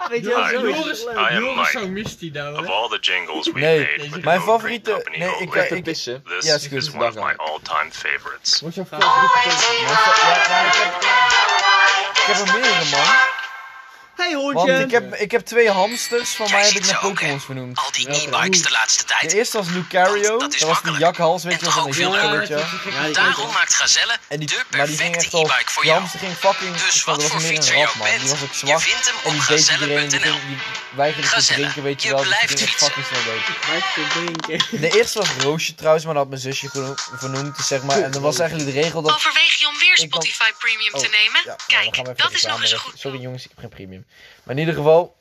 weet 0.08 0.22
je 0.22 0.28
wel, 0.28 0.50
Joris, 0.50 1.00
zo 1.00 1.10
Joris 1.32 1.56
Mike. 1.56 1.68
zou 1.72 1.86
Misty 1.88 2.30
nou, 2.32 2.58
Of 2.58 2.66
all 2.68 2.88
the 2.88 2.98
jingles 3.00 3.46
we 3.52 3.58
Nee, 3.60 3.88
made 4.10 4.20
mijn 4.24 4.40
favoriete... 4.40 5.10
Nee, 5.18 5.28
ik, 5.38 5.54
ik, 5.54 5.70
ik, 5.70 5.82
pissen. 5.84 6.22
This 6.24 6.44
Ja, 6.46 6.54
is 6.54 6.66
goed. 6.66 6.72
is 6.78 6.90
one 6.90 7.06
of 7.08 7.14
my 7.14 7.34
all-time 7.36 7.90
favorites. 7.90 8.60
Wat 8.60 8.68
is 8.70 8.74
jouw 8.74 8.84
favoriete 8.84 9.38
Pokémon? 9.44 9.86
Ja, 9.86 9.92
maar 9.92 10.66
ik 10.66 10.74
heb, 10.74 11.02
ik 12.16 12.22
heb 12.26 12.36
er 12.46 12.52
meerdere, 12.52 12.90
man. 12.96 13.06
Hey 14.20 14.34
Want 14.36 14.68
ik 14.68 14.90
heb, 14.90 15.14
ik 15.14 15.30
heb 15.30 15.44
twee 15.46 15.70
hamsters, 15.70 16.30
van 16.30 16.50
mij 16.50 16.64
heb 16.64 16.72
ik 16.72 16.86
naar 16.86 16.98
Pokémons 17.00 17.44
vernoemd. 17.44 17.78
Al 17.78 17.90
die 17.92 18.08
e-bikes 18.10 18.62
de 18.62 18.70
laatste 18.70 19.02
De 19.02 19.08
tijd. 19.08 19.32
eerste 19.32 19.56
was 19.56 19.68
Lucario, 19.68 20.38
Dat 20.38 20.58
was 20.58 20.82
die 20.82 20.98
jakhals, 20.98 21.44
weet 21.44 21.60
je 21.60 21.64
wel, 21.64 21.72
van 21.72 21.82
En 21.82 21.88
een 21.88 21.94
toch 21.94 22.10
ook 22.10 22.12
heel 22.12 22.20
veel 22.20 22.28
kleurtje. 22.28 22.90
Ja, 22.90 23.04
die 23.04 23.14
Daarom 23.14 23.52
maakt 23.52 23.74
Gazelle 23.74 24.16
En 24.28 24.38
die, 24.38 24.48
de 24.48 24.62
maar 24.70 24.86
die 24.86 24.96
ging 24.96 25.12
perfecte 25.12 25.24
echt 25.24 25.34
al, 25.34 25.40
e-bike 25.54 25.70
voor 25.70 25.82
die 25.82 25.90
jou. 25.90 26.02
hamster 26.02 26.20
ging 26.20 26.36
fucking, 26.36 26.76
Dus 26.76 26.94
dat 26.94 27.04
wat 27.04 27.16
was 27.16 27.26
voor 27.30 27.40
meer 27.40 27.50
een 27.50 27.54
fietser 27.54 27.76
je 27.76 27.80
rat 27.82 27.90
ook 27.90 27.96
man, 27.96 28.08
die 28.08 28.18
bent, 28.18 28.30
was 28.30 28.42
ook 28.42 28.52
je 28.52 28.66
zwart. 28.66 28.82
vindt 28.82 29.06
hem 29.06 29.16
En 29.24 29.26
op 29.26 29.32
die 29.32 29.56
deed 29.56 29.70
iedereen, 29.70 30.08
die, 30.08 30.18
gazelle.nl. 30.20 30.38
die 30.48 30.58
weigerde 30.90 31.28
te 31.28 31.42
drinken, 31.52 31.82
weet 31.82 32.02
je 32.02 32.08
wel, 32.08 32.18
dus 32.18 32.28
die 32.28 32.34
blijft 32.36 32.58
ging 32.58 32.70
echt 32.70 32.78
fucking 32.84 33.06
snel 33.06 33.24
dood. 33.24 33.44
Blijf 33.66 33.84
te 33.94 34.02
drinken. 34.14 34.80
De 34.80 34.90
eerste 34.98 35.18
was 35.18 35.28
Roosje 35.42 35.74
trouwens, 35.74 36.04
maar 36.04 36.14
dat 36.14 36.22
had 36.22 36.32
mijn 36.32 36.44
zusje 36.48 36.94
vernoemd, 37.22 37.56
zeg 37.56 37.82
maar. 37.82 38.02
En 38.02 38.10
dan 38.10 38.22
was 38.22 38.38
eigenlijk 38.38 38.70
de 38.72 38.80
regel 38.80 39.02
dat... 39.02 39.14
Overweeg 39.14 39.54
je 39.60 39.66
om 39.68 39.78
weer 39.78 39.96
Spotify 39.96 40.50
Premium 40.58 40.92
te 40.92 41.06
Oh, 41.06 41.12
nemen? 41.18 41.40
Nou, 41.44 41.58
Kijk, 41.66 42.18
dat 42.18 42.32
is 42.32 42.42
nog 42.42 42.60
eens 42.60 42.72
een 42.72 42.78
goed 42.78 42.98
Sorry 42.98 43.20
jongens, 43.20 43.44
ik 43.44 43.50
heb 43.50 43.58
geen 43.58 43.68
premium. 43.68 44.06
Maar 44.44 44.54
in 44.54 44.60
ieder 44.60 44.74
geval, 44.74 45.16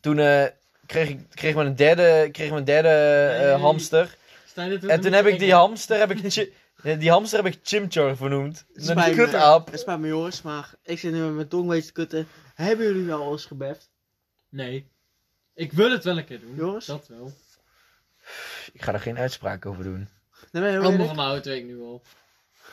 toen 0.00 0.18
eh, 0.18 0.44
kreeg 0.86 1.08
ik 1.08 1.30
kreeg 1.30 1.54
mijn 1.54 1.74
derde, 1.74 2.28
kreeg 2.32 2.50
mijn 2.50 2.64
derde 2.64 2.88
eh, 2.88 3.40
Nee. 3.40 3.62
hamster. 3.62 4.16
En 4.54 5.00
toen 5.00 5.12
heb 5.12 5.26
ik 5.26 5.38
die 5.38 5.52
hamster, 5.52 5.98
heb 5.98 6.10
ik, 6.10 6.22
die 7.00 7.10
hamster 7.10 7.44
heb 7.44 7.54
ik 7.54 7.60
Chimchar 7.62 8.16
vernoemd. 8.16 8.64
Een 8.74 9.14
kutaap. 9.14 9.70
Het 9.70 9.80
spijt 9.80 9.98
me 9.98 10.08
jongens, 10.08 10.42
maar 10.42 10.74
ik 10.82 10.98
zit 10.98 11.12
nu 11.12 11.18
met 11.20 11.34
mijn 11.34 11.48
tong 11.48 11.82
te 11.82 11.92
kutten. 11.92 12.28
Hebben 12.54 12.86
jullie 12.86 13.04
wel 13.04 13.32
eens 13.32 13.44
gebeft? 13.44 13.90
Nee. 14.48 14.90
Ik 15.54 15.72
wil 15.72 15.90
het 15.90 16.04
wel 16.04 16.18
een 16.18 16.24
keer 16.24 16.40
doen. 16.40 16.54
Joris? 16.54 16.84
Dat 16.84 17.08
wel. 17.08 17.32
Ik 18.72 18.82
ga 18.82 18.92
er 18.92 19.00
geen 19.00 19.18
uitspraak 19.18 19.66
over 19.66 19.84
doen. 19.84 20.08
Nee, 20.52 20.78
Allemaal 20.78 21.06
van 21.06 21.16
de 21.16 21.22
auto 21.22 21.50
weet 21.50 21.58
ik 21.60 21.66
nu 21.66 21.80
al. 21.80 22.02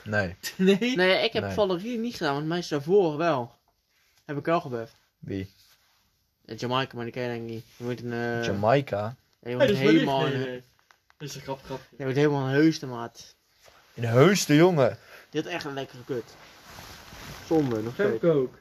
Nee. 0.03 0.35
Nee? 0.57 0.95
Nee, 0.95 1.23
ik 1.23 1.33
heb 1.33 1.43
Nee. 1.43 1.53
Valerie 1.53 1.97
niet 1.97 2.15
gedaan, 2.15 2.33
want 2.33 2.47
mij 2.47 2.57
is 2.57 2.67
daarvoor 2.67 3.17
wel. 3.17 3.55
Heb 4.25 4.37
ik 4.37 4.45
wel 4.45 4.61
gebeft. 4.61 4.95
Wie? 5.19 5.49
In 6.45 6.55
Jamaica, 6.55 6.95
maar 6.95 7.03
die 7.03 7.13
ken 7.13 7.21
je 7.23 7.29
denk 7.29 7.41
ik 7.41 7.49
niet. 7.49 7.65
Je 7.77 7.83
moet 7.83 8.01
een... 8.03 8.13
eh, 8.13 8.43
Jamaica. 8.45 9.15
ja, 9.41 9.49
je 9.49 9.55
moet 9.55 9.59
dat 9.67 9.69
is 9.69 9.79
helemaal... 9.79 10.25
een- 10.25 10.31
Nee, 10.31 10.45
nee. 10.45 10.63
Dat 11.17 11.29
is 11.29 11.35
een 11.35 11.41
grap, 11.41 11.59
grapje. 11.63 11.95
Je 11.97 12.05
moet 12.05 12.15
helemaal 12.15 12.43
een 12.47 12.53
heus 12.53 12.79
de 12.79 12.85
maat. 12.85 13.35
In 13.93 14.03
Heusden, 14.03 14.55
jongen. 14.55 14.97
Die 15.29 15.41
had 15.41 15.51
echt 15.51 15.65
een 15.65 15.73
lekkere 15.73 16.03
kut. 16.05 16.35
Zonde, 17.47 17.81
nog 17.81 17.93
steeds. 17.93 18.09
Femke 18.09 18.31
ook. 18.31 18.59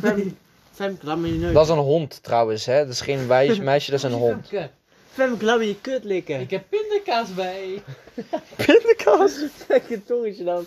Fem- 0.00 0.38
Femke, 0.72 1.06
laat 1.06 1.18
me 1.18 1.32
je 1.32 1.38
neus. 1.38 1.52
Dat 1.54 1.64
is 1.64 1.70
een 1.70 1.78
hond 1.78 2.22
trouwens, 2.22 2.64
hè. 2.66 2.78
Dat 2.78 2.88
is 2.92 3.00
geen 3.00 3.26
wijs 3.26 3.58
meisje, 3.58 3.90
dat 3.90 3.98
is 4.04 4.10
een 4.10 4.18
hond. 4.18 4.48
Femke, 4.48 4.70
Femke, 5.18 5.44
laat 5.44 5.58
me 5.58 5.66
je 5.66 5.80
kut 5.80 6.04
likken. 6.04 6.40
Ik 6.40 6.50
heb 6.50 6.64
pindakaas 6.68 7.34
bij. 7.34 7.82
Pindakaas. 8.66 9.40
Lekker 9.68 10.04
tongetje 10.04 10.44
dan. 10.44 10.66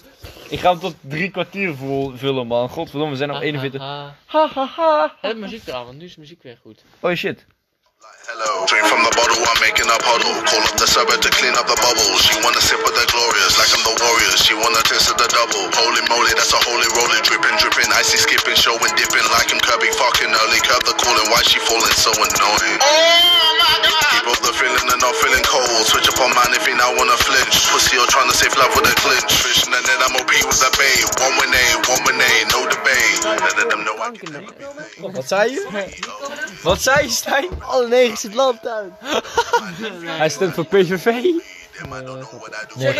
Ik 0.49 0.59
ga 0.59 0.69
hem 0.71 0.79
tot 0.79 0.95
drie 1.01 1.31
kwartier 1.31 1.75
vol- 1.75 2.11
vullen, 2.15 2.47
man. 2.47 2.69
Godverdomme, 2.69 3.11
we 3.11 3.17
zijn 3.17 3.29
nog 3.29 3.41
41. 3.41 3.81
Ha, 3.81 4.15
Ha 4.25 4.47
ha 4.47 4.65
ha. 4.65 4.65
ha. 4.75 5.15
Het 5.29 5.37
muziek 5.37 5.67
eraan, 5.67 5.85
want 5.85 5.97
nu 5.97 6.05
is 6.05 6.13
de 6.13 6.19
muziek 6.19 6.43
weer 6.43 6.57
goed. 6.61 6.83
Oh 6.99 7.13
shit. 7.13 7.45
Hello. 8.01 8.65
Drink 8.65 8.81
from 8.89 9.05
the 9.05 9.13
bottle, 9.13 9.37
I'm 9.45 9.61
making 9.61 9.85
a 9.85 9.97
puddle. 10.01 10.33
Call 10.49 10.63
up 10.65 10.73
the 10.73 10.89
suburb 10.89 11.21
to 11.21 11.29
clean 11.37 11.53
up 11.53 11.69
the 11.69 11.77
bubbles. 11.85 12.17
She 12.25 12.33
wanna 12.41 12.57
sip 12.57 12.81
with 12.81 12.97
the 12.97 13.05
glorious, 13.13 13.61
like 13.61 13.69
I'm 13.77 13.85
the 13.85 13.93
warriors. 13.93 14.41
She 14.41 14.57
wanna 14.57 14.81
taste 14.89 15.13
of 15.13 15.21
the 15.21 15.29
double. 15.29 15.69
Holy 15.69 16.01
moly, 16.09 16.33
that's 16.33 16.49
a 16.49 16.57
holy 16.65 16.89
roller. 16.97 17.21
Dripping, 17.21 17.53
dripping, 17.61 17.93
icy 17.93 18.17
skipping, 18.17 18.57
showing, 18.57 18.93
dipping 18.97 19.27
like 19.29 19.53
I'm 19.53 19.61
Kirby 19.61 19.93
fucking 19.93 20.33
early. 20.33 20.59
Curve 20.65 20.81
the 20.89 20.97
calling, 20.97 21.29
why 21.29 21.45
she 21.45 21.61
falling 21.61 21.93
so 21.93 22.09
annoying? 22.09 22.79
Oh 22.81 23.61
my 23.61 23.75
god! 23.85 24.17
Keep 24.17 24.33
up 24.33 24.41
the 24.49 24.53
feeling 24.57 24.87
and 24.89 25.01
not 25.01 25.13
feeling 25.21 25.45
cold. 25.45 25.85
Switch 25.85 26.09
up 26.09 26.17
on 26.25 26.33
man 26.33 26.57
if 26.57 26.65
you 26.65 26.73
now 26.73 26.89
wanna 26.97 27.17
flinch. 27.21 27.53
Pussy, 27.69 28.01
you're 28.01 28.09
trying 28.09 28.33
to 28.33 28.37
save 28.37 28.57
love 28.57 28.73
with 28.73 28.89
a 28.89 28.95
clinch. 28.97 29.29
Fishing 29.45 29.77
and 29.77 29.85
then 29.85 30.01
I'm 30.01 30.17
OP 30.17 30.33
with 30.49 30.57
the 30.57 30.73
bait. 30.73 31.05
One 31.21 31.37
with 31.37 31.53
A, 31.53 31.65
one 31.85 32.01
with 32.01 32.17
A, 32.17 32.31
no 32.49 32.65
debate. 32.65 33.21
Let 33.61 33.69
them 33.69 33.85
know 33.85 33.93
I 34.01 34.09
can 34.17 34.33
never 34.33 34.49
be 34.57 34.65
Wat 35.13 35.27
zei 35.27 35.51
je? 35.51 35.61
Wat 36.63 36.81
zei 36.81 37.05
je, 37.05 37.09
Stijn? 37.09 37.49
Negen 37.91 38.17
zit 38.17 38.33
land 38.33 38.67
uit. 38.67 38.91
Hij 40.21 40.29
stemt 40.29 40.53
voor 40.53 40.65
PVV. 40.65 41.05
Nee. 42.75 42.93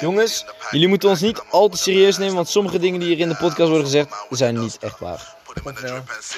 Jongens, 0.00 0.44
jullie 0.70 0.88
moeten 0.88 1.08
ons 1.08 1.20
niet 1.20 1.42
al 1.50 1.68
te 1.68 1.76
serieus 1.76 2.18
nemen, 2.18 2.34
want 2.34 2.48
sommige 2.48 2.78
dingen 2.78 3.00
die 3.00 3.08
hier 3.08 3.18
in 3.18 3.28
de 3.28 3.36
podcast 3.36 3.68
worden 3.68 3.86
gezegd, 3.86 4.08
zijn 4.30 4.58
niet 4.60 4.78
echt 4.80 4.98
waar. 4.98 5.34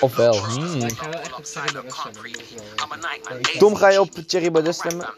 Of 0.00 0.16
wel. 0.16 0.44
Hmm. 0.44 0.64
Is 0.64 0.94
wel- 0.94 1.20
Tom, 3.58 3.76
ga 3.76 3.88
je 3.88 4.00
op 4.00 4.10
Thierry 4.26 4.50
Baudet 4.50 4.74
stemmen? 4.74 5.14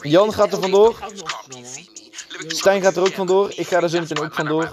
Jan 0.00 0.32
gaat 0.32 0.52
er 0.52 0.60
vandoor. 0.60 0.98
Stijn 2.46 2.82
gaat 2.82 2.96
er 2.96 3.02
ook 3.02 3.14
vandoor. 3.14 3.52
Ik 3.54 3.66
ga 3.68 3.82
er 3.82 3.88
zo 3.88 4.00
meteen 4.00 4.20
ook 4.20 4.34
vandoor. 4.34 4.72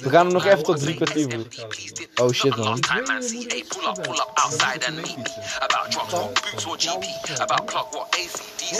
We 0.00 0.10
gaan 0.10 0.26
er 0.26 0.32
nog 0.32 0.44
even 0.44 0.62
tot 0.62 0.80
drie 0.80 0.94
kwartier 0.94 1.30
voor. 1.30 2.26
Oh 2.26 2.32
shit 2.32 2.56
man. 2.56 2.78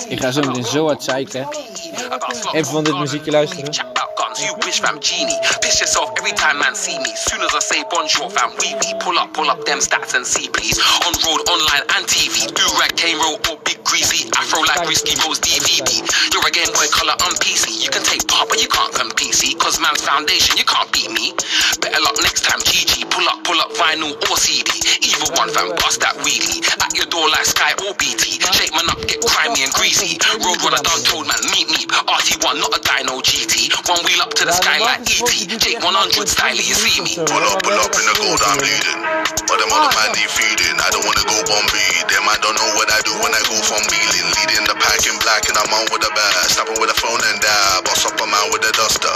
Ik 0.08 0.20
ga 0.20 0.30
zo 0.30 0.40
meteen 0.40 0.64
zo 0.64 0.86
hard 0.86 1.02
zeiken. 1.02 1.48
Even 2.52 2.72
van 2.72 2.84
dit 2.84 2.98
muziekje 2.98 3.30
luisteren. 3.30 3.96
you 4.40 4.54
wish 4.64 4.80
fam 4.80 5.00
genie. 5.00 5.38
Piss 5.60 5.80
yourself 5.80 6.10
every 6.18 6.32
time 6.32 6.58
man 6.58 6.74
see 6.74 6.98
me. 6.98 7.10
Soon 7.16 7.40
as 7.42 7.54
I 7.54 7.60
say 7.60 7.82
bonjour 7.90 8.30
fam, 8.30 8.50
we 8.58 8.74
we 8.82 8.94
pull 9.00 9.18
up, 9.18 9.34
pull 9.34 9.50
up 9.50 9.64
them 9.64 9.78
stats 9.78 10.14
and 10.14 10.26
see 10.26 10.48
please. 10.48 10.78
On 11.06 11.12
road, 11.26 11.42
online 11.48 11.84
and 11.96 12.06
TV. 12.06 12.46
Do 12.46 12.64
rag, 12.78 12.94
cane 12.96 13.18
roll 13.18 13.38
or 13.50 13.58
big 13.64 13.82
greasy. 13.84 14.28
Afro 14.36 14.62
like 14.62 14.86
risky 14.88 15.14
rose 15.26 15.40
DVD. 15.40 15.90
You're 16.32 16.46
a 16.46 16.50
Game 16.50 16.72
Boy 16.72 16.86
color 16.92 17.16
on 17.26 17.34
PC. 17.42 17.77
You 17.78 17.90
can 17.94 18.02
take 18.02 18.26
part, 18.26 18.48
but 18.50 18.60
you 18.60 18.66
can't 18.66 18.92
come 18.92 19.10
PC. 19.14 19.54
Cause 19.58 19.78
man's 19.78 20.02
foundation, 20.02 20.58
you 20.58 20.66
can't 20.66 20.90
beat 20.90 21.10
me. 21.14 21.30
Better 21.78 22.00
luck 22.02 22.18
next 22.26 22.42
time, 22.42 22.58
GG. 22.66 23.06
Pull 23.06 23.22
up, 23.30 23.44
pull 23.46 23.60
up 23.60 23.70
vinyl 23.78 24.18
or 24.18 24.36
CD. 24.36 24.66
Either 24.98 25.30
one 25.38 25.48
fam, 25.54 25.70
bust 25.78 26.02
that 26.02 26.18
wheelie. 26.26 26.58
At 26.82 26.98
your 26.98 27.06
door 27.06 27.30
like 27.30 27.46
Sky 27.46 27.72
or 27.86 27.94
BT. 27.94 28.42
Shake 28.50 28.74
man 28.74 28.90
up, 28.90 28.98
get 29.06 29.22
grimy 29.22 29.62
and 29.62 29.72
greasy. 29.72 30.18
Road 30.42 30.58
runner 30.66 30.82
done 30.82 31.02
told 31.06 31.30
man, 31.30 31.38
meet 31.54 31.70
me. 31.70 31.86
RT1, 32.48 32.60
not 32.60 32.72
a 32.76 32.80
dyno 32.80 33.20
GT. 33.20 33.68
One 33.88 34.00
wheel 34.04 34.20
up 34.22 34.32
to 34.34 34.44
the 34.44 34.52
sky 34.52 34.78
like 34.78 35.00
ET. 35.04 35.60
Jake 35.60 35.80
100 35.80 36.28
style, 36.28 36.56
you 36.56 36.74
see 36.74 37.00
me. 37.02 37.14
Pull 37.16 37.44
up, 37.44 37.62
pull 37.62 37.76
up 37.76 37.92
in 37.92 38.04
the 38.08 38.14
gold, 38.16 38.40
I'm 38.44 38.58
leading. 38.60 39.00
But 39.48 39.60
them 39.60 39.72
other 39.72 39.92
man 39.92 40.10
need 40.16 40.30
feeding. 40.32 40.76
I 40.76 40.88
don't 40.92 41.04
wanna 41.04 41.24
go 41.28 41.36
Bombay. 41.44 41.92
Them 42.08 42.24
I 42.28 42.36
don't 42.40 42.56
know 42.56 42.70
what 42.76 42.88
I 42.92 43.00
do 43.04 43.12
when 43.20 43.32
I 43.32 43.42
go 43.48 43.56
from 43.64 43.80
wheeling. 43.88 44.28
Leading 44.40 44.64
the 44.68 44.76
pack 44.76 45.04
in 45.08 45.16
black 45.24 45.48
and 45.48 45.56
I'm 45.56 45.72
on 45.72 45.88
with 45.92 46.04
the 46.04 46.12
bag. 46.12 46.48
Snapping 46.52 46.80
with 46.80 46.92
a 46.92 46.98
phone 46.98 47.20
and 47.20 47.38
dab. 47.40 47.84
Boss 47.84 48.04
up 48.08 48.16
a 48.20 48.26
man 48.28 48.46
with 48.52 48.64
a 48.64 48.72
duster. 48.76 49.12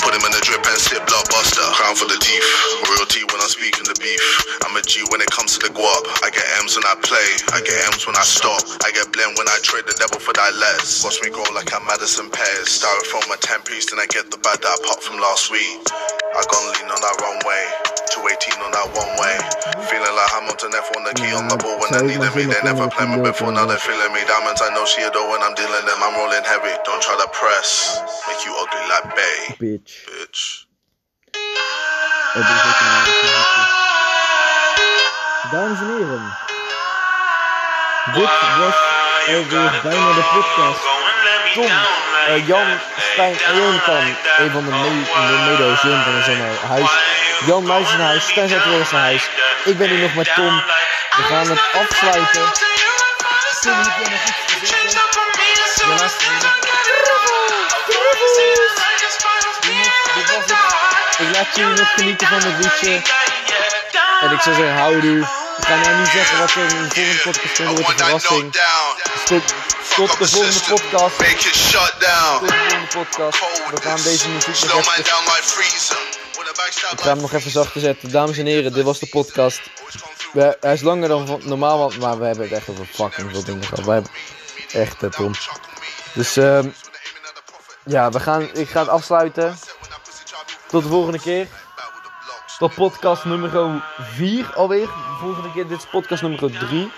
Put 0.00 0.16
him 0.16 0.24
in 0.24 0.32
the 0.32 0.42
drip 0.44 0.64
and 0.64 0.80
sip 0.80 1.04
blockbuster. 1.04 1.64
Crown 1.76 1.96
for 1.96 2.08
the 2.08 2.16
teeth. 2.20 2.44
Real 2.88 3.04
tea 3.08 3.24
when 3.28 3.40
I'm 3.40 3.52
speaking 3.52 3.84
the 3.88 3.96
beef. 4.00 4.24
I'm 4.64 4.76
a 4.76 4.82
G 4.84 5.04
when 5.12 5.20
it 5.20 5.30
comes 5.32 5.56
to 5.56 5.68
the 5.68 5.72
guap. 5.72 6.04
I 6.24 6.32
get 6.32 6.44
M's 6.64 6.76
when 6.76 6.84
I 6.88 6.96
play. 7.04 7.28
I 7.52 7.60
get 7.60 7.76
M's 7.92 8.04
when 8.08 8.16
I 8.16 8.24
stop. 8.24 8.64
I 8.84 8.92
get 8.92 9.12
blend 9.12 9.36
when 9.36 9.48
I 9.48 9.60
trade 9.60 9.84
the 9.84 9.96
devil 10.00 10.20
for 10.20 10.32
that 10.32 10.52
less. 10.56 11.04
Watch 11.04 11.20
me 11.20 11.30
grow 11.30 11.46
like 11.54 11.72
I'm 11.72 11.84
Madison 11.86 12.28
Pairs. 12.32 12.73
Styrofoam 12.74 13.30
a 13.30 13.38
10 13.38 13.62
piece, 13.62 13.86
then 13.86 14.02
I 14.02 14.06
get 14.10 14.34
the 14.34 14.38
bad 14.42 14.58
that 14.58 14.66
I 14.66 14.78
popped 14.82 15.06
from 15.06 15.22
last 15.22 15.46
week. 15.46 15.78
I 16.34 16.42
gone 16.50 16.66
lean 16.74 16.90
on 16.90 16.98
that 16.98 17.16
runway. 17.22 17.62
218 18.10 18.66
on 18.66 18.74
that 18.74 18.90
one 18.98 19.14
way. 19.22 19.38
Feeling 19.86 20.10
like 20.10 20.30
Hamilton 20.34 20.74
F 20.74 20.90
on 20.98 21.06
the 21.06 21.14
key 21.14 21.30
on 21.38 21.46
the 21.46 21.54
ball 21.54 21.78
when 21.78 21.94
they 21.94 22.02
needed 22.02 22.34
me. 22.34 22.50
They 22.50 22.58
never 22.66 22.90
played 22.90 23.14
me 23.14 23.22
before, 23.22 23.54
now 23.54 23.70
they're 23.70 23.78
feeling 23.78 24.10
me. 24.10 24.26
Diamonds, 24.26 24.58
I 24.58 24.74
know 24.74 24.82
she 24.90 25.06
adore 25.06 25.22
when 25.30 25.38
I'm 25.46 25.54
dealing 25.54 25.86
them. 25.86 26.02
I'm 26.02 26.18
rolling 26.18 26.42
heavy. 26.42 26.74
Don't 26.82 26.98
try 26.98 27.14
to 27.14 27.30
press. 27.30 28.02
Make 28.26 28.42
you 28.42 28.50
ugly 28.58 28.82
like 28.90 29.06
Bay. 29.14 29.38
Bitch. 29.62 30.10
Bitch. 30.10 30.66
Dit 32.34 32.42
is 32.42 32.62
ook 32.66 32.78
een 32.82 32.90
aardig 32.90 33.16
muziekje. 33.22 33.64
Dames 35.54 35.78
en 35.78 35.90
heren. 35.94 36.26
Dit 38.18 38.34
was 38.58 38.78
alweer 39.30 39.80
bijna 39.82 40.10
de 40.18 40.24
podcast. 40.34 40.82
Tom, 41.54 42.13
eh, 42.26 42.46
Jan, 42.46 42.66
Stijn 43.12 43.36
en 43.46 43.56
Jonathan. 43.56 44.16
Een 44.38 44.50
van 44.50 44.64
de, 44.64 44.70
me 44.70 45.04
de 45.26 45.50
medo's. 45.50 45.82
Jonathan 45.82 46.18
is 46.18 46.26
al 46.26 46.34
naar 46.34 46.68
huis. 46.68 46.90
Jan 47.46 47.64
Muis 47.64 47.88
is 47.88 47.96
naar 47.96 48.06
huis. 48.06 48.28
Stijn 48.28 48.48
zat 48.48 48.64
weer 48.64 48.78
eens 48.78 48.90
naar 48.90 49.00
huis. 49.00 49.28
Ik 49.64 49.78
ben 49.78 49.88
hier 49.88 49.98
nog 49.98 50.14
met 50.14 50.34
Tom. 50.34 50.62
We 51.16 51.22
gaan 51.22 51.50
het 51.50 51.60
afsluiten. 51.72 52.52
Tim, 53.60 53.72
heb 53.72 53.96
jij 53.98 54.12
nog 54.12 54.22
iets 54.22 54.44
te 54.44 54.54
zeggen? 54.56 54.94
Ik 61.18 61.36
laat 61.36 61.56
jullie 61.56 61.78
nog 61.78 61.92
genieten 61.94 62.26
van 62.26 62.36
het 62.36 62.64
liedje. 62.64 63.02
En 64.20 64.30
ik 64.30 64.40
zou 64.40 64.56
zeggen, 64.56 64.76
houdoe. 64.76 65.18
Ik 65.58 65.64
ga 65.64 65.76
nou 65.76 65.98
niet 65.98 66.08
zeggen 66.08 66.38
wat 66.38 66.50
er 66.50 66.62
in 66.62 66.88
de 66.88 67.32
volgende 67.54 67.82
podcast 67.82 68.26
komt. 68.26 68.58
Wordt 69.28 69.30
een 69.30 69.56
verrassing. 69.82 69.83
Tot, 69.94 70.18
de 70.18 70.28
volgende 70.28 70.60
podcast. 70.68 71.18
Make 71.18 71.48
it 71.48 71.54
shut 71.54 71.94
down. 71.98 72.38
Tot 72.38 72.48
de 72.48 72.56
volgende 72.56 72.86
podcast. 72.86 73.70
We 73.70 73.80
gaan 73.80 74.02
deze 74.02 74.28
muziek 74.28 74.72
nog 74.72 74.96
even... 74.96 75.14
Ik 76.90 77.00
ga 77.00 77.08
hem 77.08 77.20
nog 77.20 77.32
even 77.32 77.50
zachter 77.50 77.80
zetten. 77.80 78.10
Dames 78.10 78.38
en 78.38 78.46
heren, 78.46 78.72
dit 78.72 78.84
was 78.84 78.98
de 78.98 79.08
podcast. 79.08 79.60
We, 80.32 80.56
hij 80.60 80.72
is 80.72 80.80
langer 80.80 81.08
dan 81.08 81.40
normaal, 81.44 81.78
want, 81.78 81.98
maar 81.98 82.18
we 82.18 82.24
hebben 82.24 82.44
het 82.44 82.52
echt 82.52 82.68
over 82.68 82.86
fucking 82.86 83.30
veel 83.30 83.44
dingen 83.44 83.64
gehad. 83.64 83.84
Wij 83.84 83.94
hebben 83.94 84.12
echt, 84.72 85.02
eh, 85.02 85.10
Tom. 85.10 85.32
Dus, 86.14 86.36
ehm 86.36 86.68
ja, 87.84 88.10
we 88.10 88.20
gaan, 88.20 88.48
ik 88.52 88.68
ga 88.68 88.80
het 88.80 88.88
afsluiten. 88.88 89.56
Tot 90.66 90.82
de 90.82 90.88
volgende 90.88 91.20
keer. 91.20 91.48
Tot 92.58 92.74
podcast 92.74 93.24
nummer 93.24 93.82
4 93.98 94.52
alweer. 94.54 94.86
De 94.86 95.16
volgende 95.20 95.52
keer, 95.52 95.66
dit 95.66 95.78
is 95.78 95.86
podcast 95.90 96.22
nummer 96.22 96.58
3. 96.68 96.92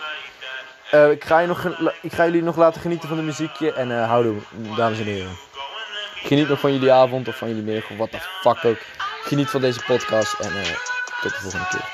Eh, 0.97 1.11
ik, 1.11 1.24
ga 1.24 1.40
nog, 1.40 1.64
ik 2.03 2.12
ga 2.12 2.24
jullie 2.24 2.42
nog 2.42 2.57
laten 2.57 2.80
genieten 2.80 3.09
van 3.09 3.16
de 3.16 3.22
muziekje. 3.22 3.72
En 3.72 4.05
houdoe, 4.05 4.36
dames 4.76 4.99
en 4.99 5.05
heren. 5.05 5.36
Geniet 6.14 6.49
nog 6.49 6.61
van 6.61 6.72
jullie 6.72 6.92
avond 6.92 7.28
of 7.28 7.36
van 7.36 7.49
jullie 7.49 7.62
middag 7.62 7.90
of 7.90 7.97
wat 7.97 8.11
de 8.11 8.18
fuck 8.40 8.64
ook. 8.64 8.78
Geniet 9.22 9.51
van 9.51 9.61
deze 9.61 9.80
podcast 9.86 10.40
en 10.40 10.51
eh, 10.51 10.62
tot 11.20 11.30
de 11.30 11.40
volgende 11.40 11.66
keer. 11.70 11.88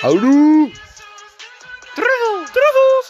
Houdoe! 0.00 0.70
Truffel! 1.94 2.44
Truffels! 2.52 3.07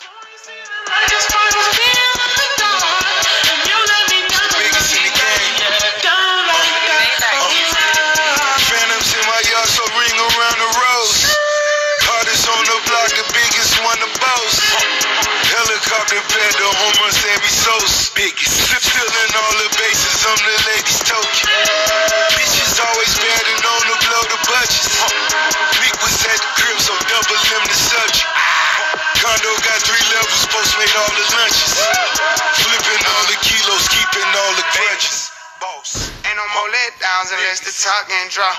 100,000 36.88 37.36
less 37.44 37.60
the 37.60 37.72
talk 37.84 38.08
and 38.08 38.30
draw. 38.30 38.54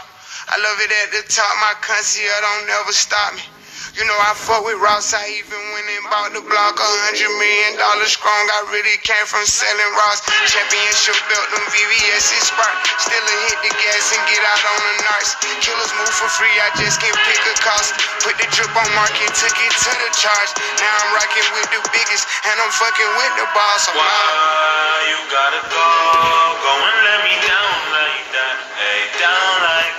I 0.50 0.58
love 0.62 0.78
it 0.82 0.92
at 1.04 1.10
the 1.12 1.34
top, 1.34 1.50
my 1.62 1.74
concierge 1.82 2.42
don't 2.42 2.68
never 2.68 2.92
stop 2.94 3.34
me. 3.34 3.42
You 3.98 4.06
know 4.06 4.20
I 4.22 4.38
fuck 4.38 4.62
with 4.62 4.78
Ross, 4.86 5.18
I 5.18 5.26
even 5.42 5.58
went 5.74 5.88
and 5.90 6.06
bought 6.14 6.30
the 6.38 6.46
block 6.46 6.78
a 6.78 6.90
hundred 7.10 7.34
million 7.42 7.74
dollars 7.82 8.14
strong. 8.14 8.46
I 8.54 8.70
really 8.70 8.98
came 9.02 9.26
from 9.26 9.42
selling 9.50 9.92
Ross. 9.98 10.22
Championship 10.46 11.18
belt, 11.26 11.48
them 11.50 11.66
VVS 11.74 12.26
is 12.38 12.46
spark. 12.54 12.76
Still 13.02 13.26
a 13.26 13.36
hit 13.50 13.60
the 13.66 13.74
gas 13.74 14.06
and 14.14 14.22
get 14.30 14.42
out 14.46 14.62
on 14.62 14.80
the 14.86 14.96
narcs. 15.10 15.32
Killers 15.66 15.94
move 15.98 16.14
for 16.14 16.30
free, 16.30 16.54
I 16.62 16.70
just 16.78 17.02
can't 17.02 17.18
pick 17.26 17.42
a 17.50 17.56
cost. 17.66 17.98
Put 18.22 18.38
the 18.38 18.46
drip 18.54 18.70
on 18.78 18.90
market, 18.94 19.34
took 19.34 19.58
it 19.58 19.74
to 19.74 19.92
the 20.06 20.10
charge. 20.14 20.52
Now 20.78 20.94
I'm 20.94 21.10
rocking 21.18 21.50
with 21.58 21.70
the 21.74 21.82
biggest, 21.90 22.30
and 22.46 22.56
I'm 22.62 22.70
fucking 22.70 23.12
with 23.18 23.34
the 23.42 23.48
boss. 23.58 23.90
I'm 23.90 23.98
out. 23.98 24.06
Why 24.06 25.02
you 25.10 25.20
gotta 25.34 25.64
go? 25.66 25.90
Go 26.62 26.74
and 26.78 27.00
let 27.10 27.20
me 27.26 27.36
down 27.42 27.78
like 27.98 28.26
that. 28.38 28.56
Hey, 28.78 29.02
down 29.18 29.52
like 29.66 29.99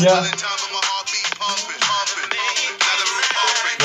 Yeah. 0.00 0.22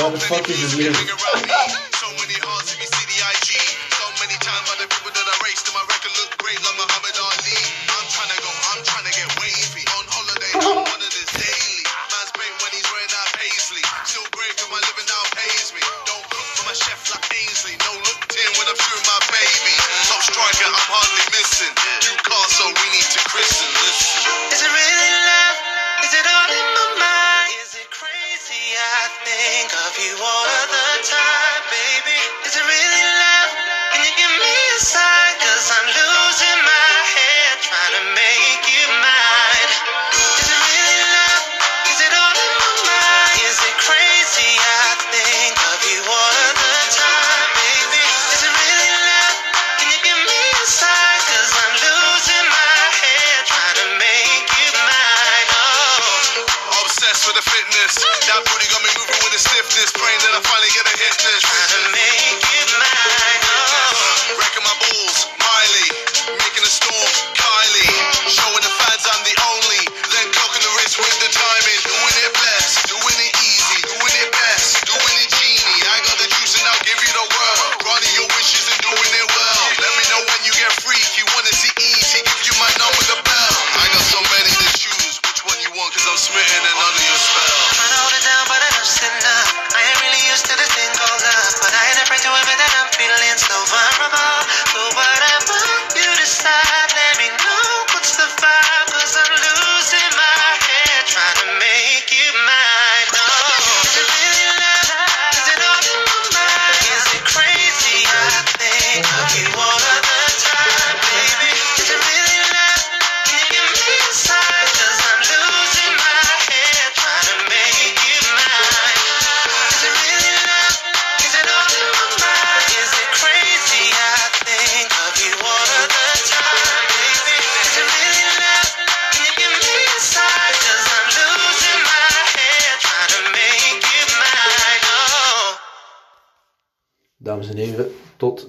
Why 0.01 0.09
the 0.09 0.19
fuck 0.19 0.49
is 0.49 0.75
this? 0.75 1.88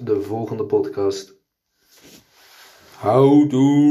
de 0.03 0.21
volgende 0.21 0.65
podcast. 0.65 1.33
Houdoe! 2.99 3.90